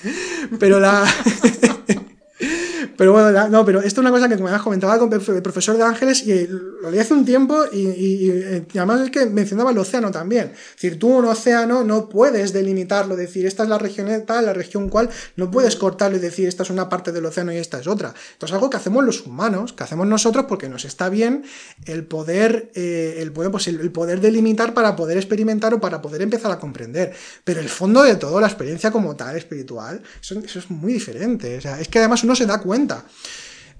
pero 0.59 0.81
la... 0.81 1.05
Pero 2.97 3.13
bueno, 3.13 3.49
no, 3.49 3.65
pero 3.65 3.81
esto 3.81 4.01
es 4.01 4.07
una 4.07 4.11
cosa 4.11 4.29
que 4.29 4.37
me 4.37 4.51
has 4.51 4.63
comentado 4.63 4.99
con 4.99 5.13
el 5.13 5.43
profesor 5.43 5.77
de 5.77 5.83
Ángeles 5.85 6.27
y 6.27 6.47
lo 6.47 6.91
leí 6.91 7.01
hace 7.01 7.15
un 7.15 7.25
tiempo 7.25 7.65
y, 7.73 8.31
además 8.75 9.01
es 9.01 9.11
que 9.11 9.27
mencionaba 9.27 9.71
el 9.71 9.79
océano 9.79 10.11
también. 10.11 10.53
Es 10.55 10.83
decir, 10.83 10.99
tú 10.99 11.09
un 11.09 11.25
océano 11.25 11.85
no 11.85 12.09
puedes 12.09 12.53
delimitarlo, 12.53 13.17
decir 13.17 13.47
esta 13.47 13.63
es 13.63 13.69
la 13.69 13.79
región 13.79 14.09
tal, 14.27 14.47
la 14.47 14.53
región 14.53 14.89
cual, 14.89 15.11
no 15.37 15.51
puedes 15.51 15.77
cortarlo 15.77 16.17
y 16.17 16.21
decir 16.21 16.49
esta 16.49 16.63
es 16.63 16.71
una 16.71 16.89
parte 16.89 17.13
del 17.13 17.27
océano 17.27 17.53
y 17.53 17.57
esta 17.57 17.81
es 17.81 17.87
otra. 17.87 18.15
Esto 18.33 18.47
es 18.47 18.53
algo 18.53 18.71
que 18.71 18.77
hacemos 18.77 19.05
los 19.05 19.27
humanos, 19.27 19.73
que 19.73 19.85
hacemos 19.85 20.07
nosotros 20.07 20.47
porque 20.49 20.69
nos 20.69 20.85
está 20.85 21.09
bien 21.09 21.45
el 21.87 22.05
poder, 22.05 22.71
eh, 22.75 23.17
el, 23.19 23.33
pues 23.33 23.69
el, 23.69 23.91
poder 23.91 24.21
delimitar 24.21 24.75
para 24.75 24.97
poder 24.97 25.17
experimentar 25.17 25.75
o 25.75 25.81
para 25.81 26.01
poder 26.01 26.23
empezar 26.23 26.51
a 26.51 26.59
comprender. 26.59 27.13
Pero 27.45 27.61
el 27.61 27.69
fondo 27.69 28.03
de 28.03 28.17
todo, 28.17 28.41
la 28.41 28.47
experiencia 28.47 28.91
como 28.91 29.17
tal, 29.17 29.37
espiritual, 29.37 30.03
eso, 30.21 30.39
eso 30.39 30.59
es 30.59 30.71
muy 30.71 30.93
diferente. 30.93 31.59
O 31.59 31.61
sea, 31.61 31.81
es 31.81 31.89
que 31.89 31.99
además 31.99 32.25
uno 32.25 32.35
se 32.35 32.47
da 32.47 32.61
cuenta. 32.61 32.68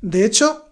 De 0.01 0.25
hecho, 0.25 0.69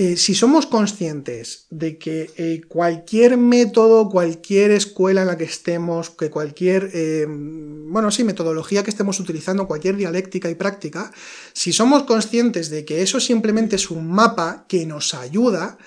eh, 0.00 0.16
si 0.16 0.36
somos 0.36 0.66
conscientes 0.66 1.66
de 1.70 1.98
que 1.98 2.30
eh, 2.36 2.60
cualquier 2.68 3.36
método, 3.36 4.08
cualquier 4.08 4.70
escuela 4.70 5.22
en 5.22 5.26
la 5.26 5.36
que 5.36 5.42
estemos, 5.42 6.10
que 6.10 6.30
cualquier, 6.30 6.88
eh, 6.94 7.26
bueno, 7.28 8.12
sí, 8.12 8.22
metodología 8.22 8.84
que 8.84 8.90
estemos 8.90 9.18
utilizando, 9.18 9.66
cualquier 9.66 9.96
dialéctica 9.96 10.48
y 10.50 10.54
práctica, 10.54 11.10
si 11.52 11.72
somos 11.72 12.04
conscientes 12.04 12.70
de 12.70 12.84
que 12.84 13.02
eso 13.02 13.18
simplemente 13.18 13.74
es 13.74 13.90
un 13.90 14.08
mapa 14.08 14.66
que 14.68 14.86
nos 14.86 15.14
ayuda, 15.14 15.78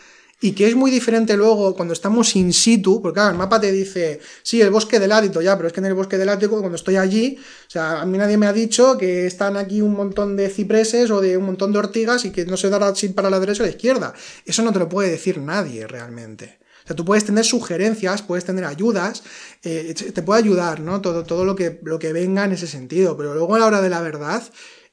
y 0.44 0.54
que 0.54 0.68
es 0.68 0.76
muy 0.76 0.90
diferente 0.90 1.38
luego 1.38 1.76
cuando 1.76 1.94
estamos 1.94 2.36
in 2.36 2.52
situ, 2.52 3.00
porque 3.00 3.16
claro, 3.16 3.32
el 3.32 3.38
mapa 3.38 3.62
te 3.62 3.72
dice, 3.72 4.20
sí, 4.42 4.60
el 4.60 4.72
bosque 4.72 5.00
del 5.00 5.12
Ádito, 5.12 5.40
ya, 5.40 5.56
pero 5.56 5.68
es 5.68 5.74
que 5.74 5.80
en 5.80 5.86
el 5.86 5.94
bosque 5.94 6.18
del 6.18 6.30
Ádito, 6.30 6.50
cuando 6.50 6.76
estoy 6.76 6.98
allí, 6.98 7.38
o 7.40 7.70
sea, 7.70 8.02
a 8.02 8.06
mí 8.08 8.18
nadie 8.18 8.38
me 8.38 8.48
ha 8.48 8.54
dicho 8.54 8.98
que 8.98 9.28
están 9.28 9.56
aquí 9.56 9.82
un 9.82 9.94
montón 9.94 10.36
de 10.36 10.50
cipreses 10.50 11.12
o 11.12 11.22
de 11.22 11.38
un 11.38 11.46
montón 11.46 11.72
de 11.72 11.80
ortigas 11.80 12.26
y 12.26 12.32
que 12.32 12.46
no 12.46 12.58
se 12.58 12.70
dará 12.70 12.92
para 13.14 13.30
la 13.30 13.40
derecha 13.40 13.62
o 13.62 13.66
la 13.68 13.72
izquierda. 13.72 14.14
Eso 14.44 14.64
no 14.64 14.74
te 14.74 14.80
lo 14.80 14.90
puede 14.90 15.12
decir 15.12 15.38
nadie 15.38 15.86
realmente. 15.86 16.58
O 16.84 16.88
sea, 16.88 16.96
tú 16.96 17.06
puedes 17.06 17.24
tener 17.24 17.46
sugerencias, 17.46 18.24
puedes 18.24 18.44
tener 18.44 18.66
ayudas, 18.66 19.22
eh, 19.64 19.94
te 19.94 20.24
puede 20.24 20.42
ayudar, 20.42 20.80
¿no? 20.80 21.02
Todo, 21.02 21.24
todo 21.24 21.46
lo, 21.46 21.56
que, 21.56 21.80
lo 21.84 22.00
que 22.00 22.12
venga 22.12 22.44
en 22.44 22.54
ese 22.54 22.66
sentido, 22.66 23.16
pero 23.16 23.36
luego 23.36 23.54
a 23.54 23.60
la 23.60 23.68
hora 23.68 23.82
de 23.82 23.90
la 23.90 24.02
verdad, 24.02 24.44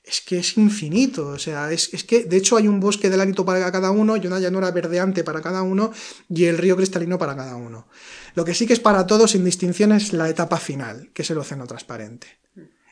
es 0.08 0.20
que 0.22 0.38
es 0.38 0.56
infinito. 0.56 1.28
O 1.28 1.38
sea, 1.38 1.70
es, 1.70 1.88
que 2.04 2.24
de 2.24 2.36
hecho 2.36 2.56
hay 2.56 2.66
un 2.66 2.80
bosque 2.80 3.10
del 3.10 3.20
hábito 3.20 3.44
para 3.44 3.70
cada 3.70 3.90
uno 3.90 4.16
y 4.16 4.26
una 4.26 4.40
llanura 4.40 4.70
verdeante 4.70 5.24
para 5.24 5.40
cada 5.40 5.62
uno 5.62 5.92
y 6.28 6.44
el 6.44 6.58
río 6.58 6.76
cristalino 6.76 7.18
para 7.18 7.36
cada 7.36 7.56
uno. 7.56 7.86
Lo 8.34 8.44
que 8.44 8.54
sí 8.54 8.66
que 8.66 8.72
es 8.72 8.80
para 8.80 9.06
todos 9.06 9.32
sin 9.32 9.44
distinción 9.44 9.92
es 9.92 10.12
la 10.12 10.28
etapa 10.28 10.58
final, 10.58 11.10
que 11.12 11.22
es 11.22 11.30
el 11.30 11.38
océano 11.38 11.66
transparente. 11.66 12.38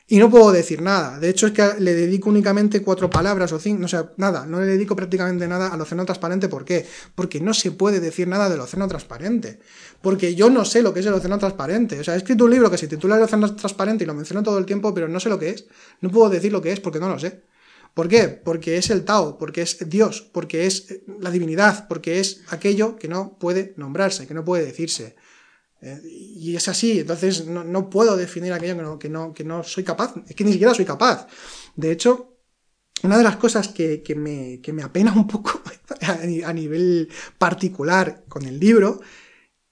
Y 0.09 0.19
no 0.19 0.29
puedo 0.29 0.53
decir 0.53 0.81
nada. 0.81 1.19
De 1.19 1.27
hecho, 1.27 1.47
es 1.47 1.51
que 1.51 1.69
le 1.79 1.93
dedico 1.93 2.29
únicamente 2.29 2.81
cuatro 2.81 3.09
palabras 3.09 3.51
o 3.51 3.59
cinco. 3.59 3.83
O 3.83 3.87
sea, 3.89 4.13
nada. 4.15 4.45
No 4.45 4.61
le 4.61 4.65
dedico 4.65 4.95
prácticamente 4.95 5.45
nada 5.49 5.67
al 5.67 5.81
océano 5.81 6.05
transparente. 6.05 6.47
¿Por 6.47 6.63
qué? 6.63 6.85
Porque 7.13 7.41
no 7.41 7.53
se 7.53 7.71
puede 7.71 7.99
decir 7.99 8.25
nada 8.25 8.49
del 8.49 8.61
océano 8.61 8.87
transparente. 8.87 9.59
Porque 10.01 10.33
yo 10.33 10.49
no 10.49 10.63
sé 10.63 10.81
lo 10.81 10.93
que 10.93 11.01
es 11.01 11.05
el 11.05 11.13
océano 11.13 11.37
transparente. 11.39 11.99
O 11.99 12.05
sea, 12.05 12.13
he 12.13 12.17
escrito 12.17 12.45
un 12.45 12.51
libro 12.51 12.71
que 12.71 12.77
se 12.77 12.87
titula 12.87 13.17
El 13.17 13.23
océano 13.23 13.53
transparente 13.53 14.05
y 14.05 14.07
lo 14.07 14.13
menciono 14.13 14.43
todo 14.43 14.57
el 14.57 14.65
tiempo, 14.65 14.93
pero 14.93 15.09
no 15.09 15.19
sé 15.19 15.27
lo 15.27 15.37
que 15.37 15.49
es. 15.49 15.65
No 15.99 16.09
puedo 16.09 16.29
decir 16.29 16.53
lo 16.53 16.61
que 16.61 16.71
es 16.71 16.79
porque 16.79 17.01
no 17.01 17.09
lo 17.09 17.19
sé. 17.19 17.43
¿Por 17.93 18.07
qué? 18.07 18.29
Porque 18.29 18.77
es 18.77 18.89
el 18.91 19.03
Tao, 19.03 19.37
porque 19.37 19.63
es 19.63 19.89
Dios, 19.89 20.21
porque 20.21 20.67
es 20.67 20.99
la 21.19 21.31
divinidad, 21.31 21.87
porque 21.89 22.21
es 22.21 22.43
aquello 22.49 22.95
que 22.95 23.09
no 23.09 23.37
puede 23.39 23.73
nombrarse, 23.75 24.25
que 24.25 24.33
no 24.33 24.45
puede 24.45 24.65
decirse. 24.65 25.15
Eh, 25.81 26.01
y 26.03 26.55
es 26.55 26.67
así, 26.67 26.99
entonces 26.99 27.45
no, 27.45 27.89
puedo 27.89 28.17
definir 28.17 28.51
aquello 28.51 28.97
que 28.97 29.09
no, 29.09 29.33
que, 29.33 29.43
no, 29.43 29.63
soy 29.63 29.83
capaz, 29.83 30.15
es 30.27 30.35
que 30.35 30.43
ni 30.43 30.51
siquiera 30.51 30.73
soy 30.73 30.85
capaz. 30.85 31.27
De 31.75 31.91
hecho, 31.91 32.37
una 33.03 33.17
de 33.17 33.23
las 33.23 33.37
cosas 33.37 33.67
que, 33.67 34.01
me, 34.15 34.59
me, 34.73 34.83
apena 34.83 35.13
un 35.13 35.27
poco 35.27 35.61
a 36.45 36.53
nivel 36.53 37.09
particular 37.37 38.23
con 38.27 38.45
el 38.45 38.59
libro, 38.59 39.01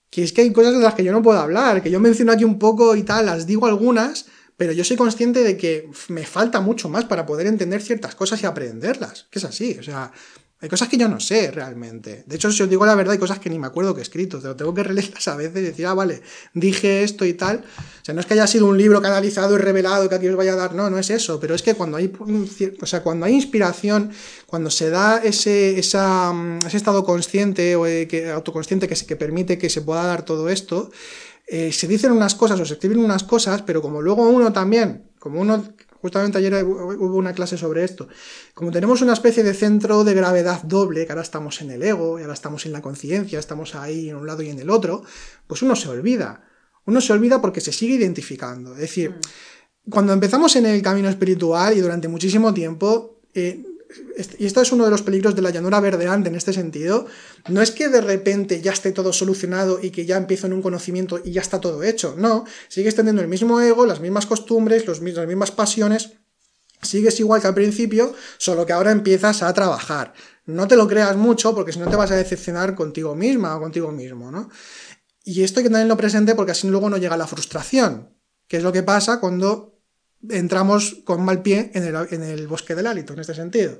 que 0.09 0.23
es 0.23 0.31
que 0.31 0.41
hay 0.41 0.53
cosas 0.53 0.73
de 0.73 0.79
las 0.79 0.93
que 0.93 1.03
yo 1.03 1.11
no 1.11 1.21
puedo 1.23 1.39
hablar, 1.39 1.81
que 1.81 1.91
yo 1.91 1.99
menciono 1.99 2.31
aquí 2.31 2.43
un 2.43 2.59
poco 2.59 2.95
y 2.95 3.03
tal, 3.03 3.25
las 3.25 3.47
digo 3.47 3.65
algunas, 3.65 4.27
pero 4.57 4.71
yo 4.71 4.83
soy 4.83 4.95
consciente 4.95 5.43
de 5.43 5.57
que 5.57 5.89
me 6.09 6.25
falta 6.25 6.61
mucho 6.61 6.87
más 6.87 7.05
para 7.05 7.25
poder 7.25 7.47
entender 7.47 7.81
ciertas 7.81 8.15
cosas 8.15 8.41
y 8.41 8.45
aprenderlas, 8.45 9.27
que 9.29 9.39
es 9.39 9.45
así, 9.45 9.75
o 9.79 9.83
sea, 9.83 10.11
hay 10.65 10.69
cosas 10.69 10.89
que 10.89 10.97
yo 10.97 11.07
no 11.07 11.19
sé 11.19 11.51
realmente. 11.51 12.23
De 12.25 12.37
hecho, 12.37 12.51
si 12.51 12.63
os 12.63 12.67
digo 12.67 12.87
la 12.87 12.95
verdad, 12.95 13.13
hay 13.13 13.19
cosas 13.19 13.37
que 13.37 13.51
ni 13.51 13.59
me 13.59 13.67
acuerdo 13.67 13.93
que 13.93 13.99
he 13.99 14.01
escrito. 14.01 14.41
Te 14.41 14.47
lo 14.47 14.55
tengo 14.55 14.73
que 14.73 14.81
releerlas 14.81 15.27
a 15.27 15.35
veces 15.35 15.61
y 15.61 15.65
decir, 15.65 15.85
ah, 15.85 15.93
vale, 15.93 16.23
dije 16.55 17.03
esto 17.03 17.23
y 17.23 17.35
tal. 17.35 17.57
O 17.57 18.03
sea, 18.03 18.15
no 18.15 18.19
es 18.19 18.25
que 18.25 18.33
haya 18.33 18.47
sido 18.47 18.65
un 18.65 18.75
libro 18.75 18.99
canalizado 18.99 19.53
y 19.53 19.59
revelado 19.59 20.09
que 20.09 20.15
aquí 20.15 20.27
os 20.27 20.35
vaya 20.35 20.53
a 20.53 20.55
dar, 20.55 20.73
no, 20.73 20.89
no 20.89 20.97
es 20.97 21.11
eso. 21.11 21.39
Pero 21.39 21.53
es 21.53 21.61
que 21.61 21.75
cuando 21.75 21.97
hay, 21.97 22.11
o 22.81 22.85
sea, 22.87 23.03
cuando 23.03 23.27
hay 23.27 23.35
inspiración, 23.35 24.09
cuando 24.47 24.71
se 24.71 24.89
da 24.89 25.19
ese, 25.19 25.77
esa, 25.77 26.33
ese 26.65 26.77
estado 26.77 27.05
consciente 27.05 27.75
o 27.75 27.85
eh, 27.85 28.31
autoconsciente 28.33 28.87
que, 28.87 28.95
que 28.95 29.15
permite 29.15 29.59
que 29.59 29.69
se 29.69 29.81
pueda 29.81 30.03
dar 30.03 30.25
todo 30.25 30.49
esto, 30.49 30.89
eh, 31.45 31.71
se 31.71 31.87
dicen 31.87 32.11
unas 32.11 32.33
cosas 32.33 32.59
o 32.59 32.65
se 32.65 32.73
escriben 32.73 32.97
unas 32.97 33.23
cosas, 33.23 33.61
pero 33.61 33.83
como 33.83 34.01
luego 34.01 34.27
uno 34.27 34.51
también, 34.51 35.03
como 35.19 35.41
uno 35.41 35.63
Justamente 36.05 36.37
ayer 36.37 36.63
hubo 36.63 37.17
una 37.17 37.33
clase 37.33 37.57
sobre 37.57 37.83
esto. 37.83 38.07
Como 38.53 38.69
tenemos 38.69 39.01
una 39.01 39.13
especie 39.13 39.41
de 39.41 39.55
centro 39.55 40.03
de 40.03 40.13
gravedad 40.13 40.61
doble, 40.61 41.03
que 41.03 41.11
ahora 41.11 41.23
estamos 41.23 41.61
en 41.61 41.71
el 41.71 41.81
ego 41.81 42.19
y 42.19 42.21
ahora 42.21 42.35
estamos 42.35 42.67
en 42.67 42.73
la 42.73 42.81
conciencia, 42.83 43.39
estamos 43.39 43.73
ahí 43.73 44.11
en 44.11 44.17
un 44.17 44.27
lado 44.27 44.43
y 44.43 44.49
en 44.49 44.59
el 44.59 44.69
otro, 44.69 45.01
pues 45.47 45.63
uno 45.63 45.75
se 45.75 45.89
olvida. 45.89 46.43
Uno 46.85 47.01
se 47.01 47.11
olvida 47.11 47.41
porque 47.41 47.59
se 47.59 47.71
sigue 47.71 47.95
identificando. 47.95 48.73
Es 48.73 48.81
decir, 48.81 49.09
mm. 49.09 49.89
cuando 49.89 50.13
empezamos 50.13 50.55
en 50.57 50.67
el 50.67 50.79
camino 50.83 51.09
espiritual 51.09 51.75
y 51.75 51.81
durante 51.81 52.07
muchísimo 52.07 52.53
tiempo, 52.53 53.21
eh, 53.33 53.65
y 54.37 54.45
esto 54.45 54.61
es 54.61 54.71
uno 54.71 54.85
de 54.85 54.91
los 54.91 55.01
peligros 55.01 55.35
de 55.35 55.41
la 55.41 55.49
llanura 55.49 55.79
verdeante 55.79 56.29
en 56.29 56.35
este 56.35 56.53
sentido, 56.53 57.05
no 57.49 57.61
es 57.61 57.71
que 57.71 57.89
de 57.89 58.01
repente 58.01 58.61
ya 58.61 58.71
esté 58.71 58.91
todo 58.91 59.13
solucionado 59.13 59.79
y 59.81 59.91
que 59.91 60.05
ya 60.05 60.17
empiezo 60.17 60.47
en 60.47 60.53
un 60.53 60.61
conocimiento 60.61 61.19
y 61.23 61.31
ya 61.31 61.41
está 61.41 61.59
todo 61.59 61.83
hecho, 61.83 62.15
no, 62.17 62.45
sigues 62.67 62.95
teniendo 62.95 63.21
el 63.21 63.27
mismo 63.27 63.59
ego, 63.61 63.85
las 63.85 63.99
mismas 63.99 64.25
costumbres, 64.25 64.85
los, 64.87 65.01
las 65.01 65.27
mismas 65.27 65.51
pasiones, 65.51 66.13
sigues 66.81 67.19
igual 67.19 67.41
que 67.41 67.47
al 67.47 67.53
principio, 67.53 68.13
solo 68.37 68.65
que 68.65 68.73
ahora 68.73 68.91
empiezas 68.91 69.43
a 69.43 69.53
trabajar. 69.53 70.13
No 70.45 70.67
te 70.67 70.75
lo 70.75 70.87
creas 70.87 71.17
mucho 71.17 71.55
porque 71.55 71.73
si 71.73 71.79
no 71.79 71.89
te 71.89 71.95
vas 71.95 72.11
a 72.11 72.15
decepcionar 72.15 72.75
contigo 72.75 73.15
misma 73.15 73.55
o 73.55 73.59
contigo 73.59 73.91
mismo, 73.91 74.31
¿no? 74.31 74.49
Y 75.23 75.43
esto 75.43 75.59
hay 75.59 75.63
que 75.63 75.71
tenerlo 75.71 75.97
presente 75.97 76.35
porque 76.35 76.51
así 76.51 76.67
luego 76.67 76.89
no 76.89 76.97
llega 76.97 77.17
la 77.17 77.25
frustración, 77.25 78.15
que 78.47 78.57
es 78.57 78.63
lo 78.63 78.71
que 78.71 78.83
pasa 78.83 79.19
cuando 79.19 79.74
entramos 80.29 81.01
con 81.03 81.23
mal 81.23 81.41
pie 81.41 81.71
en 81.73 81.83
el, 82.23 82.47
bosque 82.47 82.75
del 82.75 82.87
hálito, 82.87 83.13
en 83.13 83.19
este 83.19 83.33
sentido. 83.33 83.79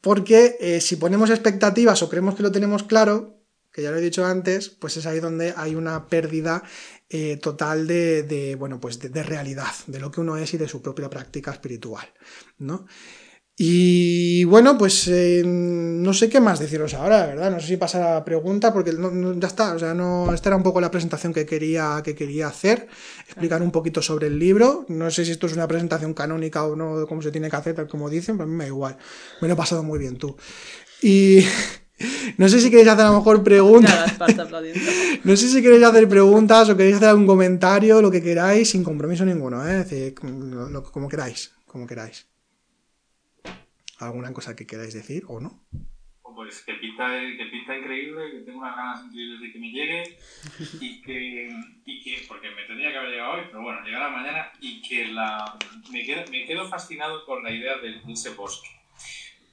Porque 0.00 0.56
eh, 0.60 0.80
si 0.80 0.96
ponemos 0.96 1.30
expectativas 1.30 2.02
o 2.02 2.08
creemos 2.08 2.34
que 2.34 2.42
lo 2.42 2.52
tenemos 2.52 2.82
claro, 2.82 3.38
que 3.72 3.82
ya 3.82 3.90
lo 3.90 3.98
he 3.98 4.02
dicho 4.02 4.24
antes, 4.26 4.68
pues 4.68 4.96
es 4.96 5.06
ahí 5.06 5.20
donde 5.20 5.54
hay 5.56 5.74
una 5.74 6.08
pérdida 6.08 6.62
eh, 7.08 7.36
total 7.36 7.86
de, 7.86 8.56
bueno, 8.58 8.80
pues 8.80 8.98
de, 8.98 9.08
de, 9.08 9.22
realidad, 9.22 9.72
de 9.86 10.00
lo 10.00 10.10
que 10.10 10.20
uno 10.20 10.36
es 10.36 10.52
y 10.54 10.58
de 10.58 10.68
su 10.68 10.82
propia 10.82 11.08
práctica 11.08 11.52
espiritual, 11.52 12.06
¿no? 12.58 12.86
Y 13.54 14.44
bueno, 14.44 14.78
pues 14.78 15.06
eh, 15.08 15.42
no 15.44 16.14
sé 16.14 16.30
qué 16.30 16.40
más 16.40 16.58
deciros 16.58 16.94
ahora, 16.94 17.26
¿verdad? 17.26 17.50
No 17.50 17.60
sé 17.60 17.66
si 17.66 17.76
pasa 17.76 18.00
la 18.00 18.24
pregunta, 18.24 18.72
porque 18.72 18.92
ya 19.36 19.46
está, 19.46 19.74
o 19.74 19.78
sea, 19.78 19.92
no, 19.92 20.32
esta 20.32 20.48
era 20.48 20.56
un 20.56 20.62
poco 20.62 20.80
la 20.80 20.90
presentación 20.90 21.34
que 21.34 21.44
quería, 21.44 22.00
que 22.02 22.14
quería 22.14 22.48
hacer, 22.48 22.88
explicar 23.26 23.62
un 23.62 23.70
poquito 23.70 24.00
sobre 24.00 24.28
el 24.28 24.38
libro. 24.38 24.86
No 24.88 25.10
sé 25.10 25.26
si 25.26 25.32
esto 25.32 25.46
es 25.46 25.52
una 25.52 25.68
presentación 25.68 26.14
canónica 26.14 26.64
o 26.64 26.76
no, 26.76 27.06
cómo 27.06 27.20
se 27.20 27.30
tiene 27.30 27.50
que 27.50 27.56
hacer, 27.56 27.74
tal 27.74 27.88
como 27.88 28.08
dicen, 28.08 28.38
pero 28.38 28.44
a 28.44 28.50
mí 28.50 28.56
me 28.56 28.64
da 28.64 28.68
igual. 28.68 28.96
Me 29.42 29.48
lo 29.48 29.54
he 29.54 29.56
pasado 29.56 29.82
muy 29.82 29.98
bien 29.98 30.16
tú. 30.16 30.34
Y 31.02 31.44
no 32.38 32.48
sé 32.48 32.58
si 32.58 32.70
queréis 32.70 32.88
hacer 32.88 33.04
a 33.04 33.10
lo 33.10 33.18
mejor 33.18 33.44
preguntas. 33.44 34.18
no 35.24 35.36
sé 35.36 35.48
si 35.48 35.60
queréis 35.60 35.84
hacer 35.84 36.08
preguntas 36.08 36.70
o 36.70 36.76
queréis 36.76 36.96
hacer 36.96 37.10
algún 37.10 37.26
comentario, 37.26 38.00
lo 38.00 38.10
que 38.10 38.22
queráis, 38.22 38.70
sin 38.70 38.82
compromiso 38.82 39.26
ninguno, 39.26 39.68
¿eh? 39.68 39.80
Es 39.82 39.90
decir, 39.90 40.14
como 40.14 41.06
queráis, 41.06 41.52
como 41.66 41.86
queráis. 41.86 42.31
¿Alguna 44.02 44.32
cosa 44.32 44.56
que 44.56 44.66
queráis 44.66 44.94
decir 44.94 45.22
o 45.28 45.38
no? 45.38 45.62
Pues 46.34 46.62
que 46.62 46.74
pinta, 46.74 47.08
que 47.20 47.46
pinta 47.46 47.76
increíble, 47.78 48.32
que 48.32 48.38
tengo 48.40 48.58
unas 48.58 48.74
ganas 48.74 49.04
increíbles 49.04 49.40
de 49.40 49.52
que 49.52 49.58
me 49.60 49.70
llegue 49.70 50.18
y 50.80 51.02
que, 51.02 51.48
y 51.84 52.02
que, 52.02 52.24
porque 52.26 52.50
me 52.50 52.64
tendría 52.64 52.90
que 52.90 52.98
haber 52.98 53.10
llegado 53.10 53.34
hoy, 53.34 53.42
pero 53.46 53.62
bueno, 53.62 53.84
llegará 53.84 54.10
mañana 54.10 54.50
y 54.60 54.82
que 54.82 55.06
la, 55.06 55.56
me, 55.92 56.04
quedo, 56.04 56.24
me 56.32 56.44
quedo 56.44 56.66
fascinado 56.66 57.24
con 57.26 57.44
la 57.44 57.52
idea 57.52 57.78
de, 57.78 58.00
ese 58.10 58.30
bosque, 58.30 58.70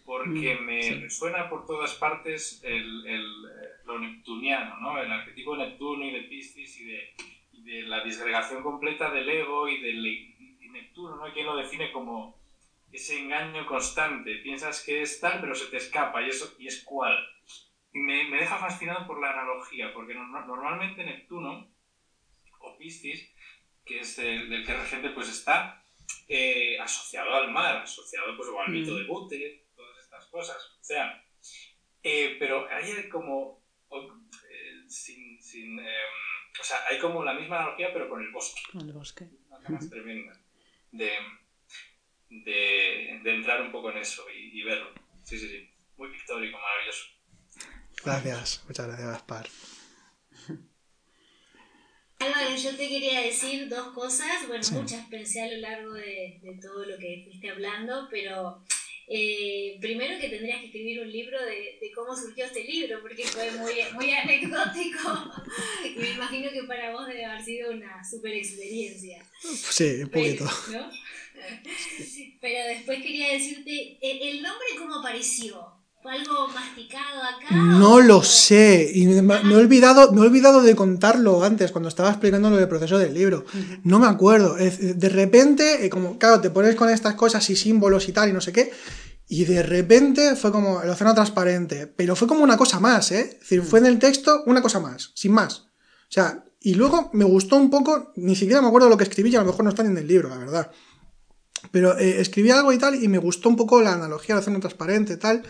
porque 0.04 0.56
mm, 0.56 0.66
me 0.66 1.10
suena 1.12 1.48
por 1.48 1.68
todas 1.68 1.94
partes 1.96 2.60
el, 2.64 3.06
el, 3.06 3.44
lo 3.86 4.00
neptuniano, 4.00 4.80
¿no? 4.80 5.00
el 5.00 5.12
arquetipo 5.12 5.56
de 5.56 5.68
Neptuno 5.68 6.06
y 6.06 6.12
de 6.12 6.22
Piscis 6.22 6.80
y 6.80 6.86
de, 6.86 7.14
y 7.52 7.64
de 7.64 7.84
la 7.84 8.04
disgregación 8.04 8.64
completa 8.64 9.12
del 9.12 9.30
ego 9.30 9.68
y 9.68 9.80
del 9.82 10.06
y 10.08 10.70
Neptuno, 10.72 11.18
¿no? 11.18 11.34
¿Quién 11.34 11.46
lo 11.46 11.56
define 11.56 11.92
como 11.92 12.39
ese 12.92 13.20
engaño 13.20 13.66
constante. 13.66 14.36
Piensas 14.38 14.84
que 14.84 15.02
es 15.02 15.20
tal, 15.20 15.42
pero 15.42 15.56
se 15.56 15.68
te 15.68 15.78
escapa 15.78 16.22
y, 16.22 16.30
eso, 16.30 16.56
y 16.60 16.68
es 16.68 16.84
cual. 16.84 17.18
Y 17.94 18.00
me, 18.00 18.26
me 18.26 18.38
deja 18.38 18.58
fascinado 18.58 19.08
por 19.08 19.20
la 19.20 19.32
analogía, 19.32 19.94
porque 19.94 20.14
normalmente 20.14 21.04
Neptuno 21.04 21.72
o 22.60 22.78
Piscis, 22.78 23.32
que 23.86 24.02
es 24.02 24.18
del 24.18 24.66
que 24.66 24.76
regente, 24.76 25.10
pues 25.10 25.30
está 25.30 25.84
eh, 26.28 26.80
asociado 26.80 27.34
al 27.34 27.52
mar, 27.52 27.78
asociado 27.78 28.36
pues, 28.38 28.50
al 28.50 28.72
mito 28.72 28.96
de 28.96 29.06
Bute, 29.06 29.66
todas 29.76 29.98
estas 30.04 30.26
cosas. 30.28 30.78
O 30.80 30.84
sea, 30.84 31.24
eh, 32.04 32.36
pero 32.40 32.68
hay 32.70 33.10
como. 33.10 33.64
Eh, 33.92 34.84
sin, 34.88 35.42
sin 35.42 35.80
o 36.60 36.64
sea, 36.64 36.78
hay 36.90 37.00
como 37.00 37.24
la 37.24 37.34
misma 37.34 37.60
analogía, 37.60 37.94
pero 37.94 38.10
con 38.10 38.22
el 38.22 38.32
bosque. 38.32 38.62
Con 38.72 38.82
el 38.82 38.94
bosque. 38.94 39.30
Una 39.68 39.80
tremenda. 39.90 40.34
De, 40.92 41.12
de, 42.30 43.10
entrar 43.24 43.62
un 43.62 43.72
poco 43.72 43.92
en 43.92 43.98
eso 43.98 44.26
y, 44.30 44.62
verlo. 44.64 44.92
Sí, 45.24 45.38
sí, 45.38 45.48
sí. 45.48 45.70
Muy 45.98 46.12
pictórico, 46.12 46.58
maravilloso. 46.58 47.06
Gracias, 48.04 48.64
muchas 48.68 48.88
gracias, 48.88 49.08
Gaspar. 49.10 49.50
Álvaro, 52.20 52.56
yo 52.56 52.76
te 52.76 52.88
quería 52.88 53.22
decir 53.22 53.70
dos 53.70 53.94
cosas. 53.94 54.48
Bueno, 54.48 54.66
muchas 54.74 55.08
pensé 55.08 55.42
a 55.42 55.52
lo 55.52 55.58
largo 55.58 55.94
de, 55.94 56.42
todo 56.62 56.86
lo 56.86 56.98
que 56.98 57.24
fuiste 57.26 57.50
hablando, 57.50 58.08
pero 58.12 58.62
eh, 59.08 59.78
primero 59.80 60.20
que 60.20 60.30
tendrías 60.30 60.60
que 60.60 60.66
escribir 60.68 61.02
un 61.02 61.12
libro 61.12 61.38
de, 61.44 61.80
cómo 61.96 62.16
surgió 62.16 62.46
este 62.46 62.64
libro, 62.66 63.02
porque 63.02 63.24
fue 63.24 63.52
muy, 63.52 63.74
muy 63.94 64.12
anecdótico. 64.24 65.32
y 65.86 66.00
me 66.00 66.10
imagino 66.12 66.52
que 66.52 66.64
para 66.64 66.92
vos 66.92 67.08
debe 67.08 67.26
haber 67.26 67.44
sido 67.44 67.72
una 67.72 68.04
super 68.04 68.34
experiencia. 68.34 69.26
Sí, 69.42 70.02
un 70.04 70.10
poquito. 70.10 70.46
Pero 70.68 70.90
después 72.42 73.02
quería 73.02 73.34
decirte, 73.34 73.98
¿el 74.02 74.42
nombre 74.42 74.68
cómo 74.78 74.96
apareció? 74.96 75.80
¿Fue 76.02 76.14
algo 76.14 76.48
masticado 76.48 77.22
acá? 77.22 77.54
No 77.54 78.00
lo 78.00 78.24
sé. 78.24 78.90
Y 78.94 79.06
me, 79.06 79.36
he 79.36 79.56
olvidado, 79.56 80.14
me 80.14 80.22
he 80.22 80.26
olvidado 80.26 80.62
de 80.62 80.74
contarlo 80.74 81.44
antes, 81.44 81.74
cuando 81.74 81.90
estaba 81.90 82.10
explicando 82.10 82.50
lo 82.50 82.56
del 82.56 82.70
proceso 82.70 82.98
del 82.98 83.14
libro. 83.14 83.44
No 83.84 84.00
me 84.00 84.08
acuerdo. 84.08 84.56
De 84.56 85.10
repente, 85.10 85.86
eh, 85.86 85.90
como, 85.90 86.18
claro, 86.18 86.40
te 86.40 86.52
pones 86.52 86.76
con 86.76 86.90
estas 86.90 87.16
cosas 87.16 87.50
y 87.50 87.58
símbolos 87.58 88.08
y 88.08 88.14
tal 88.14 88.30
y 88.30 88.34
no 88.34 88.40
sé 88.40 88.54
qué. 88.54 88.72
Y 89.28 89.44
de 89.44 89.62
repente 89.62 90.38
fue 90.38 90.54
como 90.54 90.82
el 90.82 90.90
océano 90.90 91.14
transparente. 91.14 91.88
Pero 91.88 92.16
fue 92.16 92.30
como 92.30 92.44
una 92.44 92.56
cosa 92.56 92.80
más, 92.80 93.12
¿eh? 93.12 93.32
Es 93.34 93.40
decir, 93.42 93.62
fue 93.62 93.80
en 93.80 93.88
el 93.88 94.00
texto 94.00 94.44
una 94.46 94.62
cosa 94.62 94.80
más, 94.80 95.12
sin 95.16 95.34
más. 95.34 95.60
O 95.60 96.12
sea, 96.12 96.46
y 96.62 96.76
luego 96.76 97.10
me 97.14 97.26
gustó 97.26 97.58
un 97.58 97.70
poco, 97.70 98.12
ni 98.16 98.36
siquiera 98.36 98.62
me 98.62 98.68
acuerdo 98.68 98.90
lo 98.90 98.98
que 98.98 99.04
escribí 99.04 99.30
y 99.30 99.36
a 99.36 99.42
lo 99.42 99.48
mejor 99.48 99.64
no 99.64 99.70
está 99.70 99.84
ni 99.84 99.90
en 99.90 99.98
el 99.98 100.08
libro, 100.08 100.30
la 100.30 100.38
verdad. 100.38 100.72
Pero 101.72 101.98
eh, 101.98 102.22
escribí 102.22 102.52
algo 102.52 102.74
y 102.74 102.78
tal, 102.78 103.02
y 103.02 103.08
me 103.08 103.18
gustó 103.18 103.50
un 103.50 103.56
poco 103.56 103.82
la 103.82 103.94
analogía 103.94 104.36
de 104.36 104.42
océano 104.42 104.60
transparente 104.60 105.14
y 105.14 105.18
tal. 105.18 105.44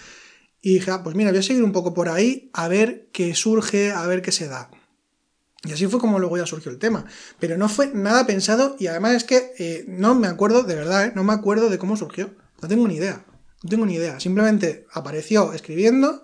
Y 0.62 0.74
dije, 0.76 0.92
ah, 0.92 1.04
pues 1.04 1.16
mira, 1.16 1.32
voy 1.32 1.40
a 1.40 1.44
seguir 1.44 1.64
un 1.64 1.72
poco 1.72 1.94
por 1.94 2.10
ahí, 2.10 2.50
a 2.54 2.68
ver 2.68 3.10
qué 3.14 3.34
surge, 3.36 3.92
a 3.92 4.06
ver 4.08 4.22
qué 4.22 4.32
se 4.32 4.48
da. 4.48 4.70
Y 5.64 5.74
así 5.74 5.88
fue 5.88 6.00
como 6.00 6.20
luego 6.20 6.38
ya 6.38 6.46
surgió 6.46 6.72
el 6.72 6.80
tema. 6.80 7.06
Pero 7.40 7.58
no 7.58 7.68
fue 7.70 7.92
nada 7.94 8.26
pensado 8.26 8.76
y 8.80 8.88
además 8.88 9.16
es 9.16 9.24
que 9.24 9.54
eh, 9.58 9.86
no 9.88 10.16
me 10.16 10.28
acuerdo, 10.28 10.64
de 10.64 10.76
verdad, 10.76 11.08
¿eh? 11.08 11.12
no 11.16 11.24
me 11.24 11.34
acuerdo 11.34 11.70
de 11.70 11.78
cómo 11.78 11.98
surgió. 11.98 12.34
No 12.62 12.68
tengo 12.68 12.88
ni 12.88 12.96
idea. 12.96 13.26
No 13.64 13.70
tengo 13.70 13.86
ni 13.86 13.96
idea. 13.96 14.20
Simplemente 14.20 14.86
apareció 14.94 15.54
escribiendo 15.54 16.24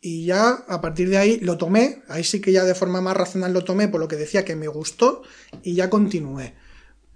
y 0.00 0.26
ya 0.26 0.50
a 0.50 0.80
partir 0.80 1.10
de 1.10 1.18
ahí 1.18 1.38
lo 1.40 1.58
tomé. 1.58 2.02
Ahí 2.08 2.24
sí 2.24 2.40
que 2.40 2.50
ya 2.50 2.64
de 2.64 2.74
forma 2.74 3.00
más 3.00 3.16
racional 3.16 3.52
lo 3.52 3.62
tomé 3.62 3.86
por 3.86 4.00
lo 4.00 4.08
que 4.08 4.16
decía 4.16 4.44
que 4.44 4.56
me 4.56 4.68
gustó 4.68 5.22
y 5.62 5.74
ya 5.74 5.88
continué 5.88 6.54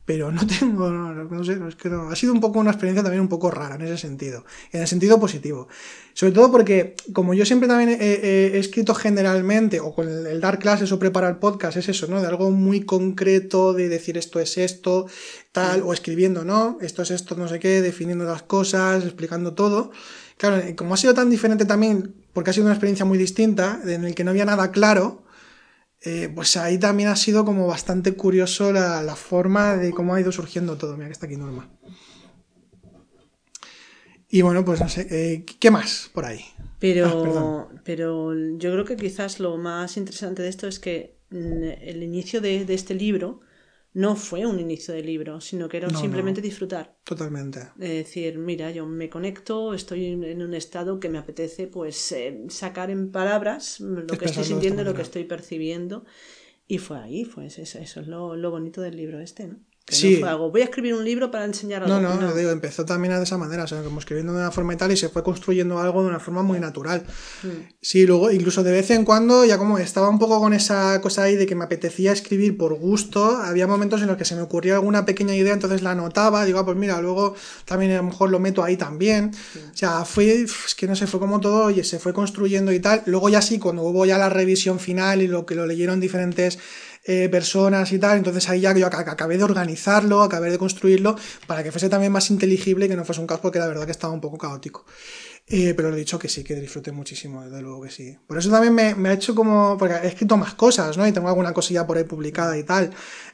pero 0.05 0.31
no 0.31 0.47
tengo, 0.59 0.91
no, 0.91 1.45
sé, 1.45 1.59
es 1.69 1.77
que 1.77 1.89
no. 1.89 2.11
Ha 2.11 2.17
sido 2.17 2.33
un 2.33 2.41
poco 2.41 2.59
una 2.59 2.71
experiencia 2.71 3.03
también 3.03 3.23
un 3.23 3.29
poco 3.29 3.51
rara 3.51 3.77
en 3.77 3.83
ese 3.83 3.99
sentido, 3.99 4.45
en 4.73 4.83
el 4.83 4.87
sentido 4.87 5.19
positivo. 5.19 5.69
Sobre 6.13 6.33
todo 6.33 6.51
porque, 6.51 6.95
como 7.13 7.35
yo 7.35 7.45
siempre 7.45 7.69
también 7.69 7.99
he, 8.01 8.59
escrito 8.59 8.95
generalmente, 8.95 9.81
o 9.81 9.95
con 9.95 10.09
el, 10.09 10.41
dar 10.41 10.59
clases 10.59 10.93
o 10.93 10.99
preparar 10.99 11.41
podcast, 11.41 11.77
es 11.77 11.89
eso, 11.89 12.07
¿no? 12.07 12.21
De 12.21 12.27
algo 12.27 12.51
muy 12.51 12.83
concreto, 12.83 13.73
de 13.73 13.89
decir 13.89 14.17
esto 14.17 14.39
es 14.39 14.59
esto, 14.59 15.07
tal, 15.53 15.83
o 15.83 15.93
escribiendo, 15.93 16.45
¿no? 16.45 16.79
Esto 16.81 17.03
es 17.03 17.11
esto, 17.11 17.35
no 17.35 17.49
sé 17.49 17.59
qué, 17.59 17.81
definiendo 17.81 18.25
las 18.25 18.43
cosas, 18.43 19.05
explicando 19.05 19.55
todo. 19.55 19.91
Claro, 20.37 20.63
como 20.77 20.95
ha 20.95 20.97
sido 20.97 21.15
tan 21.15 21.31
diferente 21.31 21.65
también, 21.65 22.15
porque 22.33 22.51
ha 22.51 22.53
sido 22.53 22.67
una 22.67 22.75
experiencia 22.75 23.05
muy 23.05 23.19
distinta, 23.19 23.81
en 23.85 24.05
el 24.05 24.15
que 24.15 24.25
no 24.25 24.31
había 24.31 24.45
nada 24.45 24.71
claro, 24.71 25.24
eh, 26.07 26.31
pues 26.35 26.59
ahí 26.59 26.77
también 26.79 27.09
ha 27.09 27.17
sido 27.17 27.47
como 27.47 27.67
bastante 27.67 28.13
curioso 28.13 28.73
la, 28.73 29.17
forma 29.17 29.77
de 29.77 29.91
cómo 29.91 30.15
ha 30.15 30.21
ido 30.21 30.33
surgiendo 30.33 30.77
todo. 30.77 30.97
Mira 30.97 31.07
que 31.07 31.13
está 31.13 31.25
aquí 31.25 31.37
Norma. 31.37 31.71
Y 34.29 34.43
bueno, 34.43 34.65
pues 34.65 34.81
no 34.81 34.89
sé, 34.89 35.07
eh, 35.11 35.45
¿qué 35.59 35.71
más 35.71 36.11
por 36.13 36.27
ahí? 36.27 36.45
Pero, 36.79 37.69
ah, 37.71 37.81
pero 37.85 38.35
yo 38.35 38.73
creo 38.73 38.85
que 38.85 38.97
quizás 38.97 39.41
lo 39.41 39.57
más 39.57 39.97
interesante 39.97 40.43
de 40.43 40.49
esto 40.49 40.67
es 40.67 40.79
que 40.79 41.17
mm, 41.31 41.63
el 41.81 42.03
inicio 42.03 42.43
de, 42.43 42.67
de 42.67 42.75
este 42.75 42.95
libro 42.95 43.41
no 43.95 44.16
fue 44.16 44.45
un 44.45 44.59
inicio 44.59 44.92
de 44.92 45.03
libro, 45.03 45.40
sino 45.40 45.68
que 45.68 45.76
era 45.76 45.88
simplemente 45.88 46.40
disfrutar. 46.40 46.97
Totalmente. 47.05 47.61
Es 47.78 47.90
decir, 47.90 48.38
mira, 48.38 48.72
yo 48.72 48.86
me 48.86 49.09
conecto, 49.09 49.72
estoy 49.72 50.07
en 50.07 50.42
un 50.42 50.53
estado 50.53 50.99
que 50.99 51.09
me 51.09 51.18
apetece 51.18 51.68
pues 51.68 52.11
eh, 52.11 52.45
sacar 52.49 52.90
en 52.90 53.12
palabras 53.12 53.78
lo 53.78 54.07
que 54.18 54.24
estoy 54.24 54.45
sintiendo, 54.45 54.82
lo 54.82 54.95
que 54.95 55.03
estoy 55.03 55.24
percibiendo. 55.24 56.05
Y 56.66 56.78
fue 56.78 56.99
ahí, 56.99 57.24
pues 57.24 57.59
eso, 57.59 57.78
eso 57.78 58.01
es 58.01 58.09
lo, 58.09 58.34
lo 58.34 58.51
bonito 58.51 58.80
del 58.80 58.97
libro 58.97 59.20
este, 59.20 59.47
¿no? 59.47 59.61
Sí. 59.87 60.22
voy 60.22 60.61
a 60.61 60.64
escribir 60.64 60.95
un 60.95 61.05
libro 61.05 61.30
para 61.30 61.45
enseñar 61.45 61.82
algo. 61.82 62.01
No, 62.01 62.14
no, 62.14 62.35
Digo, 62.35 62.51
empezó 62.51 62.85
también 62.85 63.14
de 63.14 63.22
esa 63.22 63.37
manera, 63.37 63.64
o 63.64 63.66
sea, 63.66 63.82
como 63.82 63.99
escribiendo 63.99 64.32
de 64.32 64.41
una 64.41 64.51
forma 64.51 64.74
y 64.74 64.76
tal, 64.76 64.93
y 64.93 64.97
se 64.97 65.09
fue 65.09 65.22
construyendo 65.22 65.78
algo 65.78 66.03
de 66.03 66.09
una 66.09 66.20
forma 66.20 66.43
muy 66.43 66.59
natural. 66.59 67.05
Mm. 67.43 67.49
Sí, 67.80 68.07
luego, 68.07 68.30
incluso 68.30 68.62
de 68.62 68.72
vez 68.72 68.91
en 68.91 69.05
cuando, 69.05 69.45
ya 69.45 69.59
como 69.59 69.78
estaba 69.78 70.09
un 70.09 70.18
poco 70.18 70.41
con 70.41 70.55
esa 70.55 71.01
cosa 71.01 71.24
ahí 71.24 71.37
de 71.37 71.47
que 71.47 71.55
me 71.55 71.64
apetecía 71.64 72.12
escribir 72.12 72.57
por 72.57 72.74
gusto, 72.74 73.37
había 73.37 73.66
momentos 73.66 74.01
en 74.01 74.09
los 74.09 74.16
que 74.16 74.24
se 74.24 74.35
me 74.35 74.43
ocurría 74.43 74.74
alguna 74.74 75.05
pequeña 75.05 75.35
idea, 75.35 75.53
entonces 75.53 75.82
la 75.82 75.91
anotaba, 75.91 76.45
digo, 76.45 76.59
ah, 76.59 76.64
pues 76.64 76.76
mira, 76.76 77.01
luego 77.01 77.35
también 77.64 77.93
a 77.93 77.97
lo 77.97 78.05
mejor 78.05 78.30
lo 78.30 78.39
meto 78.39 78.64
ahí 78.64 78.76
también. 78.76 79.32
O 79.72 79.76
sea, 79.76 80.05
fue, 80.05 80.43
es 80.43 80.74
que 80.74 80.87
no 80.87 80.97
sé, 80.97 81.07
fue 81.07 81.20
como 81.20 81.41
todo, 81.41 81.66
oye, 81.66 81.85
se 81.85 81.99
fue 81.99 82.12
construyendo 82.12 82.72
y 82.72 82.80
tal. 82.80 83.03
Luego 83.07 83.28
ya 83.28 83.43
sí, 83.43 83.59
cuando 83.59 83.82
hubo 83.82 84.07
ya 84.07 84.18
la 84.18 84.28
revisión 84.28 84.78
final 84.78 85.22
y 85.22 85.28
lo 85.28 85.47
que 85.47 85.55
lo 85.55 85.66
leyeron 85.66 86.01
diferentes 86.01 86.59
eh, 87.05 87.29
personas 87.29 87.93
y 87.93 87.99
tal. 87.99 88.19
Entonces 88.19 88.49
ahí 88.49 88.61
ya 88.61 88.75
yo 88.77 88.87
acabé 88.87 89.39
de 89.39 89.45
organizarlo, 89.45 90.23
acabé 90.23 90.51
de 90.51 90.59
construirlo 90.59 91.17
para 91.47 91.63
que 91.63 91.71
fuese 91.71 91.89
también 91.89 92.13
más 92.13 92.31
inteligible 92.31 92.89
que 92.89 92.97
no 92.97 93.05
fuese 93.05 93.21
un 93.21 93.27
caos 93.27 93.41
porque 93.41 93.59
la 93.59 93.67
verdad 93.67 93.85
que 93.85 93.93
estaba 93.93 94.13
un 94.13 94.21
poco 94.21 94.39
caótico. 94.39 94.85
Eh, 95.47 95.75
pero 95.75 95.91
lo 95.91 95.97
he 95.97 95.99
dicho 95.99 96.19
que 96.19 96.29
sí, 96.31 96.43
que 96.43 96.55
disfruté 96.55 96.91
muchísimo, 96.91 97.45
desde 97.45 97.61
luego 97.61 97.83
que 97.83 97.91
sí. 97.91 98.17
Por 98.27 98.39
eso 98.39 98.51
también 98.51 98.75
me, 98.75 99.09
ha 99.09 99.13
hecho 99.13 99.35
como. 99.35 99.77
Porque 99.77 99.95
he 99.97 100.09
escrito 100.09 100.39
más 100.39 100.55
cosas, 100.55 100.97
¿no? 100.97 101.07
Y 101.07 101.13
tengo 101.13 101.29
alguna 101.29 101.53
cosilla 101.53 101.87
por 101.87 101.99
ahí 101.99 102.05
publicada 102.05 102.57
y 102.57 102.63
tal. 102.65 102.91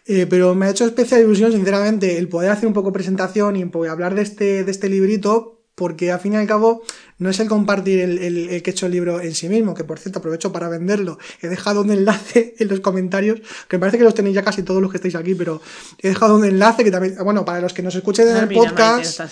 Eh, 0.06 0.26
pero 0.28 0.54
me 0.56 0.66
ha 0.66 0.70
hecho 0.70 0.84
especial 0.84 1.20
ilusión, 1.20 1.52
sinceramente, 1.52 2.18
el 2.18 2.28
poder 2.28 2.50
hacer 2.50 2.66
un 2.66 2.72
poco 2.72 2.92
presentación 2.92 3.54
y 3.56 3.70
hablar 3.86 4.16
de 4.16 4.22
este, 4.22 4.64
de 4.64 4.70
este 4.70 4.88
librito, 4.88 5.59
porque 5.80 6.12
al 6.12 6.20
fin 6.20 6.34
y 6.34 6.36
al 6.36 6.46
cabo 6.46 6.82
no 7.16 7.30
es 7.30 7.40
el 7.40 7.48
compartir 7.48 8.00
el, 8.00 8.18
el, 8.18 8.62
que 8.62 8.68
he 8.68 8.72
hecho 8.74 8.84
el 8.84 8.92
libro 8.92 9.18
en 9.22 9.34
sí 9.34 9.48
mismo, 9.48 9.72
que 9.72 9.82
por 9.82 9.98
cierto 9.98 10.18
aprovecho 10.18 10.52
para 10.52 10.68
venderlo. 10.68 11.18
He 11.40 11.48
dejado 11.48 11.80
un 11.80 11.90
enlace 11.90 12.54
en 12.58 12.68
los 12.68 12.80
comentarios, 12.80 13.40
que 13.66 13.78
me 13.78 13.80
parece 13.80 13.96
que 13.96 14.04
los 14.04 14.14
tenéis 14.14 14.34
ya 14.34 14.42
casi 14.42 14.62
todos 14.62 14.82
los 14.82 14.90
que 14.90 14.98
estáis 14.98 15.14
aquí, 15.14 15.34
pero 15.34 15.62
he 15.98 16.08
dejado 16.08 16.36
un 16.36 16.44
enlace 16.44 16.84
que 16.84 16.90
también, 16.90 17.16
bueno, 17.24 17.46
para 17.46 17.62
los 17.62 17.72
que 17.72 17.82
nos 17.82 17.94
escuchen 17.94 18.28
en 18.28 18.36
ah, 18.36 18.40
el 18.40 18.48
podcast. 18.50 19.20
Está. 19.20 19.28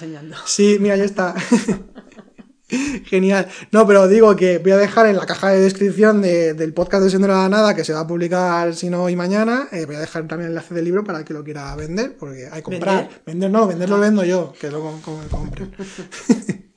Sí, 0.46 0.78
mira, 0.80 0.96
ya 0.96 1.05
está. 1.05 1.34
Genial. 3.04 3.48
No, 3.72 3.86
pero 3.86 4.08
digo 4.08 4.36
que 4.36 4.58
voy 4.58 4.72
a 4.72 4.76
dejar 4.76 5.06
en 5.06 5.16
la 5.16 5.26
caja 5.26 5.50
de 5.50 5.60
descripción 5.60 6.20
del 6.20 6.74
podcast 6.74 7.04
de 7.04 7.10
Siendo 7.10 7.28
la 7.28 7.48
Nada, 7.48 7.74
que 7.74 7.84
se 7.84 7.94
va 7.94 8.00
a 8.00 8.06
publicar 8.06 8.74
si 8.74 8.90
no 8.90 9.04
hoy 9.04 9.16
mañana, 9.16 9.68
eh, 9.72 9.86
voy 9.86 9.96
a 9.96 10.00
dejar 10.00 10.26
también 10.28 10.46
el 10.46 10.52
enlace 10.52 10.74
del 10.74 10.84
libro 10.84 11.04
para 11.04 11.20
el 11.20 11.24
que 11.24 11.32
lo 11.32 11.42
quiera 11.42 11.74
vender, 11.76 12.16
porque 12.16 12.46
hay 12.46 12.58
que 12.58 12.62
comprar. 12.62 13.08
¿Vender? 13.24 13.50
no, 13.50 13.66
venderlo 13.66 13.96
lo 13.96 14.02
vendo 14.02 14.24
yo, 14.24 14.52
que 14.60 14.70
lo 14.70 14.82
compren. 15.00 15.74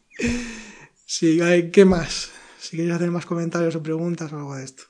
sí, 1.05 1.39
¿qué 1.73 1.85
más? 1.85 2.29
Si 2.59 2.77
queréis 2.77 2.95
hacer 2.95 3.11
más 3.11 3.25
comentarios 3.25 3.75
o 3.75 3.83
preguntas 3.83 4.31
o 4.31 4.37
algo 4.37 4.55
de 4.55 4.63
esto. 4.63 4.83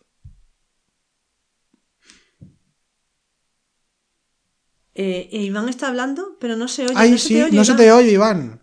Eh, 4.94 5.30
Iván 5.32 5.70
está 5.70 5.88
hablando, 5.88 6.38
pero 6.40 6.58
no 6.58 6.68
se 6.68 6.84
oye. 6.84 6.94
Ay, 6.96 7.18
sí, 7.18 7.42
no 7.52 7.64
se 7.64 7.74
te 7.74 7.92
oye, 7.92 8.12
Iván. 8.12 8.61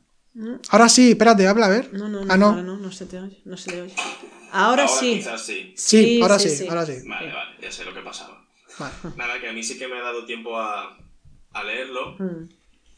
Ahora 0.71 0.89
sí, 0.89 1.11
espérate, 1.11 1.47
habla, 1.47 1.67
a 1.67 1.71
ver. 1.71 1.93
No, 1.93 2.09
no, 2.09 2.25
no, 2.25 2.33
ah, 2.33 2.37
no. 2.37 2.63
no, 2.63 2.77
no 2.77 2.93
se 2.93 3.07
te 3.07 3.19
oye, 3.19 3.41
no 3.45 3.57
se 3.57 3.73
te 3.73 3.83
oye. 3.83 3.95
Ahora, 4.53 4.87
sí. 4.89 5.17
Quizás 5.17 5.45
sí. 5.45 5.75
Sí, 5.77 6.23
ahora 6.23 6.39
sí, 6.39 6.67
ahora 6.69 6.87
sí. 6.87 7.07
Vale, 7.07 7.33
vale, 7.33 7.57
ya 7.61 7.71
sé 7.71 7.85
lo 7.85 7.93
que 7.93 8.01
pasaba. 8.01 8.45
Nada, 9.17 9.41
que 9.41 9.49
a 9.49 9.53
mí 9.53 9.63
sí 9.63 9.79
que 9.79 9.89
me 9.89 9.99
ha 9.99 10.03
dado 10.03 10.25
tiempo 10.25 10.57
a, 10.59 10.97
a 11.53 11.65
leerlo 11.65 12.17
mm. 12.19 12.49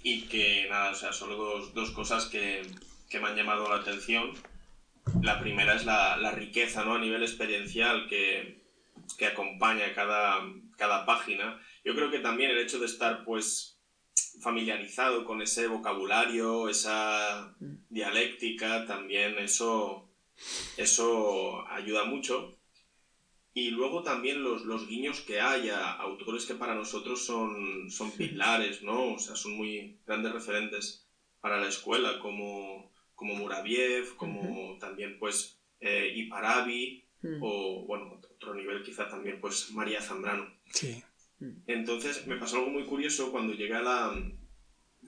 y 0.03 0.23
que 0.23 0.67
nada, 0.69 0.91
o 0.91 0.95
sea, 0.95 1.13
solo 1.13 1.37
dos, 1.37 1.75
dos 1.75 1.91
cosas 1.91 2.27
que, 2.27 2.63
que, 3.09 3.21
me 3.21 3.29
han 3.29 3.37
llamado 3.37 3.69
la 3.69 3.77
atención. 3.77 4.33
La 5.23 5.41
primera 5.41 5.75
es 5.75 5.87
la, 5.87 6.17
la 6.19 6.31
riqueza, 6.33 6.85
¿no? 6.85 6.95
A 6.95 6.99
nivel 6.99 7.23
experiencial 7.23 8.07
que, 8.09 8.61
que 9.17 9.27
acompaña 9.27 9.95
cada, 9.95 10.41
cada 10.77 11.07
página. 11.07 11.61
Yo 11.85 11.95
creo 11.95 12.11
que 12.11 12.19
también 12.19 12.51
el 12.51 12.59
hecho 12.59 12.79
de 12.79 12.87
estar, 12.87 13.25
pues, 13.25 13.80
familiarizado 14.41 15.25
con 15.25 15.43
ese 15.43 15.67
vocabulario, 15.67 16.69
esa 16.69 17.55
mm. 17.61 17.75
dialéctica, 17.89 18.87
también 18.87 19.39
eso, 19.39 20.09
eso 20.77 21.67
ayuda 21.69 22.05
mucho. 22.05 22.57
Y 23.53 23.71
luego 23.71 24.03
también 24.03 24.43
los, 24.43 24.63
los 24.63 24.87
guiños 24.87 25.21
que 25.21 25.41
hay 25.41 25.71
a 25.71 25.93
autores 25.93 26.47
que 26.47 26.55
para 26.55 26.75
nosotros 26.75 27.25
son, 27.25 27.91
son 27.91 28.13
pilares, 28.13 28.83
¿no? 28.83 29.15
O 29.15 29.19
sea, 29.19 29.35
son 29.35 29.57
muy 29.57 29.99
grandes 30.07 30.33
referentes 30.33 31.07
para 31.41 31.59
la 31.59 31.69
escuela, 31.69 32.21
como, 32.21 32.93
como 33.15 33.35
Muraviev, 33.35 34.15
como 34.17 34.79
también, 34.79 35.19
pues, 35.19 35.59
eh, 35.81 36.13
Iparabi, 36.15 37.05
mm. 37.23 37.43
o, 37.43 37.87
bueno, 37.87 38.21
otro 38.35 38.55
nivel 38.55 38.83
quizá 38.85 39.09
también, 39.09 39.41
pues, 39.41 39.73
María 39.73 40.01
Zambrano. 40.01 40.47
Sí. 40.73 41.03
Entonces 41.67 42.27
me 42.27 42.37
pasó 42.37 42.57
algo 42.57 42.71
muy 42.71 42.85
curioso 42.85 43.31
cuando 43.31 43.55
llegué 43.55 43.75
a 43.75 43.83
la, 43.83 44.15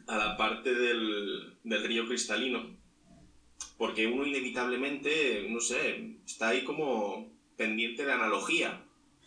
a 0.07 0.17
la 0.17 0.37
parte 0.37 0.73
del, 0.75 1.59
del 1.63 1.85
río 1.85 2.07
cristalino, 2.07 2.77
porque 3.77 4.07
uno 4.07 4.27
inevitablemente, 4.27 5.47
no 5.49 5.61
sé, 5.61 6.17
está 6.25 6.49
ahí 6.49 6.65
como 6.65 7.31
pendiente 7.57 8.05
de 8.05 8.13
analogía, 8.13 8.83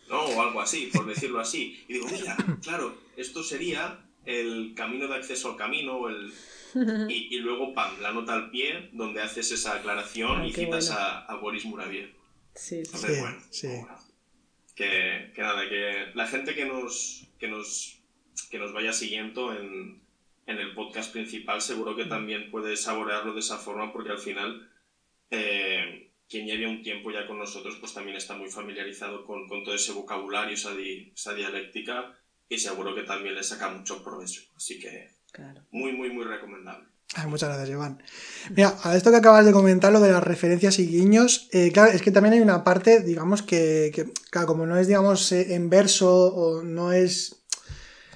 ¿no? 0.10 0.24
O 0.24 0.42
algo 0.42 0.62
así, 0.62 0.90
por 0.92 1.06
decirlo 1.06 1.40
así. 1.40 1.84
Y 1.88 1.94
digo, 1.94 2.08
mira, 2.12 2.38
claro, 2.64 2.98
esto 3.18 3.44
sería 3.44 4.00
el 4.26 4.74
camino 4.76 5.08
de 5.08 5.16
acceso 5.16 5.52
al 5.52 5.58
camino, 5.58 6.10
el... 6.10 6.34
Y, 7.08 7.34
y, 7.34 7.40
luego, 7.40 7.74
pam, 7.74 8.02
la 8.02 8.12
nota 8.12 8.34
al 8.34 8.52
pie, 8.52 8.90
donde 8.92 9.22
haces 9.22 9.50
esa 9.50 9.76
aclaración 9.76 10.44
y 10.44 10.52
citas 10.52 10.92
a, 10.92 11.20
a, 11.20 11.36
Boris 11.38 11.64
Muraviev. 11.64 12.12
Sí, 12.54 12.84
sí. 12.84 12.92
Entonces, 12.94 13.22
bueno, 13.22 13.38
sí 13.50 13.70
que, 14.76 15.32
nada, 15.38 15.68
que 15.70 16.12
la 16.14 16.28
gente 16.28 16.54
que 16.54 16.66
nos, 16.66 17.28
que 17.40 17.48
nos, 17.48 18.00
que 18.50 18.60
nos 18.60 18.74
vaya 18.74 18.94
siguiendo 18.94 19.54
en, 19.54 20.02
en 20.46 20.60
el 20.60 20.74
podcast 20.76 21.12
principal 21.12 21.62
seguro 21.62 21.96
que 21.96 22.06
también 22.06 22.52
puede 22.52 22.76
saborearlo 22.76 23.34
de 23.34 23.40
esa 23.40 23.58
forma 23.58 23.92
porque 23.94 24.12
al 24.12 24.20
final 24.20 24.70
eh, 25.32 26.12
quien 26.30 26.46
lleve 26.46 26.68
un 26.68 26.84
tiempo 26.84 27.12
ya 27.12 27.26
con 27.26 27.40
nosotros 27.40 27.78
pues 27.80 27.94
también 27.94 28.18
está 28.18 28.36
muy 28.36 28.50
familiarizado 28.50 29.26
con, 29.26 29.48
con 29.48 29.64
todo 29.64 29.74
ese 29.74 29.94
vocabulario, 29.94 30.54
esa, 30.54 30.72
esa, 31.14 31.34
dialéctica 31.34 32.14
y 32.50 32.58
seguro 32.58 32.94
que 32.94 33.04
también 33.04 33.36
le 33.36 33.44
saca 33.44 33.70
mucho 33.70 34.04
provecho. 34.04 34.42
Así 34.56 34.80
que 34.80 35.10
muy, 35.72 35.94
muy, 35.94 36.10
muy 36.10 36.26
recomendable 36.26 36.95
muchas 37.28 37.50
gracias, 37.50 37.70
Iván. 37.70 38.04
Mira, 38.56 38.76
a 38.84 38.96
esto 38.96 39.10
que 39.10 39.18
acabas 39.18 39.46
de 39.46 39.52
comentar, 39.52 39.92
lo 39.92 40.00
de 40.00 40.12
las 40.12 40.24
referencias 40.24 40.80
y 40.80 40.88
guiños, 40.88 41.48
eh, 41.52 41.72
claro, 41.72 41.92
es 41.92 42.02
que 42.02 42.12
también 42.12 42.34
hay 42.34 42.42
una 42.42 42.64
parte, 42.64 43.00
digamos, 43.00 43.42
que, 43.42 44.12
claro, 44.30 44.48
como 44.48 44.66
no 44.66 44.78
es, 44.78 44.88
digamos, 44.88 45.32
eh, 45.32 45.56
en 45.56 45.70
verso 45.70 46.14
o 46.14 46.62
no 46.62 46.92
es... 46.92 47.38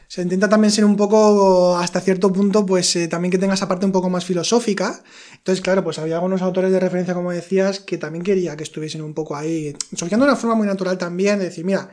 Se 0.07 0.23
intenta 0.23 0.49
también 0.49 0.71
ser 0.71 0.85
un 0.85 0.95
poco, 0.95 1.77
hasta 1.77 2.01
cierto 2.01 2.33
punto, 2.33 2.65
pues 2.65 2.95
eh, 2.95 3.07
también 3.07 3.31
que 3.31 3.37
tenga 3.37 3.53
esa 3.53 3.67
parte 3.67 3.85
un 3.85 3.91
poco 3.91 4.09
más 4.09 4.25
filosófica. 4.25 5.03
Entonces, 5.35 5.61
claro, 5.61 5.83
pues 5.83 5.99
había 5.99 6.15
algunos 6.15 6.41
autores 6.41 6.71
de 6.71 6.79
referencia, 6.79 7.13
como 7.13 7.31
decías, 7.31 7.79
que 7.79 7.99
también 7.99 8.23
quería 8.23 8.57
que 8.57 8.63
estuviesen 8.63 9.03
un 9.03 9.13
poco 9.13 9.35
ahí, 9.35 9.75
surgiendo 9.95 10.25
de 10.25 10.31
una 10.31 10.39
forma 10.39 10.55
muy 10.55 10.65
natural 10.65 10.97
también, 10.97 11.37
de 11.37 11.45
decir, 11.45 11.63
mira, 11.63 11.91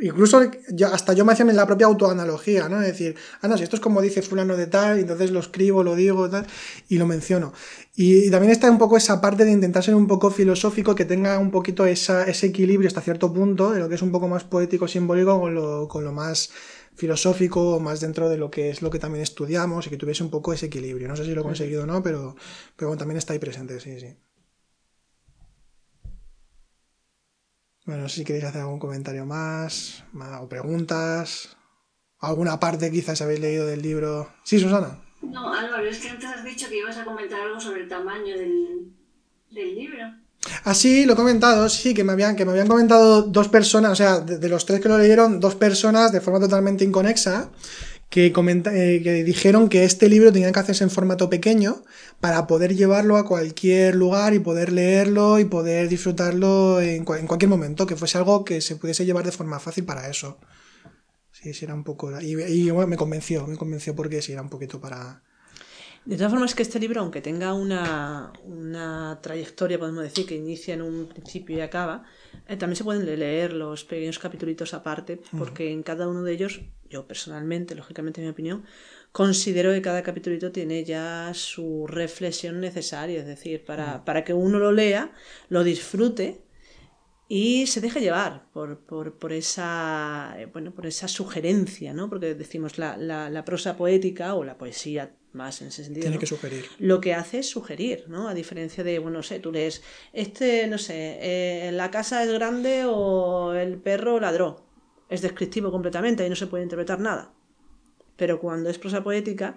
incluso 0.00 0.40
hasta 0.92 1.12
yo 1.12 1.24
me 1.24 1.32
hacía 1.32 1.44
en 1.44 1.56
la 1.56 1.66
propia 1.66 1.86
autoanalogía, 1.86 2.68
¿no? 2.68 2.80
Es 2.80 2.88
decir, 2.88 3.16
ah, 3.42 3.48
no, 3.48 3.56
si 3.56 3.64
esto 3.64 3.76
es 3.76 3.82
como 3.82 4.00
dice 4.00 4.22
fulano 4.22 4.56
de 4.56 4.66
tal, 4.66 4.98
entonces 4.98 5.30
lo 5.30 5.40
escribo, 5.40 5.82
lo 5.82 5.94
digo, 5.94 6.28
tal, 6.30 6.46
y 6.88 6.98
lo 6.98 7.06
menciono. 7.06 7.52
Y, 7.94 8.30
también 8.30 8.52
está 8.52 8.70
un 8.70 8.78
poco 8.78 8.96
esa 8.96 9.20
parte 9.20 9.44
de 9.44 9.52
intentar 9.52 9.82
ser 9.82 9.94
un 9.94 10.06
poco 10.06 10.30
filosófico, 10.30 10.94
que 10.94 11.04
tenga 11.04 11.38
un 11.38 11.50
poquito 11.50 11.84
ese 11.86 12.46
equilibrio 12.46 12.88
hasta 12.88 13.00
cierto 13.00 13.32
punto, 13.32 13.72
de 13.72 13.80
lo 13.80 13.88
que 13.88 13.96
es 13.96 14.02
un 14.02 14.12
poco 14.12 14.28
más 14.28 14.44
poético, 14.44 14.88
simbólico, 14.88 15.38
con 15.40 15.54
lo, 15.54 15.88
con 15.88 16.04
lo 16.04 16.12
más 16.12 16.50
filosófico, 16.94 17.80
más 17.80 18.00
dentro 18.00 18.28
de 18.28 18.36
lo 18.36 18.50
que 18.50 18.70
es 18.70 18.82
lo 18.82 18.90
que 18.90 18.98
también 18.98 19.22
estudiamos, 19.22 19.86
y 19.86 19.90
que 19.90 19.96
tuviese 19.96 20.22
un 20.22 20.30
poco 20.30 20.52
ese 20.52 20.66
equilibrio. 20.66 21.08
No 21.08 21.16
sé 21.16 21.24
si 21.24 21.34
lo 21.34 21.42
he 21.42 21.44
conseguido 21.44 21.82
o 21.82 21.86
no, 21.86 22.02
pero, 22.02 22.36
pero 22.76 22.88
bueno, 22.88 22.98
también 22.98 23.18
está 23.18 23.32
ahí 23.34 23.38
presente, 23.38 23.80
sí, 23.80 24.00
sí. 24.00 24.16
Bueno, 27.90 28.08
si 28.08 28.22
queréis 28.22 28.44
hacer 28.44 28.60
algún 28.60 28.78
comentario 28.78 29.26
más, 29.26 30.04
o 30.40 30.48
preguntas. 30.48 31.56
¿Alguna 32.20 32.60
parte 32.60 32.88
quizás 32.88 33.20
habéis 33.20 33.40
leído 33.40 33.66
del 33.66 33.82
libro? 33.82 34.30
Sí, 34.44 34.60
Susana. 34.60 35.00
No, 35.22 35.52
Álvaro, 35.52 35.84
es 35.88 35.98
que 35.98 36.10
antes 36.10 36.30
has 36.30 36.44
dicho 36.44 36.68
que 36.68 36.78
ibas 36.78 36.96
a 36.98 37.04
comentar 37.04 37.40
algo 37.40 37.58
sobre 37.58 37.80
el 37.80 37.88
tamaño 37.88 38.36
del, 38.38 38.92
libro. 39.50 40.04
Ah, 40.62 40.72
sí, 40.72 41.04
lo 41.04 41.14
he 41.14 41.16
comentado, 41.16 41.68
sí, 41.68 41.92
que 41.92 42.04
me 42.04 42.12
habían, 42.12 42.36
que 42.36 42.44
me 42.44 42.52
habían 42.52 42.68
comentado 42.68 43.22
dos 43.22 43.48
personas, 43.48 43.90
o 43.90 43.96
sea, 43.96 44.20
de, 44.20 44.48
los 44.48 44.66
tres 44.66 44.80
que 44.80 44.88
lo 44.88 44.96
leyeron, 44.96 45.40
dos 45.40 45.56
personas 45.56 46.12
de 46.12 46.20
forma 46.20 46.38
totalmente 46.38 46.84
inconexa, 46.84 47.50
que, 48.10 48.26
eh, 48.26 49.00
que 49.02 49.24
dijeron 49.24 49.68
que 49.68 49.84
este 49.84 50.08
libro 50.08 50.32
tenía 50.32 50.50
que 50.50 50.58
hacerse 50.58 50.82
en 50.82 50.90
formato 50.90 51.30
pequeño 51.30 51.84
para 52.18 52.46
poder 52.48 52.74
llevarlo 52.74 53.16
a 53.16 53.24
cualquier 53.24 53.94
lugar 53.94 54.34
y 54.34 54.40
poder 54.40 54.72
leerlo 54.72 55.38
y 55.38 55.44
poder 55.44 55.88
disfrutarlo 55.88 56.80
en, 56.80 57.04
cualquier 57.04 57.48
momento, 57.48 57.86
que 57.86 57.96
fuese 57.96 58.18
algo 58.18 58.44
que 58.44 58.60
se 58.60 58.76
pudiese 58.76 59.06
llevar 59.06 59.24
de 59.24 59.32
forma 59.32 59.60
fácil 59.60 59.84
para 59.84 60.10
eso. 60.10 60.38
Sí, 61.30 61.54
sí, 61.54 61.64
era 61.64 61.74
un 61.74 61.84
poco... 61.84 62.20
Y, 62.20 62.34
me 62.34 62.96
convenció, 62.96 63.46
me 63.46 63.56
convenció 63.56 63.94
porque 63.94 64.20
sí, 64.20 64.32
era 64.32 64.42
un 64.42 64.50
poquito 64.50 64.80
para... 64.80 65.22
De 66.04 66.16
todas 66.16 66.32
formas, 66.32 66.54
que 66.54 66.62
este 66.62 66.80
libro, 66.80 67.02
aunque 67.02 67.20
tenga 67.20 67.52
una, 67.52 68.32
una 68.44 69.18
trayectoria, 69.20 69.78
podemos 69.78 70.02
decir, 70.02 70.26
que 70.26 70.34
inicia 70.34 70.72
en 70.72 70.80
un 70.80 71.06
principio 71.06 71.58
y 71.58 71.60
acaba, 71.60 72.04
eh, 72.48 72.56
también 72.56 72.76
se 72.76 72.84
pueden 72.84 73.04
leer 73.04 73.52
los 73.52 73.84
pequeños 73.84 74.18
capítulos 74.18 74.72
aparte, 74.72 75.20
porque 75.36 75.70
en 75.70 75.82
cada 75.82 76.08
uno 76.08 76.22
de 76.22 76.32
ellos, 76.32 76.62
yo 76.88 77.06
personalmente, 77.06 77.74
lógicamente 77.74 78.22
en 78.22 78.28
mi 78.28 78.30
opinión, 78.32 78.64
considero 79.12 79.72
que 79.72 79.82
cada 79.82 80.02
capítulo 80.02 80.50
tiene 80.50 80.84
ya 80.84 81.32
su 81.34 81.86
reflexión 81.86 82.60
necesaria, 82.60 83.20
es 83.20 83.26
decir, 83.26 83.64
para, 83.66 84.04
para 84.06 84.24
que 84.24 84.32
uno 84.32 84.58
lo 84.58 84.72
lea, 84.72 85.12
lo 85.50 85.64
disfrute 85.64 86.40
y 87.28 87.66
se 87.66 87.80
deje 87.82 88.00
llevar 88.00 88.50
por, 88.52 88.78
por, 88.80 89.18
por, 89.18 89.32
esa, 89.34 90.34
eh, 90.38 90.46
bueno, 90.46 90.72
por 90.72 90.86
esa 90.86 91.08
sugerencia, 91.08 91.92
¿no? 91.92 92.08
Porque 92.08 92.34
decimos 92.34 92.78
la, 92.78 92.96
la, 92.96 93.28
la 93.28 93.44
prosa 93.44 93.76
poética 93.76 94.34
o 94.34 94.44
la 94.44 94.56
poesía 94.56 95.14
más 95.32 95.60
en 95.62 95.68
ese 95.68 95.84
sentido. 95.84 96.04
Tiene 96.04 96.18
que 96.18 96.26
sugerir. 96.26 96.66
Lo 96.78 97.00
que 97.00 97.14
hace 97.14 97.38
es 97.40 97.48
sugerir, 97.48 98.04
¿no? 98.08 98.28
A 98.28 98.34
diferencia 98.34 98.84
de, 98.84 98.98
bueno, 98.98 99.18
no 99.18 99.22
sé, 99.22 99.38
tú 99.38 99.52
lees, 99.52 99.82
este, 100.12 100.66
no 100.66 100.78
sé, 100.78 101.18
eh, 101.20 101.72
la 101.72 101.90
casa 101.90 102.22
es 102.22 102.32
grande 102.32 102.84
o 102.86 103.52
el 103.54 103.78
perro 103.78 104.20
ladró. 104.20 104.64
Es 105.08 105.22
descriptivo 105.22 105.70
completamente 105.70 106.26
y 106.26 106.28
no 106.28 106.36
se 106.36 106.46
puede 106.46 106.62
interpretar 106.62 107.00
nada. 107.00 107.32
Pero 108.16 108.38
cuando 108.38 108.68
es 108.70 108.78
prosa 108.78 109.02
poética, 109.02 109.56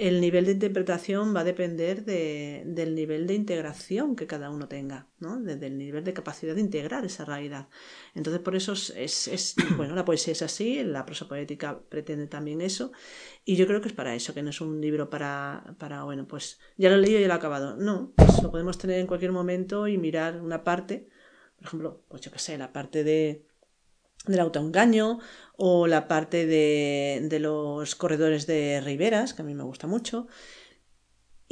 el 0.00 0.22
nivel 0.22 0.46
de 0.46 0.52
interpretación 0.52 1.36
va 1.36 1.40
a 1.40 1.44
depender 1.44 2.06
del 2.06 2.94
nivel 2.94 3.26
de 3.26 3.34
integración 3.34 4.16
que 4.16 4.26
cada 4.26 4.48
uno 4.48 4.66
tenga, 4.66 5.08
¿no? 5.18 5.38
Desde 5.38 5.66
el 5.66 5.76
nivel 5.76 6.04
de 6.04 6.14
capacidad 6.14 6.54
de 6.54 6.62
integrar 6.62 7.04
esa 7.04 7.26
realidad. 7.26 7.68
Entonces, 8.14 8.40
por 8.40 8.56
eso 8.56 8.72
es, 8.72 9.28
es, 9.28 9.54
bueno, 9.76 9.94
la 9.94 10.06
poesía 10.06 10.32
es 10.32 10.40
así, 10.40 10.82
la 10.82 11.04
prosa 11.04 11.28
poética 11.28 11.82
pretende 11.90 12.26
también 12.28 12.62
eso, 12.62 12.92
y 13.44 13.56
yo 13.56 13.66
creo 13.66 13.82
que 13.82 13.88
es 13.88 13.94
para 13.94 14.14
eso, 14.14 14.32
que 14.32 14.42
no 14.42 14.48
es 14.48 14.62
un 14.62 14.80
libro 14.80 15.10
para, 15.10 15.76
para 15.78 16.04
bueno, 16.04 16.26
pues 16.26 16.60
ya 16.78 16.88
lo 16.88 16.96
he 16.96 16.98
leído 16.98 17.18
y 17.18 17.22
ya 17.22 17.28
lo 17.28 17.34
he 17.34 17.36
acabado. 17.36 17.76
No, 17.76 18.14
pues 18.16 18.42
lo 18.42 18.50
podemos 18.50 18.78
tener 18.78 19.00
en 19.00 19.06
cualquier 19.06 19.32
momento 19.32 19.86
y 19.86 19.98
mirar 19.98 20.40
una 20.40 20.64
parte, 20.64 21.08
por 21.56 21.66
ejemplo, 21.66 22.04
pues 22.08 22.22
yo 22.22 22.32
qué 22.32 22.38
sé, 22.38 22.56
la 22.56 22.72
parte 22.72 23.04
de 23.04 23.49
del 24.26 24.40
autoengaño 24.40 25.18
o 25.56 25.86
la 25.86 26.08
parte 26.08 26.46
de, 26.46 27.26
de, 27.28 27.38
los 27.38 27.94
corredores 27.94 28.46
de 28.46 28.80
Riberas, 28.80 29.34
que 29.34 29.42
a 29.42 29.44
mí 29.44 29.54
me 29.54 29.64
gusta 29.64 29.86
mucho. 29.86 30.26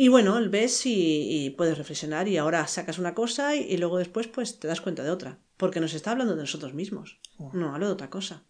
Y 0.01 0.09
bueno, 0.09 0.39
ves 0.49 0.87
y, 0.87 1.47
y 1.47 1.51
puedes 1.51 1.77
reflexionar 1.77 2.29
y 2.29 2.37
ahora 2.37 2.67
sacas 2.69 2.99
una 2.99 3.15
cosa 3.15 3.57
y, 3.57 3.77
luego 3.79 3.99
después 3.99 4.29
pues 4.29 4.61
te 4.61 4.69
das 4.69 4.81
cuenta 4.81 5.03
de 5.03 5.11
otra, 5.11 5.41
porque 5.57 5.81
nos 5.81 5.93
está 5.93 6.13
hablando 6.13 6.37
de 6.37 6.43
nosotros 6.43 6.73
mismos, 6.73 7.19
no 7.53 7.75
hablo 7.75 7.87
de 7.87 7.93
otra 7.95 8.09
cosa. 8.09 8.45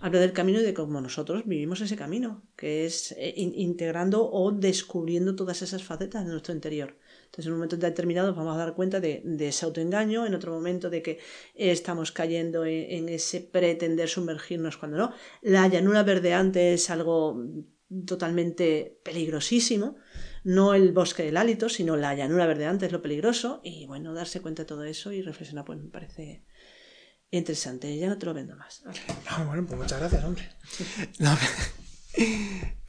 Habla 0.00 0.20
del 0.20 0.32
camino 0.32 0.60
y 0.60 0.62
de 0.62 0.74
cómo 0.74 1.00
nosotros 1.00 1.42
vivimos 1.46 1.80
ese 1.80 1.96
camino, 1.96 2.42
que 2.56 2.84
es 2.84 3.12
eh, 3.12 3.34
integrando 3.36 4.30
o 4.30 4.52
descubriendo 4.52 5.34
todas 5.34 5.62
esas 5.62 5.82
facetas 5.82 6.24
de 6.24 6.30
nuestro 6.30 6.54
interior. 6.54 6.96
Entonces, 7.24 7.46
en 7.46 7.52
un 7.52 7.58
momento 7.58 7.76
determinado 7.76 8.34
vamos 8.34 8.54
a 8.54 8.58
dar 8.58 8.74
cuenta 8.74 9.00
de, 9.00 9.22
ese 9.40 9.64
autoengaño, 9.64 10.26
en 10.26 10.34
otro 10.34 10.52
momento 10.52 10.90
de 10.90 11.02
que 11.02 11.18
estamos 11.54 12.12
cayendo 12.12 12.64
en, 12.64 13.08
ese 13.08 13.40
pretender 13.40 14.08
sumergirnos 14.08 14.76
cuando 14.76 14.98
no. 14.98 15.12
La 15.42 15.66
llanura 15.68 16.02
verdeante 16.02 16.74
es 16.74 16.90
algo 16.90 17.42
totalmente 18.06 19.00
peligrosísimo. 19.04 19.96
No 20.44 20.74
el 20.74 20.92
bosque 20.92 21.22
del 21.22 21.36
hálito, 21.36 21.68
sino 21.68 21.96
la 21.96 22.14
llanura 22.14 22.46
verdeante 22.46 22.86
es 22.86 22.92
lo 22.92 23.02
peligroso. 23.02 23.60
Y 23.64 23.86
bueno, 23.86 24.14
darse 24.14 24.40
cuenta 24.40 24.62
de 24.62 24.66
todo 24.66 24.84
eso 24.84 25.12
y 25.12 25.22
reflexionar, 25.22 25.64
pues 25.64 25.78
me 25.78 25.90
parece 25.90 26.44
interesante. 27.30 27.96
Ya 27.96 28.08
no 28.08 28.18
te 28.18 28.26
lo 28.26 28.34
vendo 28.34 28.56
más. 28.56 28.82
Ah, 29.26 29.44
bueno, 29.44 29.66
pues 29.66 29.78
muchas 29.78 29.98
gracias, 29.98 30.24
hombre. 30.24 30.48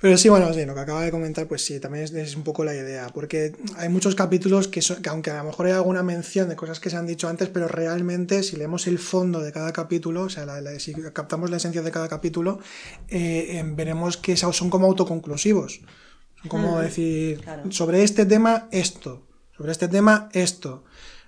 Pero 0.02 0.18
sí, 0.18 0.30
bueno, 0.30 0.54
sí, 0.54 0.66
lo 0.66 0.76
que 0.76 0.82
acaba 0.82 1.02
de 1.02 1.10
comentar, 1.10 1.48
pues 1.48 1.66
sí, 1.66 1.80
también 1.80 2.04
es, 2.04 2.36
un 2.36 2.44
poco 2.44 2.64
la 2.64 2.76
idea, 2.76 3.10
porque 3.14 3.56
hay 3.78 3.90
muchos 3.90 4.14
capítulos 4.14 4.68
que, 4.68 4.82
son, 4.82 5.02
que, 5.02 5.10
aunque 5.10 5.32
a 5.32 5.38
lo 5.38 5.46
mejor 5.46 5.66
hay 5.66 5.72
alguna 5.72 6.04
mención 6.04 6.48
de 6.50 6.56
cosas 6.56 6.80
que 6.80 6.90
se 6.90 6.98
han 6.98 7.08
dicho 7.08 7.28
antes, 7.28 7.50
pero 7.50 7.68
realmente 7.68 8.44
si 8.44 8.56
leemos 8.56 8.88
el 8.88 9.00
fondo 9.00 9.40
de 9.40 9.52
cada 9.52 9.74
capítulo, 9.74 10.24
o 10.24 10.30
sea, 10.30 10.46
si 10.80 10.94
captamos 11.14 11.50
la 11.50 11.58
esencia 11.58 11.82
de 11.82 11.92
cada 11.92 12.08
capítulo, 12.08 12.60
eh, 13.08 13.58
em, 13.58 13.76
veremos 13.76 14.18
que 14.18 14.38
son 14.38 14.70
como 14.70 14.86
autoconclusivos. 14.86 15.82
Son 16.42 16.50
como 16.50 16.80
decir, 16.80 17.44
sobre 17.72 18.04
este 18.04 18.26
tema, 18.26 18.68
esto, 18.72 19.26
sobre 19.58 19.72
este 19.72 19.88
tema, 19.88 20.30
esto 20.34 20.84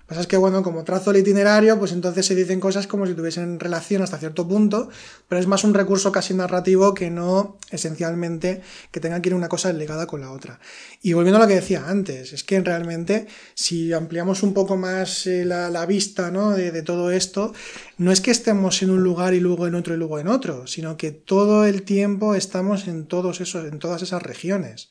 pasa 0.08 0.22
es 0.22 0.26
que, 0.26 0.38
bueno, 0.38 0.62
como 0.62 0.84
trazo 0.84 1.10
el 1.10 1.18
itinerario, 1.18 1.78
pues 1.78 1.92
entonces 1.92 2.24
se 2.24 2.34
dicen 2.34 2.60
cosas 2.60 2.86
como 2.86 3.06
si 3.06 3.12
tuviesen 3.12 3.60
relación 3.60 4.00
hasta 4.00 4.16
cierto 4.16 4.48
punto, 4.48 4.88
pero 5.28 5.38
es 5.38 5.46
más 5.46 5.64
un 5.64 5.74
recurso 5.74 6.10
casi 6.10 6.32
narrativo 6.32 6.94
que 6.94 7.10
no 7.10 7.58
esencialmente 7.70 8.62
que 8.90 9.00
tenga 9.00 9.20
que 9.20 9.28
ir 9.28 9.34
una 9.34 9.50
cosa 9.50 9.70
ligada 9.70 10.06
con 10.06 10.22
la 10.22 10.32
otra. 10.32 10.60
Y 11.02 11.12
volviendo 11.12 11.36
a 11.36 11.42
lo 11.42 11.46
que 11.46 11.56
decía 11.56 11.84
antes, 11.86 12.32
es 12.32 12.42
que 12.42 12.58
realmente 12.60 13.26
si 13.52 13.92
ampliamos 13.92 14.42
un 14.42 14.54
poco 14.54 14.78
más 14.78 15.26
eh, 15.26 15.44
la, 15.44 15.84
vista 15.84 16.30
¿no? 16.30 16.52
de, 16.52 16.72
de 16.72 16.82
todo 16.82 17.10
esto, 17.10 17.52
no 17.98 18.10
es 18.10 18.22
que 18.22 18.30
estemos 18.30 18.82
en 18.82 18.90
un 18.90 19.02
lugar 19.02 19.34
y 19.34 19.40
luego 19.40 19.66
en 19.66 19.74
otro 19.74 19.92
y 19.92 19.98
luego 19.98 20.18
en 20.18 20.28
otro, 20.28 20.66
sino 20.66 20.96
que 20.96 21.10
todo 21.10 21.66
el 21.66 21.82
tiempo 21.82 22.34
estamos 22.34 22.88
en 22.88 23.06
todos 23.06 23.42
esos, 23.42 23.66
en 23.66 23.78
todas 23.78 24.00
esas 24.00 24.22
regiones. 24.22 24.88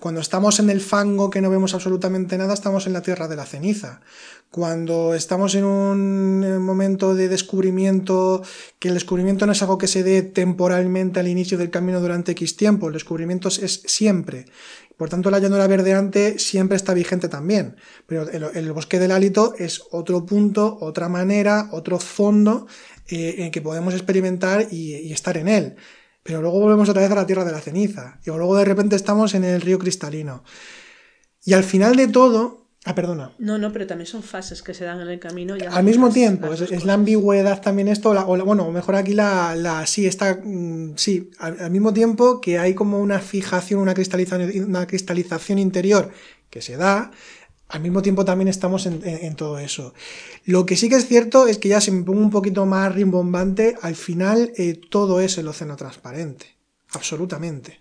Cuando 0.00 0.20
estamos 0.20 0.58
en 0.60 0.70
el 0.70 0.80
fango 0.80 1.30
que 1.30 1.40
no 1.40 1.50
vemos 1.50 1.74
absolutamente 1.74 2.38
nada, 2.38 2.54
estamos 2.54 2.86
en 2.86 2.92
la 2.92 3.02
tierra 3.02 3.28
de 3.28 3.36
la 3.36 3.46
ceniza. 3.46 4.00
Cuando 4.50 5.14
estamos 5.14 5.54
en 5.54 5.64
un 5.64 6.62
momento 6.62 7.14
de 7.14 7.28
descubrimiento, 7.28 8.42
que 8.78 8.88
el 8.88 8.94
descubrimiento 8.94 9.46
no 9.46 9.52
es 9.52 9.62
algo 9.62 9.78
que 9.78 9.88
se 9.88 10.02
dé 10.02 10.22
temporalmente 10.22 11.20
al 11.20 11.28
inicio 11.28 11.58
del 11.58 11.70
camino 11.70 12.00
durante 12.00 12.32
X 12.32 12.56
tiempo, 12.56 12.86
el 12.86 12.94
descubrimiento 12.94 13.48
es 13.48 13.82
siempre. 13.86 14.46
Por 14.96 15.10
tanto, 15.10 15.30
la 15.30 15.38
llanura 15.38 15.66
verdeante 15.66 16.38
siempre 16.38 16.76
está 16.76 16.94
vigente 16.94 17.28
también. 17.28 17.76
Pero 18.06 18.30
el, 18.30 18.72
bosque 18.72 18.98
del 18.98 19.10
hálito 19.10 19.54
es 19.58 19.82
otro 19.90 20.24
punto, 20.24 20.78
otra 20.80 21.08
manera, 21.08 21.68
otro 21.72 21.98
fondo 21.98 22.66
eh, 23.08 23.34
en 23.38 23.50
que 23.50 23.60
podemos 23.60 23.92
experimentar 23.92 24.68
y 24.70 25.12
estar 25.12 25.36
en 25.36 25.48
él 25.48 25.76
pero 26.26 26.42
luego 26.42 26.60
volvemos 26.60 26.88
otra 26.88 27.02
vez 27.02 27.10
a 27.10 27.14
la 27.14 27.26
tierra 27.26 27.44
de 27.44 27.52
la 27.52 27.60
ceniza, 27.60 28.18
y 28.24 28.30
luego 28.30 28.56
de 28.56 28.64
repente 28.64 28.96
estamos 28.96 29.34
en 29.34 29.44
el 29.44 29.60
río 29.60 29.78
cristalino. 29.78 30.42
Y 31.44 31.52
al 31.52 31.62
final 31.62 31.94
de 31.94 32.08
todo, 32.08 32.66
ah, 32.84 32.94
perdona. 32.94 33.32
No, 33.38 33.56
no, 33.56 33.72
pero 33.72 33.86
también 33.86 34.06
son 34.06 34.22
fases 34.22 34.62
que 34.62 34.74
se 34.74 34.84
dan 34.84 35.00
en 35.00 35.08
el 35.08 35.20
camino. 35.20 35.54
al 35.70 35.84
mismo 35.84 36.10
tiempo, 36.10 36.52
es, 36.52 36.84
la 36.84 36.94
ambigüedad 36.94 37.62
también 37.62 37.88
esto, 37.88 38.10
o, 38.10 38.44
bueno, 38.44 38.70
mejor 38.72 38.96
aquí 38.96 39.12
la, 39.12 39.54
la 39.54 39.86
sí, 39.86 40.06
está, 40.06 40.40
mm, 40.42 40.94
sí, 40.96 41.30
al, 41.38 41.70
mismo 41.70 41.92
tiempo 41.92 42.40
que 42.40 42.58
hay 42.58 42.74
como 42.74 43.00
una 43.00 43.20
fijación, 43.20 43.80
una 43.80 43.94
cristalización, 43.94 44.64
una 44.64 44.86
cristalización 44.86 45.58
interior 45.58 46.10
que 46.50 46.60
se 46.62 46.76
da, 46.76 47.12
al 47.68 47.80
mismo 47.80 48.02
tiempo 48.02 48.24
también 48.24 48.48
estamos 48.48 48.86
en, 48.86 49.36
todo 49.36 49.58
eso. 49.58 49.92
Lo 50.44 50.66
que 50.66 50.76
sí 50.76 50.88
que 50.88 50.96
es 50.96 51.06
cierto 51.06 51.46
es 51.46 51.58
que 51.58 51.68
ya 51.68 51.80
se 51.80 51.90
me 51.90 52.04
pongo 52.04 52.20
un 52.20 52.30
poquito 52.30 52.64
más 52.66 52.94
rimbombante, 52.94 53.76
al 53.82 53.96
final 53.96 54.52
eh, 54.56 54.80
todo 54.90 55.20
es 55.20 55.38
el 55.38 55.48
océano 55.48 55.76
transparente. 55.76 56.56
Absolutamente. 56.92 57.80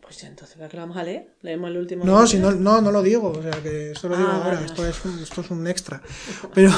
Pues 0.00 0.20
ya 0.20 0.28
entonces, 0.28 0.56
¿para 0.56 0.68
qué 0.68 0.76
lo 0.76 0.82
vamos 0.82 0.96
a 0.96 1.04
leer? 1.04 1.34
Leemos 1.42 1.70
el 1.70 1.76
último. 1.78 2.04
No, 2.04 2.26
si 2.26 2.38
no, 2.38 2.52
no, 2.52 2.80
no 2.80 2.92
lo 2.92 3.02
digo, 3.02 3.30
o 3.30 3.42
sea 3.42 3.62
que 3.62 3.92
esto 3.92 4.08
lo 4.08 4.16
digo 4.16 4.28
ah, 4.30 4.44
ahora, 4.44 4.64
esto, 4.64 4.86
es 4.86 5.04
un, 5.04 5.18
esto 5.18 5.40
es 5.40 5.50
un 5.50 5.66
extra. 5.66 6.02
Pero, 6.54 6.70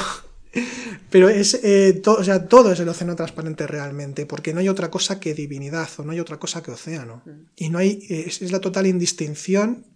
Pero 1.11 1.29
es, 1.29 1.55
eh, 1.63 2.03
o 2.05 2.25
sea, 2.25 2.47
todo 2.47 2.73
es 2.73 2.81
el 2.81 2.89
océano 2.89 3.17
transparente 3.17 3.67
realmente, 3.67 4.27
porque 4.27 4.53
no 4.53 4.61
hay 4.61 4.69
otra 4.69 4.91
cosa 4.91 5.21
que 5.21 5.35
divinidad 5.35 5.89
o 5.99 6.05
no 6.05 6.13
hay 6.13 6.21
otra 6.21 6.39
cosa 6.39 6.63
que 6.63 6.71
océano. 6.71 7.23
Mm. 7.25 7.31
Y 7.57 7.69
no 7.69 7.79
hay, 7.79 8.05
es, 8.09 8.41
la 8.51 8.61
total 8.61 8.87
indistinción 8.87 9.87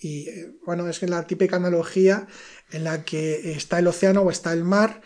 y 0.00 0.28
eh, 0.28 0.54
bueno, 0.66 0.88
es 0.88 1.02
la 1.02 1.26
típica 1.26 1.56
analogía 1.56 2.26
en 2.70 2.84
la 2.84 3.04
que 3.04 3.52
está 3.52 3.78
el 3.78 3.86
océano 3.86 4.22
o 4.22 4.30
está 4.30 4.52
el 4.52 4.64
mar 4.64 5.02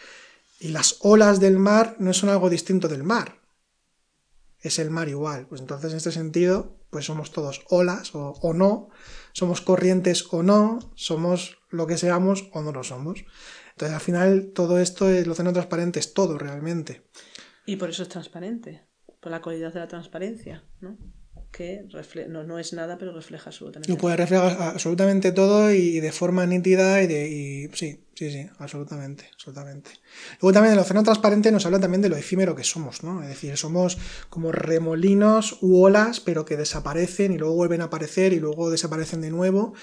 y 0.61 0.69
las 0.69 0.97
olas 1.01 1.41
del 1.41 1.59
mar 1.59 1.97
no 1.99 2.13
son 2.13 2.31
algo 2.31 2.51
distinto 2.51 2.89
del 2.89 3.05
mar. 3.05 3.41
Es 4.61 4.79
el 4.79 4.91
mar 4.91 5.09
igual. 5.09 5.47
Pues 5.47 5.61
entonces 5.61 5.93
en 5.93 5.99
este 5.99 6.11
sentido, 6.11 6.81
pues 6.91 7.05
somos 7.05 7.31
todos 7.31 7.65
olas 7.71 8.15
o, 8.15 8.35
o 8.41 8.55
no, 8.55 8.89
somos 9.33 9.61
corrientes 9.61 10.27
o 10.33 10.43
no, 10.43 10.81
somos 10.97 11.59
lo 11.71 11.87
que 11.87 11.99
seamos 11.99 12.49
o 12.53 12.63
no 12.63 12.73
lo 12.73 12.83
somos. 12.83 13.25
Entonces 13.73 13.95
al 13.95 14.01
final 14.01 14.53
todo 14.53 14.81
esto, 14.81 15.09
el 15.09 15.31
océano 15.31 15.53
transparente 15.53 16.01
es 16.01 16.13
todo 16.13 16.39
realmente. 16.39 17.03
Y 17.67 17.77
por 17.77 17.91
eso 17.91 18.03
es 18.03 18.09
transparente, 18.09 18.89
por 19.21 19.31
la 19.31 19.41
cualidad 19.41 19.73
de 19.73 19.81
la 19.81 19.89
transparencia, 19.89 20.65
¿no? 20.81 20.99
Que 21.51 21.87
no, 22.29 22.45
no, 22.45 22.59
es 22.59 22.73
nada, 22.73 22.99
pero 22.99 23.13
refleja 23.13 23.51
absolutamente 23.51 23.91
Lo 23.91 23.99
puede 23.99 24.17
reflejar 24.17 24.57
absolutamente 24.61 25.33
todo 25.33 25.73
y 25.73 25.99
de 26.01 26.13
forma 26.13 26.47
nítida 26.47 27.03
y, 27.03 27.07
de, 27.07 27.71
sí, 27.73 28.01
sí, 28.15 28.31
sí, 28.31 28.47
absolutamente, 28.59 29.29
absolutamente. 29.33 29.91
Luego 30.41 30.53
también 30.53 30.75
el 30.75 30.79
océano 30.79 31.03
transparente 31.03 31.51
nos 31.51 31.65
habla 31.65 31.81
también 31.81 32.03
de 32.03 32.11
lo 32.11 32.17
efímero 32.17 32.55
que 32.55 32.65
somos, 32.65 33.03
¿no? 33.03 33.23
Es 33.23 33.31
decir, 33.31 33.57
somos 33.57 33.99
como 34.29 34.53
remolinos 34.53 35.59
u 35.63 35.83
olas, 35.83 36.21
pero 36.21 36.45
que 36.45 36.57
desaparecen 36.57 37.33
y 37.33 37.39
luego 37.39 37.55
vuelven 37.55 37.81
a 37.81 37.85
aparecer 37.85 38.33
y 38.33 38.41
luego 38.41 38.71
desaparecen 38.71 39.23
de 39.23 39.31
nuevo. 39.31 39.75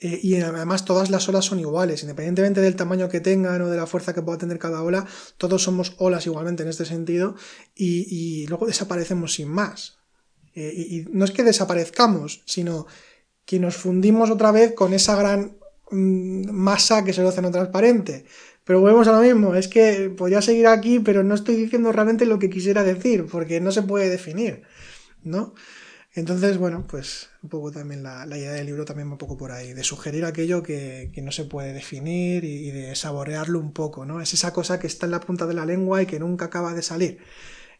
Eh, 0.00 0.20
y 0.22 0.36
además 0.40 0.84
todas 0.84 1.08
las 1.10 1.28
olas 1.28 1.46
son 1.46 1.58
iguales, 1.58 2.02
independientemente 2.02 2.60
del 2.60 2.76
tamaño 2.76 3.08
que 3.08 3.20
tengan 3.20 3.62
o 3.62 3.70
de 3.70 3.76
la 3.76 3.86
fuerza 3.86 4.12
que 4.12 4.22
pueda 4.22 4.38
tener 4.38 4.58
cada 4.58 4.82
ola, 4.82 5.06
todos 5.38 5.62
somos 5.62 5.94
olas 5.98 6.26
igualmente 6.26 6.64
en 6.64 6.68
este 6.68 6.84
sentido 6.84 7.36
y, 7.74 8.06
y 8.10 8.46
luego 8.48 8.66
desaparecemos 8.66 9.34
sin 9.34 9.48
más. 9.48 10.03
Eh, 10.54 10.72
y, 10.76 11.06
no 11.10 11.24
es 11.24 11.32
que 11.32 11.42
desaparezcamos, 11.42 12.42
sino 12.46 12.86
que 13.44 13.58
nos 13.58 13.76
fundimos 13.76 14.30
otra 14.30 14.52
vez 14.52 14.72
con 14.72 14.94
esa 14.94 15.16
gran 15.16 15.56
mm, 15.90 16.50
masa 16.50 17.04
que 17.04 17.10
es 17.10 17.18
el 17.18 17.26
océano 17.26 17.50
transparente. 17.50 18.24
Pero 18.64 18.80
volvemos 18.80 19.06
a 19.08 19.12
lo 19.12 19.20
mismo, 19.20 19.54
es 19.54 19.68
que 19.68 20.10
podría 20.16 20.40
seguir 20.40 20.66
aquí, 20.68 20.98
pero 21.00 21.22
no 21.22 21.34
estoy 21.34 21.56
diciendo 21.56 21.92
realmente 21.92 22.24
lo 22.24 22.38
que 22.38 22.48
quisiera 22.48 22.82
decir, 22.82 23.26
porque 23.30 23.60
no 23.60 23.72
se 23.72 23.82
puede 23.82 24.08
definir, 24.08 24.62
¿no? 25.22 25.54
Entonces, 26.14 26.58
bueno, 26.58 26.86
pues 26.88 27.28
un 27.42 27.50
poco 27.50 27.72
también 27.72 28.02
la, 28.02 28.24
idea 28.38 28.52
del 28.52 28.66
libro 28.66 28.84
también 28.84 29.10
un 29.10 29.18
poco 29.18 29.36
por 29.36 29.52
ahí, 29.52 29.74
de 29.74 29.84
sugerir 29.84 30.24
aquello 30.24 30.62
que, 30.62 31.10
no 31.22 31.32
se 31.32 31.44
puede 31.44 31.72
definir 31.72 32.44
y, 32.44 32.68
y, 32.68 32.70
de 32.70 32.94
saborearlo 32.96 33.58
un 33.58 33.72
poco, 33.72 34.06
¿no? 34.06 34.20
Es 34.22 34.32
esa 34.32 34.52
cosa 34.52 34.78
que 34.78 34.86
está 34.86 35.06
en 35.06 35.12
la 35.12 35.20
punta 35.20 35.46
de 35.46 35.54
la 35.54 35.66
lengua 35.66 36.02
y 36.02 36.06
que 36.06 36.20
nunca 36.20 36.46
acaba 36.46 36.72
de 36.72 36.82
salir 36.82 37.18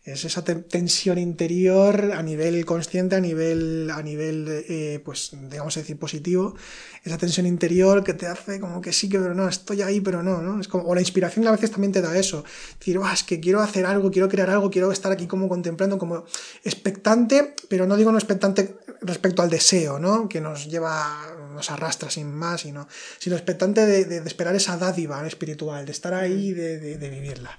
es 0.05 0.22
esa 0.26 0.44
tensión 0.44 1.16
interior 1.16 2.12
a 2.14 2.22
nivel 2.22 2.66
consciente, 2.66 3.16
a 3.16 3.20
nivel, 3.20 3.90
a 3.90 4.02
nivel 4.02 4.64
eh, 4.68 5.00
pues, 5.02 5.30
digamos 5.48 5.74
decir, 5.74 5.98
positivo, 5.98 6.55
esa 7.02 7.16
tensión 7.16 7.46
interior 7.46 8.05
que 8.05 8.12
te 8.12 8.26
hace 8.26 8.61
como 8.61 8.82
que 8.82 8.92
sí, 8.92 9.09
pero 9.09 9.34
no, 9.34 9.48
estoy 9.48 9.80
ahí, 9.80 10.02
pero 10.02 10.22
no, 10.22 10.42
¿no? 10.42 10.61
Es 10.61 10.68
como, 10.68 10.84
o 10.84 10.94
la 10.94 11.00
inspiración 11.00 11.46
a 11.48 11.52
veces 11.52 11.70
también 11.70 11.92
te 11.92 12.02
da 12.02 12.16
eso, 12.18 12.44
decir, 12.78 13.00
es 13.14 13.22
que 13.24 13.40
quiero 13.40 13.61
hacer 13.62 13.86
algo, 13.86 14.11
quiero 14.11 14.28
crear 14.28 14.50
algo, 14.50 14.70
quiero 14.70 14.92
estar 14.92 15.11
aquí 15.11 15.26
como 15.26 15.48
contemplando, 15.48 15.98
como 15.98 16.24
expectante, 16.64 17.55
pero 17.70 17.86
no 17.86 17.96
digo 17.96 18.12
no 18.12 18.18
expectante 18.18 18.76
respecto 19.00 19.40
al 19.40 19.48
deseo, 19.48 19.98
¿no? 19.98 20.28
Que 20.28 20.42
nos 20.42 20.68
lleva, 20.68 21.34
nos 21.55 21.70
arrastra 21.70 22.11
sin 22.11 22.30
más, 22.30 22.61
sino, 22.61 22.88
sino 23.18 23.36
expectante 23.36 23.86
de, 23.86 24.18
esperar 24.18 24.55
esa 24.55 24.76
dádiva 24.76 25.26
espiritual, 25.26 25.86
de 25.86 25.92
estar 25.92 26.12
ahí, 26.12 26.52
de, 26.52 26.98
de 26.98 27.11
vivirla. 27.11 27.59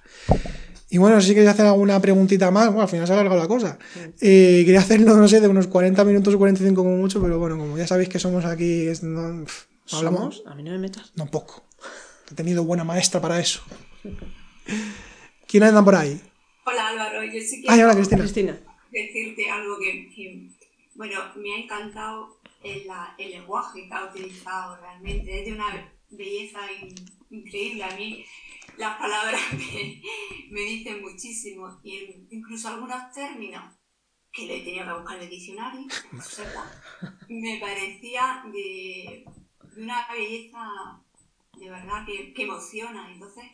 Y 0.89 0.97
bueno, 0.99 1.19
si 1.19 1.33
quería 1.33 1.51
hacer 1.51 1.65
alguna 1.65 1.99
preguntita 1.99 2.51
más, 2.51 2.67
bueno, 2.67 2.83
al 2.83 2.87
final 2.87 3.07
se 3.07 3.13
ha 3.13 3.15
alargado 3.15 3.41
la 3.41 3.47
cosa. 3.47 3.79
Eh, 4.21 4.61
quería 4.65 4.79
hacerlo, 4.79 5.15
no 5.15 5.27
sé, 5.27 5.41
de 5.41 5.47
unos 5.47 5.67
40 5.67 6.03
minutos 6.05 6.33
o 6.33 6.37
45 6.37 6.83
como 6.83 6.95
mucho, 6.95 7.21
pero 7.21 7.39
bueno, 7.39 7.57
como 7.57 7.77
ya 7.77 7.87
sabéis 7.87 8.09
que 8.09 8.19
somos 8.19 8.45
aquí, 8.45 8.87
no, 9.01 9.45
hablamos. 9.91 10.43
A 10.45 10.53
mí 10.53 10.61
no 10.63 10.71
me 10.71 10.77
metas. 10.77 11.11
No, 11.15 11.25
poco. 11.25 11.63
He 12.31 12.35
tenido 12.35 12.63
buena 12.63 12.83
maestra 12.83 13.19
para 13.19 13.39
eso. 13.39 13.63
¿Quién 15.47 15.63
anda 15.63 15.83
por 15.83 15.95
ahí? 15.95 16.21
Hola 16.65 16.89
Álvaro, 16.89 17.23
yo 17.23 17.39
sí 17.41 17.61
quiero 17.61 17.85
hola, 17.85 17.95
Cristina. 17.95 18.21
Cristina. 18.21 18.59
decirte 18.91 19.49
algo 19.49 19.77
que, 19.79 20.49
bueno, 20.95 21.19
me 21.35 21.53
ha 21.53 21.57
encantado 21.59 22.39
el, 22.63 22.83
el, 23.17 23.31
lenguaje 23.31 23.87
que 23.87 23.93
ha 23.93 24.05
utilizado 24.05 24.77
realmente, 24.77 25.39
es 25.39 25.45
de 25.45 25.53
una 25.53 25.91
belleza 26.09 26.59
increíble. 27.29 27.83
A 27.83 27.95
mí 27.95 28.25
las 28.77 28.97
palabras 28.97 29.41
me, 30.51 30.61
dicen 30.61 31.01
muchísimo, 31.01 31.79
y 31.83 32.27
incluso 32.29 32.69
algunos 32.69 33.11
términos 33.13 33.63
que 34.31 34.45
le 34.45 34.61
tenía 34.61 34.85
que 34.85 34.93
buscar 34.93 35.17
en 35.17 35.23
el 35.23 35.29
diccionario, 35.29 35.87
me 37.29 37.57
parecía 37.59 38.43
de, 38.51 39.25
una 39.77 40.07
belleza 40.11 40.59
de 41.57 41.69
verdad 41.69 42.05
que, 42.05 42.43
emociona. 42.43 43.11
Entonces, 43.11 43.45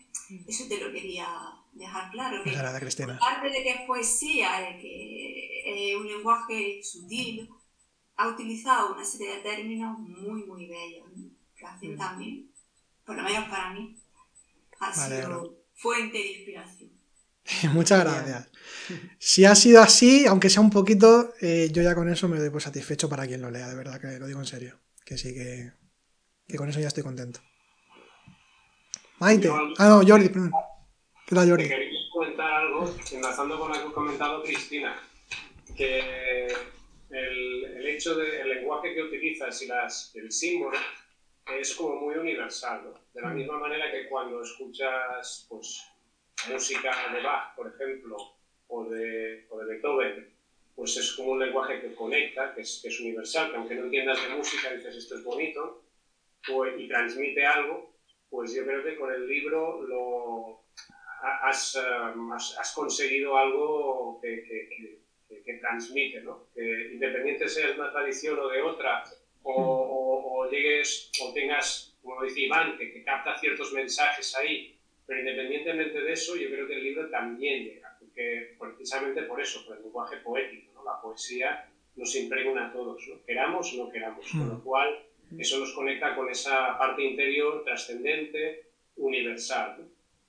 eso 0.48 0.68
te 0.68 0.84
lo 0.84 0.92
quería 0.92 1.28
dejar 1.74 2.12
claro. 2.12 2.44
Que, 2.44 2.56
aparte 2.56 3.50
de 3.50 3.64
que 3.64 3.70
es 3.70 3.82
poesía, 3.82 4.60
de 4.60 4.80
que 4.80 5.92
es 5.92 5.98
un 5.98 6.08
lenguaje 6.08 6.82
sutil, 6.84 7.48
ha 8.16 8.28
utilizado 8.28 8.94
una 8.94 9.04
serie 9.04 9.36
de 9.36 9.42
términos 9.42 9.98
muy, 10.00 10.44
muy 10.46 10.68
bellos, 10.68 11.08
que 11.56 11.66
hacen 11.66 11.96
mm. 11.96 11.98
también, 11.98 12.52
por 13.06 13.16
lo 13.16 13.24
menos 13.24 13.48
para 13.50 13.74
mí, 13.74 14.01
ha 14.82 14.94
sido 14.94 15.66
fuente 15.74 16.18
de 16.18 16.32
inspiración. 16.32 16.92
Muchas 17.74 18.04
gracias. 18.04 18.52
Si 19.20 19.46
ha 19.46 19.56
sido 19.56 19.82
así, 19.82 20.26
aunque 20.26 20.50
sea 20.50 20.62
un 20.62 20.70
poquito, 20.70 21.34
eh, 21.42 21.70
yo 21.72 21.82
ya 21.82 21.96
con 21.96 22.10
eso 22.10 22.28
me 22.28 22.40
doy 22.40 22.50
por 22.50 22.62
satisfecho 22.62 23.08
para 23.08 23.26
quien 23.28 23.42
lo 23.42 23.52
lea, 23.52 23.70
de 23.70 23.76
verdad, 23.76 24.00
que 24.00 24.20
lo 24.20 24.28
digo 24.28 24.40
en 24.40 24.46
serio. 24.46 24.80
Que 25.06 25.18
sí, 25.18 25.34
que, 25.34 25.72
que 26.48 26.58
con 26.58 26.70
eso 26.70 26.80
ya 26.80 26.88
estoy 26.88 27.04
contento. 27.04 27.40
Maite. 29.20 29.50
Ah, 29.78 29.88
no, 29.88 30.08
Jordi, 30.08 30.30
perdón. 30.30 30.52
¿Qué 31.28 31.36
tal, 31.36 31.50
Jordi? 31.50 31.68
Quería 31.68 32.00
comentar 32.12 32.52
algo, 32.52 32.96
enlazando 33.12 33.60
con 33.60 33.70
lo 33.70 33.74
que 33.76 33.88
ha 33.88 33.94
comentado 33.94 34.44
Cristina, 34.44 35.00
que 35.76 36.48
el, 37.10 37.66
el 37.66 37.88
hecho 37.88 38.16
del 38.16 38.50
lenguaje 38.50 38.94
que 38.94 39.04
utilizas 39.04 39.62
y 39.62 39.68
las, 39.68 40.12
el 40.16 40.32
símbolo 40.32 40.78
es 41.48 41.76
como 41.76 41.96
muy 41.96 42.16
universal, 42.16 42.82
¿no? 42.84 42.94
De 43.14 43.22
la 43.22 43.30
mm. 43.30 43.36
misma 43.36 43.60
manera 43.60 43.92
que 43.92 44.08
cuando 44.08 44.42
escuchas 44.42 45.46
pues, 45.50 45.84
música 46.50 46.92
de 47.14 47.22
Bach, 47.22 47.56
por 47.56 47.68
ejemplo, 47.68 48.18
o 48.68 48.86
de, 48.86 49.46
o 49.50 49.60
de 49.60 49.66
Beethoven, 49.66 50.34
pues 50.76 50.98
es 50.98 51.14
como 51.14 51.32
un 51.32 51.40
lenguaje 51.40 51.82
que 51.82 51.94
conecta, 51.94 52.54
que 52.54 52.62
es, 52.62 52.80
que 52.82 52.88
es, 52.88 53.00
universal, 53.00 53.52
que 53.52 53.58
aunque 53.58 53.76
no 53.76 53.86
entiendas 53.86 54.22
de 54.22 54.36
música 54.36 54.72
dices 54.72 54.96
esto 54.96 55.16
es 55.16 55.24
bonito, 55.24 55.84
pues, 56.48 56.80
y 56.80 56.88
transmite 56.88 57.46
algo, 57.46 57.94
pues 58.30 58.54
yo 58.54 58.64
creo 58.64 58.84
que 58.84 58.96
con 58.96 59.14
el 59.14 59.28
libro 59.28 59.82
lo, 59.84 60.62
has, 61.22 61.76
um, 61.76 62.32
has, 62.32 62.58
has 62.58 62.74
conseguido 62.74 63.38
algo 63.38 64.20
que, 64.22 64.44
que, 64.44 65.44
que, 65.44 65.54
transmite, 65.56 66.22
¿no? 66.22 66.48
Que 66.54 66.94
independiente 66.94 67.48
sea 67.48 67.68
de 67.68 67.74
una 67.74 67.92
tradición 67.92 68.40
o 68.40 68.48
de 68.48 68.62
otra, 68.62 69.04
o, 69.44 70.48
llegues 70.52 71.12
o 71.22 71.34
tengas, 71.34 71.96
como 72.02 72.24
dice 72.24 72.42
Iván, 72.42 72.78
que, 72.78 73.04
capta 73.04 73.40
ciertos 73.40 73.74
mensajes 73.74 74.36
ahí, 74.36 74.76
pero 75.06 75.20
independientemente 75.20 76.02
de 76.02 76.14
eso, 76.14 76.36
yo 76.36 76.50
creo 76.50 76.68
que 76.68 76.76
el 76.76 76.84
libro 76.84 77.10
también 77.10 77.64
llega, 77.64 77.98
porque 78.00 78.56
precisamente 78.60 79.24
por 79.24 79.42
eso, 79.42 79.66
por 79.66 79.78
el 79.78 79.84
lenguaje 79.84 80.18
poético, 80.18 80.72
¿no? 80.74 80.84
la 80.84 81.02
poesía 81.02 81.68
nos 81.96 82.16
impregna 82.16 82.68
a 82.68 82.74
todos, 82.74 83.08
¿no? 83.08 83.24
queramos 83.26 83.74
o 83.74 83.86
no 83.86 83.92
queramos, 83.92 84.30
con 84.32 84.48
lo 84.48 84.56
mm. 84.56 84.64
cual 84.64 85.04
eso 85.38 85.60
nos 85.60 85.74
conecta 85.74 86.16
con 86.16 86.30
esa 86.30 86.78
parte 86.78 87.04
interior 87.04 87.64
trascendente, 87.64 88.72
universal. 88.98 89.88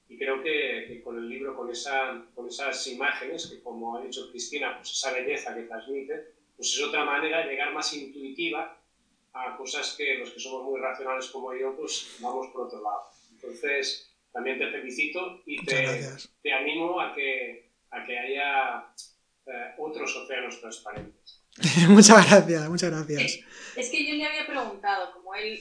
Y 0.08 0.18
creo 0.18 0.42
que, 0.42 1.00
con 1.02 1.16
el 1.16 1.28
libro, 1.28 1.56
con, 1.56 1.70
esa, 1.70 2.24
con 2.34 2.46
esas 2.46 2.86
imágenes, 2.86 3.46
que 3.46 3.62
como 3.62 3.96
ha 3.96 4.02
dicho 4.02 4.30
Cristina, 4.30 4.76
pues 4.76 4.90
esa 4.90 5.12
belleza 5.12 5.54
que 5.54 5.62
transmite, 5.62 6.34
pues 6.56 6.74
es 6.74 6.82
otra 6.82 7.04
manera 7.04 7.40
de 7.40 7.50
llegar 7.50 7.72
más 7.72 7.92
intuitiva 7.94 8.78
a 9.34 9.56
cosas 9.56 9.94
que 9.96 10.16
los 10.16 10.30
que 10.30 10.40
somos 10.40 10.64
muy 10.64 10.80
racionales 10.80 11.26
como 11.28 11.54
yo, 11.54 11.74
pues 11.76 12.16
vamos 12.20 12.48
por 12.48 12.66
otro 12.66 12.82
lado. 12.82 13.04
Entonces, 13.32 14.12
también 14.32 14.58
te 14.58 14.70
felicito 14.70 15.42
y 15.46 15.64
te, 15.64 16.00
te, 16.42 16.52
animo 16.52 17.00
a 17.00 17.14
que, 17.14 17.72
a 17.90 18.04
que 18.04 18.18
haya 18.18 18.86
eh, 19.46 19.74
otros 19.78 20.14
océanos 20.16 20.60
transparentes. 20.60 21.42
muchas 21.88 22.30
gracias, 22.30 22.68
muchas 22.68 22.90
gracias. 22.90 23.40
Es 23.76 23.90
que 23.90 24.06
yo 24.06 24.14
le 24.14 24.24
había 24.24 24.46
preguntado, 24.46 25.12
como 25.12 25.34
él 25.34 25.60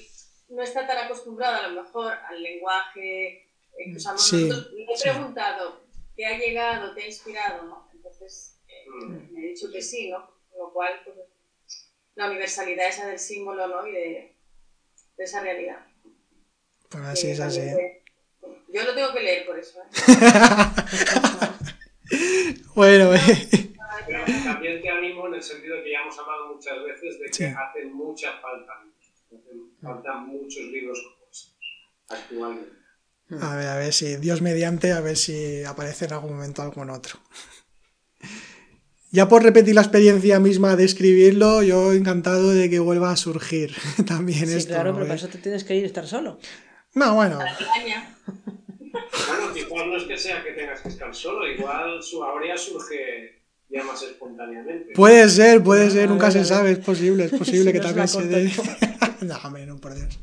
no 0.50 0.62
está 0.62 0.86
tan 0.86 1.06
acostumbrado 1.06 1.66
a 1.66 1.68
lo 1.68 1.82
mejor 1.82 2.14
al 2.14 2.42
lenguaje 2.42 3.48
que 3.78 3.96
usamos 3.96 4.34
nosotros, 4.34 4.72
le 4.74 4.84
he 4.84 5.02
preguntado, 5.02 5.82
¿te 6.16 6.26
ha 6.26 6.38
llegado, 6.38 6.94
te 6.94 7.04
ha 7.04 7.08
inspirado? 7.08 7.64
¿no? 7.64 7.90
Entonces, 7.94 8.60
eh, 8.68 8.86
mm. 8.90 9.34
me 9.34 9.40
ha 9.40 9.50
dicho 9.50 9.72
que 9.72 9.82
sí, 9.82 10.10
¿no? 10.10 10.30
Con 10.50 10.60
lo 10.60 10.74
cual, 10.74 11.02
pues 11.06 11.18
la 12.22 12.30
universalidad 12.30 12.88
esa 12.88 13.08
del 13.08 13.18
símbolo 13.18 13.68
¿no? 13.68 13.88
y 13.88 13.92
de, 13.92 14.36
esa 15.18 15.42
realidad. 15.42 15.80
Pues 16.90 17.04
así 17.04 17.32
es 17.32 17.40
así. 17.40 17.62
Yo 18.70 18.84
lo 18.84 18.94
tengo 18.96 19.14
que 19.14 19.22
leer 19.22 19.46
por 19.46 19.58
eso. 19.58 19.80
¿eh? 19.80 19.86
bueno, 22.76 23.14
eh, 23.14 23.74
también 24.44 24.82
te 24.82 24.90
animo 24.90 25.28
en 25.28 25.36
el 25.36 25.44
sentido 25.44 25.76
que 25.84 25.92
ya 25.92 26.00
hemos 26.02 26.18
hablado 26.18 26.54
muchas 26.54 26.84
veces 26.84 27.20
de 27.20 27.26
que 27.26 27.34
Sí. 27.34 27.46
hacen 27.46 27.94
mucha 27.94 28.34
falta 28.40 28.74
libros. 28.84 29.14
Hacen 29.28 29.78
falta 29.82 30.14
muchos 30.16 30.64
libros 30.64 31.00
actualmente. 32.08 32.72
a 33.42 33.56
ver, 33.56 33.68
a 33.68 33.76
ver 33.78 33.94
si 33.94 34.16
Dios 34.18 34.42
mediante, 34.42 34.92
a 34.92 35.02
ver 35.02 35.18
si 35.18 35.64
aparece 35.64 36.06
en 36.06 36.14
algún 36.14 36.34
momento 36.36 36.62
algún 36.62 36.90
otro. 36.90 37.20
Ya 39.14 39.28
por 39.28 39.43
repetir 39.43 39.76
la 39.76 39.82
experiencia 39.82 40.39
misma 40.39 40.78
de 40.78 40.86
escribirlo, 40.86 41.62
yo 41.64 41.91
encantado 41.91 42.51
de 42.51 42.70
que 42.70 42.80
vuelva 42.80 43.12
a 43.12 43.18
surgir 43.18 43.76
también 44.07 44.47
Sí, 44.47 44.53
esto. 44.53 44.70
claro, 44.74 44.91
¿no? 44.91 44.95
pero 44.95 45.07
para 45.07 45.18
eso 45.18 45.28
te 45.28 45.38
tienes 45.38 45.66
que 45.66 45.76
ir 45.76 45.84
a 45.84 45.88
estar 45.88 46.07
solo. 46.07 46.39
No, 46.93 47.16
bueno. 47.16 47.38
Bueno, 47.38 47.51
quizás 49.53 49.70
no 49.88 49.97
es 49.97 50.03
que 50.03 50.18
sea 50.18 50.43
que 50.43 50.51
tengas 50.51 50.82
que 50.82 50.89
estar 50.89 51.14
solo, 51.14 51.47
igual 51.47 52.01
su 52.01 52.24
ahora 52.24 52.57
surge 52.57 53.41
ya 53.70 53.84
más 53.84 54.01
espontáneamente. 54.03 54.93
puede 54.93 55.30
ser, 55.30 55.64
puede 55.64 55.89
ser, 55.89 56.09
nunca 56.09 56.32
se 56.32 56.43
sabe, 56.43 56.72
es 56.72 56.80
posible, 56.80 57.26
es 57.26 57.32
posible 57.38 57.66
Si 57.66 57.72
que 57.74 57.80
no 57.80 57.86
también 57.86 58.07
se 58.07 58.28
dé. 58.28 58.51
no, 59.22 59.38
hombre, 59.43 59.66
no, 59.66 59.78
por 59.78 59.95
Dios. 59.95 60.20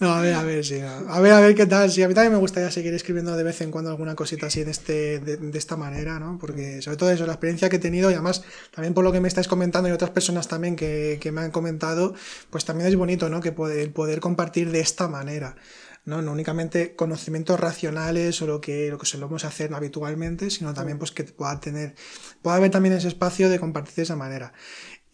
No, 0.00 0.12
a 0.14 0.20
ver, 0.20 0.34
a 0.34 0.42
ver, 0.42 0.64
sí. 0.64 0.80
no. 0.80 1.12
A 1.12 1.20
ver, 1.20 1.32
a 1.32 1.40
ver 1.40 1.54
qué 1.54 1.66
tal. 1.66 1.90
Sí, 1.90 2.02
a 2.02 2.08
mí 2.08 2.14
también 2.14 2.32
me 2.32 2.38
gustaría 2.38 2.70
seguir 2.70 2.92
escribiendo 2.94 3.36
de 3.36 3.42
vez 3.42 3.60
en 3.60 3.70
cuando 3.70 3.90
alguna 3.90 4.14
cosita 4.14 4.46
así 4.46 4.64
de, 4.64 4.70
este, 4.70 5.20
de, 5.20 5.36
de 5.36 5.58
esta 5.58 5.76
manera, 5.76 6.18
¿no? 6.18 6.38
Porque 6.38 6.82
sobre 6.82 6.96
todo 6.96 7.10
eso, 7.10 7.26
la 7.26 7.34
experiencia 7.34 7.68
que 7.68 7.76
he 7.76 7.78
tenido 7.78 8.10
y 8.10 8.14
además 8.14 8.42
también 8.72 8.94
por 8.94 9.04
lo 9.04 9.12
que 9.12 9.20
me 9.20 9.28
estáis 9.28 9.48
comentando 9.48 9.88
y 9.88 9.92
otras 9.92 10.10
personas 10.10 10.48
también 10.48 10.76
que, 10.76 11.18
que 11.20 11.32
me 11.32 11.40
han 11.40 11.50
comentado, 11.50 12.14
pues 12.50 12.64
también 12.64 12.88
es 12.88 12.96
bonito, 12.96 13.28
¿no? 13.28 13.40
Que 13.40 13.52
poder, 13.52 13.92
poder 13.92 14.20
compartir 14.20 14.70
de 14.70 14.80
esta 14.80 15.08
manera. 15.08 15.56
¿no? 16.04 16.20
no 16.20 16.32
únicamente 16.32 16.96
conocimientos 16.96 17.58
racionales 17.60 18.42
o 18.42 18.46
lo 18.46 18.60
que, 18.60 18.90
lo 18.90 18.98
que 18.98 19.06
solemos 19.06 19.44
hacer 19.44 19.72
habitualmente, 19.74 20.50
sino 20.50 20.74
también 20.74 20.98
pues 20.98 21.12
que 21.12 21.24
pueda 21.24 21.60
tener, 21.60 21.94
pueda 22.42 22.56
haber 22.56 22.70
también 22.70 22.94
ese 22.94 23.08
espacio 23.08 23.48
de 23.48 23.60
compartir 23.60 23.94
de 23.94 24.02
esa 24.02 24.16
manera. 24.16 24.52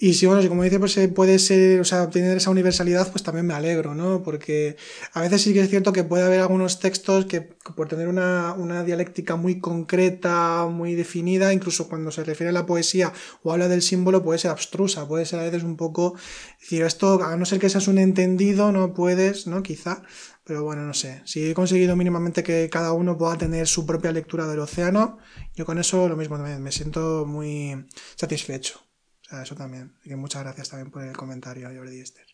Y 0.01 0.15
si, 0.15 0.27
bueno, 0.27 0.41
si 0.43 0.49
como 0.49 0.63
dice, 0.63 0.79
pues 0.79 0.93
se 0.93 1.09
puede 1.09 1.41
ser, 1.41 1.81
o 1.81 1.85
sea, 1.85 2.05
obtener 2.05 2.37
esa 2.37 2.51
universalidad, 2.51 3.11
pues 3.11 3.25
también 3.25 3.47
me 3.47 3.55
alegro, 3.55 3.97
¿no? 3.97 4.23
Porque 4.23 4.77
a 5.13 5.21
veces 5.23 5.43
sí 5.43 5.53
que 5.53 5.61
es 5.61 5.71
cierto 5.71 5.93
que 5.93 6.05
puede 6.05 6.23
haber 6.25 6.39
algunos 6.39 6.79
textos 6.79 7.27
que, 7.27 7.49
que 7.49 7.73
por 7.75 7.89
tener 7.89 8.07
una, 8.07 8.55
una 8.57 8.85
dialéctica 8.85 9.35
muy 9.35 9.59
concreta, 9.59 10.67
muy 10.67 10.95
definida, 10.95 11.53
incluso 11.53 11.89
cuando 11.89 12.13
se 12.13 12.23
refiere 12.23 12.51
a 12.51 12.53
la 12.53 12.65
poesía 12.65 13.13
o 13.43 13.53
habla 13.53 13.67
del 13.67 13.83
símbolo, 13.83 14.23
puede 14.23 14.39
ser 14.39 14.53
abstrusa, 14.53 15.09
puede 15.09 15.27
ser 15.27 15.41
a 15.41 15.43
veces 15.43 15.65
un 15.65 15.77
poco, 15.77 16.15
decir, 16.61 16.83
esto, 16.85 17.21
a 17.25 17.37
no 17.37 17.45
ser 17.45 17.59
que 17.59 17.69
seas 17.69 17.89
un 17.89 17.99
entendido, 17.99 18.71
no 18.71 18.95
puedes, 18.95 19.49
¿no? 19.49 19.65
Quizá, 19.65 20.03
pero 20.45 20.63
bueno, 20.63 20.83
no 20.83 20.95
sé. 20.95 21.23
Si 21.25 21.51
he 21.51 21.55
conseguido 21.55 21.97
mínimamente 21.97 22.45
que 22.45 22.71
cada 22.71 22.93
uno 22.93 23.19
pueda 23.19 23.37
tener 23.37 23.67
su 23.67 23.85
propia 23.85 24.13
lectura 24.13 24.47
del 24.47 24.61
océano, 24.61 25.19
yo 25.57 25.67
con 25.67 25.79
eso 25.79 26.09
lo 26.09 26.17
mismo 26.17 26.37
también, 26.37 26.63
me 26.63 26.71
siento 26.71 27.27
muy 27.27 27.85
satisfecho. 28.15 28.88
O 29.29 29.31
sea, 29.31 29.43
eso 29.43 29.55
también. 29.55 29.95
Así 30.01 30.09
que 30.09 30.17
muchas 30.17 30.43
gracias 30.43 30.71
también 30.71 30.91
por 30.91 31.03
el 31.05 31.17
comentario, 31.17 31.69
Jordi 31.75 32.01
Esther. 32.01 32.27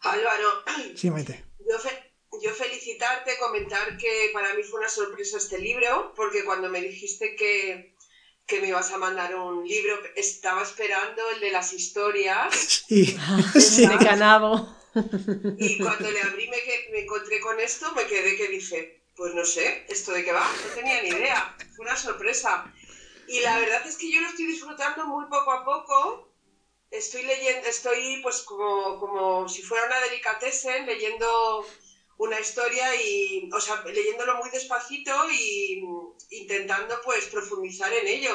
Álvaro, 0.00 0.64
Sí, 0.96 1.10
Maite. 1.10 1.44
yo, 1.70 1.78
fe- 1.78 2.12
yo 2.42 2.52
felicitarte, 2.52 3.38
comentar 3.38 3.96
que 3.96 4.30
para 4.32 4.52
mí 4.54 4.62
fue 4.64 4.80
una 4.80 4.88
sorpresa 4.88 5.38
este 5.38 5.58
libro, 5.58 6.12
porque 6.16 6.44
cuando 6.44 6.68
me 6.68 6.80
dijiste 6.80 7.36
que, 7.36 7.96
que 8.46 8.60
me 8.60 8.68
ibas 8.68 8.90
a 8.90 8.98
mandar 8.98 9.34
un 9.36 9.66
libro, 9.66 9.94
estaba 10.16 10.62
esperando 10.62 11.22
el 11.34 11.40
de 11.40 11.50
las 11.52 11.72
historias 11.72 12.52
Sí. 12.88 13.16
Sí, 13.60 13.86
de 13.86 13.96
Canabo. 13.98 14.76
y 15.58 15.78
cuando 15.78 16.10
le 16.10 16.20
abrí 16.20 16.48
me, 16.48 16.60
que- 16.60 16.88
me 16.92 17.00
encontré 17.04 17.40
con 17.40 17.58
esto, 17.60 17.92
me 17.94 18.04
quedé 18.06 18.36
que 18.36 18.48
dije, 18.48 19.04
pues 19.16 19.34
no 19.34 19.44
sé, 19.44 19.86
¿esto 19.88 20.12
de 20.12 20.24
qué 20.24 20.32
va? 20.32 20.44
No 20.44 20.74
tenía 20.74 21.00
ni 21.02 21.08
idea, 21.10 21.56
fue 21.76 21.86
una 21.86 21.96
sorpresa. 21.96 22.74
Y 23.34 23.40
la 23.40 23.56
verdad 23.58 23.86
es 23.86 23.96
que 23.96 24.10
yo 24.10 24.20
lo 24.20 24.26
estoy 24.28 24.46
disfrutando 24.46 25.06
muy 25.06 25.24
poco 25.26 25.50
a 25.52 25.64
poco. 25.64 25.96
Estoy 26.90 27.22
leyendo, 27.22 27.66
estoy 27.68 28.20
pues 28.22 28.42
como, 28.42 28.98
como 28.98 29.48
si 29.48 29.62
fuera 29.62 29.86
una 29.86 30.00
delicatessen, 30.00 30.86
leyendo 30.86 31.28
una 32.18 32.38
historia 32.40 32.94
y, 32.94 33.48
o 33.52 33.60
sea, 33.60 33.82
leyéndolo 33.84 34.34
muy 34.36 34.50
despacito 34.50 35.14
y 35.30 35.80
intentando 36.30 37.00
pues 37.02 37.26
profundizar 37.26 37.92
en 37.94 38.06
ello. 38.06 38.34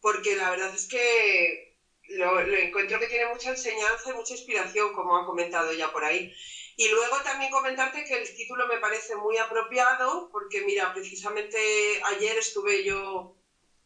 Porque 0.00 0.34
la 0.34 0.50
verdad 0.50 0.74
es 0.74 0.86
que 0.86 1.70
lo, 2.08 2.42
lo 2.42 2.56
encuentro 2.56 2.98
que 2.98 3.06
tiene 3.06 3.26
mucha 3.26 3.50
enseñanza 3.50 4.10
y 4.10 4.14
mucha 4.14 4.34
inspiración, 4.34 4.92
como 4.92 5.16
han 5.16 5.24
comentado 5.24 5.72
ya 5.72 5.92
por 5.92 6.04
ahí. 6.04 6.28
Y 6.76 6.88
luego 6.88 7.22
también 7.22 7.50
comentarte 7.50 8.04
que 8.04 8.14
el 8.14 8.32
título 8.34 8.66
me 8.66 8.78
parece 8.78 9.14
muy 9.16 9.36
apropiado, 9.38 10.28
porque 10.32 10.60
mira, 10.62 10.92
precisamente 10.92 12.00
ayer 12.04 12.36
estuve 12.38 12.82
yo, 12.84 13.30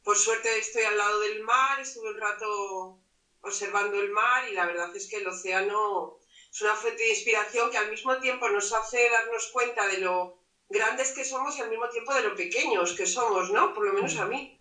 por 0.09 0.17
suerte 0.17 0.49
estoy 0.59 0.85
al 0.85 0.97
lado 0.97 1.21
del 1.21 1.43
mar, 1.43 1.79
estuve 1.79 2.09
un 2.09 2.19
rato 2.19 2.99
observando 3.43 4.01
el 4.01 4.11
mar 4.11 4.49
y 4.49 4.55
la 4.55 4.65
verdad 4.65 4.89
es 4.97 5.07
que 5.07 5.17
el 5.17 5.27
océano 5.27 6.17
es 6.51 6.63
una 6.63 6.75
fuente 6.75 7.03
de 7.03 7.11
inspiración 7.11 7.71
que 7.71 7.77
al 7.77 7.91
mismo 7.91 8.17
tiempo 8.17 8.49
nos 8.49 8.73
hace 8.73 9.07
darnos 9.11 9.51
cuenta 9.53 9.87
de 9.87 9.99
lo 9.99 10.41
grandes 10.71 11.13
que 11.13 11.27
somos 11.27 11.59
y 11.59 11.61
al 11.61 11.69
mismo 11.69 11.91
tiempo 11.91 12.15
de 12.15 12.23
lo 12.23 12.35
pequeños 12.35 12.95
que 12.95 13.05
somos, 13.05 13.51
¿no? 13.51 13.75
Por 13.75 13.85
lo 13.85 13.93
menos 13.93 14.17
a 14.17 14.25
mí. 14.25 14.59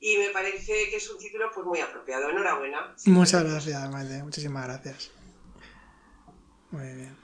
Y 0.00 0.16
me 0.16 0.30
parece 0.30 0.90
que 0.90 0.96
es 0.96 1.08
un 1.08 1.18
título 1.18 1.52
pues 1.54 1.64
muy 1.64 1.78
apropiado. 1.78 2.30
Enhorabuena. 2.30 2.96
Muchas 3.06 3.44
gracias, 3.44 3.88
Maite. 3.88 4.20
Muchísimas 4.24 4.66
gracias. 4.66 5.12
Muy 6.72 6.92
bien. 6.92 7.21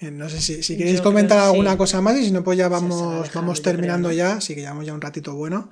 Bien, 0.00 0.16
no 0.16 0.30
sé 0.30 0.40
si, 0.40 0.62
si 0.62 0.78
queréis 0.78 1.02
comentar 1.02 1.38
alguna 1.38 1.72
sí. 1.72 1.76
cosa 1.76 2.00
más 2.00 2.18
y 2.18 2.24
si 2.24 2.30
no, 2.30 2.42
pues 2.42 2.56
ya 2.56 2.68
vamos, 2.68 3.30
vamos 3.34 3.60
terminando 3.60 4.10
ya, 4.10 4.34
así 4.34 4.54
que 4.54 4.62
llevamos 4.62 4.86
ya 4.86 4.94
un 4.94 5.00
ratito 5.00 5.34
bueno. 5.34 5.68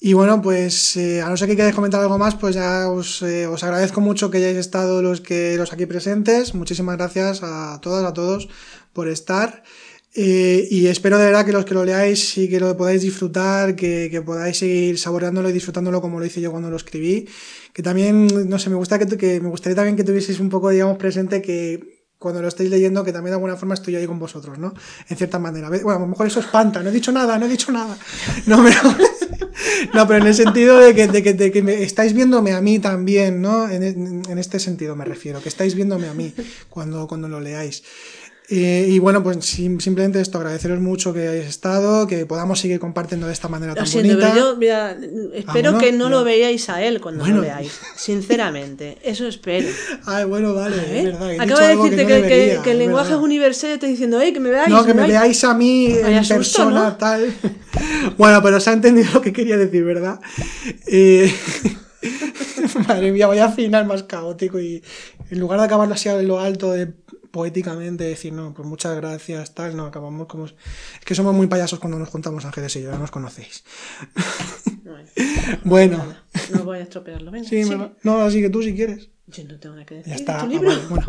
Y 0.00 0.14
bueno, 0.14 0.40
pues 0.40 0.96
eh, 0.96 1.20
a 1.20 1.28
no 1.28 1.36
ser 1.36 1.48
que 1.48 1.54
queráis 1.54 1.74
comentar 1.74 2.00
algo 2.00 2.18
más, 2.18 2.34
pues 2.34 2.54
ya 2.54 2.88
os, 2.90 3.20
eh, 3.22 3.46
os 3.46 3.62
agradezco 3.62 4.00
mucho 4.00 4.30
que 4.30 4.38
hayáis 4.38 4.56
estado 4.56 5.02
los 5.02 5.20
que 5.20 5.56
los 5.56 5.72
aquí 5.72 5.84
presentes. 5.84 6.54
Muchísimas 6.54 6.96
gracias 6.96 7.42
a 7.42 7.78
todas, 7.82 8.04
a 8.04 8.14
todos 8.14 8.48
por 8.94 9.06
estar. 9.06 9.62
Eh, 10.14 10.66
y 10.70 10.86
espero 10.88 11.18
de 11.18 11.26
verdad 11.26 11.44
que 11.44 11.52
los 11.52 11.64
que 11.64 11.74
lo 11.74 11.84
leáis 11.84 12.36
y 12.38 12.48
que 12.48 12.58
lo 12.58 12.76
podáis 12.76 13.02
disfrutar, 13.02 13.76
que, 13.76 14.08
que 14.10 14.22
podáis 14.22 14.58
seguir 14.58 14.98
saboreándolo 14.98 15.50
y 15.50 15.52
disfrutándolo 15.52 16.00
como 16.00 16.18
lo 16.18 16.26
hice 16.26 16.40
yo 16.40 16.50
cuando 16.50 16.70
lo 16.70 16.76
escribí. 16.76 17.28
Que 17.74 17.82
también, 17.82 18.48
no 18.48 18.58
sé, 18.58 18.70
me 18.70 18.76
gusta 18.76 18.98
que, 18.98 19.06
que 19.16 19.40
me 19.40 19.50
gustaría 19.50 19.76
también 19.76 19.96
que 19.96 20.04
tuvieseis 20.04 20.40
un 20.40 20.48
poco, 20.48 20.70
digamos, 20.70 20.96
presente 20.96 21.42
que 21.42 21.91
cuando 22.22 22.40
lo 22.40 22.48
estéis 22.48 22.70
leyendo, 22.70 23.04
que 23.04 23.12
también 23.12 23.32
de 23.32 23.34
alguna 23.34 23.56
forma 23.56 23.74
estoy 23.74 23.96
ahí 23.96 24.06
con 24.06 24.18
vosotros, 24.18 24.58
¿no? 24.58 24.72
En 25.08 25.16
cierta 25.16 25.38
manera. 25.38 25.68
Bueno, 25.68 25.90
a 25.90 25.98
lo 25.98 26.06
mejor 26.06 26.26
eso 26.26 26.40
espanta, 26.40 26.82
no 26.82 26.88
he 26.88 26.92
dicho 26.92 27.12
nada, 27.12 27.38
no 27.38 27.46
he 27.46 27.48
dicho 27.48 27.70
nada. 27.72 27.96
No, 28.46 28.62
pero, 28.62 28.76
no, 29.94 30.06
pero 30.06 30.20
en 30.20 30.26
el 30.28 30.34
sentido 30.34 30.78
de 30.78 30.94
que, 30.94 31.08
de 31.08 31.22
que, 31.22 31.34
de 31.34 31.50
que 31.52 31.62
me 31.62 31.82
estáis 31.82 32.12
viéndome 32.14 32.52
a 32.52 32.60
mí 32.60 32.78
también, 32.78 33.42
¿no? 33.42 33.68
En, 33.68 33.82
en- 33.82 34.22
en 34.28 34.38
este 34.38 34.58
sentido 34.58 34.96
me 34.96 35.04
refiero, 35.04 35.42
que 35.42 35.48
estáis 35.48 35.74
viéndome 35.74 36.08
a 36.08 36.14
mí 36.14 36.32
cuando, 36.70 37.06
cuando 37.06 37.28
lo 37.28 37.40
leáis. 37.40 37.82
Eh, 38.54 38.86
y 38.90 38.98
bueno, 38.98 39.22
pues 39.22 39.38
sim- 39.46 39.80
simplemente 39.80 40.20
esto, 40.20 40.36
agradeceros 40.36 40.78
mucho 40.78 41.14
que 41.14 41.26
hayáis 41.26 41.46
estado, 41.46 42.06
que 42.06 42.26
podamos 42.26 42.60
seguir 42.60 42.78
compartiendo 42.80 43.26
de 43.26 43.32
esta 43.32 43.48
manera 43.48 43.72
lo 43.72 43.76
tan 43.76 43.86
siento, 43.86 44.10
bonita. 44.12 44.30
pero 44.34 44.50
yo, 44.52 44.56
mira, 44.58 44.90
espero 45.32 45.70
Vámonos, 45.72 45.82
que 45.82 45.92
no 45.92 46.10
lo 46.10 46.22
veáis 46.22 46.68
a 46.68 46.82
él 46.82 47.00
cuando 47.00 47.20
Bueno. 47.24 47.36
lo 47.36 47.42
leáis. 47.44 47.72
Sinceramente, 47.96 48.98
eso 49.02 49.26
espero. 49.26 49.68
Ay, 50.04 50.26
bueno, 50.26 50.52
vale, 50.52 50.76
¿Eh? 50.76 50.98
es 50.98 51.04
verdad. 51.04 51.30
Acabo 51.40 51.60
de 51.60 51.68
decirte 51.76 52.02
no 52.02 52.08
que, 52.08 52.14
que- 52.14 52.22
debería, 52.28 52.62
que 52.62 52.70
el 52.72 52.76
es 52.76 52.86
lenguaje 52.86 53.08
verdad. 53.08 53.20
es 53.20 53.24
universal 53.24 53.70
y 53.70 53.72
estoy 53.72 53.88
diciendo, 53.88 54.20
¡eh, 54.20 54.32
que 54.34 54.40
me 54.40 54.50
veáis! 54.50 54.68
No, 54.68 54.84
que 54.84 54.92
me 54.92 55.06
veáis 55.06 55.44
a 55.44 55.54
mí 55.54 55.86
en 55.86 56.28
persona, 56.28 56.84
¿no? 56.90 56.96
tal. 56.96 57.32
Bueno, 58.18 58.42
pero 58.42 58.60
se 58.60 58.68
ha 58.68 58.74
entendido 58.74 59.08
lo 59.14 59.22
que 59.22 59.32
quería 59.32 59.56
decir, 59.56 59.82
¿verdad? 59.82 60.20
Eh, 60.86 61.34
Madre 62.88 63.12
mía, 63.12 63.26
vaya 63.26 63.48
final 63.50 63.86
más 63.86 64.02
caótico 64.02 64.60
y 64.60 64.82
en 65.30 65.40
lugar 65.40 65.58
de 65.60 65.66
acabarlo 65.66 65.94
así 65.94 66.08
a 66.08 66.20
lo 66.22 66.38
alto 66.40 66.72
de 66.72 66.92
poéticamente 67.32 68.04
decir, 68.04 68.32
no, 68.32 68.54
pues 68.54 68.68
muchas 68.68 68.94
gracias, 68.94 69.54
tal, 69.54 69.76
no, 69.76 69.86
acabamos 69.86 70.28
como... 70.28 70.44
Es 70.46 70.54
que 71.04 71.14
somos 71.16 71.34
muy 71.34 71.48
payasos 71.48 71.80
cuando 71.80 71.98
nos 71.98 72.08
juntamos 72.10 72.44
Ángeles 72.44 72.76
y 72.76 72.82
yo, 72.82 72.92
ya 72.92 72.98
nos 72.98 73.10
conocéis. 73.10 73.64
Bueno, 75.64 75.98
nada, 75.98 76.24
no 76.52 76.64
voy 76.64 76.78
a 76.78 76.82
estropearlo. 76.82 77.30
Venga, 77.30 77.48
sí, 77.48 77.64
me- 77.64 77.92
no, 78.02 78.20
así 78.20 78.40
que 78.40 78.50
tú 78.50 78.62
si 78.62 78.74
quieres. 78.74 79.08
Yo 79.28 79.44
no 79.44 79.58
tengo 79.58 79.76
nada 79.76 79.86
que 79.86 79.94
decir. 79.96 80.10
Ya 80.10 80.16
¿de 80.16 80.20
está. 80.20 80.38
tu 80.38 80.44
ah, 80.44 80.48
libro? 80.48 80.68
vale, 80.68 80.86
bueno. 80.88 81.06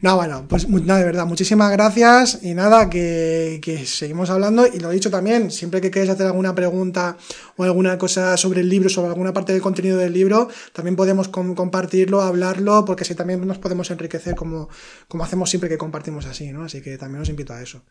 No, 0.00 0.16
bueno, 0.16 0.46
pues 0.48 0.68
nada, 0.68 1.00
de 1.00 1.04
verdad, 1.04 1.26
muchísimas 1.26 1.72
gracias 1.72 2.38
y 2.42 2.54
nada, 2.54 2.88
que, 2.88 3.58
que 3.62 3.84
seguimos 3.84 4.30
hablando 4.30 4.64
y 4.66 4.78
lo 4.78 4.90
he 4.90 4.94
dicho 4.94 5.10
también, 5.10 5.50
siempre 5.50 5.80
que 5.80 5.90
queréis 5.90 6.10
hacer 6.12 6.26
alguna 6.26 6.54
pregunta 6.54 7.16
o 7.56 7.64
alguna 7.64 7.98
cosa 7.98 8.36
sobre 8.36 8.60
el 8.60 8.68
libro, 8.68 8.88
sobre 8.88 9.08
alguna 9.08 9.32
parte 9.32 9.52
del 9.52 9.60
contenido 9.60 9.98
del 9.98 10.12
libro, 10.12 10.48
también 10.72 10.94
podemos 10.94 11.26
com- 11.28 11.56
compartirlo, 11.56 12.22
hablarlo, 12.22 12.84
porque 12.84 13.02
así 13.02 13.16
también 13.16 13.44
nos 13.44 13.58
podemos 13.58 13.90
enriquecer 13.90 14.36
como, 14.36 14.68
como 15.08 15.24
hacemos 15.24 15.50
siempre 15.50 15.68
que 15.68 15.78
compartimos 15.78 16.26
así, 16.26 16.52
¿no? 16.52 16.62
Así 16.62 16.80
que 16.80 16.96
también 16.96 17.22
os 17.22 17.28
invito 17.28 17.52
a 17.52 17.60
eso. 17.60 17.82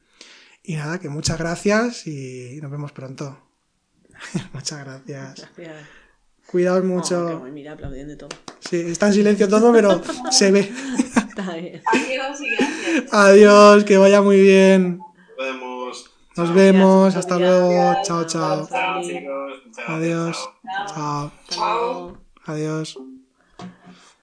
Y 0.64 0.76
nada, 0.76 0.98
que 1.00 1.10
muchas 1.10 1.38
gracias 1.38 2.08
y 2.08 2.58
nos 2.62 2.72
vemos 2.72 2.94
pronto. 2.94 3.38
muchas 4.54 4.80
gracias. 4.80 5.36
Gracias. 5.58 6.01
Cuidaos 6.52 6.82
Oh, 6.82 6.86
mucho. 6.86 7.40
guay, 7.40 7.52
mira, 7.52 7.74
aplaudiendo 7.74 8.14
y 8.14 8.18
todo. 8.18 8.30
Sí, 8.60 8.78
está 8.82 9.08
en 9.08 9.14
silencio 9.14 9.48
todo, 9.48 9.72
pero 9.72 10.02
se 10.32 10.52
ve. 10.52 10.60
Está 11.30 11.54
bien. 11.56 11.82
Adiós 11.86 12.42
y 12.42 12.50
gracias. 12.56 13.14
Adiós, 13.14 13.84
que 13.86 13.98
vaya 13.98 14.22
muy 14.22 14.42
bien. 14.42 15.00
Nos 16.38 16.48
Chao. 16.48 16.56
vemos, 16.56 17.14
Gracias, 17.14 17.26
hasta 17.26 17.40
luego. 17.40 17.94
Chao, 18.04 18.24
chao. 18.26 18.68
Chao, 18.68 19.02
chicos. 19.02 19.54
Adiós. 19.88 20.50
chao. 20.94 21.32
Chao. 21.50 22.18
Adiós. 22.46 22.98